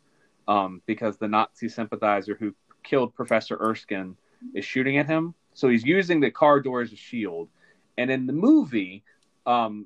um, 0.48 0.82
because 0.86 1.18
the 1.18 1.28
Nazi 1.28 1.68
sympathizer 1.68 2.36
who 2.36 2.54
killed 2.84 3.14
Professor 3.16 3.58
Erskine 3.60 4.16
is 4.54 4.66
shooting 4.66 4.98
at 4.98 5.08
him. 5.08 5.34
So 5.54 5.70
he's 5.70 5.84
using 5.84 6.20
the 6.20 6.32
car 6.32 6.60
door 6.60 6.82
as 6.82 6.92
a 6.92 6.96
shield. 6.96 7.50
And 7.98 8.10
in 8.10 8.26
the 8.26 8.34
movie, 8.34 9.04
um, 9.46 9.86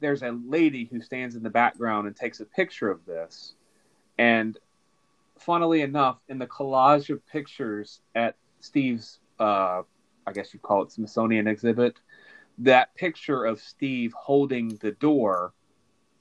there's 0.00 0.22
a 0.22 0.30
lady 0.30 0.88
who 0.90 1.00
stands 1.00 1.36
in 1.36 1.42
the 1.42 1.50
background 1.50 2.06
and 2.06 2.16
takes 2.16 2.40
a 2.40 2.44
picture 2.44 2.90
of 2.90 3.04
this. 3.06 3.54
And 4.18 4.58
funnily 5.38 5.80
enough, 5.80 6.18
in 6.28 6.38
the 6.38 6.46
collage 6.46 7.10
of 7.10 7.26
pictures 7.26 8.00
at 8.14 8.36
Steve's, 8.60 9.18
uh, 9.38 9.82
I 10.26 10.32
guess 10.32 10.52
you'd 10.52 10.62
call 10.62 10.82
it 10.82 10.92
Smithsonian 10.92 11.46
exhibit, 11.46 11.98
that 12.58 12.94
picture 12.94 13.44
of 13.44 13.60
Steve 13.60 14.12
holding 14.12 14.76
the 14.82 14.92
door 14.92 15.54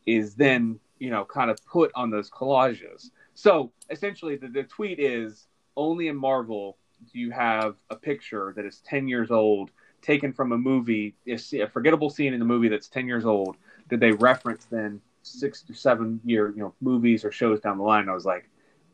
is 0.05 0.35
then, 0.35 0.79
you 0.99 1.09
know, 1.09 1.25
kind 1.25 1.51
of 1.51 1.57
put 1.65 1.91
on 1.95 2.09
those 2.09 2.29
collages. 2.29 3.11
So 3.33 3.71
essentially, 3.89 4.37
the, 4.37 4.47
the 4.47 4.63
tweet 4.63 4.99
is 4.99 5.47
only 5.75 6.07
in 6.07 6.15
Marvel 6.15 6.77
you 7.11 7.31
have 7.31 7.75
a 7.89 7.95
picture 7.95 8.53
that 8.55 8.65
is 8.65 8.81
10 8.81 9.07
years 9.07 9.31
old, 9.31 9.71
taken 10.01 10.33
from 10.33 10.51
a 10.51 10.57
movie, 10.57 11.15
a 11.27 11.67
forgettable 11.67 12.09
scene 12.09 12.33
in 12.33 12.39
the 12.39 12.45
movie 12.45 12.69
that's 12.69 12.87
10 12.87 13.07
years 13.07 13.25
old, 13.25 13.57
did 13.89 13.99
they 13.99 14.11
reference 14.11 14.65
then 14.65 15.01
six 15.23 15.61
to 15.63 15.73
seven 15.73 16.19
year, 16.23 16.49
you 16.49 16.61
know, 16.61 16.73
movies 16.81 17.25
or 17.25 17.31
shows 17.31 17.59
down 17.59 17.77
the 17.77 17.83
line. 17.83 18.09
I 18.09 18.13
was 18.13 18.25
like, 18.25 18.49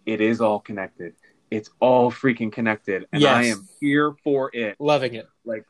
it 0.06 0.22
is 0.22 0.42
all 0.42 0.60
connected. 0.60 1.14
It's 1.52 1.70
all 1.80 2.12
freaking 2.12 2.52
connected, 2.52 3.06
and 3.14 3.24
I 3.24 3.44
am 3.44 3.68
here 3.80 4.16
for 4.24 4.50
it. 4.54 4.76
Loving 4.80 5.14
it. 5.14 5.28
Like 5.46 5.66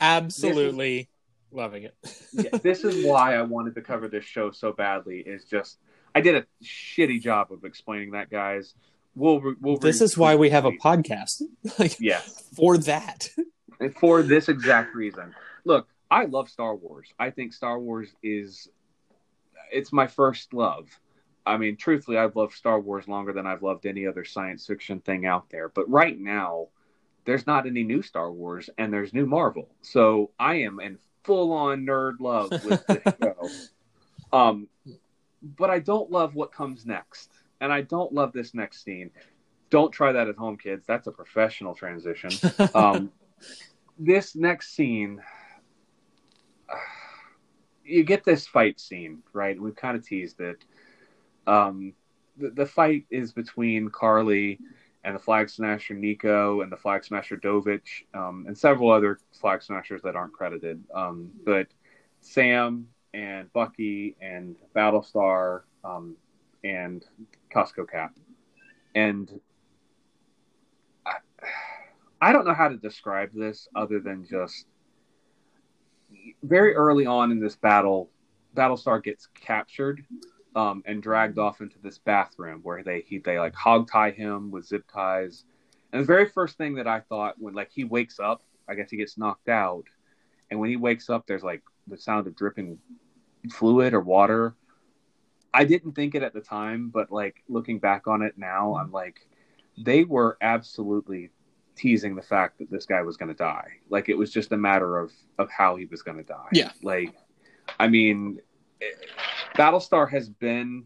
Absolutely 0.00 1.08
loving 1.50 1.84
it. 1.84 1.94
yeah, 2.32 2.58
this 2.62 2.84
is 2.84 3.04
why 3.04 3.34
I 3.36 3.42
wanted 3.42 3.74
to 3.74 3.82
cover 3.82 4.08
this 4.08 4.24
show 4.24 4.50
so 4.50 4.72
badly. 4.72 5.20
Is 5.20 5.44
just 5.44 5.78
I 6.14 6.20
did 6.20 6.34
a 6.36 6.46
shitty 6.64 7.20
job 7.20 7.52
of 7.52 7.64
explaining 7.64 8.12
that, 8.12 8.30
guys. 8.30 8.74
We'll 9.14 9.54
we'll 9.60 9.78
This 9.78 10.00
re- 10.00 10.04
is 10.04 10.16
why 10.18 10.36
we 10.36 10.50
have 10.50 10.64
a 10.64 10.72
podcast. 10.72 11.42
like 11.78 11.98
yes 12.00 12.44
for 12.54 12.78
that. 12.78 13.28
And 13.80 13.94
for 14.00 14.22
this 14.22 14.48
exact 14.48 14.94
reason. 14.94 15.34
Look, 15.64 15.88
I 16.10 16.24
love 16.24 16.48
Star 16.48 16.74
Wars. 16.74 17.12
I 17.18 17.30
think 17.30 17.52
Star 17.52 17.78
Wars 17.78 18.14
is 18.22 18.68
it's 19.70 19.92
my 19.92 20.06
first 20.06 20.54
love. 20.54 20.88
I 21.44 21.56
mean, 21.56 21.76
truthfully, 21.76 22.18
I've 22.18 22.36
loved 22.36 22.54
Star 22.54 22.78
Wars 22.78 23.08
longer 23.08 23.32
than 23.32 23.46
I've 23.46 23.62
loved 23.62 23.86
any 23.86 24.06
other 24.06 24.24
science 24.24 24.66
fiction 24.66 25.00
thing 25.00 25.24
out 25.24 25.48
there. 25.50 25.68
But 25.68 25.88
right 25.88 26.18
now, 26.18 26.68
there's 27.24 27.46
not 27.46 27.66
any 27.66 27.84
new 27.84 28.02
Star 28.02 28.30
Wars 28.30 28.70
and 28.78 28.92
there's 28.92 29.12
new 29.12 29.26
Marvel. 29.26 29.68
So 29.82 30.30
I 30.38 30.56
am 30.56 30.80
in 30.80 30.98
full 31.24 31.52
on 31.52 31.84
nerd 31.84 32.20
love 32.20 32.50
with 32.50 32.86
this 32.86 33.14
show. 33.22 33.48
Um, 34.36 34.68
but 35.42 35.70
I 35.70 35.78
don't 35.78 36.10
love 36.10 36.34
what 36.34 36.52
comes 36.52 36.84
next. 36.86 37.30
And 37.60 37.72
I 37.72 37.82
don't 37.82 38.12
love 38.12 38.32
this 38.32 38.54
next 38.54 38.84
scene. 38.84 39.10
Don't 39.70 39.92
try 39.92 40.12
that 40.12 40.28
at 40.28 40.36
home, 40.36 40.56
kids. 40.56 40.86
That's 40.86 41.06
a 41.06 41.12
professional 41.12 41.74
transition. 41.74 42.30
Um, 42.74 43.12
this 43.98 44.36
next 44.36 44.74
scene, 44.74 45.20
you 47.84 48.04
get 48.04 48.24
this 48.24 48.46
fight 48.46 48.80
scene, 48.80 49.22
right? 49.32 49.60
We've 49.60 49.76
kind 49.76 49.96
of 49.96 50.06
teased 50.06 50.40
it. 50.40 50.64
Um, 51.46 51.94
the, 52.36 52.50
the 52.50 52.66
fight 52.66 53.06
is 53.10 53.32
between 53.32 53.88
Karli 53.90 54.58
and 55.04 55.14
the 55.14 55.18
Flag 55.18 55.48
Smasher 55.48 55.94
Nico 55.94 56.60
and 56.60 56.70
the 56.70 56.76
Flag 56.76 57.04
Smasher 57.04 57.36
Dovich 57.36 58.04
um, 58.14 58.44
and 58.46 58.56
several 58.56 58.90
other 58.90 59.18
Flag 59.32 59.62
Smashers 59.62 60.02
that 60.02 60.16
aren't 60.16 60.32
credited. 60.32 60.82
Um, 60.94 61.30
but 61.44 61.68
Sam 62.20 62.88
and 63.14 63.52
Bucky 63.52 64.16
and 64.20 64.56
Battlestar 64.74 65.62
um, 65.84 66.16
and 66.68 67.04
Costco 67.54 67.90
Cap. 67.90 68.14
And 68.94 69.40
I, 71.06 71.14
I 72.20 72.32
don't 72.32 72.46
know 72.46 72.54
how 72.54 72.68
to 72.68 72.76
describe 72.76 73.30
this 73.32 73.68
other 73.74 74.00
than 74.00 74.26
just 74.26 74.66
very 76.42 76.74
early 76.74 77.06
on 77.06 77.30
in 77.32 77.40
this 77.40 77.56
battle, 77.56 78.10
Battlestar 78.54 79.02
gets 79.02 79.28
captured 79.34 80.04
um, 80.56 80.82
and 80.86 81.02
dragged 81.02 81.38
off 81.38 81.60
into 81.60 81.78
this 81.82 81.98
bathroom 81.98 82.60
where 82.62 82.82
they 82.82 83.04
he, 83.06 83.18
they 83.18 83.38
like 83.38 83.54
hog 83.54 83.90
tie 83.90 84.10
him 84.10 84.50
with 84.50 84.66
zip 84.66 84.84
ties. 84.92 85.44
And 85.92 86.02
the 86.02 86.06
very 86.06 86.28
first 86.28 86.56
thing 86.56 86.74
that 86.74 86.86
I 86.86 87.00
thought 87.00 87.36
when 87.38 87.54
like 87.54 87.70
he 87.72 87.84
wakes 87.84 88.18
up, 88.20 88.42
I 88.68 88.74
guess 88.74 88.90
he 88.90 88.96
gets 88.96 89.16
knocked 89.16 89.48
out, 89.48 89.84
and 90.50 90.58
when 90.60 90.70
he 90.70 90.76
wakes 90.76 91.08
up, 91.08 91.26
there's 91.26 91.42
like 91.42 91.62
the 91.86 91.96
sound 91.96 92.26
of 92.26 92.36
dripping 92.36 92.78
fluid 93.50 93.94
or 93.94 94.00
water. 94.00 94.54
I 95.52 95.64
didn't 95.64 95.92
think 95.92 96.14
it 96.14 96.22
at 96.22 96.34
the 96.34 96.40
time, 96.40 96.90
but 96.90 97.10
like 97.10 97.42
looking 97.48 97.78
back 97.78 98.06
on 98.06 98.22
it 98.22 98.34
now, 98.36 98.76
I'm 98.76 98.92
like, 98.92 99.26
they 99.76 100.04
were 100.04 100.36
absolutely 100.40 101.30
teasing 101.76 102.16
the 102.16 102.22
fact 102.22 102.58
that 102.58 102.70
this 102.70 102.86
guy 102.86 103.02
was 103.02 103.16
going 103.16 103.28
to 103.28 103.34
die. 103.34 103.68
Like 103.88 104.08
it 104.08 104.18
was 104.18 104.32
just 104.32 104.52
a 104.52 104.56
matter 104.56 104.98
of 104.98 105.12
of 105.38 105.50
how 105.50 105.76
he 105.76 105.86
was 105.86 106.02
going 106.02 106.18
to 106.18 106.24
die. 106.24 106.48
Yeah. 106.52 106.72
Like 106.82 107.14
I 107.78 107.88
mean, 107.88 108.40
Battlestar 109.56 110.10
has 110.10 110.28
been, 110.28 110.84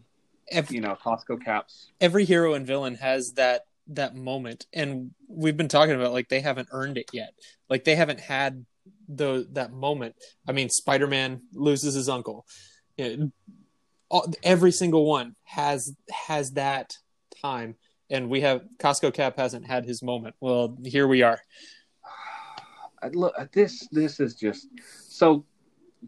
you 0.69 0.81
know, 0.81 0.95
Costco 0.95 1.43
Caps. 1.43 1.91
Every 1.99 2.25
hero 2.25 2.53
and 2.53 2.65
villain 2.65 2.95
has 2.95 3.33
that 3.33 3.65
that 3.87 4.15
moment, 4.15 4.65
and 4.73 5.11
we've 5.27 5.57
been 5.57 5.67
talking 5.67 5.95
about 5.95 6.13
like 6.13 6.29
they 6.29 6.41
haven't 6.41 6.69
earned 6.71 6.97
it 6.97 7.09
yet. 7.11 7.33
Like 7.69 7.83
they 7.83 7.95
haven't 7.95 8.19
had 8.19 8.65
the 9.07 9.47
that 9.51 9.71
moment. 9.71 10.15
I 10.47 10.51
mean, 10.51 10.69
Spider 10.69 11.07
Man 11.07 11.41
loses 11.53 11.95
his 11.95 12.09
uncle. 12.09 12.45
You 12.97 13.17
know, 13.17 13.31
all, 14.13 14.31
every 14.43 14.71
single 14.71 15.05
one 15.05 15.35
has 15.43 15.95
has 16.11 16.51
that 16.51 16.95
time, 17.41 17.75
and 18.11 18.29
we 18.29 18.41
have 18.41 18.63
Costco 18.77 19.11
Cap 19.11 19.37
hasn't 19.37 19.65
had 19.65 19.85
his 19.85 20.03
moment. 20.03 20.35
Well, 20.39 20.77
here 20.85 21.07
we 21.07 21.23
are. 21.23 21.41
Look, 23.13 23.33
this 23.51 23.87
this 23.91 24.19
is 24.19 24.35
just 24.35 24.67
so 25.09 25.45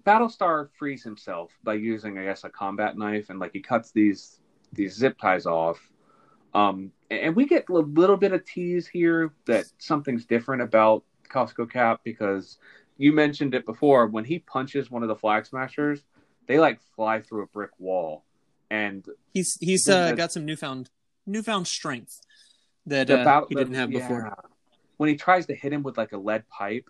Battlestar 0.03 0.69
frees 0.77 1.03
himself 1.03 1.52
by 1.64 1.73
using, 1.73 2.19
I 2.19 2.26
guess, 2.26 2.44
a 2.44 2.49
combat 2.49 2.95
knife, 2.95 3.32
and 3.32 3.40
like 3.40 3.53
he 3.53 3.60
cuts 3.60 3.91
these 3.91 4.40
these 4.72 4.94
zip 4.94 5.18
ties 5.18 5.48
off. 5.48 5.80
Um, 6.53 6.91
and 7.10 7.36
we 7.36 7.48
get 7.48 7.68
a 7.69 7.73
little 7.73 8.18
bit 8.18 8.34
of 8.34 8.45
tease 8.45 8.88
here 8.88 9.34
that 9.48 9.65
something's 9.80 10.26
different 10.26 10.61
about 10.61 11.03
Costco 11.30 11.72
Cap 11.72 12.02
because 12.03 12.60
you 12.98 13.14
mentioned 13.14 13.56
it 13.56 13.65
before. 13.65 14.06
When 14.07 14.26
he 14.26 14.40
punches 14.40 14.91
one 14.91 15.02
of 15.02 15.10
the 15.10 15.15
flag 15.15 15.48
smashers, 15.48 16.03
they 16.48 16.60
like 16.60 16.80
fly 16.96 17.22
through 17.22 17.44
a 17.44 17.48
brick 17.48 17.72
wall, 17.80 18.24
and 18.70 19.06
he's 19.34 19.58
he's 19.60 19.88
uh, 19.90 20.14
got 20.14 20.32
some 20.32 20.46
newfound 20.46 20.90
newfound 21.26 21.68
strength 21.68 22.22
that 22.86 23.10
uh, 23.10 23.46
he 23.50 23.56
didn't 23.56 23.74
have 23.74 23.92
yeah. 23.92 24.00
before. 24.00 24.38
When 24.98 25.10
he 25.10 25.16
tries 25.16 25.46
to 25.48 25.56
hit 25.56 25.74
him 25.74 25.84
with 25.84 25.98
like 25.98 26.14
a 26.14 26.18
lead 26.18 26.48
pipe, 26.50 26.90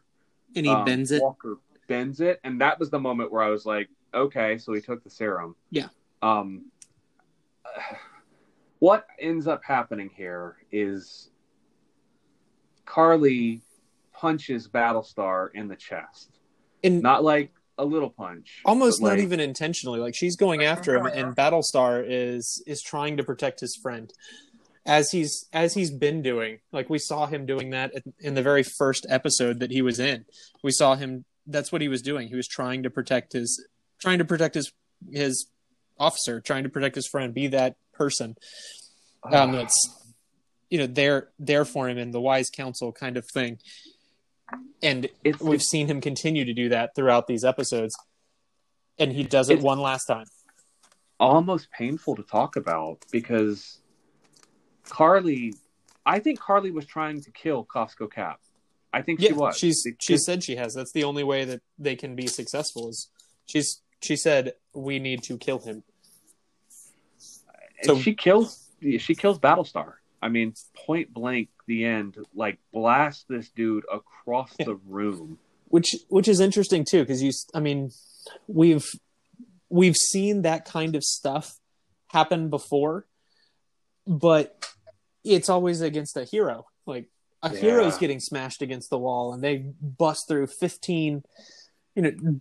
and 0.56 0.66
he 0.66 0.72
um, 0.72 0.86
bends 0.86 1.12
it. 1.12 1.22
Walker 1.22 1.58
bends 1.88 2.22
it, 2.22 2.40
and 2.44 2.62
that 2.62 2.80
was 2.80 2.90
the 2.90 3.00
moment 3.00 3.32
where 3.32 3.42
I 3.42 3.50
was 3.50 3.66
like, 3.66 3.90
okay, 4.14 4.58
so 4.58 4.74
he 4.74 4.82
took 4.82 5.04
the 5.04 5.10
serum. 5.10 5.56
Yeah. 5.72 5.88
Um, 6.22 6.66
what 8.80 9.08
ends 9.20 9.48
up 9.48 9.64
happening 9.64 10.10
here 10.16 10.58
is 10.72 11.30
Karli 12.86 13.62
punches 14.14 14.68
Battlestar 14.68 15.50
in 15.54 15.68
the 15.68 15.76
chest, 15.76 16.40
and 16.84 17.02
not 17.02 17.24
like 17.24 17.52
a 17.78 17.86
little 17.86 18.10
punch, 18.10 18.62
almost 18.66 19.02
not 19.02 19.10
like, 19.10 19.20
even 19.20 19.40
intentionally. 19.40 20.00
Like 20.00 20.16
she's 20.16 20.36
going 20.36 20.64
after 20.64 20.96
him, 20.96 21.06
and 21.06 21.36
Battlestar 21.36 22.04
is 22.08 22.64
is 22.66 22.82
trying 22.82 23.18
to 23.18 23.24
protect 23.24 23.60
his 23.60 23.76
friend 23.76 24.12
as 24.86 25.12
he's 25.12 25.48
as 25.54 25.74
he's 25.74 25.92
been 25.92 26.22
doing. 26.22 26.60
Like 26.72 26.90
we 26.90 27.00
saw 27.00 27.26
him 27.26 27.46
doing 27.46 27.72
that 27.72 27.92
in 28.20 28.34
the 28.34 28.44
very 28.44 28.64
first 28.64 29.06
episode 29.10 29.60
that 29.60 29.72
he 29.72 29.82
was 29.82 30.00
in. 30.00 30.26
We 30.64 30.72
saw 30.72 30.96
him 30.96 31.26
that's 31.48 31.72
what 31.72 31.82
he 31.82 31.88
was 31.88 32.02
doing. 32.02 32.28
He 32.28 32.36
was 32.36 32.48
trying 32.48 32.84
to 32.84 32.90
protect 32.90 33.34
his 33.34 33.66
trying 34.00 34.20
to 34.20 34.26
protect 34.26 34.56
his 34.56 34.72
his 35.12 35.48
officer, 36.00 36.42
trying 36.42 36.64
to 36.64 36.70
protect 36.70 36.96
his 36.96 37.08
friend, 37.08 37.34
be 37.34 37.48
that 37.48 37.76
person 37.94 38.36
um, 39.32 39.54
that's 39.54 40.14
you 40.70 40.78
know 40.80 40.88
there 40.88 41.30
there 41.40 41.66
for 41.66 41.90
him 41.90 41.98
in 41.98 42.12
the 42.12 42.22
wise 42.22 42.50
counsel 42.50 42.92
kind 42.92 43.18
of 43.18 43.26
thing. 43.30 43.60
And 44.82 45.10
it's, 45.24 45.40
we've 45.40 45.62
seen 45.62 45.88
him 45.88 46.02
continue 46.02 46.46
to 46.46 46.54
do 46.54 46.70
that 46.70 46.96
throughout 46.96 47.28
these 47.28 47.44
episodes, 47.44 47.96
and 49.00 49.12
he 49.12 49.24
does 49.24 49.50
it 49.50 49.62
one 49.62 49.80
last 49.80 50.06
time. 50.06 50.26
Almost 51.20 51.72
painful 51.72 52.16
to 52.18 52.24
talk 52.24 52.56
about 52.56 53.00
because 53.12 53.80
karli 54.84 55.54
I 56.06 56.20
think 56.20 56.40
karli 56.40 56.72
was 56.72 56.86
trying 56.86 57.22
to 57.22 57.32
kill 57.32 57.66
Costco 57.66 58.12
Cap. 58.12 58.40
I 58.94 59.02
think 59.02 59.20
yeah, 59.20 59.30
she 59.30 59.34
was. 59.34 59.58
She's 59.58 59.88
she 60.00 60.18
said 60.18 60.44
she 60.44 60.56
has. 60.56 60.74
That's 60.74 60.92
the 60.92 61.04
only 61.04 61.24
way 61.24 61.46
that 61.46 61.62
they 61.80 61.96
can 61.96 62.16
be 62.16 62.28
successful. 62.28 62.90
Is 62.90 63.10
she's 63.46 63.82
she 64.02 64.16
said 64.16 64.54
we 64.74 65.00
need 65.00 65.24
to 65.24 65.38
kill 65.38 65.60
him. 65.60 65.84
So 67.84 67.98
she 67.98 68.14
kills 68.14 68.70
she 68.82 69.16
kills 69.16 69.40
Battlestar. 69.40 69.94
I 70.22 70.30
mean, 70.30 70.54
point 70.86 71.14
blank, 71.14 71.50
the 71.68 71.86
end, 71.86 72.18
like 72.34 72.60
blast 72.74 73.26
this 73.30 73.50
dude 73.50 73.86
across 73.92 74.54
yeah. 74.60 74.66
the 74.66 74.76
room. 74.88 75.38
Which 75.68 75.96
which 76.10 76.28
is 76.28 76.40
interesting 76.40 76.86
too, 76.86 77.02
because 77.02 77.22
you, 77.22 77.32
I 77.54 77.60
mean, 77.60 77.92
we've 78.48 78.86
we've 79.70 79.96
seen 79.96 80.44
that 80.44 80.66
kind 80.66 80.96
of 80.96 81.04
stuff 81.04 81.56
happen 82.08 82.50
before, 82.50 83.06
but 84.08 84.66
it's 85.24 85.50
always 85.50 85.82
against 85.82 86.16
a 86.18 86.24
hero. 86.24 86.68
Like 86.86 87.10
a 87.46 87.54
yeah. 87.54 87.60
hero's 87.60 87.98
getting 87.98 88.20
smashed 88.20 88.62
against 88.62 88.90
the 88.90 88.98
wall 88.98 89.34
and 89.34 89.44
they 89.44 89.66
bust 89.82 90.28
through 90.28 90.48
15 90.48 91.24
you 91.96 92.02
know 92.02 92.40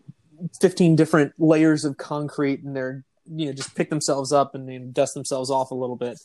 15 0.60 0.96
different 0.96 1.32
layers 1.38 1.84
of 1.84 1.96
concrete 1.96 2.62
and 2.62 2.74
they're 2.74 3.05
you 3.26 3.46
know 3.46 3.52
just 3.52 3.74
pick 3.74 3.90
themselves 3.90 4.32
up 4.32 4.55
and 4.55 4.72
you 4.72 4.78
know, 4.78 4.86
dust 4.86 5.14
themselves 5.14 5.51
off 5.51 5.70
a 5.70 5.74
little 5.74 5.96
bit 5.96 6.18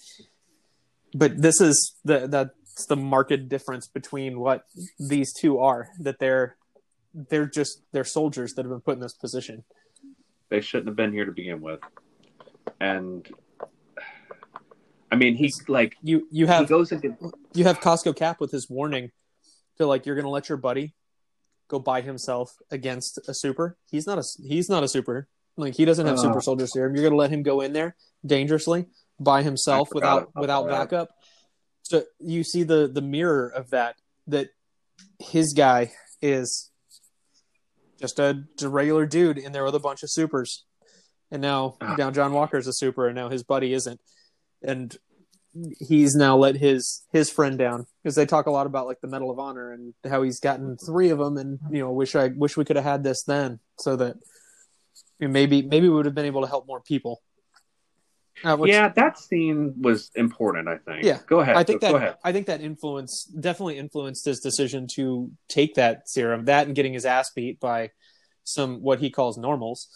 but 1.13 1.41
this 1.41 1.59
is 1.61 1.95
the 2.05 2.51
that's 2.79 2.87
the 2.87 2.95
marked 2.95 3.49
difference 3.49 3.87
between 3.87 4.39
what 4.39 4.63
these 4.97 5.33
two 5.33 5.59
are 5.59 5.89
that 5.99 6.17
they're 6.17 6.55
they're 7.13 7.45
just 7.45 7.81
they're 7.91 8.05
soldiers 8.05 8.53
that 8.53 8.63
have 8.63 8.71
been 8.71 8.79
put 8.79 8.93
in 8.93 9.01
this 9.01 9.13
position 9.13 9.65
they 10.47 10.61
shouldn't 10.61 10.87
have 10.87 10.95
been 10.95 11.11
here 11.11 11.25
to 11.25 11.33
begin 11.33 11.59
with 11.59 11.81
and 12.79 13.27
I 15.11 15.15
mean, 15.15 15.35
he's 15.35 15.67
like 15.67 15.95
you. 16.03 16.27
You 16.29 16.45
have 16.45 16.67
goes 16.67 16.91
into 16.91 17.15
you 17.55 17.63
have 17.63 17.79
Costco 17.79 18.15
Cap 18.15 18.39
with 18.39 18.51
his 18.51 18.69
warning 18.69 19.09
to 19.79 19.87
like 19.87 20.05
you're 20.05 20.15
gonna 20.15 20.29
let 20.29 20.49
your 20.49 20.59
buddy 20.59 20.93
go 21.67 21.79
by 21.79 22.01
himself 22.01 22.55
against 22.69 23.17
a 23.27 23.33
super. 23.33 23.75
He's 23.89 24.05
not 24.05 24.19
a 24.19 24.23
he's 24.47 24.69
not 24.69 24.83
a 24.83 24.87
super. 24.87 25.27
Like 25.57 25.73
he 25.73 25.83
doesn't 25.83 26.05
have 26.05 26.19
uh, 26.19 26.21
super 26.21 26.41
soldier 26.41 26.67
serum. 26.67 26.93
You're 26.93 27.03
gonna 27.03 27.15
let 27.15 27.31
him 27.31 27.41
go 27.41 27.61
in 27.61 27.73
there 27.73 27.95
dangerously 28.23 28.85
by 29.19 29.41
himself 29.41 29.89
without 29.95 30.29
without 30.35 30.67
that. 30.67 30.71
backup. 30.71 31.09
So 31.89 32.03
you 32.19 32.43
see 32.43 32.63
the 32.63 32.87
the 32.87 33.01
mirror 33.01 33.47
of 33.47 33.71
that 33.71 33.95
that 34.27 34.49
his 35.17 35.53
guy 35.53 35.91
is 36.21 36.69
just 37.99 38.19
a, 38.19 38.43
a 38.61 38.69
regular 38.69 39.05
dude 39.05 39.37
in 39.37 39.51
there 39.51 39.63
with 39.65 39.75
a 39.75 39.79
bunch 39.79 40.03
of 40.03 40.11
supers. 40.11 40.65
And 41.31 41.41
now 41.41 41.77
uh, 41.81 41.95
now 41.97 42.11
John 42.11 42.33
Walker's 42.33 42.67
a 42.67 42.73
super 42.73 43.07
and 43.07 43.15
now 43.15 43.29
his 43.29 43.43
buddy 43.43 43.73
isn't 43.73 43.99
and 44.61 44.95
he's 45.79 46.15
now 46.15 46.37
let 46.37 46.55
his 46.55 47.03
his 47.11 47.29
friend 47.29 47.57
down 47.57 47.85
because 48.03 48.15
they 48.15 48.25
talk 48.25 48.45
a 48.45 48.51
lot 48.51 48.67
about 48.67 48.85
like 48.85 49.01
the 49.01 49.07
Medal 49.07 49.31
of 49.31 49.39
Honor 49.39 49.71
and 49.71 49.93
how 50.07 50.21
he's 50.21 50.39
gotten 50.39 50.77
three 50.77 51.09
of 51.09 51.17
them, 51.17 51.37
and 51.37 51.59
you 51.71 51.79
know, 51.79 51.91
wish 51.91 52.15
I 52.15 52.27
wish 52.27 52.57
we 52.57 52.65
could 52.65 52.75
have 52.75 52.85
had 52.85 53.03
this 53.03 53.23
then, 53.23 53.59
so 53.79 53.95
that 53.95 54.15
maybe 55.19 55.61
maybe 55.61 55.89
we 55.89 55.95
would 55.95 56.05
have 56.05 56.15
been 56.15 56.25
able 56.25 56.41
to 56.41 56.47
help 56.47 56.67
more 56.67 56.81
people. 56.81 57.21
Uh, 58.43 58.55
which, 58.55 58.71
yeah, 58.71 58.87
that 58.89 59.19
scene 59.19 59.73
was 59.81 60.11
important. 60.15 60.67
I 60.67 60.77
think. 60.77 61.03
Yeah, 61.03 61.19
go 61.27 61.39
ahead. 61.39 61.57
I 61.57 61.63
think 61.63 61.81
go, 61.81 61.97
that 61.97 62.19
I 62.23 62.31
think 62.31 62.47
that 62.47 62.61
influence 62.61 63.25
definitely 63.25 63.77
influenced 63.77 64.25
his 64.25 64.39
decision 64.39 64.87
to 64.95 65.31
take 65.47 65.75
that 65.75 66.09
serum. 66.09 66.45
That 66.45 66.67
and 66.67 66.75
getting 66.75 66.93
his 66.93 67.05
ass 67.05 67.31
beat 67.31 67.59
by 67.59 67.91
some 68.43 68.81
what 68.81 68.99
he 68.99 69.09
calls 69.09 69.37
normals. 69.37 69.87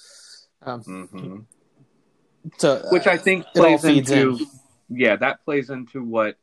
Um, 0.61 0.84
mm-hmm. 0.84 1.40
So, 2.57 2.86
which 2.91 3.07
I 3.07 3.18
think 3.18 3.45
plays 3.56 3.84
into 3.86 4.38
in. 4.38 4.48
yeah, 4.90 5.15
that 5.18 5.44
plays 5.45 5.70
into 5.70 6.03
what. 6.03 6.38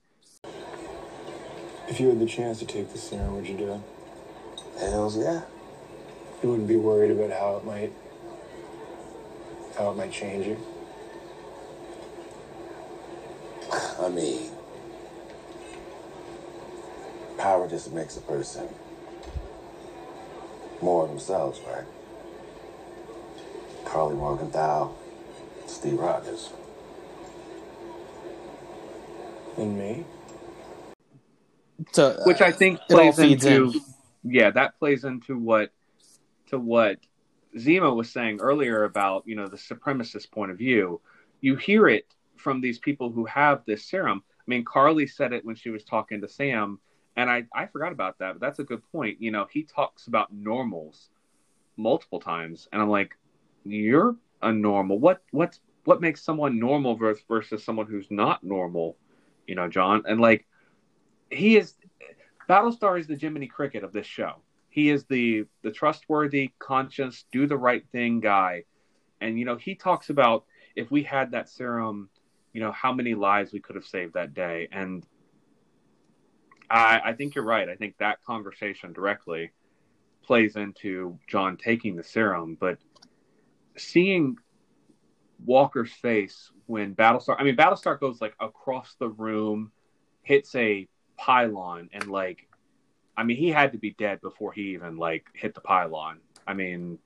If 1.89 2.01
you 2.01 2.09
had 2.09 2.20
the 2.20 2.27
chance 2.27 2.60
to 2.60 2.66
take 2.66 2.93
the 2.93 2.98
serum, 2.98 3.35
would 3.35 3.47
you 3.47 3.56
do 3.56 3.72
it? 3.72 3.81
Hells 4.81 5.18
yeah. 5.18 5.43
You 6.43 6.48
wouldn't 6.48 6.68
be 6.68 6.77
worried 6.77 7.10
about 7.10 7.39
how 7.39 7.56
it 7.56 7.64
might 7.64 7.93
how 9.77 9.90
it 9.90 9.97
might 9.97 10.12
change 10.12 10.47
you. 10.47 10.56
I 13.72 14.09
mean, 14.09 14.51
power 17.38 17.68
just 17.68 17.92
makes 17.92 18.16
a 18.16 18.20
person 18.20 18.68
more 20.82 21.05
of 21.05 21.10
themselves, 21.10 21.60
right? 21.66 21.84
Karli 23.84 24.14
Morgenthau 24.14 24.92
Steve 25.66 25.98
Rogers. 25.98 26.51
And 29.56 29.78
me? 29.78 30.05
So, 31.92 32.20
which 32.24 32.40
I 32.40 32.52
think 32.52 32.80
plays 32.88 33.18
into 33.18 33.72
in. 33.72 33.80
yeah, 34.24 34.51
that 34.51 34.78
plays 34.78 35.05
into 35.05 35.38
what 35.38 35.70
to 36.48 36.59
what 36.59 36.98
Zemo 37.56 37.94
was 37.97 38.10
saying 38.10 38.40
earlier 38.40 38.84
about 38.84 39.26
you 39.26 39.36
know 39.36 39.48
the 39.48 39.56
supremacist 39.56 40.30
point 40.30 40.51
of 40.51 40.59
view. 40.59 41.01
You 41.40 41.56
hear 41.56 41.88
it 41.88 42.06
from 42.40 42.60
these 42.60 42.78
people 42.80 43.10
who 43.12 43.26
have 43.26 43.64
this 43.66 43.84
serum. 43.86 44.24
I 44.40 44.44
mean, 44.50 44.64
Karli 44.64 45.06
said 45.06 45.32
it 45.32 45.44
when 45.44 45.56
she 45.56 45.70
was 45.70 45.84
talking 45.84 46.22
to 46.22 46.28
Sam, 46.28 46.80
and 47.16 47.30
I 47.30 47.44
I 47.54 47.66
forgot 47.66 47.92
about 47.92 48.18
that, 48.20 48.34
but 48.34 48.40
that's 48.40 48.60
a 48.60 48.64
good 48.64 48.82
point. 48.92 49.22
You 49.22 49.32
know, 49.32 49.46
he 49.52 49.64
talks 49.64 50.08
about 50.08 50.32
normals 50.32 51.10
multiple 51.76 52.20
times, 52.20 52.68
and 52.72 52.82
I'm 52.82 52.90
like, 52.90 53.16
you're 53.64 54.16
a 54.42 54.52
normal? 54.52 54.98
What 55.00 55.22
what's 55.32 55.60
what 55.84 56.00
makes 56.02 56.22
someone 56.22 56.58
normal 56.60 56.96
versus, 56.96 57.24
versus 57.28 57.64
someone 57.64 57.86
who's 57.88 58.10
not 58.10 58.44
normal? 58.44 58.98
You 59.46 59.56
know, 59.56 59.68
John, 59.68 60.04
and 60.06 60.20
like 60.20 60.46
he 61.30 61.56
is 61.58 61.76
Battlestar 62.48 62.98
is 63.00 63.06
the 63.08 63.16
Jiminy 63.16 63.46
Cricket 63.48 63.84
of 63.84 63.92
this 63.92 64.06
show. 64.06 64.42
He 64.70 64.90
is 64.90 65.04
the 65.06 65.46
the 65.62 65.72
trustworthy, 65.72 66.52
conscious, 66.58 67.24
do 67.32 67.46
the 67.46 67.58
right 67.58 67.84
thing 67.92 68.20
guy 68.20 68.64
And 69.20 69.38
you 69.38 69.46
know, 69.46 69.56
he 69.56 69.76
talks 69.76 70.10
about 70.10 70.46
if 70.76 70.90
we 70.90 71.04
had 71.04 71.32
that 71.32 71.48
serum, 71.48 72.10
you 72.52 72.60
know, 72.60 72.72
how 72.72 72.93
many 72.93 73.14
lives 73.14 73.52
we 73.52 73.60
could 73.60 73.77
have 73.77 73.86
saved 73.86 74.14
that 74.14 74.35
day. 74.35 74.68
And 74.72 75.05
I, 76.68 77.01
I 77.06 77.12
think 77.14 77.35
you're 77.35 77.44
right. 77.44 77.68
I 77.68 77.77
think 77.77 77.97
that 77.98 78.22
conversation 78.24 78.93
directly 78.93 79.51
plays 80.22 80.56
into 80.56 81.18
John 81.27 81.56
taking 81.56 81.97
the 81.97 82.05
serum, 82.05 82.56
but 82.59 82.78
seeing 83.77 84.36
Walker's 85.44 85.93
face 85.93 86.51
when 86.66 86.94
Battlestar, 86.94 87.36
I 87.39 87.44
mean, 87.44 87.56
Battlestar 87.56 87.98
goes 87.98 88.20
like 88.20 88.35
across 88.39 88.94
the 88.98 89.09
room, 89.09 89.72
hits 90.22 90.55
a 90.55 90.86
pylon, 91.16 91.89
and 91.93 92.06
like, 92.06 92.47
I 93.16 93.24
mean, 93.24 93.36
he 93.36 93.48
had 93.48 93.72
to 93.72 93.78
be 93.78 93.93
dead 93.93 94.20
before 94.20 94.52
he 94.52 94.74
even 94.74 94.97
like 94.97 95.27
hit 95.35 95.55
the 95.55 95.60
pylon. 95.60 96.20
I 96.47 96.55
mean, 96.55 96.98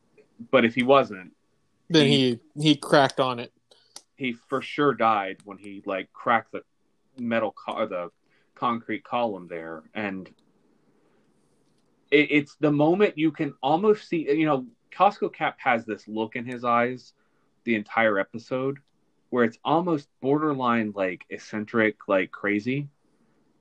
but 0.50 0.64
if 0.64 0.74
he 0.74 0.82
wasn't, 0.82 1.32
Then 1.88 2.08
he 2.08 2.40
he 2.60 2.76
cracked 2.76 3.20
on 3.20 3.38
it. 3.38 3.52
He 4.16 4.32
for 4.32 4.62
sure 4.62 4.94
died 4.94 5.38
when 5.44 5.58
he 5.58 5.82
like 5.86 6.12
cracked 6.12 6.52
the 6.52 6.62
metal 7.18 7.54
the 7.66 8.10
concrete 8.54 9.04
column 9.04 9.48
there. 9.48 9.82
And 9.94 10.28
it, 12.10 12.28
it's 12.30 12.56
the 12.56 12.72
moment 12.72 13.18
you 13.18 13.30
can 13.30 13.54
almost 13.62 14.08
see 14.08 14.30
you 14.30 14.46
know 14.46 14.66
costco 14.92 15.32
cap 15.32 15.56
has 15.58 15.84
this 15.84 16.06
look 16.06 16.36
in 16.36 16.44
his 16.44 16.64
eyes 16.64 17.12
the 17.64 17.74
entire 17.74 18.18
episode 18.18 18.78
where 19.30 19.44
it's 19.44 19.58
almost 19.64 20.08
borderline 20.20 20.92
like 20.94 21.24
eccentric 21.30 21.96
like 22.06 22.30
crazy. 22.30 22.88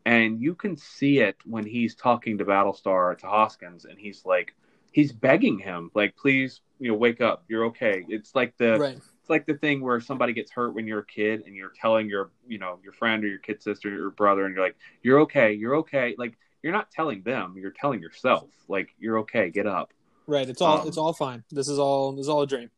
And 0.05 0.41
you 0.41 0.53
can 0.53 0.75
see 0.75 1.19
it 1.19 1.37
when 1.45 1.65
he's 1.65 1.95
talking 1.95 2.37
to 2.37 2.45
battlestar 2.45 3.17
to 3.19 3.27
hoskins 3.27 3.85
and 3.85 3.97
he's 3.97 4.23
like 4.25 4.53
he's 4.91 5.11
begging 5.11 5.57
him 5.57 5.89
like 5.95 6.15
please 6.15 6.61
you 6.79 6.91
know 6.91 6.97
wake 6.97 7.21
up. 7.21 7.43
You're 7.47 7.65
okay. 7.67 8.05
It's 8.07 8.35
like 8.35 8.55
the 8.57 8.77
Right. 8.77 8.99
It's 9.23 9.29
like 9.29 9.45
the 9.45 9.53
thing 9.53 9.79
where 9.79 10.01
somebody 10.01 10.33
gets 10.33 10.51
hurt 10.51 10.75
when 10.75 10.85
you're 10.85 10.99
a 10.99 11.05
kid 11.05 11.43
and 11.45 11.55
you're 11.55 11.71
telling 11.79 12.09
your 12.09 12.31
you 12.45 12.57
know 12.57 12.77
your 12.83 12.91
friend 12.91 13.23
or 13.23 13.27
your 13.29 13.39
kid 13.39 13.63
sister 13.63 13.87
or 13.87 13.95
your 13.97 14.09
brother 14.09 14.45
and 14.45 14.53
you're 14.53 14.63
like 14.65 14.75
you're 15.01 15.21
okay 15.21 15.53
you're 15.53 15.77
okay 15.77 16.13
like 16.17 16.37
you're 16.61 16.73
not 16.73 16.91
telling 16.91 17.21
them 17.23 17.55
you're 17.57 17.71
telling 17.71 18.01
yourself 18.01 18.49
like 18.67 18.89
you're 18.99 19.19
okay 19.19 19.49
get 19.49 19.65
up 19.65 19.93
Right. 20.27 20.47
It's 20.49 20.61
all 20.61 20.81
Um, 20.81 20.87
it's 20.89 20.97
all 20.97 21.13
fine. 21.13 21.43
This 21.51 21.67
is 21.69 21.79
all 21.79 22.11
this 22.11 22.23
is 22.23 22.29
all 22.29 22.41
a 22.41 22.47
dream. 22.47 22.69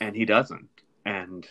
and 0.00 0.16
he 0.16 0.24
doesn't 0.24 0.68
and 1.04 1.46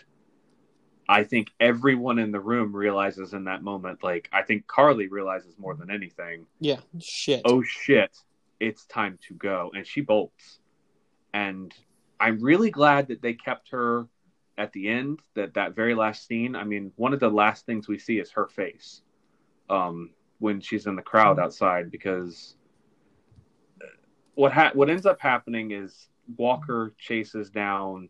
i 1.08 1.24
think 1.24 1.52
everyone 1.60 2.18
in 2.18 2.32
the 2.32 2.40
room 2.40 2.76
realizes 2.76 3.34
in 3.34 3.44
that 3.44 3.62
moment 3.62 4.04
like 4.04 4.28
i 4.34 4.42
think 4.42 4.66
karli 4.66 5.08
realizes 5.08 5.54
more 5.60 5.76
than 5.76 5.92
anything 5.92 6.48
Yeah. 6.60 6.80
Shit. 7.00 7.44
oh 7.46 7.62
shit 7.62 8.18
it's 8.60 8.86
time 8.86 9.20
to 9.28 9.36
go 9.36 9.72
and 9.76 9.86
she 9.86 10.02
bolts 10.02 10.58
and 11.34 11.72
i'm 12.20 12.40
really 12.40 12.72
glad 12.72 13.08
that 13.08 13.22
they 13.22 13.34
kept 13.34 13.70
her 13.70 14.08
at 14.58 14.72
the 14.74 14.88
end 14.88 15.20
that 15.36 15.54
that 15.56 15.76
very 15.76 15.94
last 15.94 16.28
scene. 16.28 16.56
I 16.56 16.64
mean 16.64 16.92
one 16.96 17.14
of 17.14 17.20
the 17.20 17.30
last 17.30 17.66
things 17.66 17.88
we 17.88 18.00
see 18.00 18.20
is 18.20 18.32
her 18.32 18.48
face 18.48 19.02
um 19.70 20.12
when 20.40 20.62
she's 20.62 20.86
in 20.88 20.96
the 20.96 21.02
crowd 21.02 21.40
outside 21.40 21.92
because 21.92 22.56
what 24.36 24.54
ha- 24.54 24.72
what 24.74 24.90
ends 24.90 25.06
up 25.06 25.20
happening 25.20 25.72
is 25.72 26.08
walker 26.38 26.94
chases 26.98 27.50
down 27.50 28.10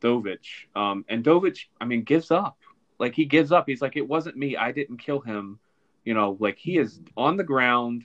dovich 0.00 0.66
um 0.74 1.04
and 1.08 1.24
dovich 1.24 1.66
i 1.80 1.84
mean 1.84 2.02
gives 2.02 2.30
up. 2.30 2.58
Like 2.98 3.14
he 3.14 3.24
gives 3.26 3.52
up. 3.52 3.68
He's 3.68 3.80
like 3.80 3.96
it 3.96 4.08
wasn't 4.08 4.36
me. 4.36 4.56
I 4.56 4.72
didn't 4.72 4.98
kill 4.98 5.20
him. 5.20 5.60
You 6.04 6.14
know 6.14 6.36
like 6.40 6.58
he 6.58 6.78
is 6.78 7.00
on 7.16 7.36
the 7.36 7.44
ground 7.44 8.04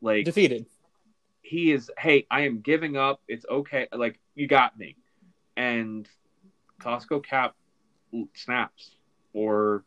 like 0.00 0.24
Defeated. 0.24 0.66
he 1.42 1.70
is 1.72 1.90
hey 1.98 2.26
i 2.30 2.40
am 2.40 2.60
giving 2.60 2.96
up. 2.96 3.20
It's 3.28 3.46
okay. 3.48 3.86
Like 3.92 4.18
you 4.34 4.46
got 4.46 4.78
me 4.78 4.96
and 5.56 6.08
costco 6.80 7.24
cap 7.24 7.54
snaps 8.34 8.96
or 9.32 9.84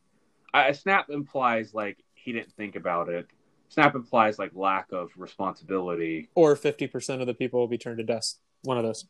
a 0.54 0.74
snap 0.74 1.10
implies 1.10 1.74
like 1.74 1.98
he 2.14 2.32
didn't 2.32 2.52
think 2.54 2.76
about 2.76 3.10
it 3.10 3.28
snap 3.70 3.96
implies 3.96 4.40
like 4.40 4.52
lack 4.54 4.92
of 4.92 5.10
responsibility 5.18 6.30
Or 6.36 6.56
fifty 6.56 6.88
percent 6.88 7.22
of 7.22 7.28
the 7.28 7.34
people 7.34 7.60
will 7.60 7.68
be 7.68 7.78
turned 7.78 7.98
to 8.00 8.04
dust. 8.04 8.40
One 8.64 8.78
of 8.78 8.84
those. 8.84 9.06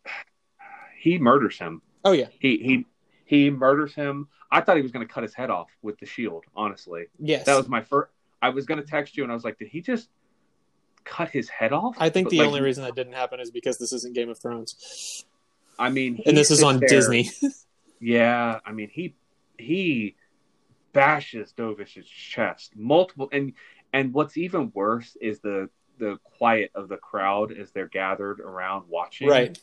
he 1.00 1.18
murders 1.18 1.58
him 1.58 1.82
Oh 2.04 2.12
yeah. 2.12 2.28
he 2.40 2.58
he 2.58 2.86
he 3.26 3.50
murders 3.50 3.94
him 3.94 4.28
i 4.52 4.62
thought 4.62 4.76
he 4.78 4.82
was 4.84 4.92
going 4.92 5.06
to 5.08 5.12
cut 5.14 5.24
his 5.24 5.34
head 5.34 5.50
off 5.50 5.70
with 5.82 5.98
the 6.00 6.06
shield 6.06 6.44
honestly 6.56 7.06
Yes. 7.20 7.46
that 7.46 7.56
was 7.56 7.68
my 7.68 7.82
first 7.82 8.12
i 8.42 8.50
was 8.50 8.66
going 8.66 8.80
to 8.80 8.86
text 8.88 9.18
you 9.18 9.24
and 9.24 9.32
i 9.32 9.36
was 9.36 9.44
like 9.44 9.58
did 9.58 9.68
he 9.68 9.82
just 9.82 10.10
cut 11.08 11.30
his 11.30 11.50
head 11.50 11.72
off 11.74 11.96
I 12.00 12.10
think 12.10 12.30
the 12.30 12.40
like, 12.40 12.48
only 12.48 12.62
reason 12.62 12.84
that 12.84 12.96
didn't 12.96 13.14
happen 13.14 13.40
is 13.40 13.50
because 13.52 13.78
this 13.78 13.94
isn't 13.94 14.14
Game 14.14 14.30
of 14.30 14.38
Thrones. 14.40 15.24
i 15.80 15.90
mean 15.90 16.22
And 16.26 16.36
this 16.38 16.52
is 16.52 16.62
on 16.64 16.80
there- 16.80 16.90
Disney. 16.90 17.30
Yeah, 18.00 18.60
I 18.66 18.72
mean 18.74 18.90
he 18.92 19.16
he 19.58 20.16
bashes 20.94 21.54
Dovich's 21.58 22.08
chest 22.08 22.74
multiple 22.76 23.30
and 23.32 23.54
and 23.94 24.14
what's 24.14 24.38
even 24.38 24.72
worse 24.76 25.16
is 25.20 25.40
the 25.40 25.70
the 25.98 26.18
quiet 26.24 26.70
of 26.76 26.90
the 26.90 26.98
crowd 26.98 27.52
as 27.52 27.72
they're 27.72 27.88
gathered 27.88 28.40
around 28.40 28.86
watching. 28.88 29.28
Right. 29.28 29.58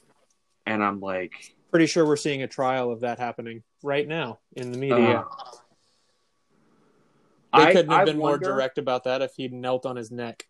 And 0.66 0.82
I'm 0.82 1.00
like 1.00 1.54
Pretty 1.70 1.86
sure 1.86 2.04
we're 2.06 2.16
seeing 2.16 2.42
a 2.42 2.48
trial 2.48 2.90
of 2.90 3.00
that 3.00 3.18
happening 3.18 3.62
right 3.82 4.06
now 4.06 4.38
in 4.56 4.72
the 4.72 4.78
media. 4.78 5.24
uh, 7.52 7.58
they 7.58 7.62
I- 7.62 7.72
couldn't 7.72 7.90
have 7.92 8.00
I 8.00 8.04
been 8.04 8.18
more 8.18 8.38
direct 8.38 8.78
about 8.78 9.04
that 9.04 9.22
if 9.22 9.34
he'd 9.36 9.52
knelt 9.52 9.86
on 9.86 9.94
his 9.96 10.10
neck. 10.10 10.46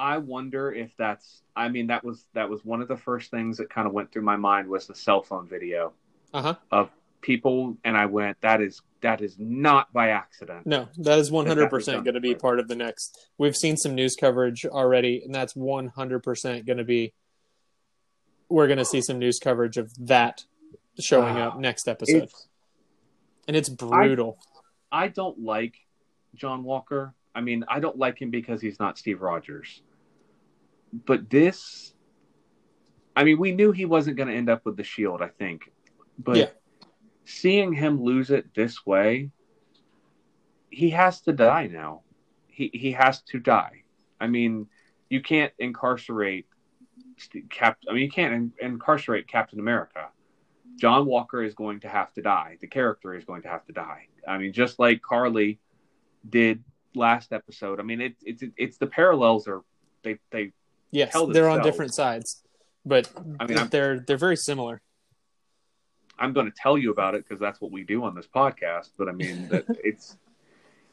I 0.00 0.16
wonder 0.16 0.72
if 0.72 0.96
that's 0.96 1.42
I 1.54 1.68
mean 1.68 1.88
that 1.88 2.02
was 2.02 2.24
that 2.32 2.48
was 2.48 2.64
one 2.64 2.80
of 2.80 2.88
the 2.88 2.96
first 2.96 3.30
things 3.30 3.58
that 3.58 3.68
kind 3.68 3.86
of 3.86 3.92
went 3.92 4.10
through 4.10 4.22
my 4.22 4.36
mind 4.36 4.66
was 4.66 4.86
the 4.86 4.94
cell 4.94 5.22
phone 5.22 5.46
video 5.46 5.92
Uh-huh. 6.32 6.54
of 6.72 6.90
people 7.20 7.76
and 7.84 7.98
I 7.98 8.06
went 8.06 8.40
that 8.40 8.62
is 8.62 8.80
that 9.02 9.20
is 9.20 9.36
not 9.38 9.92
by 9.92 10.08
accident. 10.08 10.66
No, 10.66 10.88
that 10.98 11.18
is 11.18 11.30
one 11.30 11.46
hundred 11.46 11.68
percent 11.68 12.04
going 12.04 12.14
to 12.14 12.20
be 12.20 12.34
part 12.34 12.58
of 12.60 12.68
the 12.68 12.76
next. 12.76 13.28
We've 13.38 13.54
seen 13.56 13.76
some 13.76 13.94
news 13.94 14.14
coverage 14.18 14.64
already, 14.66 15.22
and 15.24 15.34
that's 15.34 15.54
one 15.54 15.88
hundred 15.88 16.20
percent 16.22 16.66
going 16.66 16.78
to 16.78 16.84
be. 16.84 17.12
We're 18.48 18.66
going 18.66 18.78
to 18.78 18.84
see 18.84 19.00
some 19.00 19.18
news 19.18 19.38
coverage 19.38 19.76
of 19.76 19.92
that 20.06 20.44
showing 20.98 21.36
up 21.38 21.58
next 21.58 21.88
episode, 21.88 22.16
It's- 22.24 22.48
and 23.48 23.56
it's 23.56 23.68
brutal. 23.68 24.38
I 24.92 25.08
don't 25.08 25.38
like 25.40 25.76
John 26.34 26.62
Walker. 26.64 27.14
I 27.34 27.40
mean, 27.42 27.64
I 27.68 27.80
don't 27.80 27.96
like 27.96 28.20
him 28.20 28.30
because 28.30 28.60
he's 28.60 28.78
not 28.80 28.98
Steve 28.98 29.22
Rogers. 29.22 29.82
But 30.92 31.30
this, 31.30 31.94
I 33.14 33.24
mean, 33.24 33.38
we 33.38 33.52
knew 33.52 33.72
he 33.72 33.84
wasn't 33.84 34.16
going 34.16 34.28
to 34.28 34.34
end 34.34 34.50
up 34.50 34.64
with 34.64 34.76
the 34.76 34.84
shield, 34.84 35.22
I 35.22 35.28
think. 35.28 35.70
But 36.18 36.36
Yeah. 36.36 36.50
seeing 37.24 37.72
him 37.72 38.02
lose 38.02 38.30
it 38.30 38.54
this 38.54 38.84
way, 38.84 39.30
he 40.70 40.90
has 40.90 41.20
to 41.22 41.32
die 41.32 41.66
now. 41.66 42.02
He 42.48 42.70
he 42.72 42.92
has 42.92 43.22
to 43.22 43.38
die. 43.38 43.84
I 44.20 44.26
mean, 44.26 44.68
you 45.08 45.20
can't 45.20 45.52
incarcerate 45.58 46.46
Cap. 47.50 47.76
I 47.88 47.92
mean, 47.92 48.02
you 48.02 48.10
can't 48.10 48.32
in- 48.32 48.52
incarcerate 48.60 49.28
Captain 49.28 49.60
America. 49.60 50.08
John 50.76 51.04
Walker 51.04 51.42
is 51.42 51.54
going 51.54 51.80
to 51.80 51.88
have 51.88 52.12
to 52.14 52.22
die. 52.22 52.56
The 52.60 52.66
character 52.66 53.14
is 53.14 53.24
going 53.26 53.42
to 53.42 53.48
have 53.48 53.64
to 53.66 53.72
die. 53.72 54.06
I 54.26 54.38
mean, 54.38 54.52
just 54.54 54.78
like 54.78 55.02
Karli 55.02 55.58
did 56.28 56.64
last 56.94 57.32
episode. 57.32 57.78
I 57.78 57.82
mean, 57.82 58.00
it's 58.00 58.22
it's 58.24 58.42
it's 58.56 58.78
the 58.78 58.86
parallels 58.86 59.46
are 59.48 59.62
they 60.02 60.18
they 60.30 60.52
yes, 60.90 61.12
they're 61.32 61.48
on 61.48 61.62
different 61.62 61.94
sides, 61.94 62.42
but 62.84 63.10
I 63.38 63.46
mean, 63.46 63.58
I'm- 63.58 63.68
they're 63.68 64.00
they're 64.00 64.16
very 64.16 64.36
similar. 64.36 64.80
I'm 66.18 66.34
going 66.34 66.46
to 66.46 66.52
tell 66.54 66.76
you 66.76 66.90
about 66.90 67.14
it 67.14 67.24
because 67.26 67.40
that's 67.40 67.60
what 67.62 67.70
we 67.70 67.82
do 67.82 68.04
on 68.04 68.14
this 68.14 68.26
podcast. 68.26 68.90
But 68.98 69.08
I 69.08 69.12
mean, 69.12 69.48
that 69.50 69.64
it's 69.82 70.16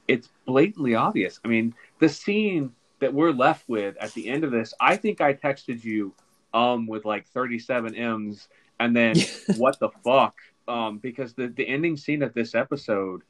it's 0.07 0.30
blatantly 0.45 0.95
obvious. 0.95 1.40
I 1.44 1.49
mean, 1.49 1.74
the 1.99 2.07
scene 2.10 2.72
that 2.99 3.14
we're 3.14 3.32
left 3.32 3.68
with 3.68 3.98
at 3.98 4.14
the 4.14 4.28
end 4.30 4.44
of 4.44 4.52
this, 4.52 4.74
I 4.80 4.95
think 4.95 5.19
I 5.22 5.34
texted 5.34 5.84
you 5.84 6.14
um 6.53 6.88
with 6.88 7.03
like 7.03 7.28
37 7.28 7.94
m's 7.94 8.48
and 8.80 8.95
then 8.95 9.15
what 9.57 9.78
the 9.80 9.90
fuck 10.06 10.36
um 10.69 10.98
because 10.99 11.34
the 11.34 11.49
the 11.49 11.68
ending 11.68 11.98
scene 11.98 12.24
of 12.24 12.34
this 12.34 12.56
episode 12.56 13.22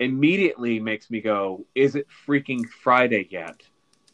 immediately 0.00 0.80
makes 0.80 1.10
me 1.10 1.20
go, 1.20 1.64
is 1.74 1.94
it 1.94 2.06
freaking 2.26 2.66
Friday 2.82 3.28
yet? 3.30 3.60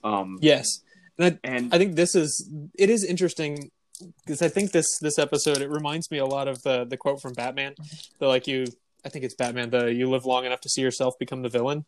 Um, 0.05 0.39
Yes, 0.43 0.83
and 1.19 1.39
I, 1.45 1.49
and 1.49 1.75
I 1.75 1.79
think 1.79 1.97
this 1.97 2.15
is 2.15 2.51
it 2.79 2.91
is 2.91 3.05
interesting 3.05 3.71
because 4.25 4.43
I 4.43 4.49
think 4.49 4.73
this 4.73 4.99
this 5.01 5.19
episode 5.19 5.59
it 5.59 5.71
reminds 5.71 6.11
me 6.11 6.19
a 6.19 6.27
lot 6.27 6.49
of 6.49 6.63
the 6.63 6.85
the 6.85 6.97
quote 6.97 7.21
from 7.21 7.33
Batman, 7.33 7.75
the 8.19 8.27
like 8.27 8.47
you 8.47 8.67
I 9.05 9.09
think 9.09 9.25
it's 9.25 9.35
Batman 9.35 9.71
the 9.71 9.93
you 9.93 10.11
live 10.11 10.27
long 10.27 10.45
enough 10.45 10.61
to 10.63 10.69
see 10.69 10.83
yourself 10.83 11.19
become 11.19 11.43
the 11.43 11.49
villain. 11.49 11.85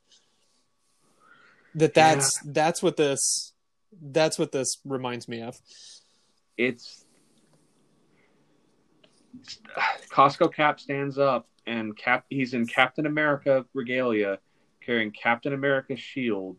That 1.75 1.95
that's 1.95 2.41
that's 2.45 2.83
what 2.83 2.97
this 2.97 3.53
that's 4.01 4.39
what 4.39 4.53
this 4.53 4.79
reminds 4.85 5.29
me 5.29 5.43
of. 5.43 5.61
it's 6.57 7.05
Costco 10.11 10.53
Cap 10.53 10.81
stands 10.81 11.19
up 11.19 11.47
and 11.67 11.97
Cap 11.97 12.25
he's 12.31 12.55
in 12.55 12.67
Captain 12.67 13.07
America 13.07 13.65
regalia 13.75 14.39
carrying 14.85 15.11
Captain 15.11 15.53
America's 15.53 16.01
shield 16.01 16.57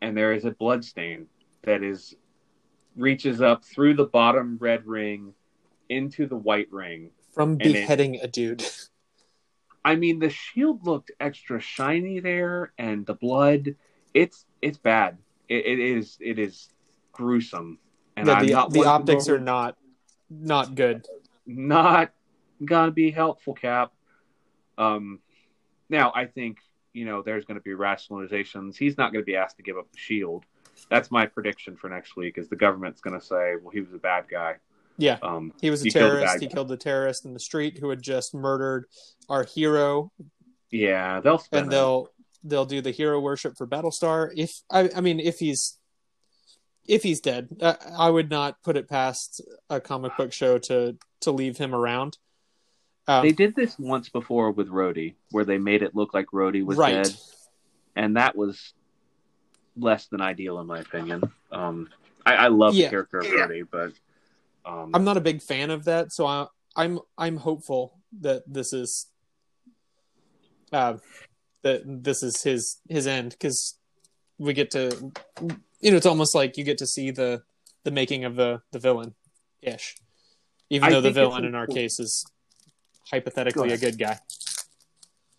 and 0.00 0.16
there 0.16 0.32
is 0.32 0.44
a 0.44 0.50
blood 0.52 0.84
stain 0.84 1.26
that 1.62 1.82
is 1.82 2.14
reaches 2.96 3.40
up 3.40 3.64
through 3.64 3.94
the 3.94 4.04
bottom 4.06 4.58
red 4.60 4.86
ring 4.86 5.34
into 5.88 6.26
the 6.26 6.36
white 6.36 6.70
ring 6.72 7.10
from 7.32 7.52
And 7.52 7.62
it- 7.62 7.72
beheading 7.72 8.16
a 8.20 8.26
dude. 8.26 8.64
I 9.84 9.96
mean, 9.96 10.18
the 10.18 10.28
shield 10.28 10.84
looked 10.84 11.10
extra 11.20 11.58
shiny 11.58 12.20
there, 12.20 12.72
and 12.76 13.06
the 13.06 13.14
blood. 13.14 13.76
It's 14.12 14.44
it's 14.60 14.76
bad. 14.76 15.16
It, 15.48 15.64
it 15.64 15.78
is 15.78 16.18
it 16.20 16.38
is 16.38 16.68
gruesome, 17.12 17.78
and 18.14 18.26
Yeah, 18.26 18.40
the 18.40 18.66
the 18.68 18.84
optics 18.84 19.28
are 19.30 19.38
not 19.40 19.78
not 20.28 20.74
good. 20.74 21.06
not 21.46 22.12
gonna 22.62 22.90
be 22.92 23.10
helpful, 23.10 23.54
Cap. 23.54 23.92
Um, 24.76 25.20
now 25.88 26.12
I 26.14 26.26
think 26.26 26.58
you 26.92 27.06
know 27.06 27.22
there's 27.22 27.46
going 27.46 27.58
to 27.58 27.62
be 27.62 27.70
rationalizations. 27.70 28.76
He's 28.76 28.98
not 28.98 29.12
going 29.14 29.22
to 29.22 29.26
be 29.26 29.36
asked 29.36 29.56
to 29.56 29.62
give 29.62 29.78
up 29.78 29.90
the 29.92 29.98
shield. 29.98 30.44
That's 30.88 31.10
my 31.10 31.26
prediction 31.26 31.76
for 31.76 31.88
next 31.90 32.16
week. 32.16 32.38
Is 32.38 32.48
the 32.48 32.56
government's 32.56 33.00
going 33.00 33.18
to 33.18 33.24
say, 33.24 33.54
"Well, 33.60 33.70
he 33.70 33.80
was 33.80 33.92
a 33.92 33.98
bad 33.98 34.26
guy." 34.30 34.56
Yeah, 34.96 35.18
Um, 35.22 35.52
he 35.60 35.70
was 35.70 35.80
a 35.80 35.84
he 35.84 35.90
killed 35.90 36.12
a 36.12 36.16
terrorist. 36.16 36.40
He 36.40 36.46
guy. 36.46 36.52
killed 36.52 36.68
the 36.68 36.76
terrorist 36.76 37.24
in 37.24 37.32
the 37.32 37.40
street 37.40 37.78
who 37.78 37.88
had 37.88 38.02
just 38.02 38.34
murdered 38.34 38.84
our 39.30 39.44
hero, 39.44 40.12
Yeah, 40.70 41.20
they'll 41.20 41.42
and 41.52 41.66
it. 41.66 41.70
they'll 41.70 42.08
they'll 42.44 42.66
do 42.66 42.80
the 42.82 42.90
hero 42.90 43.18
worship 43.20 43.56
for 43.56 43.66
Battlestar. 43.66 44.30
If 44.36 44.60
I, 44.70 44.90
I 44.94 45.00
mean, 45.00 45.18
if 45.20 45.38
he's 45.38 45.78
if 46.86 47.02
he's 47.02 47.20
dead, 47.20 47.48
uh, 47.62 47.74
I 47.96 48.10
would 48.10 48.30
not 48.30 48.62
put 48.62 48.76
it 48.76 48.88
past 48.88 49.40
a 49.70 49.80
comic 49.80 50.16
book 50.16 50.32
show 50.32 50.58
to 50.58 50.96
to 51.20 51.30
leave 51.30 51.56
him 51.56 51.74
around. 51.74 52.18
Um, 53.08 53.22
They 53.24 53.32
did 53.32 53.54
this 53.56 53.78
once 53.78 54.08
before 54.10 54.50
with 54.50 54.68
Rhodey, 54.68 55.14
where 55.30 55.44
they 55.44 55.58
made 55.58 55.82
it 55.82 55.94
look 55.94 56.12
like 56.12 56.26
Rhodey 56.26 56.64
was 56.64 56.76
Right. 56.76 57.04
dead, 57.04 57.14
and 57.96 58.16
that 58.16 58.36
was 58.36 58.74
less 59.80 60.06
than 60.06 60.20
ideal 60.20 60.60
in 60.60 60.66
my 60.66 60.78
opinion. 60.80 61.30
Um, 61.50 61.88
I, 62.24 62.34
I 62.34 62.48
love 62.48 62.74
Yeah. 62.74 62.86
the 62.86 62.90
character 62.90 63.18
of 63.18 63.26
Rhodey, 63.26 63.66
but 63.70 63.92
um, 64.64 64.90
I'm 64.94 65.04
not 65.04 65.16
a 65.16 65.20
big 65.20 65.42
fan 65.42 65.70
of 65.70 65.84
that, 65.84 66.12
so 66.12 66.26
I, 66.26 66.46
I'm 66.76 67.00
I'm 67.16 67.36
hopeful 67.36 67.98
that 68.20 68.42
this 68.46 68.72
is 68.72 69.06
uh, 70.72 70.98
that 71.62 71.82
this 71.84 72.22
is 72.22 72.42
his 72.42 72.80
his 72.88 73.06
end 73.06 73.30
because 73.32 73.78
we 74.38 74.52
get 74.52 74.70
to 74.72 75.12
you 75.80 75.90
know 75.90 75.96
it's 75.96 76.06
almost 76.06 76.34
like 76.34 76.56
you 76.56 76.64
get 76.64 76.78
to 76.78 76.86
see 76.86 77.10
the 77.10 77.42
the 77.84 77.90
making 77.90 78.24
of 78.24 78.36
the 78.36 78.60
the 78.72 78.78
villain 78.78 79.14
ish, 79.62 79.96
even 80.68 80.88
I 80.88 80.90
though 80.92 81.00
the 81.00 81.10
villain 81.12 81.44
in 81.44 81.54
our 81.54 81.66
case 81.66 81.98
is 81.98 82.24
hypothetically 83.10 83.68
Go 83.68 83.74
a 83.74 83.78
good 83.78 83.98
guy. 83.98 84.18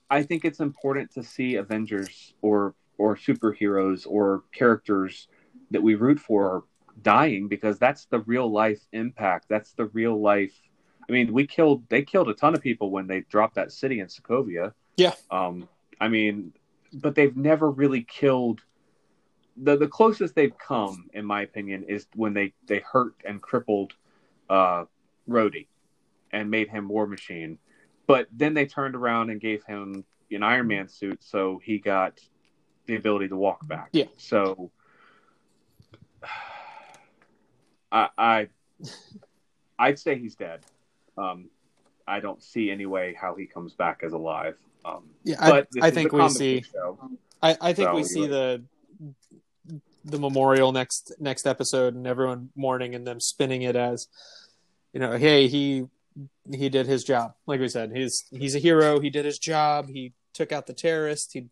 I 0.10 0.24
think 0.24 0.44
it's 0.44 0.60
important 0.60 1.14
to 1.14 1.24
see 1.24 1.56
Avengers 1.56 2.34
or 2.42 2.76
or 3.02 3.16
superheroes 3.16 4.06
or 4.08 4.44
characters 4.54 5.28
that 5.72 5.82
we 5.82 5.96
root 5.96 6.20
for 6.20 6.46
are 6.46 6.64
dying 7.02 7.48
because 7.48 7.80
that's 7.80 8.06
the 8.06 8.20
real 8.20 8.50
life 8.52 8.86
impact. 8.94 9.48
That's 9.50 9.74
the 9.74 9.86
real 9.86 10.22
life. 10.22 10.54
I 11.10 11.12
mean, 11.12 11.34
we 11.34 11.48
killed 11.48 11.84
they 11.90 12.04
killed 12.04 12.30
a 12.30 12.36
ton 12.36 12.54
of 12.54 12.62
people 12.62 12.92
when 12.92 13.08
they 13.08 13.22
dropped 13.22 13.56
that 13.56 13.72
city 13.72 14.00
in 14.00 14.08
Sokovia. 14.08 14.74
Yeah. 14.98 15.14
Um, 15.32 15.68
I 16.00 16.10
mean, 16.10 16.54
but 16.94 17.16
they've 17.16 17.36
never 17.36 17.72
really 17.72 18.04
killed. 18.04 18.62
The 19.58 19.78
the 19.78 19.88
closest 19.88 20.36
they've 20.36 20.58
come, 20.58 21.10
in 21.14 21.26
my 21.26 21.42
opinion, 21.42 21.86
is 21.88 22.06
when 22.16 22.34
they 22.34 22.54
they 22.68 22.80
hurt 22.80 23.16
and 23.26 23.42
crippled 23.42 23.94
uh, 24.48 24.86
Rhodey 25.28 25.66
and 26.32 26.52
made 26.52 26.70
him 26.70 26.88
War 26.88 27.08
Machine. 27.08 27.58
But 28.06 28.28
then 28.32 28.54
they 28.54 28.68
turned 28.68 28.96
around 28.96 29.32
and 29.32 29.42
gave 29.42 29.64
him 29.64 30.06
an 30.30 30.44
Iron 30.44 30.68
Man 30.68 30.88
suit, 30.88 31.24
so 31.24 31.60
he 31.64 31.80
got 31.80 32.20
the 32.92 32.98
ability 32.98 33.30
to 33.30 33.38
walk 33.38 33.66
back. 33.66 33.90
Yeah. 33.94 34.06
So 34.18 34.70
I, 37.92 38.10
I 38.18 38.48
I'd 39.80 39.98
say 39.98 40.18
he's 40.18 40.36
dead. 40.36 40.60
Um, 41.18 41.50
I 42.06 42.20
don't 42.20 42.44
see 42.44 42.70
any 42.70 42.86
way 42.86 43.16
how 43.20 43.36
he 43.36 43.46
comes 43.46 43.74
back 43.74 44.02
as 44.04 44.12
alive. 44.12 44.58
Um, 44.84 45.04
Yeah, 45.24 45.38
I, 45.40 45.64
I 45.82 45.92
think 45.92 46.12
we 46.12 46.28
see. 46.30 46.64
I, 47.42 47.58
I 47.62 47.74
think 47.74 47.90
So, 47.90 47.96
we 47.96 48.04
see 48.04 48.28
the 48.28 48.64
the 50.04 50.20
memorial 50.20 50.72
next 50.72 51.14
next 51.20 51.46
episode 51.46 51.94
and 51.94 52.06
everyone 52.08 52.50
mourning 52.56 52.96
and 52.96 53.06
them 53.06 53.20
spinning 53.20 53.62
it 53.62 53.76
as 53.76 54.08
you 54.94 55.00
know 55.00 55.16
hey 55.16 55.48
he 55.48 55.86
he 56.52 56.70
did 56.70 56.88
his 56.88 57.04
job 57.04 57.36
like 57.46 57.60
we 57.60 57.68
said 57.68 57.92
he's 57.96 58.26
he's 58.32 58.56
a 58.56 58.60
hero 58.60 59.00
he 59.00 59.12
did 59.12 59.26
his 59.26 59.38
job 59.38 59.88
he 59.90 60.12
took 60.34 60.52
out 60.52 60.66
the 60.66 60.74
terrorist 60.74 61.34
he 61.34 61.46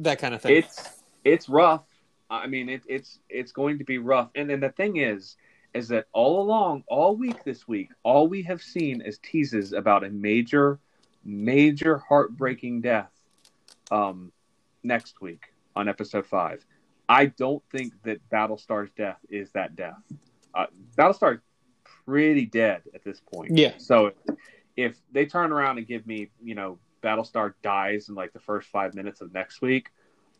that 0.00 0.18
kind 0.18 0.34
of 0.34 0.42
thing 0.42 0.56
It's 0.56 0.88
it's 1.24 1.48
rough. 1.48 1.84
I 2.28 2.46
mean, 2.46 2.68
it, 2.68 2.82
it's 2.86 3.18
it's 3.28 3.52
going 3.52 3.78
to 3.78 3.84
be 3.84 3.98
rough. 3.98 4.30
And 4.34 4.48
then 4.48 4.60
the 4.60 4.70
thing 4.70 4.96
is, 4.96 5.36
is 5.74 5.88
that 5.88 6.06
all 6.12 6.42
along, 6.42 6.84
all 6.86 7.16
week 7.16 7.44
this 7.44 7.66
week, 7.66 7.90
all 8.02 8.28
we 8.28 8.42
have 8.42 8.62
seen 8.62 9.00
is 9.00 9.18
teases 9.18 9.72
about 9.72 10.04
a 10.04 10.10
major, 10.10 10.78
major 11.24 11.98
heartbreaking 11.98 12.82
death. 12.82 13.10
Um, 13.90 14.30
next 14.82 15.20
week 15.20 15.52
on 15.76 15.88
episode 15.88 16.26
five. 16.26 16.64
I 17.08 17.26
don't 17.26 17.62
think 17.70 17.92
that 18.04 18.18
Battlestar's 18.30 18.90
death 18.96 19.18
is 19.28 19.50
that 19.52 19.76
death. 19.76 20.00
Uh, 20.54 20.66
Battlestar's 20.96 21.40
pretty 22.06 22.46
dead 22.46 22.82
at 22.94 23.04
this 23.04 23.20
point. 23.20 23.56
Yeah. 23.56 23.72
So 23.78 24.12
if 24.76 24.96
they 25.12 25.26
turn 25.26 25.52
around 25.52 25.78
and 25.78 25.86
give 25.86 26.06
me, 26.06 26.30
you 26.42 26.54
know, 26.54 26.78
Battlestar 27.02 27.54
dies 27.62 28.08
in 28.08 28.14
like 28.14 28.32
the 28.32 28.40
first 28.40 28.68
five 28.68 28.94
minutes 28.94 29.20
of 29.20 29.32
next 29.32 29.62
week, 29.62 29.88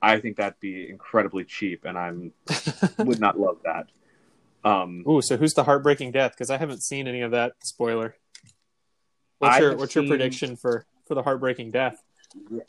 I 0.03 0.19
think 0.21 0.37
that'd 0.37 0.61
be 0.61 0.89
incredibly 0.89 1.45
cheap, 1.45 1.85
and 1.85 1.99
I'm 1.99 2.33
would 2.99 3.21
not 3.21 3.39
love 3.39 3.59
that. 3.65 3.87
Um, 4.63 5.05
Ooh, 5.09 5.23
so 5.23 5.37
who's 5.37 5.55
the 5.55 5.65
heartbreaking 5.65 6.13
death 6.13 6.33
because 6.33 6.51
i 6.51 6.59
haven't 6.59 6.83
seen 6.83 7.09
any 7.09 7.23
of 7.23 7.31
that 7.31 7.55
spoiler 7.61 8.15
what's 9.39 9.57
I 9.57 9.61
your 9.61 9.71
have 9.71 9.79
what's 9.81 9.95
your 9.95 10.03
seen- 10.03 10.11
prediction 10.11 10.55
for 10.55 10.85
for 11.07 11.15
the 11.15 11.23
heartbreaking 11.23 11.71
death 11.71 12.03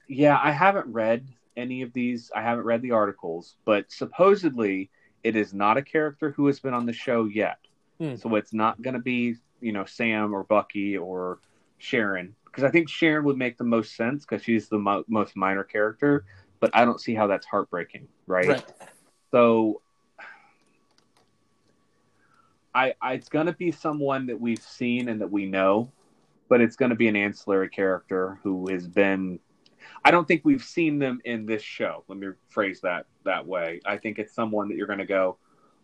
Yeah, 0.07 0.39
I 0.41 0.51
haven't 0.51 0.88
read 0.88 1.27
any 1.57 1.81
of 1.81 1.91
these. 1.91 2.31
I 2.34 2.41
haven't 2.41 2.63
read 2.63 2.81
the 2.81 2.91
articles, 2.91 3.55
but 3.65 3.91
supposedly 3.91 4.89
it 5.23 5.35
is 5.35 5.53
not 5.53 5.76
a 5.77 5.81
character 5.81 6.31
who 6.31 6.47
has 6.47 6.59
been 6.61 6.73
on 6.73 6.85
the 6.85 6.93
show 6.93 7.26
yet. 7.26 7.57
Hmm. 7.99 8.15
So 8.15 8.35
it's 8.35 8.53
not 8.53 8.81
going 8.81 8.93
to 8.95 9.01
be, 9.01 9.35
you 9.59 9.72
know, 9.73 9.85
Sam 9.85 10.34
or 10.34 10.43
Bucky 10.43 10.97
or 10.97 11.39
Sharon 11.77 12.35
because 12.51 12.63
I 12.65 12.69
think 12.69 12.89
Sharon 12.89 13.23
would 13.25 13.37
make 13.37 13.57
the 13.57 13.63
most 13.63 13.95
sense 13.95 14.25
because 14.25 14.43
she's 14.43 14.67
the 14.67 14.77
mo- 14.77 15.05
most 15.07 15.35
minor 15.37 15.63
character, 15.63 16.25
but 16.59 16.69
I 16.73 16.83
don't 16.83 16.99
see 16.99 17.15
how 17.15 17.27
that's 17.27 17.45
heartbreaking, 17.45 18.07
right? 18.27 18.47
Right. 18.47 18.65
So 19.31 19.81
I, 22.75 22.93
I 23.01 23.13
it's 23.13 23.29
going 23.29 23.45
to 23.45 23.53
be 23.53 23.71
someone 23.71 24.27
that 24.27 24.39
we've 24.39 24.61
seen 24.61 25.07
and 25.07 25.21
that 25.21 25.31
we 25.31 25.45
know, 25.45 25.91
but 26.49 26.59
it's 26.59 26.75
going 26.75 26.89
to 26.89 26.95
be 26.95 27.07
an 27.07 27.15
ancillary 27.15 27.69
character 27.69 28.39
who 28.43 28.69
has 28.69 28.87
been 28.87 29.39
I 30.03 30.11
don't 30.11 30.27
think 30.27 30.41
we've 30.43 30.63
seen 30.63 30.99
them 30.99 31.21
in 31.25 31.45
this 31.45 31.61
show. 31.61 32.03
Let 32.07 32.17
me 32.17 32.27
phrase 32.49 32.81
that 32.81 33.05
that 33.23 33.47
way. 33.47 33.79
I 33.85 33.97
think 33.97 34.19
it's 34.19 34.33
someone 34.33 34.67
that 34.69 34.77
you're 34.77 34.87
going 34.87 34.99
to 34.99 35.05
go, 35.05 35.37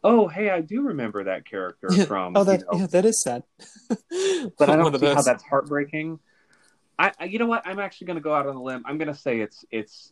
"Oh, 0.03 0.27
hey, 0.27 0.49
I 0.49 0.61
do 0.61 0.81
remember 0.81 1.23
that 1.23 1.45
character 1.45 1.89
from." 2.05 2.35
oh 2.35 2.43
that 2.43 2.59
you 2.59 2.65
know, 2.65 2.79
yeah 2.79 2.87
that 2.87 3.05
is 3.05 3.21
sad 3.21 3.43
but 4.57 4.69
I 4.69 4.75
don't 4.77 4.99
see 4.99 5.05
how 5.05 5.21
that's 5.21 5.43
heartbreaking. 5.43 6.19
I, 6.99 7.11
I, 7.19 7.25
you 7.25 7.39
know 7.39 7.45
what? 7.45 7.63
I'm 7.65 7.79
actually 7.79 8.07
going 8.07 8.17
to 8.17 8.21
go 8.21 8.33
out 8.33 8.47
on 8.47 8.55
a 8.55 8.61
limb. 8.61 8.83
I'm 8.85 8.97
going 8.97 9.07
to 9.07 9.15
say 9.15 9.39
it's 9.39 9.65
it's 9.71 10.11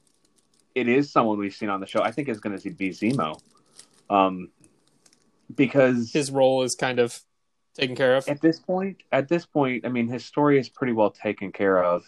it 0.74 0.88
is 0.88 1.12
someone 1.12 1.38
we've 1.38 1.56
seen 1.56 1.70
on 1.70 1.80
the 1.80 1.88
show. 1.88 2.02
I 2.02 2.12
think 2.12 2.28
it's 2.28 2.40
going 2.40 2.58
to 2.58 2.70
be 2.72 2.90
Zemo, 2.90 3.40
um, 4.10 4.50
because 5.56 6.12
his 6.12 6.32
role 6.32 6.64
is 6.64 6.76
kind 6.76 7.00
of 7.00 7.20
taken 7.76 7.96
care 7.96 8.16
of 8.16 8.28
at 8.28 8.42
this 8.42 8.60
point, 8.60 9.04
at 9.12 9.28
this 9.28 9.46
point, 9.46 9.86
I 9.86 9.90
mean, 9.90 10.08
his 10.08 10.26
story 10.26 10.60
is 10.60 10.70
pretty 10.70 10.94
well 10.94 11.12
taken 11.12 11.52
care 11.52 11.84
of. 11.84 12.04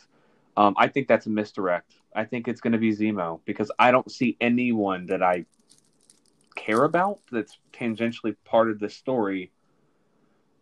Um, 0.55 0.73
I 0.77 0.87
think 0.87 1.07
that's 1.07 1.27
a 1.27 1.29
misdirect. 1.29 1.93
I 2.15 2.25
think 2.25 2.47
it's 2.47 2.61
going 2.61 2.73
to 2.73 2.79
be 2.79 2.91
Zemo 2.95 3.41
because 3.45 3.71
I 3.77 3.91
don't 3.91 4.09
see 4.11 4.37
anyone 4.41 5.05
that 5.07 5.21
I 5.21 5.45
care 6.55 6.83
about 6.83 7.19
that's 7.31 7.59
tangentially 7.71 8.35
part 8.43 8.71
of 8.71 8.79
the 8.79 8.89
story 8.89 9.51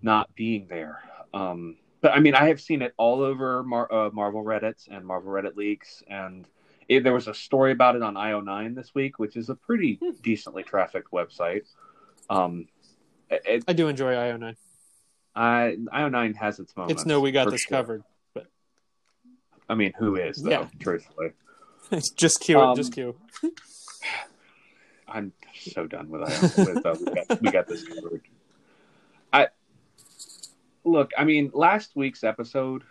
not 0.01 0.35
being 0.35 0.67
there. 0.67 1.01
Um, 1.33 1.77
but 2.05 2.13
I 2.13 2.19
mean, 2.19 2.35
I 2.35 2.49
have 2.49 2.61
seen 2.61 2.83
it 2.83 2.93
all 2.97 3.23
over 3.23 3.63
Mar- 3.63 3.91
uh, 3.91 4.11
Marvel 4.11 4.43
Reddits 4.43 4.87
and 4.91 5.03
Marvel 5.03 5.31
Reddit 5.31 5.55
leaks, 5.55 6.03
and 6.07 6.47
it, 6.87 7.03
there 7.03 7.15
was 7.15 7.27
a 7.27 7.33
story 7.33 7.71
about 7.71 7.95
it 7.95 8.03
on 8.03 8.13
IO9 8.13 8.75
this 8.75 8.93
week, 8.93 9.17
which 9.17 9.35
is 9.35 9.49
a 9.49 9.55
pretty 9.55 9.99
decently 10.21 10.61
trafficked 10.61 11.09
website. 11.11 11.63
Um, 12.29 12.67
it, 13.31 13.63
i 13.67 13.73
do 13.73 13.87
enjoy 13.87 14.13
io9 14.13 14.55
I 15.35 15.77
IO9 15.91 16.35
has 16.35 16.59
its 16.59 16.77
moments. 16.77 17.01
it's 17.01 17.07
no 17.07 17.19
we 17.21 17.31
got 17.31 17.49
this 17.49 17.61
sure. 17.61 17.77
covered 17.77 18.03
but 18.35 18.45
I 19.67 19.73
mean, 19.73 19.91
who 19.97 20.15
is 20.15 20.37
though? 20.43 20.51
Yeah. 20.51 20.67
Truthfully, 20.79 21.31
just 22.15 22.39
cue 22.39 22.59
it 22.59 22.63
Um, 22.63 22.75
just 22.75 22.93
cue 22.93 23.15
I'm 25.07 25.33
so 25.55 25.87
done 25.87 26.09
with 26.09 26.21
IO. 26.21 26.65
With, 26.65 26.85
uh, 26.85 26.95
we, 26.99 27.05
got, 27.13 27.41
we 27.41 27.51
got 27.51 27.67
this 27.67 27.83
covered. 27.83 28.21
I 29.33 29.47
look. 30.85 31.11
I 31.17 31.23
mean, 31.25 31.51
last 31.53 31.95
week's 31.95 32.23
episode, 32.23 32.83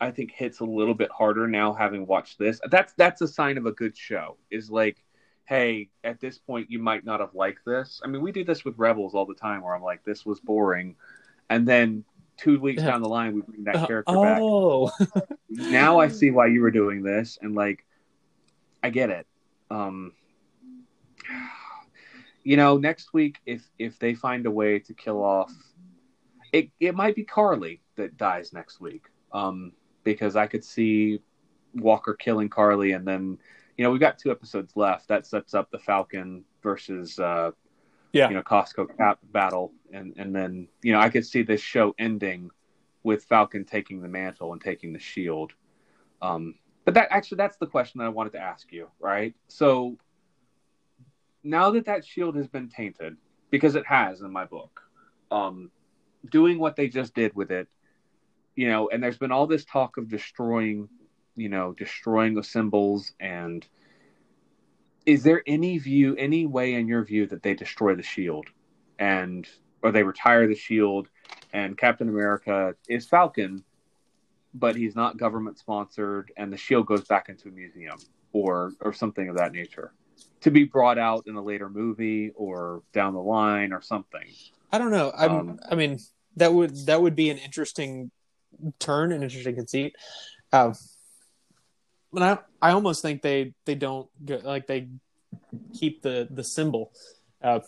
I 0.00 0.10
think 0.10 0.30
hits 0.32 0.60
a 0.60 0.64
little 0.64 0.94
bit 0.94 1.10
harder 1.10 1.46
now, 1.48 1.72
having 1.72 2.06
watched 2.06 2.38
this. 2.38 2.60
That's 2.70 2.92
that's 2.94 3.22
a 3.22 3.28
sign 3.28 3.56
of 3.58 3.66
a 3.66 3.72
good 3.72 3.96
show. 3.96 4.36
Is 4.50 4.70
like, 4.70 5.02
hey, 5.46 5.88
at 6.04 6.20
this 6.20 6.38
point, 6.38 6.70
you 6.70 6.78
might 6.78 7.04
not 7.04 7.20
have 7.20 7.34
liked 7.34 7.64
this. 7.64 8.00
I 8.04 8.08
mean, 8.08 8.20
we 8.22 8.32
do 8.32 8.44
this 8.44 8.64
with 8.64 8.76
Rebels 8.78 9.14
all 9.14 9.24
the 9.26 9.34
time, 9.34 9.62
where 9.62 9.74
I'm 9.74 9.82
like, 9.82 10.04
this 10.04 10.26
was 10.26 10.40
boring. 10.40 10.96
and 11.48 11.66
then 11.66 12.04
two 12.36 12.60
weeks 12.60 12.82
down 12.82 13.00
the 13.00 13.08
line 13.08 13.34
we 13.34 13.40
bring 13.40 13.64
that 13.64 13.76
Uh, 13.76 13.86
character 13.86 14.12
back. 14.14 14.38
oh, 14.42 14.90
Now 15.48 15.98
I 16.00 16.08
see 16.08 16.30
why 16.30 16.48
you 16.48 16.60
were 16.60 16.70
doing 16.70 17.02
this, 17.02 17.38
and 17.40 17.54
like, 17.54 17.86
I 18.82 18.90
get 18.90 19.08
it. 19.08 19.26
Um, 19.70 20.12
you 22.42 22.56
know, 22.56 22.76
next 22.76 23.12
week 23.14 23.38
if 23.46 23.62
if 23.78 23.98
they 23.98 24.14
find 24.14 24.46
a 24.46 24.50
way 24.50 24.78
to 24.80 24.94
kill 24.94 25.22
off, 25.22 25.52
it 26.52 26.70
it 26.80 26.94
might 26.94 27.14
be 27.14 27.24
Karli 27.24 27.80
that 27.96 28.16
dies 28.16 28.52
next 28.52 28.80
week. 28.80 29.04
Um, 29.32 29.72
because 30.06 30.36
I 30.36 30.46
could 30.46 30.64
see 30.64 31.20
Walker 31.74 32.14
killing 32.14 32.48
Karli, 32.48 32.92
and 32.92 33.06
then 33.06 33.38
you 33.76 33.84
know 33.84 33.90
we've 33.90 34.00
got 34.00 34.18
two 34.18 34.30
episodes 34.30 34.76
left. 34.76 35.08
That 35.08 35.26
sets 35.26 35.52
up 35.52 35.70
the 35.70 35.78
Falcon 35.78 36.44
versus 36.62 37.18
uh, 37.18 37.50
yeah. 38.12 38.28
you 38.28 38.34
know 38.34 38.42
Costco 38.42 38.96
Cap 38.96 39.18
battle, 39.32 39.72
and 39.92 40.14
and 40.16 40.34
then 40.34 40.68
you 40.82 40.92
know 40.92 41.00
I 41.00 41.10
could 41.10 41.26
see 41.26 41.42
this 41.42 41.60
show 41.60 41.94
ending 41.98 42.50
with 43.02 43.24
Falcon 43.24 43.64
taking 43.64 44.00
the 44.00 44.08
mantle 44.08 44.52
and 44.52 44.62
taking 44.62 44.92
the 44.92 44.98
shield. 44.98 45.52
Um, 46.22 46.54
but 46.84 46.94
that 46.94 47.08
actually 47.10 47.36
that's 47.36 47.56
the 47.56 47.66
question 47.66 47.98
that 47.98 48.04
I 48.04 48.10
wanted 48.10 48.32
to 48.32 48.40
ask 48.40 48.72
you, 48.72 48.88
right? 49.00 49.34
So 49.48 49.96
now 51.42 51.70
that 51.72 51.84
that 51.86 52.04
shield 52.04 52.36
has 52.36 52.46
been 52.46 52.68
tainted, 52.68 53.16
because 53.50 53.74
it 53.74 53.86
has 53.86 54.20
in 54.20 54.32
my 54.32 54.44
book, 54.44 54.82
um, 55.30 55.70
doing 56.30 56.58
what 56.58 56.76
they 56.76 56.88
just 56.88 57.14
did 57.14 57.34
with 57.34 57.50
it, 57.50 57.68
you 58.54 58.68
know, 58.68 58.88
and 58.88 59.02
there's 59.02 59.18
been 59.18 59.32
all 59.32 59.46
this 59.46 59.64
talk 59.64 59.96
of 59.96 60.08
destroying, 60.08 60.88
you 61.34 61.48
know, 61.48 61.72
destroying 61.72 62.34
the 62.34 62.42
symbols. 62.42 63.12
And 63.20 63.66
is 65.04 65.22
there 65.22 65.42
any 65.46 65.78
view 65.78 66.16
any 66.16 66.46
way 66.46 66.74
in 66.74 66.88
your 66.88 67.04
view 67.04 67.26
that 67.28 67.42
they 67.42 67.54
destroy 67.54 67.94
the 67.94 68.02
shield 68.02 68.46
and 68.98 69.46
or 69.82 69.92
they 69.92 70.02
retire 70.02 70.46
the 70.46 70.54
shield? 70.54 71.08
And 71.52 71.78
captain 71.78 72.08
america 72.08 72.74
is 72.86 73.06
falcon 73.06 73.64
but 74.58 74.74
he's 74.74 74.96
not 74.96 75.16
government 75.16 75.58
sponsored 75.58 76.32
and 76.36 76.52
the 76.52 76.56
shield 76.56 76.86
goes 76.86 77.04
back 77.04 77.28
into 77.28 77.48
a 77.48 77.52
museum 77.52 77.96
or 78.32 78.72
or 78.80 78.92
something 78.92 79.28
of 79.28 79.36
that 79.36 79.52
nature 79.52 79.92
to 80.40 80.50
be 80.50 80.64
brought 80.64 80.98
out 80.98 81.26
in 81.26 81.36
a 81.36 81.42
later 81.42 81.68
movie 81.68 82.30
or 82.34 82.82
down 82.92 83.14
the 83.14 83.20
line 83.20 83.72
or 83.72 83.80
something. 83.80 84.26
I 84.72 84.78
don't 84.78 84.90
know. 84.90 85.12
I'm, 85.16 85.30
Um, 85.30 85.58
I 85.70 85.74
mean, 85.74 85.98
that 86.36 86.52
would 86.52 86.86
that 86.86 87.00
would 87.00 87.16
be 87.16 87.30
an 87.30 87.38
interesting 87.38 88.10
turn, 88.78 89.12
an 89.12 89.22
interesting 89.22 89.54
conceit. 89.54 89.96
Uh, 90.52 90.74
but 92.12 92.22
I 92.22 92.68
I 92.68 92.72
almost 92.72 93.02
think 93.02 93.22
they 93.22 93.54
they 93.64 93.74
don't 93.74 94.08
go, 94.24 94.40
like 94.42 94.66
they 94.66 94.88
keep 95.74 96.02
the 96.02 96.28
the 96.30 96.44
symbol, 96.44 96.92
uh, 97.42 97.60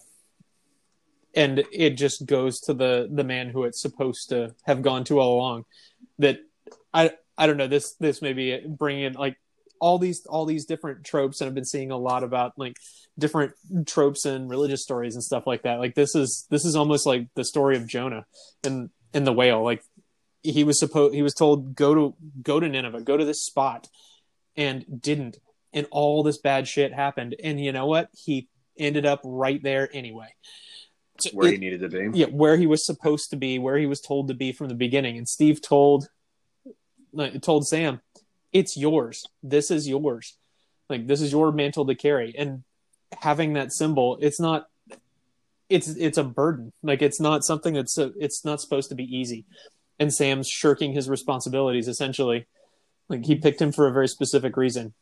and 1.35 1.65
it 1.73 1.91
just 1.91 2.27
goes 2.27 2.61
to 2.61 2.75
the 2.75 3.09
the 3.13 3.25
man 3.25 3.49
who 3.49 3.65
it's 3.65 3.81
supposed 3.81 4.31
to 4.31 4.55
have 4.65 4.83
gone 4.83 5.05
to 5.05 5.19
all 5.19 5.37
along. 5.37 5.65
That 6.19 6.39
I 6.93 7.13
I 7.37 7.47
don't 7.47 7.57
know 7.57 7.67
this 7.67 7.95
this 7.95 8.23
maybe 8.23 8.63
bring 8.67 9.01
in 9.01 9.15
like 9.15 9.37
all 9.81 9.99
these 9.99 10.25
all 10.27 10.45
these 10.45 10.65
different 10.65 11.05
tropes, 11.05 11.41
and 11.41 11.49
I've 11.49 11.55
been 11.55 11.65
seeing 11.65 11.91
a 11.91 11.97
lot 11.97 12.25
about 12.25 12.53
like 12.57 12.77
different 13.19 13.55
tropes 13.87 14.25
and 14.25 14.49
religious 14.49 14.83
stories 14.83 15.15
and 15.15 15.23
stuff 15.23 15.47
like 15.47 15.63
that. 15.63 15.79
Like 15.79 15.95
this 15.95 16.15
is 16.15 16.47
this 16.51 16.65
is 16.65 16.77
almost 16.77 17.07
like 17.07 17.29
the 17.35 17.45
story 17.45 17.77
of 17.77 17.87
Jonah 17.87 18.27
and 18.65 18.91
and 19.13 19.27
the 19.27 19.33
whale. 19.33 19.63
Like 19.63 19.83
he 20.43 20.65
was 20.65 20.79
supposed 20.79 21.15
he 21.15 21.23
was 21.23 21.35
told 21.35 21.75
go 21.75 21.95
to 21.95 22.15
go 22.43 22.61
to 22.61 22.69
Nineveh, 22.69 23.03
go 23.03 23.17
to 23.17 23.25
this 23.25 23.45
spot, 23.45 23.89
and 24.57 24.85
didn't, 25.01 25.39
and 25.73 25.87
all 25.91 26.23
this 26.23 26.39
bad 26.39 26.69
shit 26.69 26.93
happened. 26.93 27.35
And 27.43 27.63
you 27.63 27.73
know 27.73 27.87
what? 27.87 28.11
He 28.13 28.49
ended 28.79 29.07
up 29.07 29.21
right 29.25 29.63
there 29.63 29.89
anyway. 29.93 30.35
So 31.21 31.31
where 31.31 31.51
he 31.51 31.59
needed 31.59 31.81
to 31.81 31.89
be 31.89 32.19
yeah, 32.19 32.27
where 32.27 32.57
he 32.57 32.67
was 32.67 32.87
supposed 32.87 33.31
to 33.31 33.37
be, 33.37 33.59
where 33.59 33.77
he 33.77 33.87
was 33.87 34.01
told 34.01 34.29
to 34.29 34.35
be 34.35 34.53
from 34.53 34.69
the 34.69 34.75
beginning. 34.75 35.19
And 35.19 35.29
Steve 35.29 35.61
told 35.61 36.09
told 37.41 37.67
Sam, 37.67 38.01
"It's 38.53 38.77
yours. 38.77 39.25
This 39.43 39.71
is 39.71 39.89
yours. 39.89 40.37
Like 40.89 41.07
this 41.07 41.21
is 41.21 41.33
your 41.33 41.53
mantle 41.53 41.87
to 41.87 41.95
carry." 41.95 42.35
And 42.37 42.65
having 43.21 43.55
that 43.55 43.73
symbol, 43.73 44.19
it's 44.21 44.41
not. 44.41 44.69
It's 45.69 45.89
it's 45.89 46.19
a 46.19 46.25
burden. 46.25 46.73
Like 46.83 47.03
it's 47.03 47.21
not 47.21 47.45
something 47.45 47.75
that's 47.75 47.99
uh 47.99 48.11
it's 48.19 48.45
not 48.45 48.61
supposed 48.61 48.89
to 48.89 48.95
be 48.95 49.05
easy. 49.05 49.45
And 49.99 50.13
Sam's 50.13 50.49
shirking 50.49 50.93
his 50.93 51.09
responsibilities 51.09 51.89
essentially. 51.89 52.47
Like 53.09 53.25
he 53.25 53.35
picked 53.35 53.61
him 53.61 53.73
for 53.73 53.87
a 53.87 53.93
very 53.93 54.09
specific 54.09 54.57
reason. 54.57 54.95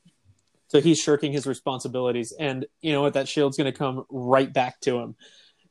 So 0.68 0.81
he's 0.81 0.98
shirking 0.98 1.32
his 1.32 1.47
responsibilities, 1.47 2.35
and 2.36 2.66
you 2.81 2.93
know 2.93 3.02
what? 3.02 3.14
That 3.14 3.28
shield's 3.28 3.56
going 3.56 3.73
to 3.73 3.78
come 3.78 4.05
right 4.10 4.52
back 4.52 4.81
to 4.81 4.98
him 4.98 5.14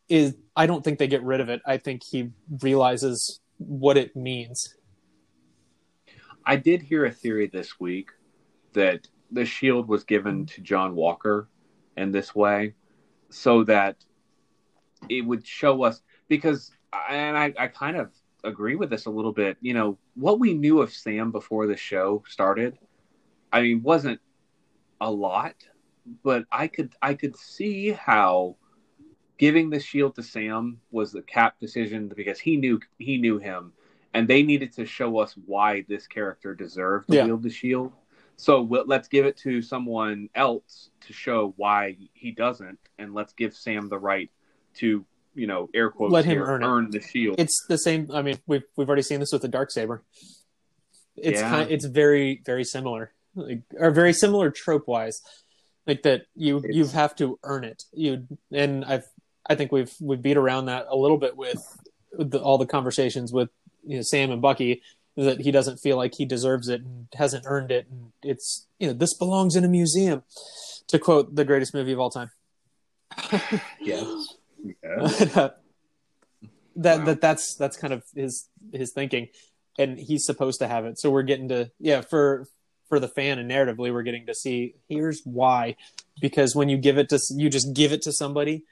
is 0.09 0.35
I 0.55 0.65
don't 0.65 0.83
think 0.83 0.99
they 0.99 1.07
get 1.07 1.23
rid 1.23 1.41
of 1.41 1.49
it. 1.49 1.61
I 1.65 1.77
think 1.77 2.03
he 2.03 2.29
realizes 2.61 3.39
what 3.57 3.97
it 3.97 4.15
means. 4.15 4.75
I 6.45 6.55
did 6.55 6.81
hear 6.81 7.05
a 7.05 7.11
theory 7.11 7.47
this 7.47 7.79
week 7.79 8.11
that 8.73 9.07
the 9.31 9.45
shield 9.45 9.87
was 9.87 10.03
given 10.03 10.45
to 10.47 10.61
John 10.61 10.95
Walker 10.95 11.47
in 11.97 12.11
this 12.11 12.35
way 12.35 12.73
so 13.29 13.63
that 13.63 13.97
it 15.09 15.21
would 15.21 15.45
show 15.45 15.83
us 15.83 16.01
because 16.27 16.71
and 17.09 17.37
I, 17.37 17.53
I 17.57 17.67
kind 17.67 17.97
of 17.97 18.11
agree 18.43 18.75
with 18.75 18.89
this 18.89 19.05
a 19.05 19.11
little 19.11 19.33
bit. 19.33 19.57
You 19.61 19.73
know, 19.73 19.97
what 20.15 20.39
we 20.39 20.53
knew 20.53 20.81
of 20.81 20.93
Sam 20.93 21.31
before 21.31 21.67
the 21.67 21.75
show 21.75 22.23
started, 22.27 22.77
I 23.51 23.61
mean, 23.61 23.81
wasn't 23.81 24.19
a 25.01 25.11
lot, 25.11 25.55
but 26.23 26.45
I 26.51 26.67
could 26.67 26.93
I 27.01 27.15
could 27.15 27.35
see 27.35 27.91
how 27.91 28.55
giving 29.37 29.69
the 29.69 29.79
shield 29.79 30.15
to 30.15 30.23
Sam 30.23 30.79
was 30.91 31.11
the 31.11 31.21
cap 31.21 31.59
decision 31.59 32.11
because 32.15 32.39
he 32.39 32.57
knew 32.57 32.79
he 32.97 33.17
knew 33.17 33.39
him 33.39 33.73
and 34.15 34.27
they 34.29 34.41
needed 34.43 34.71
to 34.73 34.85
show 34.85 35.19
us 35.19 35.35
why 35.45 35.83
this 35.89 36.07
character 36.07 36.55
deserved 36.55 37.09
to 37.09 37.15
Yeah. 37.17 37.25
wield 37.25 37.43
the 37.43 37.49
shield. 37.49 37.91
So 38.37 38.61
we- 38.61 38.83
let's 38.85 39.07
give 39.09 39.25
it 39.25 39.35
to 39.39 39.61
someone 39.61 40.29
else 40.33 40.89
to 41.01 41.13
show 41.13 41.53
why 41.57 41.97
he 42.13 42.31
doesn't, 42.31 42.79
and 42.97 43.13
let's 43.13 43.33
give 43.33 43.53
Sam 43.53 43.89
the 43.89 43.99
right 43.99 44.29
to, 44.75 45.05
you 45.35 45.47
know, 45.47 45.69
air 45.73 45.89
quotes 45.89 46.13
Let 46.13 46.23
him 46.25 46.37
here, 46.37 46.45
earn 46.45 46.85
it. 46.85 46.91
the 46.93 47.01
shield. 47.01 47.39
It's 47.39 47.65
the 47.67 47.77
same. 47.77 48.09
I 48.11 48.21
mean, 48.21 48.39
we've 48.47 48.63
we've 48.77 48.87
already 48.87 49.01
seen 49.03 49.19
this 49.19 49.33
with 49.33 49.41
the 49.41 49.47
dark 49.49 49.69
saber. 49.69 50.01
It's 51.17 51.39
Yeah. 51.41 51.49
kind. 51.49 51.71
It's 51.71 51.85
very 51.85 52.41
very 52.45 52.63
similar, 52.63 53.13
like, 53.35 53.63
or 53.77 53.91
very 53.91 54.13
similar 54.13 54.49
trope 54.49 54.87
wise, 54.87 55.21
like 55.87 56.03
that. 56.03 56.23
You 56.35 56.61
you 56.69 56.85
have 56.87 57.15
to 57.17 57.37
earn 57.43 57.63
it. 57.65 57.83
You 57.93 58.27
and 58.51 58.85
I've 58.85 59.05
I 59.45 59.55
think 59.55 59.71
we've 59.73 59.93
we've 60.01 60.21
beat 60.21 60.37
around 60.37 60.65
that 60.67 60.87
a 60.89 60.95
little 60.95 61.17
bit 61.17 61.35
with 61.37 61.59
the, 62.17 62.39
all 62.41 62.57
the 62.57 62.65
conversations 62.65 63.31
with 63.33 63.49
you 63.85 63.97
know, 63.97 64.01
Sam 64.01 64.31
and 64.31 64.41
Bucky 64.41 64.81
that 65.17 65.39
he 65.41 65.51
doesn't 65.51 65.77
feel 65.77 65.95
like 65.95 66.13
he 66.15 66.25
deserves 66.25 66.67
it 66.67 66.81
and 66.81 67.07
hasn't 67.15 67.45
earned 67.47 67.71
it, 67.71 67.87
and 67.89 68.11
it's 68.21 68.67
you 68.79 68.87
know 68.87 68.93
this 68.93 69.13
belongs 69.13 69.55
in 69.55 69.63
a 69.63 69.69
museum. 69.69 70.23
To 70.89 70.99
quote 70.99 71.33
the 71.35 71.45
greatest 71.45 71.73
movie 71.73 71.93
of 71.93 71.99
all 71.99 72.09
time. 72.11 72.29
yes. 73.81 74.35
Yeah. 74.83 75.49
that 76.75 76.99
Wow. 76.99 77.05
that 77.05 77.21
that's 77.21 77.55
that's 77.55 77.77
kind 77.77 77.93
of 77.93 78.03
his 78.15 78.47
his 78.73 78.91
thinking 78.91 79.29
and 79.77 79.97
he's 79.99 80.25
supposed 80.25 80.59
to 80.59 80.67
have 80.67 80.85
it 80.85 80.99
so 80.99 81.09
we're 81.09 81.21
getting 81.23 81.49
to 81.49 81.71
yeah 81.79 82.01
for 82.01 82.45
for 82.89 82.99
the 82.99 83.07
fan 83.07 83.39
and 83.39 83.49
narratively 83.49 83.93
we're 83.93 84.03
getting 84.03 84.25
to 84.25 84.33
see 84.33 84.75
here's 84.89 85.21
why 85.23 85.75
because 86.19 86.55
when 86.55 86.67
you 86.67 86.77
give 86.77 86.97
it 86.97 87.09
to 87.09 87.19
you 87.35 87.49
just 87.49 87.73
give 87.73 87.91
it 87.93 88.01
to 88.01 88.11
somebody 88.11 88.63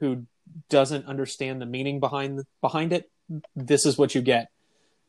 who 0.00 0.26
doesn't 0.68 1.06
understand 1.06 1.60
the 1.60 1.66
meaning 1.66 1.98
behind 1.98 2.42
behind 2.60 2.92
it 2.92 3.10
this 3.56 3.84
is 3.86 3.98
what 3.98 4.14
you 4.14 4.20
get 4.20 4.50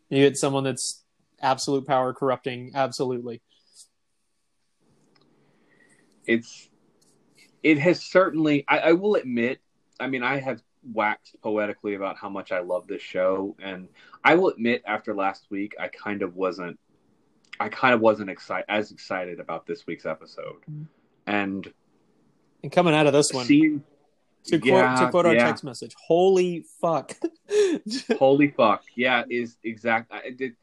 you 0.09 0.23
get 0.23 0.37
someone 0.37 0.63
that's 0.63 1.03
absolute 1.41 1.85
power 1.85 2.13
corrupting 2.13 2.71
absolutely. 2.75 3.41
It's 6.25 6.69
it 7.63 7.79
has 7.79 8.03
certainly 8.03 8.65
I, 8.67 8.79
I 8.79 8.91
will 8.93 9.15
admit 9.15 9.59
i 9.99 10.07
mean 10.07 10.23
i 10.23 10.39
have 10.39 10.61
waxed 10.93 11.35
poetically 11.41 11.95
about 11.95 12.17
how 12.17 12.29
much 12.29 12.53
i 12.53 12.59
love 12.59 12.87
this 12.87 13.01
show 13.01 13.53
and 13.61 13.89
i 14.23 14.35
will 14.35 14.47
admit 14.47 14.81
after 14.85 15.13
last 15.13 15.47
week 15.49 15.75
i 15.77 15.89
kind 15.89 16.21
of 16.21 16.37
wasn't 16.37 16.79
i 17.59 17.69
kind 17.69 17.93
of 17.93 18.01
wasn't 18.01 18.29
excited 18.29 18.65
as 18.69 18.91
excited 18.91 19.39
about 19.39 19.65
this 19.65 19.85
week's 19.85 20.05
episode. 20.05 20.61
Mm-hmm. 20.69 20.83
And 21.27 21.73
and 22.63 22.71
coming 22.71 22.93
out 22.93 23.07
of 23.07 23.13
this 23.13 23.31
one 23.31 23.45
seeing 23.45 23.83
to 24.45 24.59
quote 24.59 24.71
Yeah, 24.71 24.95
to 24.95 25.09
quote 25.11 25.25
our 25.25 25.33
yeah. 25.35 25.45
text 25.45 25.63
message 25.63 25.93
holy 26.07 26.65
fuck. 26.81 27.15
Holy 28.19 28.47
fuck. 28.49 28.83
Yeah 28.95 29.23
is 29.29 29.57
exact 29.63 30.11
I 30.13 30.29
did 30.31 30.55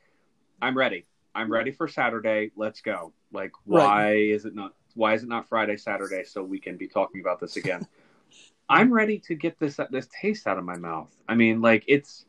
i'm 0.62 0.76
ready. 0.76 1.04
I'm 1.34 1.50
ready 1.52 1.70
for 1.72 1.86
saturday. 1.88 2.50
Let's 2.56 2.80
go. 2.80 3.12
Like 3.32 3.52
Right. 3.66 3.84
why 3.84 4.14
is 4.16 4.44
it 4.46 4.54
not 4.54 4.72
why 4.94 5.14
is 5.14 5.22
it 5.22 5.28
not 5.28 5.48
friday 5.48 5.76
saturday 5.76 6.24
so 6.24 6.42
we 6.42 6.58
can 6.58 6.76
be 6.76 6.88
talking 6.88 7.20
about 7.20 7.40
this 7.40 7.56
again? 7.56 7.86
I'm 8.68 8.92
ready 8.92 9.18
to 9.20 9.34
get 9.34 9.58
this 9.58 9.78
this 9.90 10.08
taste 10.20 10.46
out 10.46 10.58
of 10.58 10.64
my 10.64 10.76
mouth. 10.76 11.14
I 11.28 11.34
mean 11.34 11.60
like 11.60 11.84
it's 11.86 12.24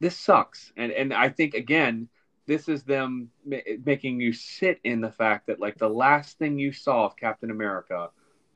this 0.00 0.16
sucks. 0.18 0.72
And 0.76 0.90
and 0.92 1.12
i 1.14 1.28
think 1.28 1.54
again 1.54 2.08
this 2.46 2.68
is 2.68 2.84
them 2.84 3.28
ma- 3.44 3.56
making 3.84 4.20
you 4.20 4.32
sit 4.32 4.78
in 4.84 5.00
the 5.00 5.10
fact 5.10 5.46
that 5.48 5.58
like 5.60 5.76
the 5.78 5.88
last 5.88 6.38
thing 6.38 6.58
you 6.58 6.70
saw 6.72 7.04
of 7.06 7.16
captain 7.16 7.50
america 7.50 8.08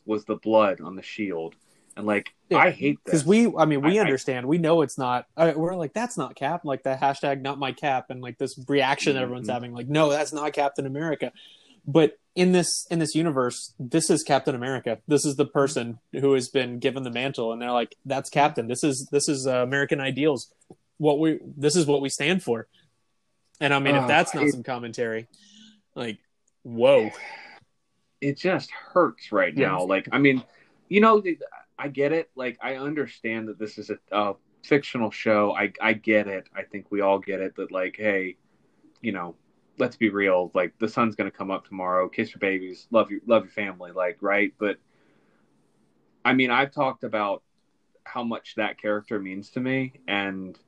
was 0.06 0.24
the 0.24 0.36
blood 0.36 0.80
on 0.80 0.94
the 0.96 1.02
shield 1.02 1.56
and 2.00 2.06
like 2.06 2.34
I 2.52 2.70
hate 2.70 2.98
because 3.04 3.24
we 3.24 3.46
i 3.56 3.64
mean 3.64 3.80
we 3.80 3.98
I- 3.98 4.02
I- 4.02 4.04
understand. 4.06 4.46
We 4.46 4.58
know 4.58 4.82
it's 4.82 4.98
not 4.98 5.26
uh, 5.36 5.52
we're 5.54 5.76
like 5.76 5.92
that's 5.92 6.18
not 6.18 6.34
cap 6.34 6.64
like 6.64 6.82
the 6.82 6.96
hashtag 7.00 7.40
not 7.42 7.58
my 7.58 7.72
cap 7.72 8.10
and 8.10 8.20
like 8.20 8.38
this 8.38 8.58
reaction 8.68 9.14
that 9.14 9.22
everyone's 9.22 9.48
having 9.48 9.72
like 9.72 9.88
no 9.88 10.10
that's 10.10 10.32
not 10.32 10.52
captain 10.52 10.84
america. 10.86 11.32
But 11.86 12.18
in 12.34 12.52
this 12.52 12.86
in 12.90 12.98
this 12.98 13.14
universe 13.14 13.72
this 13.78 14.10
is 14.10 14.22
captain 14.22 14.54
america. 14.54 14.98
This 15.06 15.24
is 15.24 15.36
the 15.36 15.46
person 15.46 15.98
who 16.12 16.32
has 16.34 16.48
been 16.48 16.78
given 16.78 17.02
the 17.04 17.10
mantle 17.10 17.52
and 17.52 17.62
they're 17.62 17.72
like 17.72 17.94
that's 18.04 18.30
captain. 18.30 18.66
This 18.68 18.82
is 18.84 19.08
this 19.12 19.28
is 19.28 19.46
uh, 19.46 19.62
american 19.62 20.00
ideals. 20.00 20.52
What 20.98 21.18
we 21.20 21.38
this 21.56 21.76
is 21.76 21.86
what 21.86 22.00
we 22.02 22.08
stand 22.08 22.42
for. 22.42 22.66
And 23.60 23.72
i 23.72 23.78
mean 23.78 23.94
if 23.94 24.02
Ah, 24.02 24.06
that's 24.08 24.34
not 24.34 24.44
it- 24.44 24.52
some 24.52 24.62
commentary 24.64 25.28
like 25.94 26.18
whoa. 26.62 27.10
It 28.20 28.36
just 28.36 28.70
hurts 28.70 29.32
right 29.32 29.56
now. 29.56 29.82
Like, 29.84 30.06
I 30.12 30.18
mean, 30.18 30.42
you 30.90 31.00
know, 31.00 31.22
I 31.80 31.88
get 31.88 32.12
it. 32.12 32.30
Like, 32.34 32.58
I 32.60 32.76
understand 32.76 33.48
that 33.48 33.58
this 33.58 33.78
is 33.78 33.90
a, 33.90 33.98
a 34.12 34.34
fictional 34.62 35.10
show. 35.10 35.56
I 35.56 35.72
I 35.80 35.94
get 35.94 36.28
it. 36.28 36.46
I 36.54 36.62
think 36.62 36.86
we 36.90 37.00
all 37.00 37.18
get 37.18 37.40
it. 37.40 37.56
That 37.56 37.72
like, 37.72 37.96
hey, 37.96 38.36
you 39.00 39.12
know, 39.12 39.34
let's 39.78 39.96
be 39.96 40.10
real. 40.10 40.50
Like, 40.54 40.78
the 40.78 40.88
sun's 40.88 41.16
gonna 41.16 41.30
come 41.30 41.50
up 41.50 41.66
tomorrow. 41.66 42.08
Kiss 42.08 42.32
your 42.34 42.38
babies. 42.40 42.86
Love 42.90 43.10
your 43.10 43.20
love 43.26 43.44
your 43.44 43.52
family. 43.52 43.92
Like, 43.92 44.18
right? 44.20 44.52
But 44.58 44.76
I 46.22 46.34
mean, 46.34 46.50
I've 46.50 46.70
talked 46.72 47.02
about 47.02 47.42
how 48.04 48.24
much 48.24 48.56
that 48.56 48.78
character 48.80 49.18
means 49.18 49.50
to 49.52 49.60
me, 49.60 49.94
and 50.06 50.58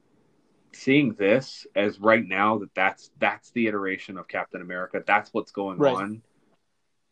seeing 0.72 1.12
this 1.14 1.66
as 1.76 2.00
right 2.00 2.26
now 2.26 2.58
that 2.58 2.74
that's 2.74 3.10
that's 3.18 3.50
the 3.50 3.66
iteration 3.66 4.16
of 4.16 4.28
Captain 4.28 4.62
America. 4.62 5.02
That's 5.06 5.28
what's 5.34 5.52
going 5.52 5.78
Right. 5.78 5.94
on. 5.94 6.22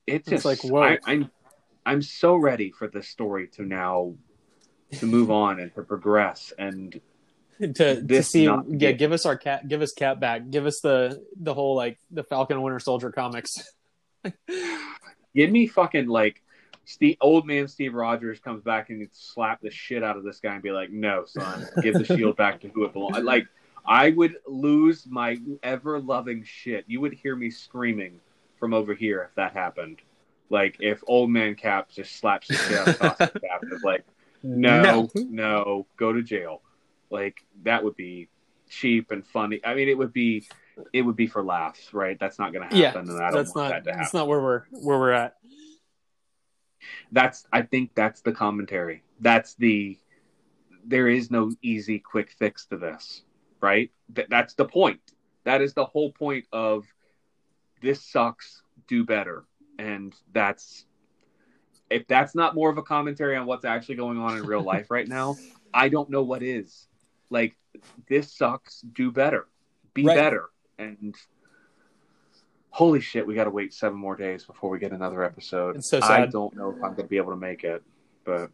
It 0.07 0.15
It's 0.15 0.31
just 0.31 0.45
like, 0.47 0.65
whoa. 0.65 0.97
I, 1.05 1.29
I'm 1.85 2.03
so 2.03 2.37
ready 2.37 2.71
for 2.71 2.89
this 2.89 3.09
story 3.09 3.49
to 3.55 3.63
now 3.63 4.15
to 4.93 5.07
move 5.07 5.31
on 5.45 5.61
and 5.61 5.75
to 5.75 5.83
progress 5.83 6.53
and 6.59 7.01
to 7.61 8.03
to 8.03 8.23
see 8.23 8.45
yeah 8.69 8.93
give 8.93 9.13
us 9.13 9.27
our 9.27 9.37
cat 9.37 9.69
give 9.69 9.83
us 9.83 9.93
cat 9.93 10.19
back 10.19 10.49
give 10.49 10.65
us 10.67 10.81
the 10.81 11.23
the 11.37 11.53
whole 11.53 11.77
like 11.77 11.99
the 12.11 12.25
falcon 12.25 12.63
winter 12.63 12.79
soldier 12.79 13.11
comics 13.11 13.75
give 15.35 15.51
me 15.51 15.67
fucking 15.67 16.07
like 16.07 16.43
Steve, 16.91 17.17
old 17.21 17.47
man 17.47 17.69
Steve 17.69 17.95
Rogers 17.95 18.41
comes 18.41 18.65
back 18.65 18.91
and 18.91 19.07
slap 19.13 19.61
the 19.61 19.71
shit 19.71 20.03
out 20.03 20.17
of 20.17 20.25
this 20.25 20.41
guy 20.41 20.55
and 20.55 20.63
be 20.63 20.73
like, 20.73 20.91
"No, 20.91 21.25
son, 21.25 21.65
give 21.83 21.95
the 21.95 22.05
shield 22.05 22.37
back 22.37 22.61
to 22.63 22.69
who 22.69 22.85
it 22.85 22.93
belongs." 22.93 23.19
Like, 23.23 23.47
I 23.87 24.11
would 24.11 24.37
lose 24.47 25.07
my 25.07 25.39
ever 25.63 26.01
loving 26.01 26.43
shit. 26.45 26.85
You 26.89 27.01
would 27.01 27.13
hear 27.13 27.37
me 27.37 27.51
screaming 27.51 28.19
from 28.59 28.75
over 28.75 28.93
here 28.93 29.23
if 29.23 29.35
that 29.37 29.53
happened. 29.53 30.01
Like, 30.51 30.77
if 30.81 31.03
old 31.07 31.31
man 31.31 31.55
Cap 31.55 31.91
just 31.91 32.17
slaps 32.17 32.49
the 32.49 32.55
shit 32.55 32.79
out 32.79 32.89
of 32.89 32.99
Costa 32.99 33.41
Cap, 33.41 33.63
and 33.63 33.73
is 33.73 33.83
like, 33.83 34.05
no, 34.43 35.09
no, 35.15 35.87
go 35.97 36.13
to 36.13 36.23
jail. 36.23 36.63
Like, 37.11 37.45
that 37.63 37.85
would 37.85 37.97
be 37.97 38.29
cheap 38.69 39.11
and 39.11 39.27
funny. 39.27 39.61
I 39.65 39.75
mean, 39.75 39.89
it 39.89 39.97
would 39.97 40.13
be, 40.13 40.47
it 40.93 41.03
would 41.03 41.17
be 41.17 41.27
for 41.27 41.43
laughs, 41.43 41.95
right? 41.95 42.19
That's 42.19 42.39
not 42.39 42.53
going 42.53 42.69
to 42.69 42.77
yeah 42.77 42.87
happen, 42.87 43.09
and 43.09 43.23
I 43.23 43.31
don't 43.31 43.45
that's 43.45 43.55
want 43.55 43.69
not 43.71 43.71
that 43.71 43.85
to 43.85 43.91
happen 43.91 44.03
that's 44.03 44.15
not 44.15 44.29
where 44.29 44.41
we're 44.41 44.63
where 44.71 44.99
we're 44.99 45.13
at. 45.13 45.37
That's 47.13 47.47
i 47.53 47.63
think 47.63 47.91
that's 47.95 48.23
the 48.23 48.33
commentary. 48.33 49.03
That's 49.21 49.55
the 49.55 49.99
there 50.85 51.09
is 51.09 51.31
no 51.31 51.53
easy 51.63 51.99
quick 51.99 52.31
fix 52.31 52.65
to 52.67 52.77
this 52.77 53.23
right? 53.61 53.91
Th- 54.15 54.29
that's 54.29 54.55
the 54.55 54.65
point. 54.65 55.01
That 55.45 55.61
is 55.61 55.75
the 55.75 55.85
whole 55.85 56.13
point 56.13 56.47
of 56.53 56.85
this 57.83 58.05
sucks 58.05 58.63
do 58.89 59.05
better 59.05 59.45
and 59.81 60.15
that's 60.33 60.85
if 61.89 62.07
that's 62.07 62.35
not 62.35 62.55
more 62.55 62.71
of 62.71 62.79
a 62.79 62.83
commentary 62.83 63.37
on 63.37 63.47
what's 63.47 63.65
actually 63.65 63.97
going 63.97 64.19
on 64.19 64.37
in 64.37 64.45
real 64.45 64.63
life 64.63 64.91
right 64.91 65.09
now 65.09 65.37
i 65.75 65.89
don't 65.89 66.11
know 66.11 66.23
what 66.23 66.43
is. 66.43 66.87
Like 67.31 67.57
this 68.09 68.33
sucks. 68.33 68.81
Do 68.81 69.13
better. 69.13 69.47
Be 69.95 70.05
Right. 70.05 70.17
better. 70.17 70.47
And 70.79 71.15
holy 72.71 73.01
shit 73.01 73.27
we 73.27 73.35
got 73.35 73.45
to 73.45 73.51
wait 73.51 73.73
seven 73.73 73.99
more 73.99 74.17
days 74.17 74.45
before 74.45 74.71
we 74.71 74.79
get 74.79 74.93
another 74.93 75.23
episode. 75.25 75.77
It's 75.77 75.89
so 75.89 76.01
i 76.03 76.27
don't 76.27 76.55
know 76.57 76.71
if 76.71 76.77
i'm 76.77 76.95
going 76.95 76.97
to 76.97 77.05
be 77.05 77.17
able 77.17 77.33
to 77.33 77.37
make 77.37 77.65
it 77.65 77.83
but 78.25 78.51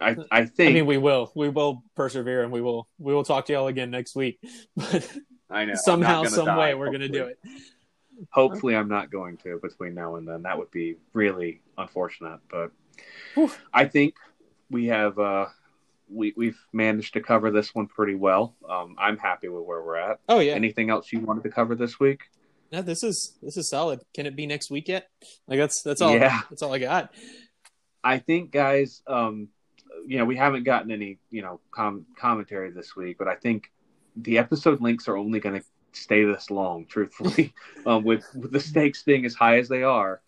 i 0.00 0.16
i 0.30 0.44
think 0.44 0.70
i 0.70 0.72
mean 0.74 0.86
we 0.86 0.98
will. 0.98 1.30
We 1.34 1.48
will 1.48 1.82
persevere 1.94 2.42
and 2.42 2.52
we 2.52 2.60
will 2.60 2.88
we 2.98 3.14
will 3.14 3.24
talk 3.24 3.46
to 3.46 3.52
y'all 3.52 3.68
again 3.68 3.90
next 3.90 4.14
week. 4.16 4.40
But 4.76 5.08
I 5.50 5.64
know. 5.66 5.74
Somehow 5.74 6.24
some 6.24 6.56
way 6.56 6.74
we're 6.74 6.90
gonna 6.90 7.08
do 7.08 7.24
it 7.24 7.38
hopefully 8.30 8.76
i'm 8.76 8.88
not 8.88 9.10
going 9.10 9.36
to 9.38 9.58
between 9.62 9.94
now 9.94 10.16
and 10.16 10.26
then. 10.28 10.42
That 10.42 10.58
would 10.58 10.70
be 10.70 10.96
really 11.12 11.60
unfortunate 11.78 12.40
but 12.50 12.70
i 13.72 13.84
think 13.86 14.14
we 14.70 14.86
have 14.86 15.18
uh 15.18 15.46
we, 16.10 16.34
we've 16.36 16.58
managed 16.72 17.14
to 17.14 17.20
cover 17.22 17.50
this 17.50 17.74
one 17.74 17.86
pretty 17.86 18.14
well. 18.14 18.54
Um 18.68 18.96
i'm 18.98 19.16
happy 19.18 19.48
with 19.48 19.64
where 19.64 19.82
we're 19.82 19.96
at. 19.96 20.20
Oh 20.28 20.40
yeah. 20.40 20.52
Anything 20.52 20.90
else 20.90 21.10
you 21.12 21.20
wanted 21.20 21.42
to 21.44 21.50
cover 21.50 21.74
this 21.74 21.98
week? 21.98 22.20
No, 22.70 22.82
this 22.82 23.02
is 23.02 23.38
this 23.42 23.56
is 23.56 23.68
solid. 23.68 24.00
Can 24.14 24.26
it 24.26 24.36
be 24.36 24.46
next 24.46 24.70
week 24.70 24.88
yet? 24.88 25.08
Like 25.46 25.58
that's 25.58 25.82
that's 25.82 26.00
all 26.02 26.12
Yeah. 26.14 26.40
that's 26.50 26.62
all 26.62 26.74
i 26.74 26.78
got. 26.78 27.14
I 28.04 28.18
think, 28.18 28.50
guys, 28.50 29.00
um, 29.06 29.48
you 30.06 30.18
know, 30.18 30.24
we 30.24 30.36
haven't 30.36 30.64
gotten 30.64 30.90
any, 30.90 31.18
you 31.30 31.40
know, 31.40 31.60
com- 31.70 32.04
commentary 32.18 32.72
this 32.72 32.96
week, 32.96 33.16
but 33.16 33.28
I 33.28 33.36
think 33.36 33.70
the 34.16 34.38
episode 34.38 34.80
links 34.80 35.06
are 35.06 35.16
only 35.16 35.38
going 35.38 35.60
to 35.60 35.64
stay 35.92 36.24
this 36.24 36.50
long, 36.50 36.86
truthfully, 36.88 37.52
um, 37.86 38.04
with, 38.04 38.24
with 38.34 38.52
the 38.52 38.60
stakes 38.60 39.02
being 39.02 39.24
as 39.24 39.34
high 39.34 39.58
as 39.58 39.68
they 39.68 39.82
are. 39.82 40.20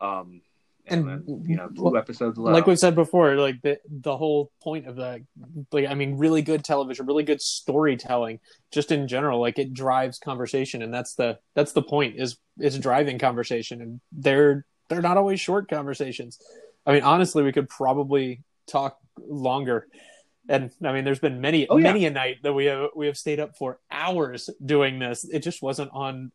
Um, 0.00 0.40
and, 0.86 1.08
And- 1.08 1.26
then, 1.26 1.44
you 1.46 1.56
know, 1.56 1.68
two 1.68 1.96
episodes 1.96 2.36
left. 2.38 2.54
like 2.54 2.66
we've 2.66 2.78
said 2.78 2.94
before 2.94 3.36
like 3.36 3.60
the 3.62 3.78
the 3.88 4.16
whole 4.16 4.50
point 4.62 4.88
of 4.88 4.96
the 4.96 5.24
like 5.70 5.86
i 5.86 5.94
mean 5.94 6.16
really 6.16 6.42
good 6.42 6.64
television 6.64 7.06
really 7.06 7.22
good 7.22 7.40
storytelling 7.40 8.40
just 8.72 8.90
in 8.90 9.06
general 9.06 9.40
like 9.40 9.58
it 9.58 9.72
drives 9.74 10.18
conversation 10.18 10.82
and 10.82 10.92
that's 10.92 11.14
the 11.14 11.38
that's 11.54 11.72
the 11.72 11.82
point 11.82 12.16
is 12.18 12.38
is 12.58 12.76
driving 12.78 13.18
conversation 13.18 13.80
and 13.82 14.00
they're 14.10 14.64
they're 14.88 15.02
not 15.02 15.16
always 15.18 15.38
short 15.38 15.68
conversations 15.68 16.40
i 16.86 16.92
mean 16.92 17.02
honestly 17.02 17.42
we 17.44 17.52
could 17.52 17.68
probably 17.68 18.40
talk 18.66 18.96
longer 19.28 19.86
and 20.48 20.70
i 20.82 20.92
mean 20.92 21.04
there's 21.04 21.18
been 21.18 21.40
many 21.40 21.68
Oh, 21.68 21.76
yeah. 21.76 21.82
many 21.84 22.06
a 22.06 22.10
night 22.10 22.38
that 22.42 22.52
we 22.52 22.64
have 22.66 22.88
we 22.96 23.06
have 23.06 23.16
stayed 23.16 23.40
up 23.40 23.56
for 23.56 23.78
hours 23.90 24.48
doing 24.64 24.98
this 24.98 25.24
it 25.24 25.40
just 25.40 25.62
wasn't 25.62 25.90
on 25.92 26.32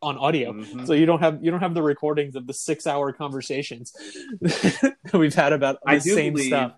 on 0.00 0.16
audio 0.18 0.52
Mhm. 0.52 0.86
so 0.86 0.94
you 0.94 1.06
don't 1.06 1.20
have 1.20 1.44
you 1.44 1.50
don't 1.50 1.60
have 1.60 1.74
the 1.74 1.82
recordings 1.82 2.34
of 2.34 2.46
the 2.46 2.54
six 2.54 2.86
hour 2.86 3.12
conversations 3.12 3.92
that 4.40 4.94
we've 5.12 5.34
had 5.34 5.52
about 5.52 5.78
the 5.84 5.90
I 5.90 5.98
do 5.98 6.14
same 6.14 6.32
believe- 6.32 6.48
stuff 6.48 6.72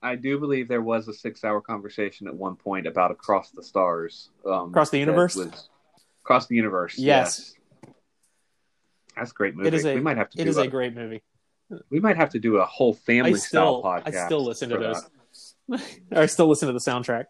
I 0.00 0.14
do 0.14 0.38
believe 0.38 0.68
there 0.68 0.80
was 0.80 1.08
a 1.08 1.12
six-hour 1.12 1.60
conversation 1.60 2.28
at 2.28 2.34
one 2.36 2.54
point 2.54 2.86
about 2.86 3.10
Across 3.10 3.50
the 3.50 3.64
Stars. 3.64 4.30
Um, 4.46 4.68
Across 4.68 4.90
the 4.90 5.00
Universe? 5.00 5.34
was- 5.34 5.68
Across 6.22 6.46
the 6.46 6.54
Universe. 6.54 6.96
Yes. 6.96 7.56
yes. 7.82 7.92
That's 9.16 9.30
a 9.32 9.34
great 9.34 9.56
movie. 9.56 9.66
it 9.66 9.74
is 9.74 9.84
a 9.84 9.94
we 9.96 10.00
might 10.00 10.16
have 10.16 10.30
to 10.30 10.40
it 10.40 10.46
is 10.46 10.56
a, 10.56 10.60
a 10.62 10.66
great 10.68 10.94
movie 10.94 11.20
we 11.90 11.98
might 11.98 12.16
have 12.16 12.30
to 12.30 12.38
do 12.38 12.58
a 12.58 12.64
whole 12.64 12.94
family 12.94 13.34
still 13.34 13.80
style 13.80 13.82
podcast. 13.82 14.14
i 14.16 14.26
still 14.26 14.44
listen 14.44 14.68
to 14.70 14.78
those 14.78 15.02
that. 15.02 15.10
Or 15.70 15.78
i 16.22 16.26
still 16.26 16.48
listen 16.48 16.66
to 16.66 16.72
the 16.72 16.78
soundtrack 16.80 17.24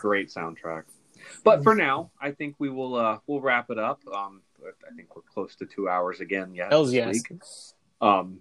great 0.00 0.30
soundtrack. 0.30 0.84
But 1.44 1.62
for 1.62 1.74
now, 1.74 2.10
I 2.20 2.30
think 2.30 2.56
we 2.58 2.70
will 2.70 2.96
uh 2.96 3.18
we'll 3.26 3.40
wrap 3.40 3.70
it 3.70 3.78
up. 3.78 4.00
Um 4.12 4.40
I 4.64 4.94
think 4.96 5.14
we're 5.14 5.22
close 5.22 5.54
to 5.56 5.66
two 5.66 5.88
hours 5.88 6.20
again 6.20 6.54
yet. 6.54 6.70
hells 6.72 6.92
yes 6.92 7.12
week. 7.12 7.40
Um 8.00 8.38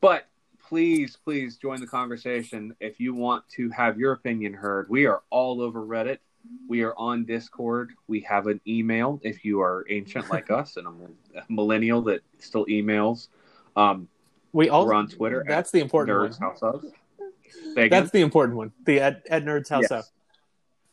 but 0.00 0.26
please, 0.66 1.16
please 1.22 1.56
join 1.56 1.80
the 1.80 1.86
conversation 1.86 2.74
if 2.80 2.98
you 3.00 3.14
want 3.14 3.48
to 3.50 3.70
have 3.70 3.98
your 3.98 4.12
opinion 4.12 4.54
heard. 4.54 4.88
We 4.88 5.06
are 5.06 5.22
all 5.30 5.60
over 5.60 5.84
Reddit. 5.84 6.18
We 6.68 6.82
are 6.82 6.94
on 6.96 7.24
Discord. 7.24 7.92
We 8.06 8.20
have 8.20 8.46
an 8.46 8.60
email 8.66 9.20
if 9.22 9.44
you 9.44 9.60
are 9.60 9.84
ancient 9.90 10.30
like 10.30 10.50
us 10.60 10.76
and 10.76 10.86
a 10.86 10.92
millennial 11.48 12.02
that 12.02 12.20
still 12.38 12.64
emails. 12.66 13.28
Um, 13.76 14.08
we 14.52 14.70
all 14.70 14.86
we're 14.86 14.94
on 14.94 15.08
Twitter. 15.08 15.44
that's 15.46 15.70
the 15.70 15.80
important 15.80 16.16
Nerds 16.16 16.40
one 16.40 16.50
House 16.50 16.62
of. 16.62 16.84
That's 17.74 18.10
the 18.10 18.20
important 18.20 18.56
one 18.56 18.72
the 18.84 19.00
at, 19.00 19.26
at 19.30 19.44
nerds 19.44 19.68
house 19.68 19.82
Yes. 19.82 19.92
up 19.92 20.04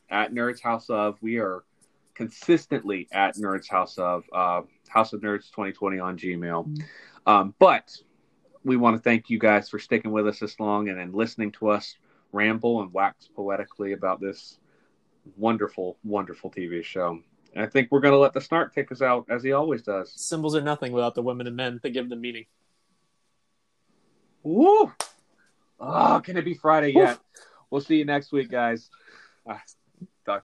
at 0.10 0.34
Nerds 0.34 0.62
House 0.62 0.90
of. 0.90 1.18
We 1.22 1.38
are 1.38 1.64
consistently 2.14 3.08
at 3.12 3.36
Nerds 3.36 3.70
House 3.70 3.98
of 3.98 4.24
uh, 4.32 4.62
House 4.88 5.14
of 5.14 5.22
Nerds 5.22 5.50
2020 5.52 6.00
on 6.00 6.18
Gmail. 6.18 6.82
Um, 7.26 7.54
but 7.60 7.96
we 8.64 8.78
want 8.78 8.96
to 8.96 9.02
thank 9.02 9.30
you 9.30 9.40
guys 9.40 9.70
for 9.70 9.80
sticking 9.80 10.12
with 10.12 10.28
us 10.28 10.40
this 10.40 10.60
long 10.60 10.90
and, 10.90 11.00
and 11.00 11.14
listening 11.14 11.52
to 11.54 11.70
us 11.70 11.96
ramble 12.32 12.82
and 12.82 12.94
wax 12.94 13.28
poetically 13.36 13.94
about 13.94 14.20
this 14.20 14.60
wonderful, 15.38 15.98
wonderful 16.04 16.52
TV 16.52 16.84
show. 16.84 17.20
And 17.54 17.64
I 17.64 17.68
think 17.68 17.90
we're 17.90 18.02
going 18.02 18.14
to 18.14 18.20
let 18.20 18.34
the 18.34 18.42
snark 18.42 18.76
take 18.76 18.92
us 18.92 19.02
out 19.02 19.26
as 19.30 19.44
he 19.44 19.54
always 19.54 19.82
does. 19.82 20.12
symbols 20.16 20.56
are 20.56 20.62
nothing 20.62 20.92
without 20.92 21.16
the 21.16 21.22
women 21.22 21.48
and 21.48 21.56
men 21.56 21.80
that 21.84 21.92
give 21.92 22.10
them 22.10 22.22
meaning 22.22 22.46
Woo! 24.44 24.92
Oh, 25.80 26.22
can 26.24 26.38
it 26.38 26.46
be 26.46 26.54
Friday 26.54 26.92
yet? 26.92 27.20
We'll 27.70 27.82
see 27.82 27.98
you 27.98 28.06
next 28.06 28.32
week, 28.32 28.50
guys. 28.50 28.90